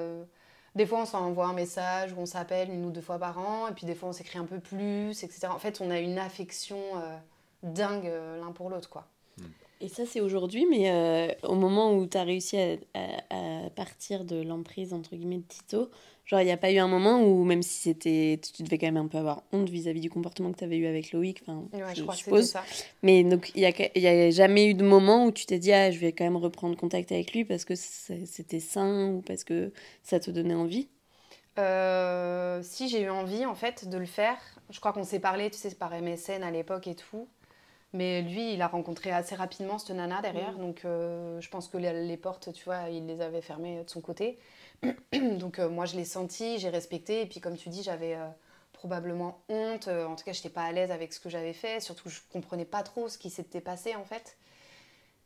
des 0.75 0.85
fois, 0.85 1.01
on 1.01 1.05
s'envoie 1.05 1.47
un 1.47 1.53
message 1.53 2.13
ou 2.13 2.21
on 2.21 2.25
s'appelle 2.25 2.71
une 2.71 2.85
ou 2.85 2.91
deux 2.91 3.01
fois 3.01 3.19
par 3.19 3.37
an, 3.39 3.67
et 3.67 3.73
puis 3.73 3.85
des 3.85 3.95
fois, 3.95 4.09
on 4.09 4.13
s'écrit 4.13 4.39
un 4.39 4.45
peu 4.45 4.59
plus, 4.59 5.23
etc. 5.23 5.47
En 5.49 5.59
fait, 5.59 5.81
on 5.81 5.91
a 5.91 5.99
une 5.99 6.17
affection 6.17 6.79
dingue 7.63 8.11
l'un 8.39 8.51
pour 8.53 8.69
l'autre, 8.69 8.89
quoi. 8.89 9.05
Et 9.81 9.89
ça, 9.89 10.05
c'est 10.05 10.21
aujourd'hui, 10.21 10.65
mais 10.69 10.89
euh, 10.89 11.27
au 11.43 11.55
moment 11.55 11.93
où 11.95 12.07
tu 12.07 12.17
as 12.17 12.23
réussi 12.23 12.57
à, 12.57 12.77
à- 12.93 13.65
à 13.65 13.69
partir 13.69 14.23
de 14.23 14.41
l'emprise, 14.41 14.93
entre 14.93 15.15
guillemets, 15.15 15.39
de 15.39 15.43
Tito, 15.47 15.89
genre, 16.25 16.39
il 16.39 16.45
n'y 16.45 16.51
a 16.51 16.57
pas 16.57 16.71
eu 16.71 16.77
un 16.77 16.87
moment 16.87 17.21
où, 17.21 17.43
même 17.43 17.61
si 17.61 17.73
c'était. 17.81 18.39
Tu 18.55 18.63
devais 18.63 18.77
quand 18.77 18.87
même 18.87 18.97
un 18.97 19.07
peu 19.07 19.17
avoir 19.17 19.43
honte 19.51 19.69
vis-à-vis 19.69 19.99
du 19.99 20.09
comportement 20.09 20.51
que 20.53 20.57
tu 20.59 20.63
avais 20.63 20.77
eu 20.77 20.85
avec 20.87 21.11
Loïc, 21.11 21.41
enfin, 21.41 21.65
Ouais, 21.73 21.93
je, 21.93 22.03
crois 22.03 22.15
suppose. 22.15 22.51
ça. 22.51 22.63
Mais 23.03 23.23
donc, 23.25 23.51
il 23.53 23.59
n'y 23.61 23.65
a, 23.65 23.99
y 23.99 24.07
a 24.07 24.31
jamais 24.31 24.67
eu 24.67 24.73
de 24.75 24.83
moment 24.83 25.25
où 25.25 25.31
tu 25.31 25.45
t'es 25.45 25.59
dit, 25.59 25.73
ah, 25.73 25.91
je 25.91 25.99
vais 25.99 26.13
quand 26.13 26.23
même 26.23 26.37
reprendre 26.37 26.77
contact 26.77 27.11
avec 27.11 27.33
lui 27.33 27.43
parce 27.43 27.65
que 27.65 27.75
c'était 27.75 28.61
sain 28.61 29.09
ou 29.11 29.21
parce 29.21 29.43
que 29.43 29.71
ça 30.03 30.19
te 30.21 30.31
donnait 30.31 30.55
envie? 30.55 30.87
Euh, 31.57 32.61
si 32.63 32.89
j'ai 32.89 33.01
eu 33.03 33.09
envie, 33.09 33.45
en 33.45 33.55
fait, 33.55 33.87
de 33.87 33.97
le 33.97 34.05
faire. 34.05 34.37
Je 34.69 34.79
crois 34.79 34.91
qu'on 34.91 35.03
s'est 35.03 35.19
parlé, 35.19 35.49
tu 35.49 35.57
sais, 35.57 35.73
par 35.75 35.93
MSN 35.93 36.43
à 36.43 36.51
l'époque 36.51 36.87
et 36.87 36.95
tout. 36.95 37.27
Mais 37.95 38.21
lui, 38.21 38.53
il 38.53 38.61
a 38.61 38.67
rencontré 38.67 39.11
assez 39.11 39.35
rapidement 39.35 39.77
cette 39.79 39.95
nana 39.95 40.21
derrière. 40.21 40.53
Mm. 40.57 40.57
Donc, 40.59 40.83
euh, 40.83 41.39
je 41.39 41.49
pense 41.49 41.69
que 41.69 41.77
les, 41.77 42.05
les 42.05 42.17
portes, 42.17 42.51
tu 42.51 42.65
vois, 42.65 42.89
il 42.89 43.05
les 43.05 43.21
avait 43.21 43.41
fermées 43.41 43.83
de 43.83 43.89
son 43.89 44.01
côté. 44.01 44.37
donc, 45.13 45.59
euh, 45.59 45.69
moi, 45.69 45.85
je 45.85 45.95
l'ai 45.95 46.03
senti, 46.05 46.59
j'ai 46.59 46.69
respecté. 46.69 47.21
Et 47.21 47.25
puis, 47.25 47.39
comme 47.39 47.55
tu 47.55 47.69
dis, 47.69 47.83
j'avais 47.83 48.15
euh, 48.15 48.27
probablement 48.73 49.39
honte. 49.47 49.87
En 49.87 50.15
tout 50.15 50.25
cas, 50.25 50.33
je 50.33 50.39
n'étais 50.39 50.49
pas 50.49 50.63
à 50.63 50.71
l'aise 50.73 50.91
avec 50.91 51.13
ce 51.13 51.19
que 51.21 51.29
j'avais 51.29 51.53
fait. 51.53 51.79
Surtout, 51.79 52.09
je 52.09 52.19
comprenais 52.33 52.65
pas 52.65 52.83
trop 52.83 53.07
ce 53.07 53.17
qui 53.17 53.29
s'était 53.29 53.61
passé, 53.61 53.95
en 53.95 54.03
fait. 54.03 54.37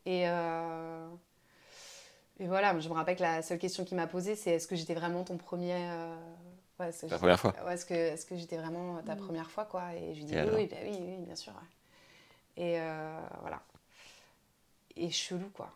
Et, 0.06 0.28
euh, 0.30 1.08
et 2.40 2.46
voilà, 2.48 2.78
je 2.80 2.88
me 2.88 2.94
rappelle 2.94 3.16
que 3.18 3.24
la 3.24 3.42
seule 3.42 3.58
question 3.60 3.84
qu'il 3.84 3.98
m'a 3.98 4.08
posée, 4.08 4.36
c'est 4.36 4.52
est-ce 4.52 4.68
que 4.68 4.76
j'étais 4.76 4.94
vraiment 4.94 5.24
ton 5.24 5.38
premier. 5.38 5.74
euh, 5.76 6.16
ouais, 6.80 6.92
La 7.10 7.18
première 7.18 7.40
fois. 7.40 7.54
Ouais, 7.66 7.74
est-ce 7.74 7.86
que, 7.86 7.94
est-ce 7.94 8.26
que 8.26 8.36
j'étais 8.36 8.58
vraiment 8.58 9.02
ta 9.04 9.16
Mm. 9.16 9.18
première 9.18 9.50
fois, 9.52 9.66
quoi? 9.66 9.94
Et 9.96 10.14
je 10.14 10.20
lui 10.20 10.26
dis 10.26 10.36
oui, 10.36 10.68
bah 10.68 10.78
oui, 10.84 10.98
oui, 11.02 11.26
bien 11.26 11.36
sûr. 11.36 11.52
ouais. 11.54 11.68
Et 12.58 12.80
euh, 12.80 13.20
voilà. 13.42 13.62
Et 14.96 15.12
chelou, 15.12 15.50
quoi. 15.54 15.74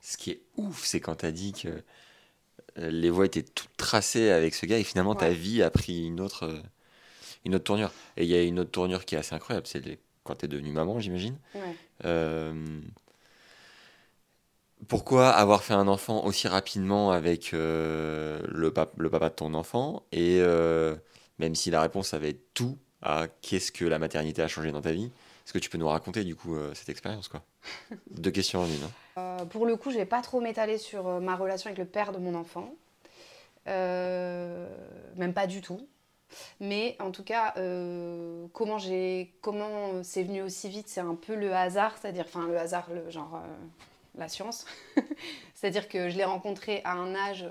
Ce 0.00 0.16
qui 0.16 0.30
est 0.30 0.42
ouf, 0.56 0.84
c'est 0.84 1.00
quand 1.00 1.16
t'as 1.16 1.30
dit 1.30 1.52
que 1.52 1.68
euh, 2.78 2.90
les 2.90 3.10
voies 3.10 3.26
étaient 3.26 3.42
toutes 3.42 3.76
tracées 3.76 4.30
avec 4.30 4.54
ce 4.54 4.66
gars 4.66 4.78
et 4.78 4.84
finalement 4.84 5.14
ta 5.14 5.30
vie 5.30 5.62
a 5.62 5.70
pris 5.70 6.06
une 6.06 6.20
autre, 6.20 6.44
euh, 6.44 6.60
une 7.44 7.54
autre 7.54 7.64
tournure. 7.64 7.92
Et 8.16 8.24
il 8.24 8.30
y 8.30 8.34
a 8.34 8.42
une 8.42 8.58
autre 8.60 8.70
tournure 8.70 9.04
qui 9.04 9.14
est 9.14 9.18
assez 9.18 9.34
incroyable, 9.34 9.66
c'est 9.66 9.98
quand 10.22 10.36
t'es 10.36 10.48
devenue 10.48 10.72
maman, 10.72 11.00
j'imagine. 11.00 11.38
Ouais. 11.54 11.76
Euh, 12.04 12.80
pourquoi 14.88 15.30
avoir 15.30 15.62
fait 15.62 15.74
un 15.74 15.88
enfant 15.88 16.24
aussi 16.24 16.48
rapidement 16.48 17.10
avec 17.10 17.54
euh, 17.54 18.40
le, 18.48 18.72
pap- 18.72 18.98
le 18.98 19.08
papa 19.08 19.30
de 19.30 19.34
ton 19.34 19.54
enfant? 19.54 20.04
Et 20.12 20.40
euh, 20.40 20.96
même 21.38 21.54
si 21.54 21.70
la 21.70 21.80
réponse, 21.80 22.08
ça 22.08 22.18
va 22.18 22.26
être 22.28 22.52
tout 22.54 22.78
à 23.04 23.28
qu'est-ce 23.42 23.70
que 23.70 23.84
la 23.84 23.98
maternité 23.98 24.42
a 24.42 24.48
changé 24.48 24.72
dans 24.72 24.80
ta 24.80 24.92
vie, 24.92 25.04
est-ce 25.44 25.52
que 25.52 25.58
tu 25.58 25.70
peux 25.70 25.78
nous 25.78 25.88
raconter 25.88 26.24
du 26.24 26.34
coup 26.34 26.56
euh, 26.56 26.72
cette 26.74 26.88
expérience 26.88 27.28
quoi? 27.28 27.42
Deux 28.10 28.30
questions 28.30 28.60
en 28.62 28.66
une. 28.66 28.72
hein. 28.84 28.90
Euh, 29.18 29.44
pour 29.44 29.66
le 29.66 29.76
coup, 29.76 29.90
je 29.90 29.96
vais 29.98 30.06
pas 30.06 30.22
trop 30.22 30.40
m'étaler 30.40 30.78
sur 30.78 31.06
euh, 31.06 31.20
ma 31.20 31.36
relation 31.36 31.68
avec 31.68 31.78
le 31.78 31.84
père 31.84 32.12
de 32.12 32.18
mon 32.18 32.34
enfant. 32.34 32.74
Même 33.66 35.32
pas 35.34 35.46
du 35.46 35.60
tout. 35.60 35.86
Mais 36.60 36.96
en 37.00 37.10
tout 37.12 37.22
cas, 37.22 37.54
euh, 37.58 38.46
comment 38.52 38.78
j'ai, 38.78 39.34
comment 39.40 40.02
c'est 40.02 40.24
venu 40.24 40.42
aussi 40.42 40.68
vite, 40.68 40.88
c'est 40.88 41.00
un 41.00 41.14
peu 41.14 41.34
le 41.34 41.54
hasard, 41.54 41.96
c'est-à-dire, 41.98 42.24
enfin 42.26 42.46
le 42.46 42.58
hasard, 42.58 42.88
le 42.92 43.08
genre 43.10 43.36
euh, 43.36 43.54
la 44.16 44.28
science. 44.28 44.66
c'est-à-dire 45.54 45.88
que 45.88 46.08
je 46.10 46.16
l'ai 46.16 46.24
rencontré 46.24 46.80
à 46.84 46.92
un 46.94 47.14
âge 47.14 47.46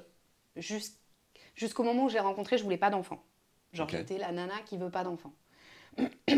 jusqu'au 0.57 1.83
moment 1.83 2.05
où 2.05 2.09
je 2.09 2.15
l'ai 2.15 2.19
rencontré, 2.19 2.57
je 2.57 2.63
voulais 2.63 2.77
pas 2.77 2.89
d'enfant. 2.89 3.23
Genre 3.71 3.87
j'étais 3.89 4.17
la 4.17 4.31
nana 4.31 4.59
qui 4.65 4.77
veut 4.77 4.91
pas 4.91 5.03
d'enfant. 5.03 5.33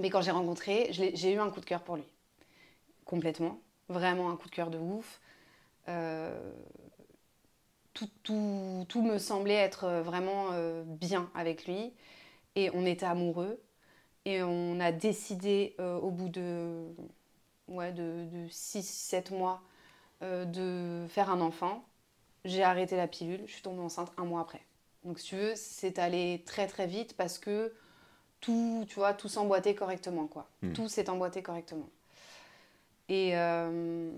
Mais 0.00 0.10
quand 0.10 0.22
j'ai 0.22 0.30
rencontré, 0.30 0.88
j'ai 0.90 1.32
eu 1.32 1.38
un 1.38 1.50
coup 1.50 1.60
de 1.60 1.66
cœur 1.66 1.82
pour 1.82 1.96
lui, 1.96 2.04
complètement, 3.04 3.60
vraiment 3.88 4.30
un 4.30 4.36
coup 4.36 4.48
de 4.48 4.54
cœur 4.54 4.70
de 4.70 4.78
ouf. 4.78 5.20
Euh, 5.88 6.52
tout, 7.94 9.02
me 9.02 9.18
semblait 9.18 9.54
être 9.54 9.88
vraiment 10.04 10.48
euh, 10.52 10.82
bien 10.86 11.30
avec 11.34 11.66
lui. 11.66 11.92
Et 12.56 12.70
on 12.74 12.86
était 12.86 13.06
amoureux. 13.06 13.60
Et 14.24 14.42
on 14.42 14.80
a 14.80 14.92
décidé 14.92 15.76
euh, 15.80 15.96
au 15.98 16.10
bout 16.10 16.28
de, 16.28 16.86
ouais, 17.68 17.92
de, 17.92 18.26
de 18.26 18.48
6-7 18.48 19.34
mois 19.34 19.62
euh, 20.22 20.44
de 20.44 21.06
faire 21.08 21.30
un 21.30 21.40
enfant. 21.40 21.84
J'ai 22.44 22.62
arrêté 22.62 22.96
la 22.96 23.08
pilule, 23.08 23.42
je 23.46 23.52
suis 23.52 23.62
tombée 23.62 23.80
enceinte 23.82 24.12
un 24.18 24.24
mois 24.24 24.40
après. 24.42 24.62
Donc 25.04 25.18
si 25.18 25.28
tu 25.28 25.36
veux, 25.36 25.54
c'est 25.56 25.98
allé 25.98 26.42
très 26.46 26.66
très 26.66 26.86
vite 26.86 27.16
parce 27.16 27.38
que 27.38 27.74
tout, 28.44 28.84
tu 28.88 28.96
vois, 28.96 29.14
tout 29.14 29.28
s'emboîtait 29.28 29.74
correctement. 29.74 30.26
Quoi. 30.26 30.46
Hmm. 30.62 30.72
Tout 30.72 30.88
s'est 30.88 31.08
emboîté 31.08 31.42
correctement. 31.42 31.88
Et 33.08 33.36
euh, 33.36 34.10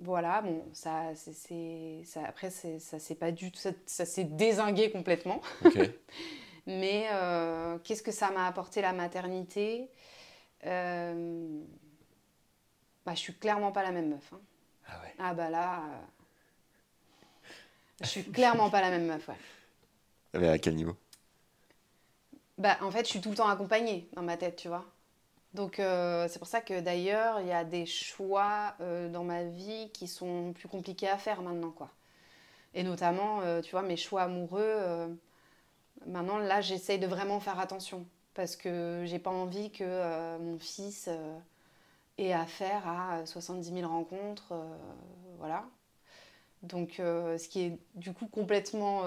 voilà, 0.00 0.42
bon, 0.42 0.62
ça, 0.72 1.14
c'est, 1.14 2.02
ça 2.04 2.20
après, 2.26 2.50
c'est, 2.50 2.78
ça 2.78 2.98
s'est 2.98 3.14
pas 3.14 3.30
du 3.32 3.50
tout, 3.52 3.58
ça, 3.58 3.70
ça 3.86 4.04
s'est 4.04 4.24
désingué 4.24 4.90
complètement. 4.90 5.40
Mais 6.66 7.08
euh, 7.12 7.78
qu'est-ce 7.82 8.02
que 8.02 8.12
ça 8.12 8.30
m'a 8.30 8.46
apporté 8.46 8.80
la 8.82 8.92
maternité? 8.92 9.88
Euh, 10.64 11.60
bah, 13.04 13.14
Je 13.14 13.20
suis 13.20 13.34
clairement 13.34 13.72
pas 13.72 13.82
la 13.82 13.90
même 13.90 14.10
meuf. 14.10 14.32
hein. 14.32 14.40
Ah 14.88 15.00
ouais. 15.02 15.14
Ah 15.18 15.34
bah 15.34 15.50
là, 15.50 15.76
euh, 15.78 16.02
je 18.02 18.06
suis 18.08 18.24
clairement 18.24 18.70
pas 18.70 18.80
la 18.80 18.90
même 18.90 19.06
meuf. 19.06 19.28
Ouais. 19.28 19.34
Mais 20.40 20.48
à 20.48 20.58
quel 20.58 20.74
niveau? 20.76 20.96
Bah, 22.58 22.76
en 22.82 22.90
fait, 22.90 23.04
je 23.04 23.10
suis 23.10 23.20
tout 23.20 23.30
le 23.30 23.36
temps 23.36 23.48
accompagnée 23.48 24.08
dans 24.14 24.22
ma 24.22 24.36
tête, 24.36 24.56
tu 24.56 24.68
vois. 24.68 24.84
Donc, 25.54 25.78
euh, 25.80 26.28
c'est 26.28 26.38
pour 26.38 26.48
ça 26.48 26.60
que 26.60 26.80
d'ailleurs, 26.80 27.40
il 27.40 27.46
y 27.46 27.52
a 27.52 27.64
des 27.64 27.86
choix 27.86 28.74
euh, 28.80 29.10
dans 29.10 29.24
ma 29.24 29.44
vie 29.44 29.90
qui 29.92 30.08
sont 30.08 30.52
plus 30.54 30.68
compliqués 30.68 31.08
à 31.08 31.18
faire 31.18 31.42
maintenant, 31.42 31.70
quoi. 31.70 31.90
Et 32.74 32.82
notamment, 32.84 33.42
euh, 33.42 33.60
tu 33.60 33.72
vois, 33.72 33.82
mes 33.82 33.96
choix 33.96 34.22
amoureux. 34.22 35.18
maintenant, 36.06 36.38
là, 36.38 36.60
j'essaye 36.60 36.98
de 36.98 37.06
vraiment 37.06 37.40
faire 37.40 37.58
attention. 37.60 38.06
Parce 38.34 38.56
que 38.56 39.04
j'ai 39.06 39.18
pas 39.18 39.30
envie 39.30 39.70
que 39.70 40.38
mon 40.38 40.58
fils 40.58 41.08
ait 42.18 42.32
affaire 42.32 42.88
à 42.88 43.26
70 43.26 43.74
000 43.74 43.88
rencontres. 43.88 44.54
voilà. 45.38 45.64
Donc, 46.62 46.94
ce 46.98 47.48
qui 47.48 47.62
est 47.62 47.78
du 47.94 48.12
coup 48.14 48.26
complètement 48.26 49.04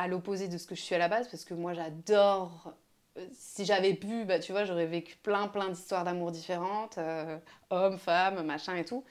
à 0.00 0.08
l'opposé 0.08 0.48
de 0.48 0.56
ce 0.58 0.66
que 0.66 0.74
je 0.74 0.80
suis 0.80 0.94
à 0.94 0.98
la 0.98 1.08
base, 1.08 1.28
parce 1.28 1.44
que 1.44 1.54
moi 1.54 1.74
j'adore. 1.74 2.72
euh, 3.18 3.26
Si 3.32 3.64
j'avais 3.64 3.94
pu, 3.94 4.24
bah, 4.24 4.38
tu 4.38 4.52
vois, 4.52 4.64
j'aurais 4.64 4.86
vécu 4.86 5.16
plein, 5.16 5.46
plein 5.48 5.68
d'histoires 5.68 6.04
d'amour 6.04 6.30
différentes, 6.30 6.96
euh, 6.98 7.38
hommes, 7.68 7.98
femmes, 7.98 8.42
machin 8.44 8.76
et 8.76 8.84
tout. 8.84 9.04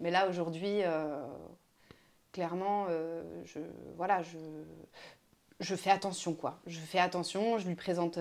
Mais 0.00 0.10
là, 0.10 0.28
aujourd'hui, 0.28 0.82
euh, 0.82 1.24
clairement, 2.32 2.86
euh, 2.90 3.22
je, 3.46 3.60
voilà, 3.96 4.22
je, 4.22 4.36
je 5.60 5.74
fais 5.74 5.90
attention, 5.90 6.34
quoi. 6.34 6.60
Je 6.66 6.80
fais 6.80 6.98
attention, 6.98 7.56
je 7.58 7.66
lui 7.66 7.76
présente 7.76 8.18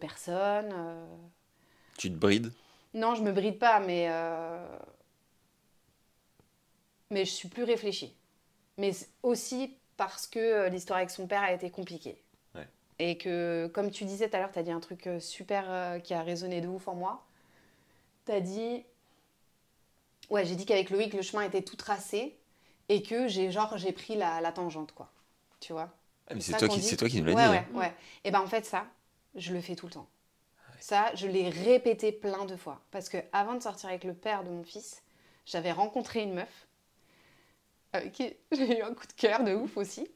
personne. 0.00 0.72
Tu 1.98 2.10
te 2.10 2.16
brides? 2.16 2.50
Non, 2.94 3.14
je 3.14 3.22
me 3.22 3.32
bride 3.32 3.58
pas, 3.58 3.80
mais. 3.80 4.08
Mais 7.10 7.24
je 7.26 7.30
suis 7.30 7.48
plus 7.48 7.64
réfléchie. 7.64 8.14
Mais 8.78 8.92
aussi 9.22 9.76
parce 9.98 10.26
que 10.26 10.38
euh, 10.38 10.68
l'histoire 10.70 10.96
avec 10.96 11.10
son 11.10 11.26
père 11.26 11.42
a 11.42 11.52
été 11.52 11.70
compliquée. 11.70 12.22
Ouais. 12.54 12.66
Et 12.98 13.18
que, 13.18 13.70
comme 13.74 13.90
tu 13.90 14.04
disais 14.06 14.30
tout 14.30 14.36
à 14.36 14.38
l'heure, 14.38 14.50
tu 14.52 14.58
as 14.58 14.62
dit 14.62 14.70
un 14.70 14.80
truc 14.80 15.06
euh, 15.06 15.20
super 15.20 15.64
euh, 15.68 15.98
qui 15.98 16.14
a 16.14 16.22
résonné 16.22 16.62
de 16.62 16.68
ouf 16.68 16.88
en 16.88 16.94
moi. 16.94 17.26
Tu 18.24 18.32
as 18.32 18.40
dit 18.40 18.84
Ouais, 20.30 20.44
j'ai 20.46 20.56
dit 20.56 20.64
qu'avec 20.64 20.88
Loïc, 20.90 21.12
le 21.12 21.22
chemin 21.22 21.42
était 21.42 21.62
tout 21.62 21.76
tracé 21.76 22.38
et 22.88 23.02
que 23.02 23.28
j'ai 23.28 23.50
genre 23.50 23.76
j'ai 23.76 23.92
pris 23.92 24.14
la, 24.16 24.40
la 24.40 24.52
tangente, 24.52 24.92
quoi. 24.92 25.10
Tu 25.60 25.72
vois? 25.72 25.90
Ah, 26.28 26.34
mais 26.34 26.40
c'est 26.40 26.56
toi, 26.56 26.68
dit 26.68 26.82
c'est 26.82 26.96
toi 26.96 27.08
qui 27.08 27.20
nous 27.20 27.26
l'as 27.26 27.34
Ouais, 27.34 27.44
dit. 27.44 27.50
ouais, 27.50 27.56
hein. 27.58 27.78
ouais. 27.78 27.94
Et 28.24 28.30
ben 28.30 28.40
en 28.40 28.46
fait, 28.46 28.64
ça, 28.64 28.86
je 29.34 29.52
le 29.52 29.60
fais 29.60 29.74
tout 29.74 29.86
le 29.86 29.92
temps. 29.92 30.08
Ça, 30.80 31.12
je 31.16 31.26
l'ai 31.26 31.48
répété 31.48 32.12
plein 32.12 32.44
de 32.44 32.54
fois. 32.54 32.80
Parce 32.92 33.08
que 33.08 33.16
avant 33.32 33.54
de 33.54 33.60
sortir 33.62 33.88
avec 33.88 34.04
le 34.04 34.14
père 34.14 34.44
de 34.44 34.50
mon 34.50 34.62
fils, 34.62 35.02
j'avais 35.44 35.72
rencontré 35.72 36.22
une 36.22 36.34
meuf 36.34 36.67
avec 37.98 38.12
qui 38.12 38.34
j'ai 38.52 38.78
eu 38.78 38.82
un 38.82 38.94
coup 38.94 39.06
de 39.06 39.12
cœur 39.12 39.44
de 39.44 39.54
ouf 39.54 39.76
aussi, 39.76 40.08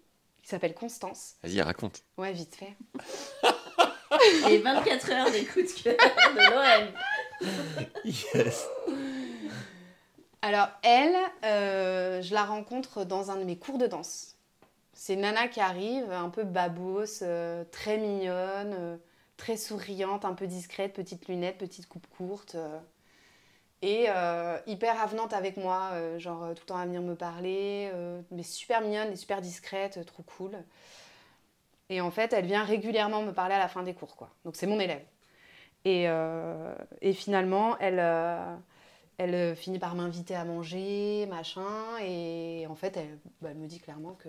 qui 0.42 0.48
s'appelle 0.48 0.74
Constance. 0.74 1.34
Vas-y, 1.42 1.60
raconte. 1.60 2.02
Ouais, 2.16 2.32
vite 2.32 2.54
fait. 2.54 2.76
Les 4.48 4.58
24 4.58 5.10
heures 5.10 5.30
des 5.30 5.44
coups 5.44 5.74
de 5.74 5.82
cœur 5.82 5.96
de 6.34 6.50
Lorraine. 6.50 6.92
Yes. 8.04 8.68
Alors, 10.42 10.68
elle, 10.82 11.16
euh, 11.44 12.20
je 12.20 12.34
la 12.34 12.44
rencontre 12.44 13.04
dans 13.04 13.30
un 13.30 13.36
de 13.36 13.44
mes 13.44 13.56
cours 13.56 13.78
de 13.78 13.86
danse. 13.86 14.36
C'est 14.92 15.14
une 15.14 15.20
nana 15.20 15.48
qui 15.48 15.60
arrive, 15.60 16.10
un 16.12 16.28
peu 16.28 16.42
babos, 16.44 17.22
euh, 17.22 17.64
très 17.70 17.96
mignonne, 17.96 18.74
euh, 18.78 18.96
très 19.36 19.56
souriante, 19.56 20.24
un 20.24 20.34
peu 20.34 20.46
discrète, 20.46 20.92
petite 20.92 21.28
lunette, 21.28 21.58
petite 21.58 21.88
coupe 21.88 22.06
courte. 22.08 22.56
Et 23.82 24.06
euh, 24.08 24.58
hyper 24.68 25.00
avenante 25.00 25.32
avec 25.32 25.56
moi, 25.56 25.90
euh, 25.94 26.18
genre 26.20 26.44
euh, 26.44 26.54
tout 26.54 26.62
le 26.62 26.66
temps 26.66 26.76
à 26.76 26.86
venir 26.86 27.02
me 27.02 27.16
parler, 27.16 27.90
mais 28.30 28.44
super 28.44 28.80
mignonne 28.80 29.12
et 29.12 29.16
super 29.16 29.40
discrète, 29.40 30.04
trop 30.06 30.22
cool. 30.22 30.56
Et 31.88 32.00
en 32.00 32.10
fait, 32.10 32.32
elle 32.32 32.46
vient 32.46 32.64
régulièrement 32.64 33.22
me 33.22 33.32
parler 33.32 33.54
à 33.54 33.58
la 33.58 33.68
fin 33.68 33.82
des 33.82 33.92
cours, 33.92 34.16
quoi. 34.16 34.30
Donc 34.44 34.56
c'est 34.56 34.68
mon 34.68 34.78
élève. 34.80 35.02
Et, 35.84 36.06
finalement, 37.12 37.76
elle, 37.78 39.56
finit 39.56 39.78
par 39.80 39.96
m'inviter 39.96 40.36
à 40.36 40.44
manger, 40.44 41.26
machin. 41.28 41.98
Et 42.00 42.66
en 42.68 42.76
fait, 42.76 42.96
elle, 42.96 43.18
bah, 43.40 43.52
me 43.52 43.66
dit 43.66 43.80
clairement 43.80 44.14
que 44.14 44.28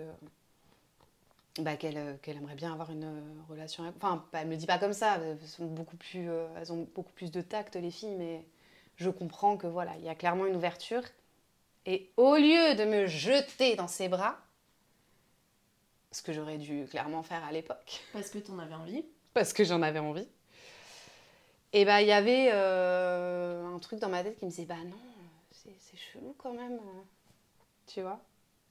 bah, 1.60 1.76
qu'elle 1.76 1.96
aimerait 2.26 2.56
bien 2.56 2.72
avoir 2.72 2.90
une 2.90 3.22
relation. 3.48 3.84
Enfin, 3.96 4.24
bah, 4.32 4.40
elle 4.42 4.48
me 4.48 4.56
dit 4.56 4.66
pas 4.66 4.78
comme 4.78 4.92
ça. 4.92 5.18
Elles, 5.18 5.38
sont 5.46 5.66
beaucoup 5.66 5.96
plus, 5.96 6.28
elles 6.56 6.72
ont 6.72 6.88
beaucoup 6.94 7.12
plus 7.12 7.30
de 7.30 7.40
tact, 7.40 7.76
les 7.76 7.92
filles. 7.92 8.16
Mais 8.18 8.44
je 8.96 9.10
comprends 9.10 9.56
que 9.56 9.66
voilà, 9.66 9.92
il 9.98 10.04
y 10.04 10.08
a 10.08 10.14
clairement 10.14 10.46
une 10.46 10.56
ouverture. 10.56 11.02
Et 11.86 12.10
au 12.16 12.36
lieu 12.36 12.74
de 12.76 12.84
me 12.84 13.06
jeter 13.06 13.76
dans 13.76 13.88
ses 13.88 14.08
bras, 14.08 14.38
ce 16.12 16.22
que 16.22 16.32
j'aurais 16.32 16.58
dû 16.58 16.86
clairement 16.88 17.22
faire 17.22 17.44
à 17.44 17.52
l'époque, 17.52 18.00
Parce 18.12 18.30
que 18.30 18.38
t'en 18.38 18.58
avais 18.58 18.74
envie. 18.74 19.04
parce 19.34 19.52
que 19.52 19.64
j'en 19.64 19.82
avais 19.82 19.98
envie. 19.98 20.28
Et 21.72 21.84
bah 21.84 22.00
il 22.02 22.06
y 22.08 22.12
avait 22.12 22.50
euh, 22.52 23.66
un 23.66 23.78
truc 23.80 23.98
dans 23.98 24.08
ma 24.08 24.22
tête 24.22 24.38
qui 24.38 24.44
me 24.44 24.50
disait 24.50 24.64
bah 24.64 24.76
non, 24.84 24.96
c'est 25.50 25.96
chelou 25.96 26.34
quand 26.38 26.52
même, 26.52 26.74
euh, 26.74 27.02
tu 27.86 28.00
vois. 28.00 28.20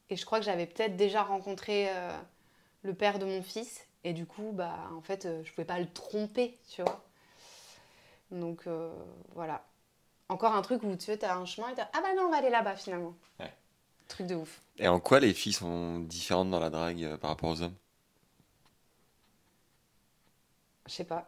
Et 0.09 0.15
je 0.15 0.25
crois 0.25 0.39
que 0.39 0.45
j'avais 0.45 0.65
peut-être 0.65 0.95
déjà 0.95 1.21
rencontré 1.23 1.89
euh, 1.89 2.17
le 2.83 2.93
père 2.93 3.19
de 3.19 3.25
mon 3.25 3.43
fils 3.43 3.85
et 4.05 4.13
du 4.13 4.25
coup 4.25 4.51
bah 4.53 4.77
en 4.95 5.01
fait 5.01 5.27
je 5.43 5.51
pouvais 5.51 5.65
pas 5.65 5.79
le 5.79 5.87
tromper, 5.91 6.57
tu 6.69 6.81
vois. 6.81 7.03
Donc 8.31 8.67
euh, 8.67 8.93
voilà. 9.35 9.65
Encore 10.33 10.55
un 10.55 10.61
truc 10.63 10.83
où 10.83 10.95
tu 10.95 11.11
as 11.11 11.37
un 11.37 11.45
chemin 11.45 11.69
et 11.69 11.75
t'as 11.75 11.87
ah 11.93 12.01
bah 12.01 12.13
non 12.15 12.23
on 12.23 12.29
va 12.31 12.37
aller 12.37 12.49
là-bas 12.49 12.75
finalement. 12.75 13.15
Ouais. 13.39 13.53
Truc 14.07 14.27
de 14.27 14.35
ouf. 14.35 14.61
Et 14.77 14.87
en 14.87 14.99
quoi 14.99 15.19
les 15.19 15.33
filles 15.33 15.53
sont 15.53 15.99
différentes 15.99 16.51
dans 16.51 16.59
la 16.59 16.69
drague 16.69 17.03
euh, 17.03 17.17
par 17.17 17.31
rapport 17.31 17.49
aux 17.49 17.61
hommes? 17.63 17.75
Je 20.85 20.91
sais 20.93 21.03
pas. 21.05 21.27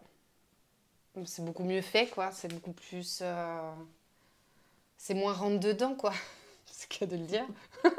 C'est 1.25 1.43
beaucoup 1.43 1.63
mieux 1.63 1.81
fait, 1.81 2.07
quoi. 2.07 2.31
C'est 2.31 2.47
beaucoup 2.53 2.73
plus. 2.73 3.19
euh, 3.21 3.73
C'est 4.97 5.13
moins 5.13 5.33
rentre 5.33 5.59
dedans, 5.59 5.95
quoi. 5.95 6.13
C'est 6.65 6.89
que 6.89 7.05
de 7.05 7.15
le 7.15 7.25
dire. 7.25 7.45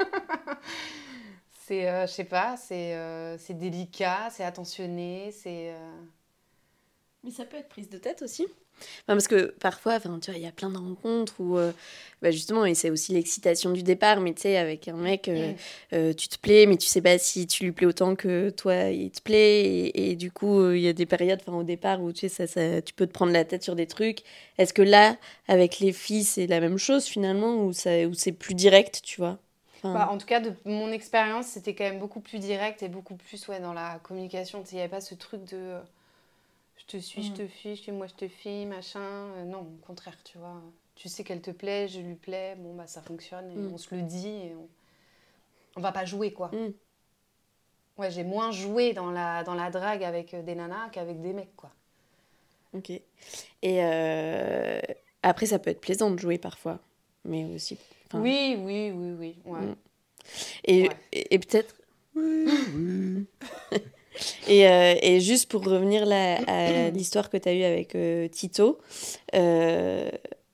c'est, 1.51 1.89
euh, 1.89 2.07
je 2.07 2.11
sais 2.11 2.23
pas, 2.23 2.57
c'est 2.57 2.95
euh, 2.95 3.37
c'est 3.37 3.53
délicat, 3.55 4.29
c'est 4.31 4.43
attentionné, 4.43 5.31
c'est. 5.31 5.71
euh, 5.73 6.01
Mais 7.23 7.29
ça 7.31 7.45
peut 7.45 7.57
être 7.57 7.69
prise 7.69 7.89
de 7.89 7.97
tête 7.99 8.23
aussi. 8.23 8.47
Enfin, 8.79 9.15
parce 9.15 9.27
que 9.27 9.53
parfois, 9.59 9.95
enfin, 9.95 10.19
tu 10.19 10.31
vois, 10.31 10.37
il 10.39 10.43
y 10.43 10.47
a 10.47 10.51
plein 10.51 10.69
de 10.69 10.77
rencontres 10.77 11.35
où, 11.39 11.57
euh, 11.57 11.71
bah, 12.21 12.31
justement, 12.31 12.65
et 12.65 12.75
c'est 12.75 12.89
aussi 12.89 13.13
l'excitation 13.13 13.71
du 13.71 13.83
départ, 13.83 14.19
mais 14.21 14.33
tu 14.33 14.43
sais, 14.43 14.57
avec 14.57 14.87
un 14.87 14.95
mec, 14.97 15.27
euh, 15.27 15.53
euh, 15.93 16.13
tu 16.13 16.27
te 16.29 16.37
plais, 16.39 16.65
mais 16.65 16.77
tu 16.77 16.87
sais 16.87 17.01
pas 17.01 17.17
si 17.17 17.47
tu 17.47 17.63
lui 17.65 17.71
plais 17.71 17.85
autant 17.85 18.15
que 18.15 18.49
toi, 18.49 18.89
il 18.89 19.11
te 19.11 19.21
plaît. 19.21 19.61
Et, 19.65 20.11
et 20.11 20.15
du 20.15 20.31
coup, 20.31 20.71
il 20.71 20.81
y 20.81 20.87
a 20.87 20.93
des 20.93 21.05
périodes, 21.05 21.39
enfin, 21.45 21.57
au 21.57 21.63
départ, 21.63 22.01
où 22.01 22.11
tu 22.11 22.21
sais, 22.21 22.29
ça, 22.29 22.47
ça- 22.47 22.81
tu 22.81 22.93
peux 22.93 23.07
te 23.07 23.11
prendre 23.13 23.31
la 23.33 23.45
tête 23.45 23.63
sur 23.63 23.75
des 23.75 23.87
trucs. 23.87 24.19
Est-ce 24.57 24.73
que 24.73 24.81
là, 24.81 25.17
avec 25.47 25.79
les 25.79 25.93
filles, 25.93 26.23
c'est 26.23 26.47
la 26.47 26.59
même 26.59 26.77
chose 26.77 27.05
finalement, 27.05 27.63
ou, 27.65 27.73
ça, 27.73 27.91
ou 28.07 28.13
c'est 28.13 28.31
plus 28.31 28.55
direct, 28.55 29.01
tu 29.03 29.17
vois? 29.21 29.37
Enfin, 29.77 29.99
Bah, 29.99 30.09
en 30.09 30.17
tout 30.17 30.25
cas, 30.25 30.39
de 30.39 30.53
mon 30.65 30.91
expérience, 30.91 31.47
c'était 31.47 31.73
quand 31.75 31.85
même 31.85 31.99
beaucoup 31.99 32.19
plus 32.19 32.39
direct 32.39 32.83
et 32.83 32.89
beaucoup 32.89 33.15
plus 33.15 33.47
ouais, 33.47 33.59
dans 33.59 33.73
la 33.73 33.99
communication. 33.99 34.63
Il 34.71 34.75
n'y 34.75 34.81
avait 34.81 34.89
pas 34.89 35.01
ce 35.01 35.15
truc 35.15 35.43
de 35.45 35.77
je 36.89 36.97
te 36.97 37.01
suis, 37.01 37.23
je 37.23 37.31
Mm. 37.31 37.35
te 37.35 37.47
fiche, 37.47 37.87
moi 37.89 38.07
je 38.07 38.13
te 38.13 38.27
fie, 38.27 38.65
machin. 38.65 38.99
Euh, 39.01 39.43
non, 39.43 39.59
au 39.61 39.85
contraire, 39.85 40.17
tu 40.23 40.37
vois. 40.37 40.61
Tu 40.95 41.09
sais 41.09 41.23
qu'elle 41.23 41.41
te 41.41 41.51
plaît, 41.51 41.87
je 41.87 41.99
lui 41.99 42.15
plais, 42.15 42.55
bon, 42.55 42.73
bah 42.75 42.87
ça 42.87 43.01
fonctionne 43.01 43.51
et 43.51 43.55
Mm. 43.55 43.73
on 43.73 43.77
se 43.77 43.93
le 43.95 44.01
dit 44.01 44.27
et 44.27 44.55
on... 44.55 44.67
on 45.75 45.81
va 45.81 45.91
pas 45.91 46.05
jouer, 46.05 46.31
quoi. 46.33 46.49
Mm. 46.49 46.69
Ouais, 47.97 48.11
j'ai 48.11 48.23
moins 48.23 48.51
joué 48.51 48.93
dans 48.93 49.09
la, 49.11 49.43
dans 49.43 49.55
la 49.55 49.69
drague 49.71 50.03
avec 50.03 50.33
euh, 50.33 50.41
des 50.43 50.55
nanas 50.55 50.89
qu'avec 50.91 51.19
des 51.21 51.33
mecs, 51.33 51.55
quoi. 51.55 51.71
Ok. 52.73 52.89
Et 52.91 53.03
euh, 53.63 54.79
après, 55.23 55.45
ça 55.47 55.57
peut 55.59 55.71
être 55.71 55.81
plaisant 55.81 56.11
de 56.11 56.19
jouer 56.19 56.37
parfois, 56.37 56.79
mais 57.25 57.43
aussi. 57.45 57.77
enfin, 58.07 58.21
Oui, 58.21 58.55
oui, 58.59 58.91
oui, 58.91 59.11
oui. 59.17 59.35
Ouais. 59.45 59.73
Et, 60.65 60.83
Ouais. 60.83 60.89
et, 61.11 61.33
et 61.35 61.39
peut-être. 61.39 61.75
et, 64.47 64.67
euh, 64.67 64.95
et 65.01 65.19
juste 65.19 65.49
pour 65.49 65.63
revenir 65.63 66.05
là 66.05 66.37
à 66.47 66.89
l'histoire 66.89 67.29
que 67.29 67.37
tu 67.37 67.49
as 67.49 67.53
eue 67.53 67.63
avec 67.63 67.95
euh, 67.95 68.27
Tito, 68.27 68.79
euh, 69.35 70.09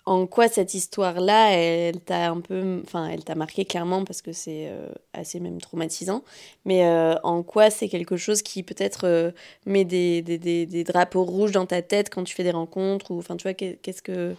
en 0.06 0.28
quoi 0.28 0.50
cette 0.50 0.74
histoire-là, 0.74 1.52
elle 1.54 2.02
t'a 2.02 2.30
un 2.30 2.42
peu. 2.42 2.82
Enfin, 2.84 3.08
elle 3.08 3.24
t'a 3.24 3.36
marqué 3.36 3.64
clairement 3.64 4.04
parce 4.04 4.22
que 4.22 4.34
c'est 4.34 4.70
assez 5.14 5.40
même 5.40 5.62
traumatisant, 5.62 6.24
mais 6.66 6.86
en 7.24 7.42
quoi 7.42 7.70
c'est 7.70 7.88
quelque 7.88 8.18
chose 8.18 8.42
qui 8.42 8.64
peut-être 8.64 9.34
met 9.66 9.86
des, 9.86 10.22
des, 10.22 10.38
des, 10.38 10.66
des 10.66 10.84
drapeaux 10.84 11.24
rouges 11.24 11.54
dans 11.54 11.66
ta 11.66 11.82
tête 11.82 12.10
quand 12.10 12.26
tu 12.26 12.36
fais 12.36 12.44
des 12.44 12.52
rencontres 12.52 13.12
ou 13.12 13.18
enfin 13.20 13.38
tu 13.38 13.44
vois 13.44 13.54
qu'est- 13.54 13.80
qu'est-ce 13.82 14.02
que 14.02 14.36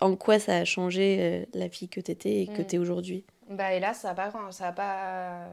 en 0.00 0.16
quoi 0.16 0.40
ça 0.40 0.56
a 0.56 0.64
changé 0.64 1.46
la 1.54 1.68
fille 1.68 1.88
que 1.88 2.00
t'étais 2.00 2.42
et 2.42 2.46
que 2.48 2.62
Mm. 2.62 2.66
t'es 2.66 2.78
aujourd'hui? 2.78 3.24
Bah, 3.48 3.74
et 3.74 3.78
là, 3.78 3.94
ça 3.94 4.08
n'a 4.08 4.14
pas, 4.14 4.32
ça 4.50 4.68
a 4.68 4.72
pas, 4.72 5.46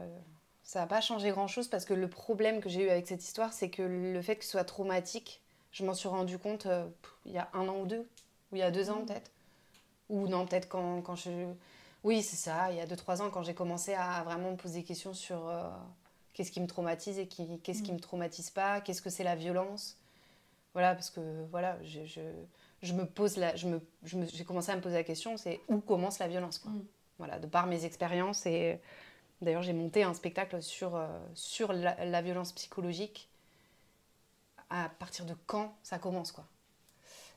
ça 0.72 0.84
a 0.84 0.86
pas 0.86 1.02
changé 1.02 1.28
grand-chose 1.28 1.68
parce 1.68 1.84
que 1.84 1.92
le 1.92 2.08
problème 2.08 2.62
que 2.62 2.70
j'ai 2.70 2.84
eu 2.84 2.88
avec 2.88 3.06
cette 3.06 3.22
histoire, 3.22 3.52
c'est 3.52 3.68
que 3.68 3.82
le 3.82 4.22
fait 4.22 4.36
que 4.36 4.44
ce 4.46 4.52
soit 4.52 4.64
traumatique, 4.64 5.42
je 5.70 5.84
m'en 5.84 5.92
suis 5.92 6.08
rendu 6.08 6.38
compte 6.38 6.64
euh, 6.64 6.88
il 7.26 7.32
y 7.32 7.36
a 7.36 7.50
un 7.52 7.68
an 7.68 7.80
ou 7.80 7.84
deux, 7.84 8.08
ou 8.50 8.56
il 8.56 8.60
y 8.60 8.62
a 8.62 8.70
deux 8.70 8.88
ans 8.88 9.04
peut-être. 9.04 9.30
Ou 10.08 10.28
non, 10.28 10.46
peut-être 10.46 10.70
quand, 10.70 11.02
quand 11.02 11.14
je... 11.14 11.30
Oui, 12.04 12.22
c'est 12.22 12.36
ça, 12.36 12.70
il 12.70 12.78
y 12.78 12.80
a 12.80 12.86
deux, 12.86 12.96
trois 12.96 13.20
ans, 13.20 13.28
quand 13.28 13.42
j'ai 13.42 13.52
commencé 13.52 13.92
à 13.92 14.22
vraiment 14.22 14.52
me 14.52 14.56
poser 14.56 14.80
des 14.80 14.84
questions 14.86 15.12
sur 15.12 15.46
euh, 15.46 15.68
qu'est-ce 16.32 16.50
qui 16.50 16.60
me 16.62 16.66
traumatise 16.66 17.18
et 17.18 17.26
qui, 17.26 17.60
qu'est-ce 17.60 17.82
qui 17.82 17.92
me 17.92 18.00
traumatise 18.00 18.48
pas, 18.48 18.80
qu'est-ce 18.80 19.02
que 19.02 19.10
c'est 19.10 19.24
la 19.24 19.36
violence. 19.36 19.98
Voilà, 20.72 20.94
parce 20.94 21.10
que 21.10 21.20
voilà, 21.50 21.76
je, 21.84 22.06
je, 22.06 22.22
je 22.80 22.94
me 22.94 23.04
pose 23.04 23.36
la, 23.36 23.54
je 23.56 23.68
me, 23.68 23.78
je 24.04 24.16
me- 24.16 24.24
j'ai 24.24 24.44
commencé 24.44 24.72
à 24.72 24.76
me 24.76 24.80
poser 24.80 24.94
la 24.94 25.04
question, 25.04 25.36
c'est 25.36 25.60
où 25.68 25.80
commence 25.80 26.18
la 26.18 26.28
violence 26.28 26.58
quoi. 26.58 26.70
Mm. 26.70 26.84
Voilà, 27.18 27.38
de 27.38 27.46
par 27.46 27.66
mes 27.66 27.84
expériences 27.84 28.46
et 28.46 28.80
d'ailleurs 29.42 29.62
j'ai 29.62 29.72
monté 29.72 30.04
un 30.04 30.14
spectacle 30.14 30.62
sur, 30.62 30.96
euh, 30.96 31.08
la, 31.72 32.22
violence 32.22 32.52
psychologique. 32.52 33.28
À 34.70 34.88
partir 34.88 35.26
de 35.26 35.34
quand 35.46 35.76
ça 35.82 35.98
commence 35.98 36.32
quoi. 36.32 36.46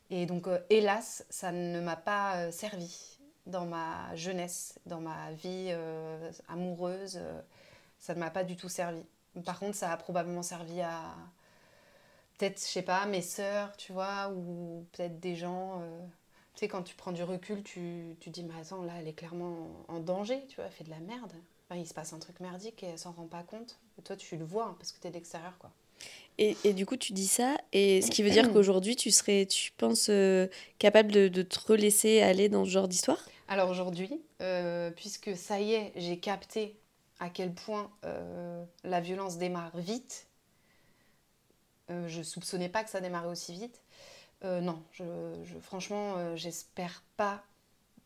Et 0.09 0.25
donc 0.25 0.47
euh, 0.47 0.59
hélas, 0.69 1.25
ça 1.29 1.51
ne 1.51 1.81
m'a 1.81 1.97
pas 1.97 2.37
euh, 2.37 2.51
servi 2.51 3.17
dans 3.45 3.65
ma 3.65 4.15
jeunesse, 4.15 4.79
dans 4.85 5.01
ma 5.01 5.31
vie 5.33 5.71
amoureuse. 6.47 7.19
ça 7.99 8.15
ne 8.15 8.19
m'a 8.19 8.31
pas 8.31 8.43
du 8.43 8.55
tout 8.55 8.69
servi. 8.69 9.03
Par 9.45 9.59
contre, 9.59 9.75
ça 9.75 9.91
a 9.91 9.97
probablement 9.97 10.41
servi 10.41 10.81
à 10.81 11.13
peut-être, 12.37 12.59
je 12.59 12.65
sais 12.65 12.81
pas, 12.81 13.05
mes 13.05 13.21
sœurs, 13.21 13.77
tu 13.77 13.93
vois, 13.93 14.31
ou 14.31 14.87
peut-être 14.93 15.19
des 15.19 15.35
gens. 15.35 15.79
tu 16.55 16.61
sais, 16.61 16.67
quand 16.67 16.81
tu 16.81 16.95
prends 16.95 17.11
du 17.11 17.21
recul, 17.21 17.61
tu, 17.61 18.15
tu 18.19 18.31
dis, 18.31 18.43
mais 18.43 18.59
attends, 18.59 18.81
là, 18.81 18.93
elle 18.99 19.07
est 19.07 19.13
clairement 19.13 19.85
en, 19.89 19.95
en 19.95 19.99
danger, 19.99 20.43
tu 20.47 20.55
vois, 20.55 20.65
elle 20.65 20.71
fait 20.71 20.83
de 20.83 20.89
la 20.89 20.99
merde. 20.99 21.33
Il 21.73 21.87
se 21.87 21.93
passe 21.93 22.13
un 22.13 22.19
truc 22.19 22.39
merdique 22.39 22.81
et 22.83 22.87
elle 22.87 22.99
s'en 22.99 23.11
rend 23.11 23.27
pas 23.27 23.43
compte. 23.43 23.79
Et 23.99 24.01
toi, 24.01 24.15
tu 24.15 24.35
le 24.37 24.45
vois 24.45 24.65
hein, 24.65 24.75
parce 24.79 24.91
que 24.91 24.99
tu 24.99 25.07
es 25.07 25.09
de 25.11 25.15
l'extérieur, 25.15 25.57
quoi. 25.59 25.71
Et, 26.37 26.57
et 26.63 26.73
du 26.73 26.85
coup, 26.85 26.97
tu 26.97 27.13
dis 27.13 27.27
ça, 27.27 27.55
et 27.71 28.01
ce 28.01 28.11
qui 28.11 28.21
veut 28.21 28.29
dire 28.29 28.49
qu'aujourd'hui, 28.51 28.95
tu 28.95 29.11
serais, 29.11 29.45
tu 29.45 29.71
penses, 29.77 30.09
euh, 30.09 30.47
capable 30.79 31.11
de, 31.11 31.27
de 31.27 31.41
te 31.41 31.59
relaisser 31.67 32.21
aller 32.21 32.49
dans 32.49 32.65
ce 32.65 32.69
genre 32.71 32.87
d'histoire? 32.87 33.25
Alors 33.47 33.69
aujourd'hui, 33.69 34.21
euh, 34.41 34.91
puisque 34.91 35.35
ça 35.35 35.59
y 35.59 35.73
est, 35.73 35.91
j'ai 35.95 36.19
capté 36.19 36.77
à 37.19 37.29
quel 37.29 37.53
point 37.53 37.91
euh, 38.05 38.63
la 38.83 39.01
violence 39.01 39.37
démarre 39.37 39.75
vite, 39.77 40.27
je 41.89 42.21
soupçonnais 42.23 42.69
pas 42.69 42.83
que 42.83 42.89
ça 42.89 43.01
démarrait 43.01 43.27
aussi 43.29 43.53
vite. 43.53 43.81
Non, 44.43 44.83
je, 44.93 45.03
je- 45.43 45.59
franchement, 45.59 46.35
j'espère 46.35 47.03
pas 47.17 47.43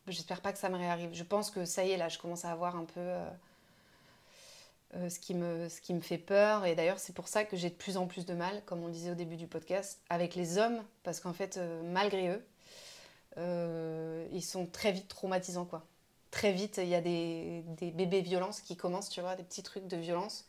j'espère 0.08 0.40
pas 0.42 0.52
que 0.52 0.58
ça 0.58 0.68
me 0.70 0.76
réarrive. 0.78 1.10
Je 1.14 1.24
pense 1.24 1.50
que 1.50 1.64
ça 1.66 1.84
y 1.84 1.92
est, 1.92 1.96
là, 1.98 2.08
je 2.08 2.18
commence 2.18 2.44
à 2.44 2.52
avoir 2.52 2.76
un 2.76 2.84
peu 2.86 3.00
euh, 4.96 5.08
ce, 5.08 5.20
qui 5.20 5.34
me, 5.34 5.68
ce 5.68 5.80
qui 5.80 5.94
me 5.94 6.00
fait 6.00 6.18
peur. 6.18 6.66
Et 6.66 6.74
d'ailleurs, 6.74 6.98
c'est 6.98 7.12
pour 7.12 7.28
ça 7.28 7.44
que 7.44 7.56
j'ai 7.56 7.70
de 7.70 7.74
plus 7.74 7.96
en 7.96 8.06
plus 8.08 8.26
de 8.26 8.34
mal, 8.34 8.62
comme 8.64 8.82
on 8.82 8.88
disait 8.88 9.12
au 9.12 9.14
début 9.14 9.36
du 9.36 9.46
podcast, 9.46 10.00
avec 10.10 10.34
les 10.34 10.58
hommes, 10.58 10.82
parce 11.04 11.20
qu'en 11.20 11.32
fait, 11.32 11.58
euh, 11.58 11.82
malgré 11.84 12.28
eux, 12.28 12.44
euh, 13.38 14.26
ils 14.32 14.42
sont 14.42 14.66
très 14.66 14.90
vite 14.90 15.06
traumatisants, 15.06 15.64
quoi. 15.64 15.86
Très 16.32 16.52
vite, 16.52 16.78
il 16.82 16.88
y 16.88 16.96
a 16.96 17.00
des, 17.00 17.62
des 17.78 17.92
bébés 17.92 18.20
violences 18.20 18.60
qui 18.60 18.76
commencent, 18.76 19.10
tu 19.10 19.20
vois, 19.20 19.36
des 19.36 19.44
petits 19.44 19.62
trucs 19.62 19.86
de 19.86 19.96
violence, 19.96 20.48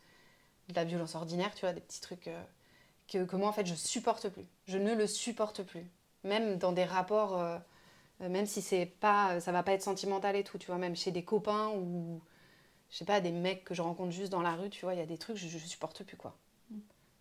de 0.70 0.76
la 0.76 0.86
violence 0.86 1.14
ordinaire, 1.14 1.54
tu 1.54 1.62
vois, 1.62 1.74
des 1.74 1.82
petits 1.82 2.02
trucs 2.02 2.30
que, 3.08 3.24
que 3.26 3.36
moi, 3.36 3.50
en 3.50 3.54
fait, 3.54 3.66
je 3.68 3.76
supporte 3.76 4.30
plus. 4.30 4.46
Je 4.68 4.78
ne 4.78 4.96
le 4.96 5.06
supporte 5.08 5.64
plus. 5.64 5.86
Même 6.24 6.58
dans 6.58 6.72
des 6.72 6.84
rapports, 6.84 7.44
même 8.20 8.46
si 8.46 8.62
c'est 8.62 8.86
pas, 8.86 9.40
ça 9.40 9.52
va 9.52 9.64
pas 9.64 9.74
être 9.74 9.82
sentimental 9.82 10.36
et 10.36 10.44
tout, 10.44 10.60
tu 10.60 10.68
vois, 10.68 10.78
même 10.78 10.96
chez 10.96 11.12
des 11.12 11.24
copains 11.24 11.70
ou, 11.70 12.22
je 12.92 12.98
sais 12.98 13.06
pas, 13.06 13.22
des 13.22 13.32
mecs 13.32 13.64
que 13.64 13.74
je 13.74 13.82
rencontre 13.82 14.12
juste 14.12 14.32
dans 14.32 14.42
la 14.42 14.56
rue, 14.56 14.70
tu 14.70 14.82
vois, 14.86 14.94
il 14.94 15.00
y 15.00 15.04
a 15.04 15.06
des 15.06 15.18
trucs 15.18 15.38
que 15.38 15.42
je, 15.42 15.48
je 15.48 15.58
supporte 15.58 16.04
plus, 16.04 16.18
quoi. 16.18 16.36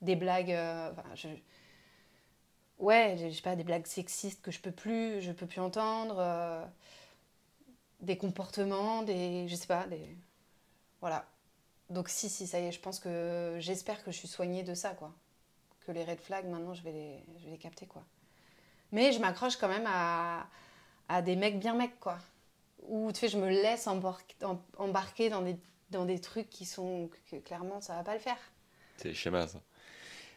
Des 0.03 0.17
blagues, 0.17 0.53
euh, 0.53 0.91
enfin, 0.93 1.05
je... 1.15 1.29
Ouais, 2.79 3.17
je 3.19 3.31
sais 3.35 3.43
pas, 3.43 3.57
des 3.57 3.65
blagues 3.65 3.87
sexistes 3.87 4.43
que 4.43 4.51
je 4.51 4.61
peux 4.61 4.73
plus, 4.73 5.21
je 5.21 5.33
peux 5.33 5.47
plus 5.47 5.61
entendre, 5.61 6.17
euh, 6.19 6.65
des 8.01 8.17
comportements, 8.17 9.03
des, 9.03 9.47
je 9.49 9.55
sais 9.55 9.67
pas, 9.67 9.87
des, 9.87 10.17
voilà. 11.01 11.27
Donc 11.91 12.09
si, 12.09 12.29
si, 12.29 12.47
ça 12.47 12.61
y 12.61 12.67
est, 12.67 12.73
je 12.73 12.81
pense 12.81 12.99
que, 12.99 13.57
j'espère 13.59 14.03
que 14.05 14.11
je 14.11 14.17
suis 14.17 14.29
soignée 14.29 14.63
de 14.63 14.75
ça, 14.75 14.91
quoi. 14.91 15.13
Que 15.87 15.93
les 15.93 16.05
red 16.05 16.21
flags, 16.21 16.47
maintenant, 16.47 16.75
je 16.75 16.83
vais 16.83 16.93
les, 16.93 17.25
je 17.39 17.45
vais 17.45 17.51
les 17.53 17.59
capter, 17.59 17.87
quoi. 17.87 18.03
Mais 18.93 19.13
je 19.13 19.21
m'accroche 19.21 19.57
quand 19.57 19.69
même 19.69 19.87
à, 19.87 20.47
à 21.09 21.23
des 21.23 21.37
mecs 21.37 21.59
bien 21.61 21.75
mecs, 21.75 22.01
quoi. 22.01 22.19
Où, 22.89 23.13
tu 23.13 23.21
sais, 23.21 23.29
je 23.29 23.39
me 23.39 23.49
laisse 23.49 23.87
embarquer, 23.87 24.35
em- 24.45 24.61
embarquer 24.79 25.29
dans 25.31 25.43
des, 25.43 25.57
dans 25.91 26.05
des 26.05 26.21
trucs 26.21 26.51
qui 26.51 26.65
sont, 26.67 27.09
que, 27.09 27.37
que 27.37 27.43
clairement, 27.43 27.81
ça 27.81 27.95
va 27.95 28.03
pas 28.03 28.15
le 28.15 28.21
faire. 28.21 28.39
C'est 28.97 29.09
le 29.09 29.15
schéma, 29.15 29.47
ça. 29.49 29.61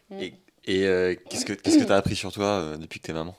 Mm. 0.09 0.19
Et, 0.21 0.33
et 0.65 0.87
euh, 0.87 1.15
qu'est-ce 1.29 1.45
que 1.45 1.53
qu'est-ce 1.53 1.77
que 1.77 1.83
t'as 1.83 1.97
appris 1.97 2.15
sur 2.15 2.31
toi 2.31 2.45
euh, 2.61 2.77
depuis 2.77 2.99
que 2.99 3.07
t'es 3.07 3.13
maman? 3.13 3.35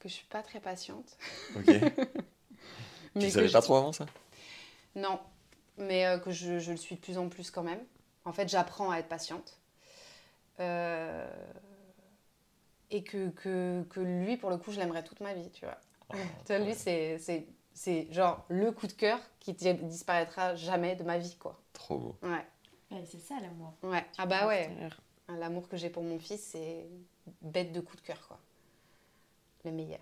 Que 0.00 0.08
je 0.08 0.14
suis 0.14 0.26
pas 0.26 0.42
très 0.42 0.60
patiente. 0.60 1.16
Ok. 1.56 1.66
mais 3.14 3.20
tu 3.20 3.26
que 3.26 3.30
savais 3.30 3.48
je- 3.48 3.52
pas 3.52 3.62
trop 3.62 3.76
avant 3.76 3.92
ça? 3.92 4.06
Non, 4.94 5.20
mais 5.78 6.06
euh, 6.06 6.18
que 6.18 6.30
je, 6.30 6.58
je 6.58 6.72
le 6.72 6.76
suis 6.76 6.96
de 6.96 7.00
plus 7.00 7.18
en 7.18 7.28
plus 7.28 7.50
quand 7.50 7.62
même. 7.62 7.80
En 8.24 8.32
fait, 8.32 8.48
j'apprends 8.48 8.90
à 8.90 8.98
être 8.98 9.08
patiente. 9.08 9.58
Et 12.90 13.02
que, 13.02 13.30
que, 13.30 13.82
que 13.90 14.00
lui, 14.00 14.36
pour 14.36 14.50
le 14.50 14.56
coup, 14.58 14.70
je 14.70 14.78
l'aimerais 14.78 15.02
toute 15.02 15.20
ma 15.20 15.34
vie, 15.34 15.50
tu 15.50 15.64
vois. 15.64 15.78
Tu 16.46 16.54
vois, 16.54 16.58
lui, 16.58 16.74
c'est, 16.74 17.18
c'est, 17.18 17.46
c'est 17.72 18.08
genre 18.12 18.44
le 18.48 18.70
coup 18.72 18.86
de 18.86 18.92
cœur 18.92 19.18
qui 19.40 19.52
di- 19.52 19.74
disparaîtra 19.74 20.54
jamais 20.56 20.94
de 20.96 21.04
ma 21.04 21.18
vie, 21.18 21.36
quoi. 21.38 21.60
Trop 21.72 21.98
beau. 21.98 22.16
Ouais, 22.22 22.44
c'est 23.10 23.20
ça 23.20 23.34
l'amour. 23.40 23.74
ouais. 23.82 24.04
Ah 24.18 24.26
bah 24.26 24.46
ouais, 24.46 24.70
l'amour 25.28 25.68
que 25.68 25.76
j'ai 25.76 25.88
pour 25.90 26.02
mon 26.02 26.18
fils, 26.18 26.40
c'est 26.52 26.86
bête 27.40 27.72
de 27.72 27.80
coup 27.80 27.96
de 27.96 28.02
cœur, 28.02 28.26
quoi. 28.28 28.38
Le 29.64 29.70
meilleur. 29.70 30.00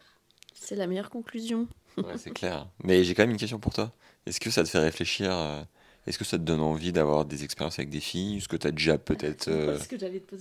C'est 0.54 0.76
la 0.76 0.86
meilleure 0.86 1.11
conclusion. 1.11 1.68
Ouais, 1.98 2.16
c'est 2.16 2.30
clair. 2.32 2.66
Mais 2.82 3.04
j'ai 3.04 3.14
quand 3.14 3.22
même 3.22 3.30
une 3.30 3.36
question 3.36 3.58
pour 3.58 3.72
toi. 3.74 3.92
Est-ce 4.26 4.40
que 4.40 4.50
ça 4.50 4.64
te 4.64 4.68
fait 4.68 4.78
réfléchir 4.78 5.30
euh, 5.32 5.62
Est-ce 6.06 6.18
que 6.18 6.24
ça 6.24 6.38
te 6.38 6.42
donne 6.42 6.61
envie 6.61 6.92
d'avoir 6.92 7.24
des 7.24 7.44
expériences 7.44 7.78
avec 7.78 7.90
des 7.90 8.00
filles? 8.00 8.38
Est-ce 8.38 8.48
que 8.48 8.56
t'as 8.56 8.70
déjà 8.70 8.96
peut-être 8.98 9.48
euh, 9.48 9.78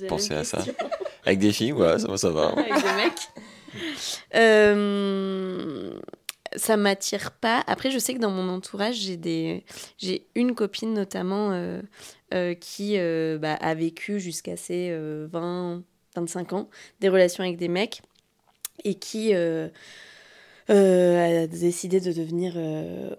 pensé 0.08 0.34
à 0.34 0.44
ça? 0.44 0.66
avec 1.26 1.40
des 1.40 1.52
filles? 1.54 1.74
Ouais, 1.74 2.00
ça 2.00 2.08
va, 2.08 2.18
ça 2.18 2.30
va. 2.32 2.48
avec 2.50 2.74
des 2.82 2.94
mecs. 2.96 3.30
Euh, 4.36 6.00
ça 6.56 6.78
m'attire 6.78 7.32
pas. 7.32 7.64
Après, 7.68 7.92
je 7.92 8.00
sais 8.00 8.14
que 8.14 8.20
dans 8.20 8.32
mon 8.32 8.50
entourage, 8.50 8.96
j'ai 8.96 9.18
des, 9.18 9.64
j'ai 9.98 10.28
une 10.36 10.56
copine 10.56 10.94
notamment 10.94 11.52
euh, 11.52 11.82
euh, 12.34 12.54
qui 12.54 12.98
bah, 13.40 13.54
a 13.56 13.76
vécu 13.76 14.20
jusqu'à 14.20 14.58
ses 14.58 14.90
euh, 14.92 15.28
20, 15.32 15.84
25 16.16 16.54
ans 16.54 16.70
des 17.00 17.10
relations 17.10 17.44
avec 17.44 17.58
des 17.58 17.68
mecs 17.68 18.02
et 18.84 18.96
qui 18.96 19.34
a 19.34 19.70
décidé 21.48 22.00
de 22.00 22.12
devenir 22.12 22.56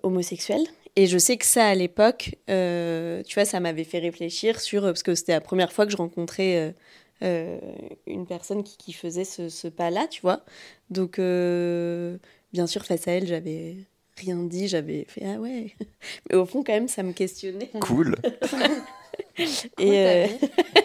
homosexuelle. 0.03 0.63
Et 0.97 1.07
je 1.07 1.19
sais 1.19 1.37
que 1.37 1.47
ça, 1.47 1.67
à 1.67 1.75
l'époque, 1.75 2.37
tu 2.47 3.35
vois, 3.35 3.45
ça 3.45 3.61
m'avait 3.61 3.85
fait 3.85 3.99
réfléchir 3.99 4.61
sur... 4.61 4.83
Parce 4.83 5.03
que 5.03 5.15
c'était 5.15 5.33
la 5.33 5.41
première 5.41 5.73
fois 5.73 5.87
que 5.87 5.93
je 5.93 5.97
rencontrais 5.97 6.75
une 7.21 8.27
personne 8.27 8.63
qui, 8.63 8.77
qui 8.77 8.93
faisait 8.93 9.25
ce, 9.25 9.49
ce 9.49 9.69
pas-là, 9.69 10.07
tu 10.09 10.23
vois. 10.23 10.45
Donc, 10.91 11.19
euh, 11.19 12.19
bien 12.53 12.67
sûr, 12.67 12.85
face 12.85 13.09
à 13.09 13.13
elle, 13.13 13.27
j'avais 13.27 13.77
rien 14.17 14.37
dit, 14.37 14.69
j'avais 14.69 15.05
fait 15.09 15.23
ah 15.25 15.41
ouais. 15.41 15.75
Mais 16.31 16.37
au 16.37 16.47
fond, 16.47 16.63
quand 16.63 16.73
même, 16.73 16.89
ça 16.89 17.03
me 17.03 17.13
questionnait. 17.13 17.71
Cool. 17.81 18.17
Et, 19.79 19.99
euh, 19.99 20.27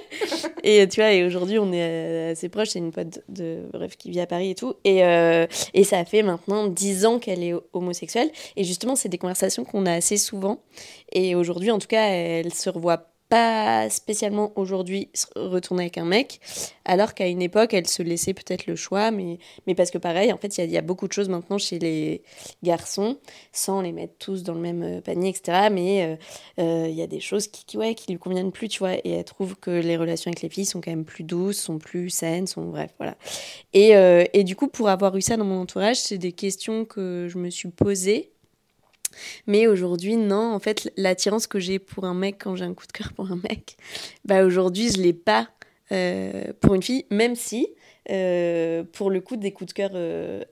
et 0.63 0.87
tu 0.87 0.99
vois, 0.99 1.11
et 1.11 1.25
aujourd'hui, 1.25 1.59
on 1.59 1.71
est 1.71 1.81
euh, 1.81 2.31
assez 2.31 2.49
proches. 2.49 2.69
C'est 2.69 2.79
une 2.79 2.91
pote 2.91 3.19
de 3.29 3.63
bref 3.71 3.97
qui 3.97 4.09
vit 4.11 4.19
à 4.19 4.27
Paris 4.27 4.51
et 4.51 4.55
tout. 4.55 4.75
Et, 4.83 5.03
euh, 5.03 5.45
et 5.73 5.83
ça 5.83 6.03
fait 6.05 6.23
maintenant 6.23 6.67
10 6.67 7.05
ans 7.05 7.19
qu'elle 7.19 7.43
est 7.43 7.53
homosexuelle. 7.73 8.31
Et 8.55 8.63
justement, 8.63 8.95
c'est 8.95 9.09
des 9.09 9.17
conversations 9.17 9.63
qu'on 9.63 9.85
a 9.85 9.93
assez 9.93 10.17
souvent. 10.17 10.59
Et 11.11 11.35
aujourd'hui, 11.35 11.71
en 11.71 11.79
tout 11.79 11.87
cas, 11.87 12.07
elle 12.07 12.53
se 12.53 12.69
revoit 12.69 13.14
spécialement 13.89 14.51
aujourd'hui 14.55 15.09
retourner 15.35 15.83
avec 15.83 15.97
un 15.97 16.05
mec, 16.05 16.39
alors 16.85 17.13
qu'à 17.13 17.27
une 17.27 17.41
époque, 17.41 17.73
elle 17.73 17.87
se 17.87 18.03
laissait 18.03 18.33
peut-être 18.33 18.67
le 18.67 18.75
choix, 18.75 19.11
mais, 19.11 19.39
mais 19.67 19.75
parce 19.75 19.91
que 19.91 19.97
pareil, 19.97 20.31
en 20.31 20.37
fait, 20.37 20.57
il 20.57 20.71
y 20.71 20.77
a- 20.77 20.81
beaucoup 20.81 21.07
de 21.07 21.13
choses 21.13 21.29
maintenant 21.29 21.57
chez 21.57 21.79
les 21.79 22.21
garçons, 22.63 23.17
sans 23.51 23.81
les 23.81 23.91
mettre 23.91 24.13
tous 24.19 24.43
dans 24.43 24.53
le 24.53 24.59
même 24.59 24.83
euh, 24.83 25.01
panier, 25.01 25.29
etc. 25.29 25.69
Mais 25.71 26.03
euh, 26.03 26.15
euh, 26.63 26.87
il 26.89 26.95
y 26.95 27.01
a 27.01 27.07
des 27.07 27.19
choses 27.19 27.47
qui, 27.47 27.77
ouais, 27.77 27.95
qui 27.95 28.11
lui 28.11 28.19
conviennent 28.19 28.51
plus, 28.51 28.67
tu 28.67 28.79
vois, 28.79 28.93
et 28.95 29.09
elle 29.11 29.23
trouve 29.23 29.55
que 29.55 29.71
les 29.71 29.97
relations 29.97 30.29
avec 30.29 30.41
les 30.41 30.49
filles 30.49 30.65
sont 30.65 30.81
quand 30.81 30.91
même 30.91 31.05
plus 31.05 31.23
douces, 31.23 31.59
sont 31.59 31.79
plus 31.79 32.09
saines, 32.09 32.47
sont 32.47 32.65
bref, 32.65 32.91
voilà. 32.99 33.15
Et, 33.73 33.91
et 34.33 34.43
du 34.43 34.55
coup, 34.55 34.67
pour 34.67 34.89
avoir 34.89 35.15
eu 35.17 35.21
ça 35.21 35.37
dans 35.37 35.45
mon 35.45 35.61
entourage, 35.61 35.97
c'est 35.97 36.17
des 36.17 36.31
questions 36.33 36.85
que 36.85 37.27
je 37.29 37.37
me 37.37 37.49
suis 37.49 37.69
posées. 37.69 38.31
Mais 39.47 39.67
aujourd'hui, 39.67 40.15
non, 40.15 40.53
en 40.53 40.59
fait, 40.59 40.91
l'attirance 40.97 41.47
que 41.47 41.59
j'ai 41.59 41.79
pour 41.79 42.05
un 42.05 42.13
mec 42.13 42.37
quand 42.39 42.55
j'ai 42.55 42.65
un 42.65 42.73
coup 42.73 42.87
de 42.87 42.91
cœur 42.91 43.13
pour 43.13 43.31
un 43.31 43.39
mec, 43.49 43.77
bah 44.25 44.45
aujourd'hui, 44.45 44.91
je 44.91 45.01
l'ai 45.01 45.13
pas 45.13 45.49
euh, 45.91 46.45
pour 46.61 46.75
une 46.75 46.83
fille, 46.83 47.05
même 47.11 47.35
si, 47.35 47.67
euh, 48.09 48.83
pour 48.93 49.09
le 49.09 49.21
coup, 49.21 49.35
des 49.35 49.51
coups 49.51 49.69
de 49.69 49.73
cœur 49.73 49.91
euh, 49.93 50.43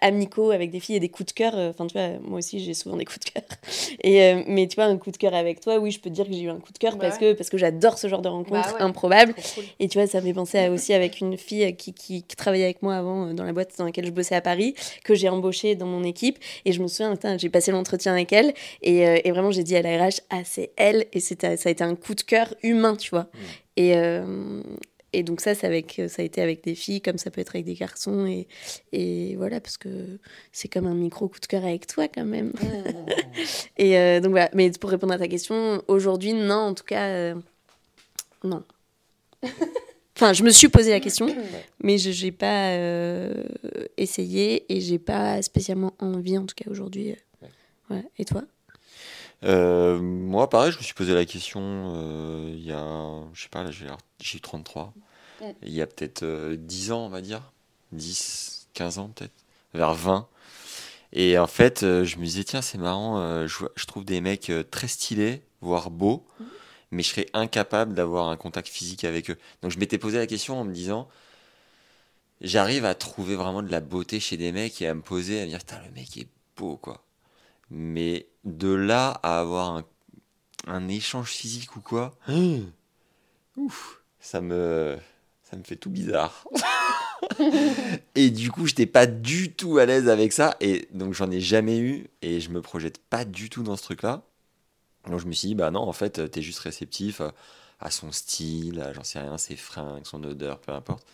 amicaux 0.00 0.50
avec 0.50 0.70
des 0.70 0.80
filles 0.80 0.96
et 0.96 1.00
des 1.00 1.08
coups 1.10 1.28
de 1.28 1.32
cœur, 1.32 1.52
euh, 1.56 1.70
enfin, 1.70 1.86
tu 1.86 1.92
vois, 1.98 2.18
moi 2.22 2.38
aussi, 2.38 2.58
j'ai 2.60 2.72
souvent 2.74 2.96
des 2.96 3.04
coups 3.04 3.20
de 3.20 3.30
cœur. 3.30 3.42
Et, 4.02 4.22
euh, 4.22 4.42
mais 4.46 4.66
tu 4.66 4.76
vois, 4.76 4.84
un 4.84 4.96
coup 4.96 5.10
de 5.10 5.16
cœur 5.16 5.34
avec 5.34 5.60
toi, 5.60 5.78
oui, 5.78 5.90
je 5.90 6.00
peux 6.00 6.08
te 6.10 6.14
dire 6.14 6.26
que 6.26 6.32
j'ai 6.32 6.40
eu 6.42 6.48
un 6.50 6.58
coup 6.58 6.72
de 6.72 6.78
cœur 6.78 6.92
Bah 6.96 7.00
parce, 7.08 7.20
ouais. 7.20 7.32
que, 7.32 7.36
parce 7.36 7.50
que 7.50 7.58
j'adore 7.58 7.98
ce 7.98 8.08
genre 8.08 8.22
de 8.22 8.28
rencontre 8.28 8.68
Bah 8.70 8.74
ouais. 8.74 8.82
improbable. 8.82 9.34
Cool. 9.54 9.64
Et 9.80 9.88
tu 9.88 9.98
vois, 9.98 10.06
ça 10.06 10.20
me 10.20 10.26
fait 10.26 10.32
penser 10.34 10.58
à- 10.58 10.70
aussi 10.70 10.92
avec 10.94 11.20
une 11.20 11.36
fille 11.36 11.76
qui, 11.76 11.92
qui, 11.92 12.22
qui 12.22 12.36
travaillait 12.36 12.64
avec 12.64 12.82
moi 12.82 12.96
avant 12.96 13.26
euh, 13.28 13.32
dans 13.34 13.44
la 13.44 13.52
boîte 13.52 13.72
dans 13.78 13.84
laquelle 13.84 14.06
je 14.06 14.10
bossais 14.10 14.34
à 14.34 14.40
Paris, 14.40 14.74
que 15.04 15.14
j'ai 15.14 15.28
embauchée 15.28 15.74
dans 15.74 15.86
mon 15.86 16.02
équipe. 16.04 16.38
Et 16.64 16.72
je 16.72 16.82
me 16.82 16.88
souviens, 16.88 17.14
j'ai 17.38 17.48
passé 17.50 17.70
l'entretien 17.70 18.12
avec 18.12 18.32
elle. 18.32 18.54
Et, 18.82 19.06
euh, 19.06 19.18
et 19.22 19.30
vraiment, 19.32 19.50
j'ai 19.50 19.64
dit 19.64 19.76
à 19.76 19.82
la 19.82 20.06
RH, 20.06 20.20
ah, 20.30 20.42
c'est 20.44 20.70
elle. 20.76 21.06
Et 21.12 21.20
c'était, 21.20 21.56
ça 21.56 21.68
a 21.68 21.72
été 21.72 21.84
un 21.84 21.94
coup 21.94 22.14
de 22.14 22.22
cœur 22.22 22.54
humain, 22.62 22.96
tu 22.96 23.10
vois. 23.10 23.26
Et, 23.76 23.96
euh, 23.96 24.62
et 25.14 25.22
donc, 25.22 25.40
ça, 25.40 25.52
avec, 25.62 26.00
ça 26.08 26.22
a 26.22 26.24
été 26.24 26.42
avec 26.42 26.64
des 26.64 26.74
filles, 26.74 27.00
comme 27.00 27.18
ça 27.18 27.30
peut 27.30 27.40
être 27.40 27.54
avec 27.54 27.64
des 27.64 27.74
garçons. 27.74 28.26
Et, 28.26 28.46
et 28.92 29.36
voilà, 29.36 29.60
parce 29.60 29.76
que 29.76 30.18
c'est 30.52 30.68
comme 30.68 30.86
un 30.86 30.94
micro 30.94 31.28
coup 31.28 31.40
de 31.40 31.46
cœur 31.46 31.64
avec 31.64 31.86
toi, 31.86 32.08
quand 32.08 32.24
même. 32.24 32.52
Et 33.76 33.98
euh, 33.98 34.20
donc 34.20 34.32
voilà, 34.32 34.50
mais 34.54 34.70
pour 34.70 34.90
répondre 34.90 35.12
à 35.12 35.18
ta 35.18 35.28
question, 35.28 35.82
aujourd'hui, 35.88 36.32
non, 36.32 36.54
en 36.54 36.74
tout 36.74 36.84
cas, 36.84 37.08
euh, 37.08 37.34
non. 38.42 38.64
Enfin, 40.16 40.32
je 40.32 40.44
me 40.44 40.50
suis 40.50 40.68
posé 40.68 40.90
la 40.90 41.00
question, 41.00 41.26
mais 41.82 41.98
je 41.98 42.24
n'ai 42.24 42.30
pas 42.30 42.68
euh, 42.68 43.42
essayé 43.96 44.64
et 44.72 44.80
j'ai 44.80 45.00
pas 45.00 45.42
spécialement 45.42 45.92
envie, 45.98 46.38
en 46.38 46.46
tout 46.46 46.54
cas 46.54 46.70
aujourd'hui. 46.70 47.16
Ouais. 47.90 48.04
Et 48.18 48.24
toi? 48.24 48.44
Euh, 49.44 50.00
moi, 50.00 50.48
pareil, 50.48 50.72
je 50.72 50.78
me 50.78 50.82
suis 50.82 50.94
posé 50.94 51.14
la 51.14 51.24
question 51.24 51.60
euh, 51.94 52.52
il 52.54 52.64
y 52.64 52.72
a, 52.72 53.22
je 53.32 53.42
sais 53.42 53.48
pas, 53.48 53.62
là, 53.62 53.70
j'ai 53.70 53.86
j'ai 54.20 54.40
33. 54.40 54.92
Mm. 55.40 55.44
Il 55.62 55.72
y 55.72 55.82
a 55.82 55.86
peut-être 55.86 56.22
euh, 56.22 56.56
10 56.56 56.92
ans, 56.92 57.06
on 57.06 57.08
va 57.08 57.20
dire. 57.20 57.52
10, 57.92 58.68
15 58.74 58.98
ans 58.98 59.10
peut-être. 59.14 59.34
Vers 59.74 59.94
20. 59.94 60.28
Et 61.14 61.38
en 61.38 61.46
fait, 61.46 61.84
euh, 61.84 62.04
je 62.04 62.18
me 62.18 62.24
disais, 62.24 62.42
tiens, 62.44 62.60
c'est 62.60 62.76
marrant, 62.78 63.20
euh, 63.20 63.46
je, 63.46 63.86
trouve 63.86 64.04
des 64.04 64.20
mecs 64.20 64.50
euh, 64.50 64.64
très 64.64 64.88
stylés, 64.88 65.42
voire 65.60 65.90
beaux, 65.90 66.26
mais 66.90 67.04
je 67.04 67.10
serais 67.10 67.26
incapable 67.34 67.94
d'avoir 67.94 68.28
un 68.28 68.36
contact 68.36 68.68
physique 68.68 69.04
avec 69.04 69.30
eux. 69.30 69.38
Donc 69.62 69.70
je 69.70 69.78
m'étais 69.78 69.98
posé 69.98 70.18
la 70.18 70.26
question 70.26 70.58
en 70.60 70.64
me 70.64 70.72
disant, 70.72 71.08
j'arrive 72.40 72.84
à 72.84 72.96
trouver 72.96 73.36
vraiment 73.36 73.62
de 73.62 73.70
la 73.70 73.80
beauté 73.80 74.18
chez 74.18 74.36
des 74.36 74.50
mecs 74.50 74.82
et 74.82 74.88
à 74.88 74.94
me 74.94 75.02
poser, 75.02 75.40
à 75.40 75.44
me 75.44 75.50
dire, 75.50 75.60
putain, 75.60 75.80
le 75.86 75.92
mec 75.92 76.16
est 76.16 76.28
beau, 76.56 76.76
quoi. 76.76 77.03
Mais 77.76 78.28
de 78.44 78.72
là 78.72 79.18
à 79.24 79.40
avoir 79.40 79.76
un, 79.76 79.84
un 80.68 80.86
échange 80.86 81.30
physique 81.30 81.74
ou 81.74 81.80
quoi, 81.80 82.16
ouf, 83.56 84.00
ça 84.20 84.40
me, 84.40 84.96
ça 85.42 85.56
me 85.56 85.64
fait 85.64 85.74
tout 85.74 85.90
bizarre. 85.90 86.44
et 88.14 88.30
du 88.30 88.52
coup, 88.52 88.66
j'étais 88.66 88.86
pas 88.86 89.06
du 89.06 89.52
tout 89.52 89.78
à 89.78 89.86
l'aise 89.86 90.08
avec 90.08 90.32
ça. 90.32 90.56
Et 90.60 90.88
donc, 90.92 91.14
j'en 91.14 91.30
ai 91.32 91.40
jamais 91.40 91.78
eu. 91.78 92.06
Et 92.22 92.40
je 92.40 92.50
me 92.50 92.62
projette 92.62 92.98
pas 92.98 93.24
du 93.24 93.50
tout 93.50 93.64
dans 93.64 93.76
ce 93.76 93.82
truc-là. 93.82 94.22
Donc, 95.08 95.18
je 95.18 95.26
me 95.26 95.32
suis 95.32 95.48
dit, 95.48 95.54
bah 95.56 95.72
non, 95.72 95.80
en 95.80 95.92
fait, 95.92 96.30
t'es 96.30 96.42
juste 96.42 96.60
réceptif 96.60 97.20
à- 97.20 97.90
son 97.90 98.12
style, 98.12 98.80
à, 98.80 98.92
j'en 98.94 99.02
sais 99.04 99.18
rien, 99.18 99.36
ses 99.36 99.56
fringues, 99.56 100.06
son 100.06 100.22
odeur, 100.24 100.60
peu 100.60 100.72
importe. 100.72 101.04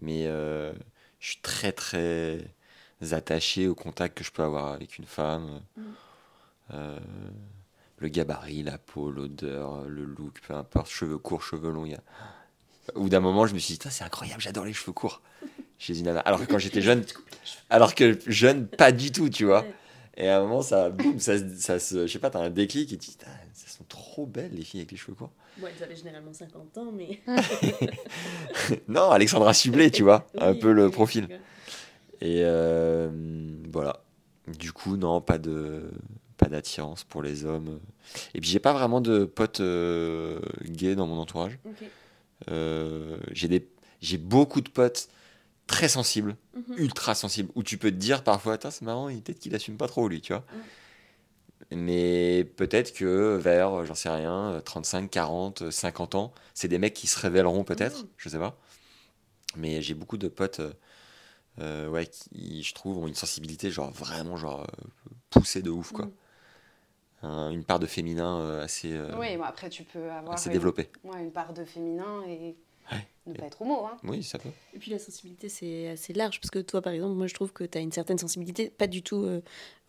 Mais 0.00 0.26
euh, 0.26 0.72
je 1.18 1.30
suis 1.30 1.40
très, 1.40 1.72
très 1.72 2.38
attaché 3.12 3.68
au 3.68 3.74
contact 3.74 4.16
que 4.16 4.24
je 4.24 4.30
peux 4.30 4.42
avoir 4.42 4.72
avec 4.72 4.98
une 4.98 5.04
femme. 5.04 5.60
Mm. 5.76 5.82
Euh, 6.72 6.98
le 7.98 8.08
gabarit, 8.08 8.62
la 8.62 8.78
peau, 8.78 9.10
l'odeur, 9.10 9.84
le 9.86 10.04
look, 10.04 10.40
peu 10.46 10.54
importe, 10.54 10.88
cheveux 10.88 11.18
courts, 11.18 11.42
cheveux 11.42 11.70
longs. 11.70 11.84
Y 11.84 11.94
a... 11.94 12.00
Au 12.94 13.02
bout 13.02 13.08
d'un 13.08 13.20
moment, 13.20 13.46
je 13.46 13.54
me 13.54 13.58
suis 13.58 13.74
dit, 13.74 13.88
c'est 13.90 14.04
incroyable, 14.04 14.40
j'adore 14.40 14.64
les 14.64 14.72
cheveux 14.72 14.92
courts 14.92 15.22
chez 15.78 15.98
une. 15.98 16.08
Alors 16.08 16.40
que 16.40 16.44
quand 16.44 16.58
j'étais 16.58 16.82
jeune, 16.82 17.04
alors 17.70 17.94
que 17.94 18.18
jeune, 18.26 18.66
pas 18.66 18.92
du 18.92 19.12
tout, 19.12 19.28
tu 19.28 19.44
vois. 19.44 19.64
Et 20.16 20.28
à 20.28 20.38
un 20.38 20.42
moment, 20.42 20.62
ça, 20.62 20.90
boum, 20.90 21.18
ça, 21.18 21.34
ça 21.56 21.78
se, 21.78 22.06
je 22.06 22.12
sais 22.12 22.18
pas, 22.18 22.30
t'as 22.30 22.40
un 22.40 22.50
déclic 22.50 22.92
et 22.92 22.98
tu 22.98 23.10
te 23.10 23.24
dis, 23.24 23.30
elles 23.64 23.70
sont 23.70 23.84
trop 23.88 24.26
belles 24.26 24.52
les 24.52 24.62
filles 24.62 24.80
avec 24.80 24.92
les 24.92 24.96
cheveux 24.96 25.14
courts. 25.14 25.32
Bon, 25.58 25.66
elles 25.66 25.82
avaient 25.82 25.96
généralement 25.96 26.32
50 26.32 26.78
ans, 26.78 26.92
mais. 26.92 27.20
non, 28.88 29.10
Alexandra 29.10 29.54
Sublet, 29.54 29.90
tu 29.90 30.02
vois, 30.02 30.26
un 30.38 30.52
Oui, 30.52 30.58
peu 30.58 30.72
le 30.72 30.90
profil. 30.90 31.28
Et 32.20 32.42
euh, 32.44 33.08
voilà. 33.72 34.02
Du 34.58 34.72
coup, 34.72 34.96
non, 34.96 35.20
pas 35.20 35.38
de 35.38 35.90
pas 36.36 36.48
d'attirance 36.48 37.04
pour 37.04 37.22
les 37.22 37.44
hommes. 37.44 37.78
Et 38.34 38.40
puis 38.40 38.50
j'ai 38.50 38.58
pas 38.58 38.72
vraiment 38.72 39.00
de 39.00 39.24
potes 39.24 39.60
euh, 39.60 40.40
gays 40.64 40.96
dans 40.96 41.06
mon 41.06 41.18
entourage. 41.18 41.58
Euh, 42.50 43.16
j'ai 43.32 43.48
des 43.48 43.68
j'ai 44.02 44.18
beaucoup 44.18 44.60
de 44.60 44.68
potes 44.68 45.08
très 45.66 45.88
sensibles, 45.88 46.36
Mhm. 46.54 46.74
ultra 46.76 47.14
sensibles, 47.14 47.50
où 47.54 47.62
tu 47.62 47.78
peux 47.78 47.90
te 47.90 47.96
dire 47.96 48.22
parfois, 48.22 48.58
c'est 48.60 48.82
marrant, 48.82 49.06
peut-être 49.08 49.38
qu'il 49.38 49.54
assume 49.54 49.76
pas 49.78 49.86
trop 49.88 50.08
lui, 50.08 50.20
tu 50.20 50.32
vois. 50.34 50.44
Mais 51.70 52.44
peut-être 52.56 52.92
que 52.92 53.36
vers, 53.36 53.84
j'en 53.86 53.94
sais 53.94 54.10
rien, 54.10 54.60
35, 54.64 55.10
40, 55.10 55.70
50 55.70 56.14
ans, 56.14 56.32
c'est 56.52 56.68
des 56.68 56.78
mecs 56.78 56.94
qui 56.94 57.06
se 57.06 57.18
révéleront 57.18 57.64
peut-être, 57.64 58.02
Mhm. 58.02 58.08
je 58.18 58.28
sais 58.28 58.38
pas. 58.38 58.58
Mais 59.56 59.80
j'ai 59.80 59.94
beaucoup 59.94 60.18
de 60.18 60.28
potes, 60.28 60.60
euh, 61.60 61.88
ouais, 61.88 62.06
qui, 62.06 62.62
je 62.62 62.74
trouve, 62.74 62.98
ont 62.98 63.06
une 63.06 63.14
sensibilité 63.14 63.70
genre 63.70 63.90
vraiment 63.90 64.36
genre 64.36 64.62
euh, 64.62 65.10
poussée 65.30 65.62
de 65.62 65.70
ouf, 65.70 65.92
quoi. 65.92 66.08
Un- 67.22 67.50
une 67.50 67.64
part 67.64 67.78
de 67.78 67.86
féminin 67.86 68.38
euh, 68.40 68.62
assez, 68.64 68.98
Oui, 69.18 69.36
bon, 69.36 69.44
après, 69.44 69.70
tu 69.70 69.82
peux 69.84 70.10
avoir 70.10 70.34
assez 70.34 70.48
une, 70.50 70.52
développée. 70.54 70.90
ouais, 71.04 71.20
une 71.22 71.32
part 71.32 71.52
de 71.54 71.64
féminin 71.64 72.22
et 72.28 72.54
Ouais. 72.92 72.98
ne 73.26 73.32
pas 73.32 73.46
être 73.46 73.62
homo. 73.62 73.86
Hein. 73.86 73.96
Oui, 74.04 74.22
ça 74.22 74.38
peut. 74.38 74.50
Et 74.74 74.78
puis 74.78 74.90
la 74.90 74.98
sensibilité, 74.98 75.48
c'est 75.48 75.88
assez 75.88 76.12
large. 76.12 76.38
Parce 76.38 76.50
que 76.50 76.58
toi, 76.58 76.82
par 76.82 76.92
exemple, 76.92 77.14
moi, 77.14 77.26
je 77.26 77.32
trouve 77.32 77.50
que 77.50 77.64
tu 77.64 77.78
as 77.78 77.80
une 77.80 77.92
certaine 77.92 78.18
sensibilité, 78.18 78.68
pas 78.68 78.86
du 78.86 79.02
tout 79.02 79.24
euh, 79.24 79.40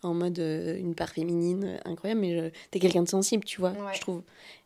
en 0.02 0.14
mode 0.14 0.38
euh, 0.38 0.78
une 0.78 0.94
part 0.94 1.10
féminine 1.10 1.78
incroyable, 1.84 2.22
mais 2.22 2.50
tu 2.70 2.78
es 2.78 2.80
quelqu'un 2.80 3.02
de 3.02 3.08
sensible, 3.08 3.44
tu 3.44 3.60
vois, 3.60 3.72
Ouais. 3.72 3.92
je 3.92 4.00
trouve. 4.00 4.22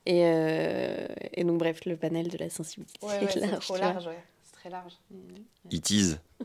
Et, 0.07 0.21
euh, 0.27 1.09
et 1.35 1.43
donc, 1.43 1.59
bref, 1.59 1.81
le 1.87 1.97
panel 1.97 2.29
de 2.29 2.39
la 2.39 2.51
sensibilité 2.51 3.05
Ouais, 3.05 3.17
est 3.17 3.21
ouais, 3.25 3.31
c'est 3.33 3.41
large. 3.41 3.65
trop 3.67 3.77
large, 3.79 4.07
ouais. 4.07 4.23
Très 4.61 4.69
large. 4.69 4.93
It 5.70 5.89
is. 5.89 6.16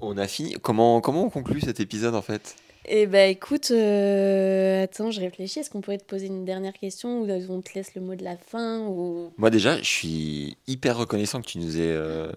On 0.00 0.18
a 0.18 0.26
fini. 0.26 0.54
Comment, 0.60 1.00
comment 1.00 1.24
on 1.24 1.30
conclut 1.30 1.60
cet 1.60 1.78
épisode 1.78 2.16
en 2.16 2.22
fait? 2.22 2.56
Eh 2.84 3.06
ben, 3.06 3.30
écoute, 3.30 3.70
euh, 3.70 4.82
attends, 4.82 5.12
je 5.12 5.20
réfléchis. 5.20 5.60
Est-ce 5.60 5.70
qu'on 5.70 5.80
pourrait 5.80 5.98
te 5.98 6.04
poser 6.04 6.26
une 6.26 6.44
dernière 6.44 6.72
question 6.72 7.20
ou 7.20 7.30
on 7.30 7.60
te 7.60 7.74
laisse 7.74 7.94
le 7.94 8.00
mot 8.00 8.16
de 8.16 8.24
la 8.24 8.36
fin 8.36 8.80
ou... 8.80 9.32
Moi 9.36 9.50
déjà, 9.50 9.78
je 9.78 9.84
suis 9.84 10.56
hyper 10.66 10.96
reconnaissant 10.96 11.40
que 11.40 11.46
tu 11.46 11.58
nous 11.58 11.76
aies 11.76 11.92
euh, 11.92 12.32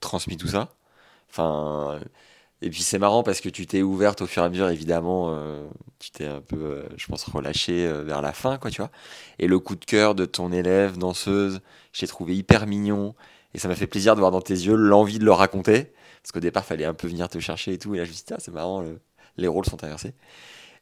transmis 0.00 0.38
tout 0.38 0.48
ça. 0.48 0.74
Enfin, 1.28 2.00
et 2.62 2.70
puis 2.70 2.82
c'est 2.82 2.98
marrant 2.98 3.22
parce 3.22 3.40
que 3.40 3.48
tu 3.50 3.66
t'es 3.66 3.82
ouverte 3.82 4.22
au 4.22 4.26
fur 4.26 4.42
et 4.42 4.46
à 4.46 4.48
mesure, 4.48 4.68
évidemment. 4.70 5.30
euh, 5.34 5.66
tu 5.98 6.10
t'es 6.10 6.26
un 6.26 6.40
peu, 6.40 6.56
euh, 6.56 6.88
je 6.96 7.06
pense, 7.06 7.24
relâchée 7.24 7.86
euh, 7.86 8.02
vers 8.02 8.22
la 8.22 8.32
fin, 8.32 8.56
quoi, 8.58 8.70
tu 8.70 8.80
vois. 8.80 8.90
Et 9.38 9.46
le 9.46 9.58
coup 9.58 9.76
de 9.76 9.84
cœur 9.84 10.14
de 10.14 10.24
ton 10.24 10.52
élève, 10.52 10.96
danseuse, 10.96 11.60
je 11.92 12.00
l'ai 12.02 12.08
trouvé 12.08 12.34
hyper 12.34 12.66
mignon. 12.66 13.14
Et 13.56 13.58
ça 13.58 13.68
m'a 13.68 13.74
fait 13.74 13.86
plaisir 13.86 14.14
de 14.14 14.20
voir 14.20 14.30
dans 14.30 14.42
tes 14.42 14.52
yeux 14.52 14.74
l'envie 14.74 15.18
de 15.18 15.24
le 15.24 15.32
raconter. 15.32 15.94
Parce 16.22 16.30
qu'au 16.30 16.40
départ, 16.40 16.62
fallait 16.62 16.84
un 16.84 16.92
peu 16.92 17.08
venir 17.08 17.26
te 17.30 17.38
chercher 17.38 17.72
et 17.72 17.78
tout. 17.78 17.94
Et 17.94 17.98
là, 17.98 18.04
je 18.04 18.10
me 18.10 18.14
suis 18.14 18.24
dit, 18.26 18.34
ah, 18.34 18.38
c'est 18.38 18.50
marrant, 18.52 18.82
le- 18.82 19.00
les 19.38 19.48
rôles 19.48 19.64
sont 19.64 19.82
inversés. 19.82 20.12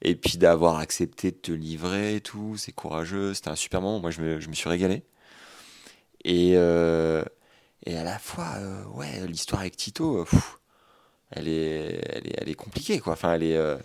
Et 0.02 0.16
puis 0.16 0.38
d'avoir 0.38 0.78
accepté 0.80 1.30
de 1.30 1.36
te 1.36 1.52
livrer 1.52 2.16
et 2.16 2.20
tout, 2.20 2.56
c'est 2.56 2.72
courageux. 2.72 3.32
C'était 3.32 3.50
un 3.50 3.54
super 3.54 3.80
moment. 3.80 4.00
Moi, 4.00 4.10
je 4.10 4.20
me, 4.20 4.40
je 4.40 4.48
me 4.48 4.54
suis 4.54 4.68
régalé. 4.68 5.04
Et, 6.24 6.54
euh, 6.56 7.22
et 7.86 7.96
à 7.96 8.02
la 8.02 8.18
fois, 8.18 8.54
euh, 8.58 8.82
ouais, 8.86 9.24
l'histoire 9.28 9.60
avec 9.60 9.76
Tito, 9.76 10.24
pff, 10.24 10.58
elle, 11.30 11.46
est, 11.46 12.00
elle, 12.12 12.26
est, 12.26 12.34
elle 12.38 12.48
est 12.48 12.54
compliquée, 12.54 12.98
quoi. 12.98 13.12
Enfin, 13.12 13.34
elle 13.34 13.44
est, 13.44 13.56
euh, 13.56 13.76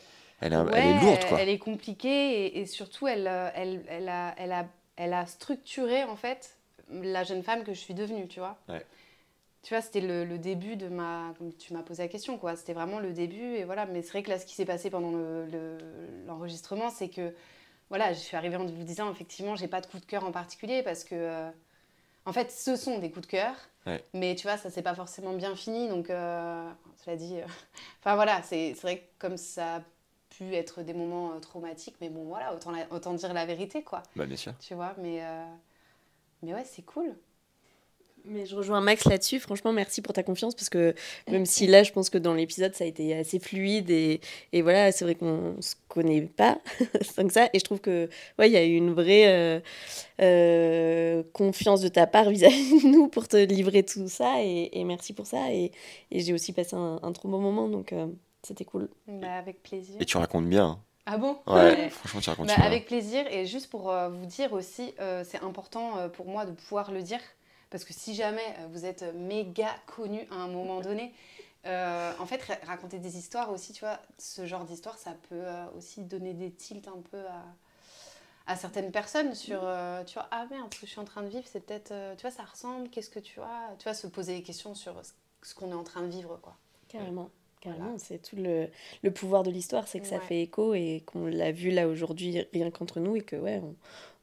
elle 0.42 0.54
est, 0.54 0.56
elle 0.56 0.86
est 0.86 0.94
Ouais, 0.94 1.00
lourde, 1.06 1.26
quoi. 1.30 1.40
Elle 1.40 1.50
est 1.50 1.60
compliquée 1.60 2.46
et, 2.48 2.60
et 2.62 2.66
surtout, 2.66 3.08
elle, 3.08 3.28
elle, 3.54 3.84
elle, 3.88 4.10
a, 4.10 4.34
elle, 4.38 4.52
a, 4.52 4.68
elle 4.96 5.14
a 5.14 5.28
structuré, 5.28 6.04
en 6.06 6.16
fait, 6.16 6.58
la 6.92 7.24
jeune 7.24 7.44
femme 7.44 7.64
que 7.64 7.74
je 7.74 7.80
suis 7.80 7.94
devenue, 7.94 8.28
tu 8.28 8.40
vois. 8.40 8.58
Ouais. 8.68 8.86
Tu 9.62 9.74
vois, 9.74 9.82
c'était 9.82 10.02
le, 10.02 10.24
le 10.26 10.38
début 10.38 10.76
de 10.78 10.88
ma... 10.88 11.34
Comme 11.38 11.54
tu 11.54 11.74
m'as 11.74 11.84
posé 11.84 12.04
la 12.04 12.08
question, 12.10 12.38
quoi. 12.38 12.56
C'était 12.56 12.74
vraiment 12.74 13.00
le 13.00 13.12
début, 13.14 13.56
et 13.56 13.64
voilà. 13.66 13.86
Mais 13.86 14.02
c'est 14.02 14.12
vrai 14.12 14.24
que 14.24 14.30
là, 14.30 14.40
ce 14.40 14.46
qui 14.46 14.56
s'est 14.56 14.66
passé 14.66 14.90
pendant 14.90 15.12
le- 15.12 15.46
le- 15.48 15.78
l'enregistrement, 16.28 16.90
c'est 16.90 17.10
que, 17.10 17.34
voilà, 17.90 18.14
je 18.14 18.20
suis 18.20 18.38
arrivée 18.38 18.56
en 18.58 18.66
vous 18.66 18.84
disant, 18.84 19.12
effectivement, 19.12 19.56
j'ai 19.56 19.68
pas 19.68 19.82
de 19.82 19.88
coup 19.88 20.00
de 20.00 20.06
cœur 20.06 20.24
en 20.26 20.32
particulier, 20.32 20.84
parce 20.84 21.04
que... 21.04 21.16
euh, 21.16 21.52
en 22.26 22.34
fait, 22.34 22.52
ce 22.52 22.76
sont 22.76 23.00
des 23.00 23.10
coups 23.12 23.28
de 23.28 23.32
cœur, 23.32 23.56
Ouais. 23.88 24.04
mais 24.14 24.36
tu 24.36 24.44
vois, 24.44 24.58
ça 24.58 24.70
s'est 24.70 24.84
pas 24.84 24.94
forcément 24.94 25.34
bien 25.34 25.56
fini, 25.56 25.88
donc 25.90 26.10
euh, 26.10 26.70
cela 27.04 27.16
dit, 27.16 27.38
euh, 27.40 27.46
enfin 28.00 28.16
voilà, 28.16 28.44
c'est 28.44 28.76
c'est 28.76 28.82
vrai 28.82 28.98
que 29.00 29.06
comme 29.20 29.38
ça 29.38 29.78
a 29.78 29.82
pu 30.30 30.54
être 30.54 30.84
des 30.84 30.94
moments 30.94 31.34
euh, 31.34 31.40
traumatiques, 31.40 31.96
mais 32.02 32.10
bon 32.10 32.26
voilà, 32.26 32.54
autant, 32.54 32.72
la- 32.72 32.92
autant 32.92 33.14
dire 33.14 33.34
la 33.34 33.46
vérité, 33.46 33.82
quoi, 33.84 34.04
Bah, 34.16 34.26
bien 34.26 34.36
sûr. 34.36 34.54
tu 34.60 34.76
vois, 34.76 34.94
mais, 35.00 35.22
mais 36.44 36.54
ouais, 36.54 36.64
c'est 36.66 36.84
cool. 36.86 37.16
Mais 38.26 38.46
je 38.46 38.54
rejoins 38.56 38.82
Max 38.82 39.06
là-dessus. 39.06 39.40
Franchement, 39.40 39.72
merci 39.72 40.02
pour 40.02 40.14
ta 40.14 40.24
confiance 40.24 40.54
parce 40.54 40.70
que 40.70 40.94
même 41.32 41.46
si 41.46 41.68
là, 41.68 41.84
je 41.84 41.92
pense 41.94 42.10
que 42.10 42.18
dans 42.18 42.34
l'épisode, 42.34 42.76
ça 42.76 42.84
a 42.84 42.88
été 42.88 43.16
assez 43.16 43.40
fluide 43.40 43.90
et, 43.90 44.20
et 44.52 44.62
voilà, 44.62 44.92
c'est 44.92 45.06
vrai 45.06 45.16
qu'on 45.16 45.56
se 45.62 45.76
connaît 45.88 46.22
pas 46.24 46.60
tant 47.16 47.26
que 47.26 47.34
ça. 47.34 47.50
Et 47.54 47.60
je 47.60 47.64
trouve 47.64 47.80
que 47.80 48.10
ouais, 48.38 48.50
il 48.50 48.52
y 48.54 48.58
a 48.58 48.66
eu 48.66 48.76
une 48.76 48.92
vraie 48.94 49.26
euh, 49.28 49.60
euh, 50.22 51.24
confiance 51.34 51.82
de 51.82 51.88
ta 51.88 52.08
part 52.08 52.30
vis-à-vis 52.30 52.84
de 52.84 52.88
nous 52.90 53.08
pour 53.08 53.28
te 53.28 53.38
livrer 53.38 53.84
tout 53.84 54.08
ça 54.10 54.44
et, 54.44 54.70
et 54.74 54.84
merci 54.84 55.14
pour 55.14 55.26
ça. 55.26 55.52
Et, 55.54 55.72
et 56.12 56.20
j'ai 56.20 56.34
aussi 56.34 56.52
passé 56.52 56.76
un, 56.76 57.00
un 57.02 57.12
trop 57.14 57.30
bon 57.30 57.40
moment, 57.40 57.70
donc 57.70 57.94
euh, 57.94 58.08
c'était 58.44 58.66
cool. 58.66 58.90
Bah, 59.08 59.38
avec 59.38 59.64
plaisir. 59.64 59.96
Et 60.00 60.06
tu 60.06 60.18
racontes 60.18 60.48
bien. 60.50 60.66
hein. 60.66 60.80
Ah 61.12 61.18
bon? 61.18 61.40
Ouais, 61.48 61.90
franchement, 61.90 62.22
tu 62.22 62.30
racontes 62.30 62.48
Bah, 62.48 62.56
avec 62.62 62.86
plaisir, 62.86 63.26
et 63.32 63.46
juste 63.46 63.70
pour 63.70 63.92
euh, 63.92 64.10
vous 64.10 64.26
dire 64.26 64.54
aussi, 64.54 64.94
euh, 65.00 65.24
c'est 65.28 65.42
important 65.44 65.98
euh, 65.98 66.08
pour 66.10 66.28
moi 66.28 66.46
de 66.46 66.52
pouvoir 66.52 66.92
le 66.92 67.02
dire, 67.02 67.20
parce 67.70 67.84
que 67.84 67.94
si 67.94 68.16
jamais 68.16 68.56
euh, 68.60 68.68
vous 68.72 68.86
êtes 68.86 69.04
méga 69.16 69.70
connu 69.88 70.28
à 70.32 70.36
un 70.36 70.48
moment 70.48 70.82
donné, 70.82 71.14
euh, 71.66 72.14
en 72.20 72.26
fait, 72.26 72.42
ra- 72.44 72.60
raconter 72.68 73.00
des 73.00 73.18
histoires 73.18 73.52
aussi, 73.52 73.74
tu 73.74 73.82
vois, 73.82 74.00
ce 74.20 74.46
genre 74.46 74.66
d'histoire, 74.66 74.98
ça 75.00 75.14
peut 75.30 75.36
euh, 75.36 75.66
aussi 75.78 76.02
donner 76.04 76.34
des 76.34 76.52
tilts 76.52 76.88
un 76.88 77.02
peu 77.12 77.26
à, 77.28 77.46
à 78.48 78.56
certaines 78.56 78.92
personnes 78.92 79.36
sur, 79.36 79.62
euh, 79.64 80.04
tu 80.06 80.16
vois, 80.16 80.28
ah 80.32 80.46
merde, 80.50 80.74
ce 80.74 80.80
que 80.82 80.86
je 80.88 80.92
suis 80.92 81.00
en 81.00 81.06
train 81.06 81.22
de 81.24 81.30
vivre, 81.30 81.46
c'est 81.48 81.60
peut-être, 81.66 81.92
euh, 81.92 82.16
tu 82.16 82.22
vois, 82.24 82.32
ça 82.32 82.44
ressemble, 82.44 82.90
qu'est-ce 82.90 83.10
que 83.12 83.20
tu 83.20 83.40
vois, 83.40 83.76
tu 83.78 83.84
vois, 83.84 83.94
se 83.94 84.08
poser 84.08 84.36
des 84.38 84.44
questions 84.44 84.76
sur 84.76 85.06
ce- 85.06 85.14
ce 85.44 85.54
qu'on 85.56 85.72
est 85.72 85.76
en 85.76 85.84
train 85.84 86.02
de 86.02 86.08
vivre, 86.10 86.38
quoi. 86.42 86.58
Carrément. 86.88 87.30
Carrément, 87.62 87.84
Voilà. 87.86 88.00
c'est 88.00 88.22
tout 88.22 88.36
le, 88.38 88.68
le 89.04 89.12
pouvoir 89.12 89.44
de 89.44 89.52
l'histoire, 89.52 89.88
c'est 89.88 90.00
que 90.00 90.08
ça 90.08 90.16
Ouais. 90.18 90.22
fait 90.22 90.42
écho 90.44 90.74
et 90.74 91.04
qu'on 91.06 91.26
l'a 91.26 91.52
vu 91.52 91.72
là 91.72 91.88
aujourd'hui 91.88 92.46
rien 92.54 92.72
qu'entre 92.72 93.00
nous 93.00 93.16
et 93.18 93.22
que 93.22 93.36
ouais, 93.36 93.62
on, 93.62 93.76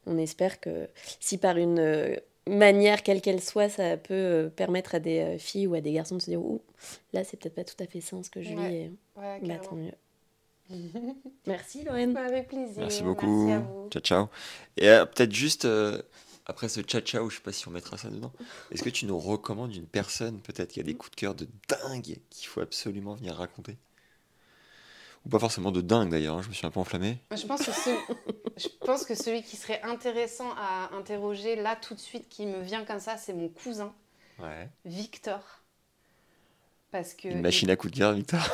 on 0.07 0.17
espère 0.17 0.59
que 0.59 0.87
si 1.19 1.37
par 1.37 1.57
une 1.57 1.79
euh, 1.79 2.15
manière 2.47 3.03
quelle 3.03 3.21
qu'elle 3.21 3.41
soit, 3.41 3.69
ça 3.69 3.95
peut 3.97 4.13
euh, 4.13 4.49
permettre 4.49 4.95
à 4.95 4.99
des 4.99 5.19
euh, 5.19 5.37
filles 5.37 5.67
ou 5.67 5.75
à 5.75 5.81
des 5.81 5.91
garçons 5.91 6.15
de 6.15 6.21
se 6.21 6.29
dire 6.31 6.41
ouh, 6.41 6.61
là 7.13 7.23
c'est 7.23 7.37
peut-être 7.37 7.55
pas 7.55 7.63
tout 7.63 7.75
à 7.83 7.85
fait 7.85 8.01
ça 8.01 8.17
ce 8.23 8.29
que 8.31 8.41
je 8.41 8.53
Ouais. 8.55 8.69
vis 8.69 8.75
et 8.75 8.91
Ouais, 9.17 9.39
bah, 9.43 9.55
tant 9.59 9.75
mieux. 9.75 9.91
Merci 11.45 11.83
Lorraine. 11.83 12.15
Avec 12.17 12.47
plaisir. 12.47 12.75
Merci 12.79 13.03
beaucoup. 13.03 13.45
Merci 13.47 13.51
à 13.51 13.59
vous. 13.59 13.89
Ciao, 13.89 14.01
ciao. 14.01 14.25
Et 14.77 14.89
euh, 14.89 15.05
peut-être 15.05 15.33
juste 15.33 15.65
euh, 15.65 16.01
après 16.47 16.69
ce 16.69 16.81
ciao, 16.81 17.29
je 17.29 17.35
sais 17.35 17.41
pas 17.41 17.51
si 17.51 17.67
on 17.67 17.71
mettra 17.71 17.97
ça 17.97 18.09
dedans. 18.09 18.31
Est-ce 18.71 18.81
que 18.83 18.89
tu 18.89 19.05
nous 19.05 19.19
recommandes 19.19 19.75
une 19.75 19.85
personne 19.87 20.39
peut-être 20.41 20.71
qui 20.71 20.79
a 20.79 20.83
des 20.83 20.95
coups 20.95 21.11
de 21.11 21.15
cœur 21.15 21.35
de 21.35 21.47
dingue 21.67 22.19
qu'il 22.29 22.47
faut 22.47 22.61
absolument 22.61 23.15
venir 23.15 23.35
raconter? 23.35 23.77
Ou 25.25 25.29
pas 25.29 25.39
forcément 25.39 25.71
de 25.71 25.81
dingue 25.81 26.09
d'ailleurs, 26.09 26.37
hein, 26.37 26.41
je 26.41 26.49
me 26.49 26.53
suis 26.53 26.65
un 26.65 26.71
peu 26.71 26.79
enflammé. 26.79 27.19
Je 27.35 27.45
pense, 27.45 27.65
que 27.65 27.71
ce- 27.71 27.99
je 28.55 28.67
pense 28.85 29.03
que 29.05 29.13
celui 29.13 29.43
qui 29.43 29.57
serait 29.57 29.81
intéressant 29.81 30.49
à 30.57 30.89
interroger 30.95 31.55
là 31.55 31.75
tout 31.75 31.93
de 31.95 31.99
suite, 31.99 32.29
qui 32.29 32.45
me 32.45 32.61
vient 32.61 32.85
comme 32.85 32.99
ça, 32.99 33.17
c'est 33.17 33.33
mon 33.33 33.49
cousin, 33.49 33.93
Ouais. 34.39 34.69
Victor. 34.85 35.41
Parce 36.91 37.13
que. 37.13 37.27
Une 37.27 37.41
machine 37.41 37.69
à 37.69 37.75
coups 37.75 37.93
de 37.93 37.97
cœur, 37.99 38.13
Victor? 38.13 38.39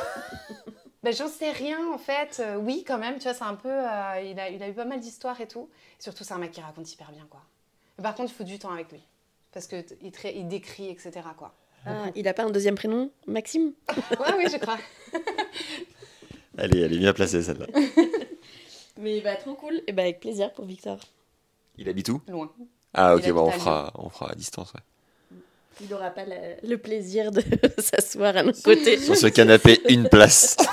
Ben, 1.02 1.12
J'en 1.12 1.28
sais 1.28 1.50
rien 1.50 1.92
en 1.92 1.98
fait. 1.98 2.40
Euh, 2.40 2.56
oui, 2.56 2.82
quand 2.86 2.96
même, 2.96 3.18
tu 3.18 3.24
vois, 3.24 3.34
c'est 3.34 3.44
un 3.44 3.56
peu. 3.56 3.68
euh, 3.68 4.20
il, 4.22 4.40
a, 4.40 4.48
il 4.48 4.62
a 4.62 4.68
eu 4.70 4.72
pas 4.72 4.86
mal 4.86 5.00
d'histoires 5.00 5.38
et 5.42 5.46
tout. 5.46 5.68
Et 6.00 6.02
surtout, 6.02 6.24
c'est 6.24 6.32
un 6.32 6.38
mec 6.38 6.52
qui 6.52 6.62
raconte 6.62 6.90
hyper 6.90 7.12
bien, 7.12 7.26
quoi. 7.28 7.42
Mais 7.98 8.02
par 8.02 8.14
contre, 8.14 8.32
il 8.32 8.34
faut 8.36 8.44
du 8.44 8.58
temps 8.58 8.72
avec 8.72 8.90
lui. 8.92 9.00
Parce 9.52 9.66
qu'il 9.66 9.84
il, 10.02 10.48
décrit, 10.48 10.88
etc. 10.90 11.12
Quoi. 11.36 11.54
Ah, 11.86 12.06
il 12.14 12.26
a 12.26 12.34
pas 12.34 12.44
un 12.44 12.50
deuxième 12.50 12.74
prénom 12.74 13.10
Maxime? 13.26 13.72
Ouais, 14.18 14.32
oui, 14.36 14.46
je 14.50 14.56
crois. 14.58 14.78
Allez, 16.58 16.80
elle 16.80 16.92
est 16.92 16.98
bien 16.98 17.12
placée 17.12 17.42
celle-là. 17.42 17.66
Mais 19.00 19.20
bah, 19.20 19.36
trop 19.36 19.54
cool. 19.54 19.82
Et 19.86 19.92
bah, 19.92 20.02
avec 20.02 20.20
plaisir 20.20 20.52
pour 20.52 20.64
Victor. 20.64 20.98
Il 21.76 21.88
habite 21.88 22.08
où? 22.08 22.20
Loin. 22.28 22.50
Ah, 22.92 23.16
ok, 23.16 23.28
bon, 23.32 23.42
on 23.46 23.50
fera, 23.50 23.92
on 23.96 24.08
fera 24.08 24.30
à 24.30 24.34
distance. 24.34 24.72
ouais. 24.72 25.38
Il 25.80 25.88
n'aura 25.88 26.10
pas 26.10 26.24
le, 26.24 26.68
le 26.68 26.78
plaisir 26.78 27.32
de 27.32 27.42
s'asseoir 27.78 28.36
à 28.36 28.44
nos 28.44 28.52
côtés. 28.52 28.98
Sur 28.98 29.16
ce 29.16 29.26
canapé, 29.26 29.80
une 29.88 30.08
place. 30.08 30.56
Si, 30.60 30.66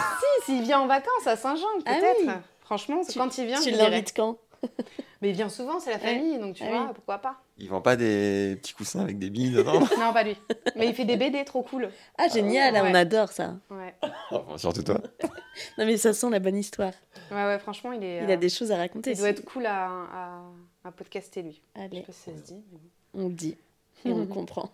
s'il 0.45 0.61
vient 0.63 0.79
en 0.81 0.87
vacances 0.87 1.25
à 1.25 1.35
Saint-Jean, 1.35 1.65
Ah 1.85 1.95
peut-être. 1.95 2.19
oui. 2.27 2.33
Franchement, 2.61 3.01
Tu- 3.09 3.17
quand 3.17 3.35
il 3.39 3.47
vient, 3.47 3.59
tu 3.59 3.71
l'invites 3.71 4.13
quand? 4.15 4.37
Mais 5.21 5.29
il 5.29 5.35
vient 5.35 5.49
souvent, 5.49 5.79
c'est 5.79 5.91
la 5.91 5.99
famille, 5.99 6.39
donc 6.39 6.55
tu 6.55 6.65
vois, 6.65 6.91
pourquoi 6.93 7.19
pas 7.19 7.41
Il 7.57 7.69
vend 7.69 7.81
pas 7.81 7.95
des 7.95 8.57
petits 8.59 8.73
coussins 8.73 9.01
avec 9.01 9.19
des 9.19 9.29
billes 9.29 9.51
dedans 9.51 9.79
Non, 9.99 10.13
pas 10.13 10.23
lui. 10.23 10.35
Mais 10.75 10.87
il 10.87 10.95
fait 10.95 11.05
des 11.05 11.17
BD 11.17 11.43
trop 11.45 11.61
cool. 11.61 11.89
Ah, 12.17 12.27
génial, 12.27 12.75
euh, 12.75 12.89
on 12.89 12.93
adore 12.93 13.29
ça. 13.29 13.55
Ouais. 13.69 13.95
Surtout 14.57 14.83
toi. 14.83 14.99
non, 15.77 15.85
mais 15.85 15.97
ça 15.97 16.13
sent 16.13 16.29
la 16.29 16.39
bonne 16.39 16.57
histoire. 16.57 16.93
Ouais, 17.29 17.45
ouais, 17.45 17.59
franchement, 17.59 17.91
il 17.91 18.03
est. 18.03 18.23
Il 18.23 18.31
a 18.31 18.33
euh, 18.33 18.37
des 18.37 18.49
choses 18.49 18.71
à 18.71 18.77
raconter. 18.77 19.11
Il 19.11 19.17
doit 19.17 19.29
être 19.29 19.45
cool 19.45 19.65
à, 19.67 20.41
à, 20.83 20.91
podcaster, 20.91 21.43
lui. 21.43 21.61
Allez. 21.75 21.89
Je 21.89 21.95
sais 21.97 22.01
pas 22.01 22.13
si 22.13 22.19
ça 22.21 22.37
se 22.37 22.41
dit. 22.41 22.63
Mais... 22.71 22.79
On 23.13 23.29
dit. 23.29 23.57
Et 24.05 24.11
on 24.11 24.25
comprend. 24.25 24.71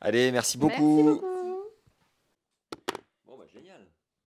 Allez, 0.00 0.32
merci 0.32 0.58
beaucoup. 0.58 1.02
Merci 1.04 1.20
beaucoup. 1.20 1.60
Bon, 3.26 3.38
bah, 3.38 3.44
génial. 3.52 3.86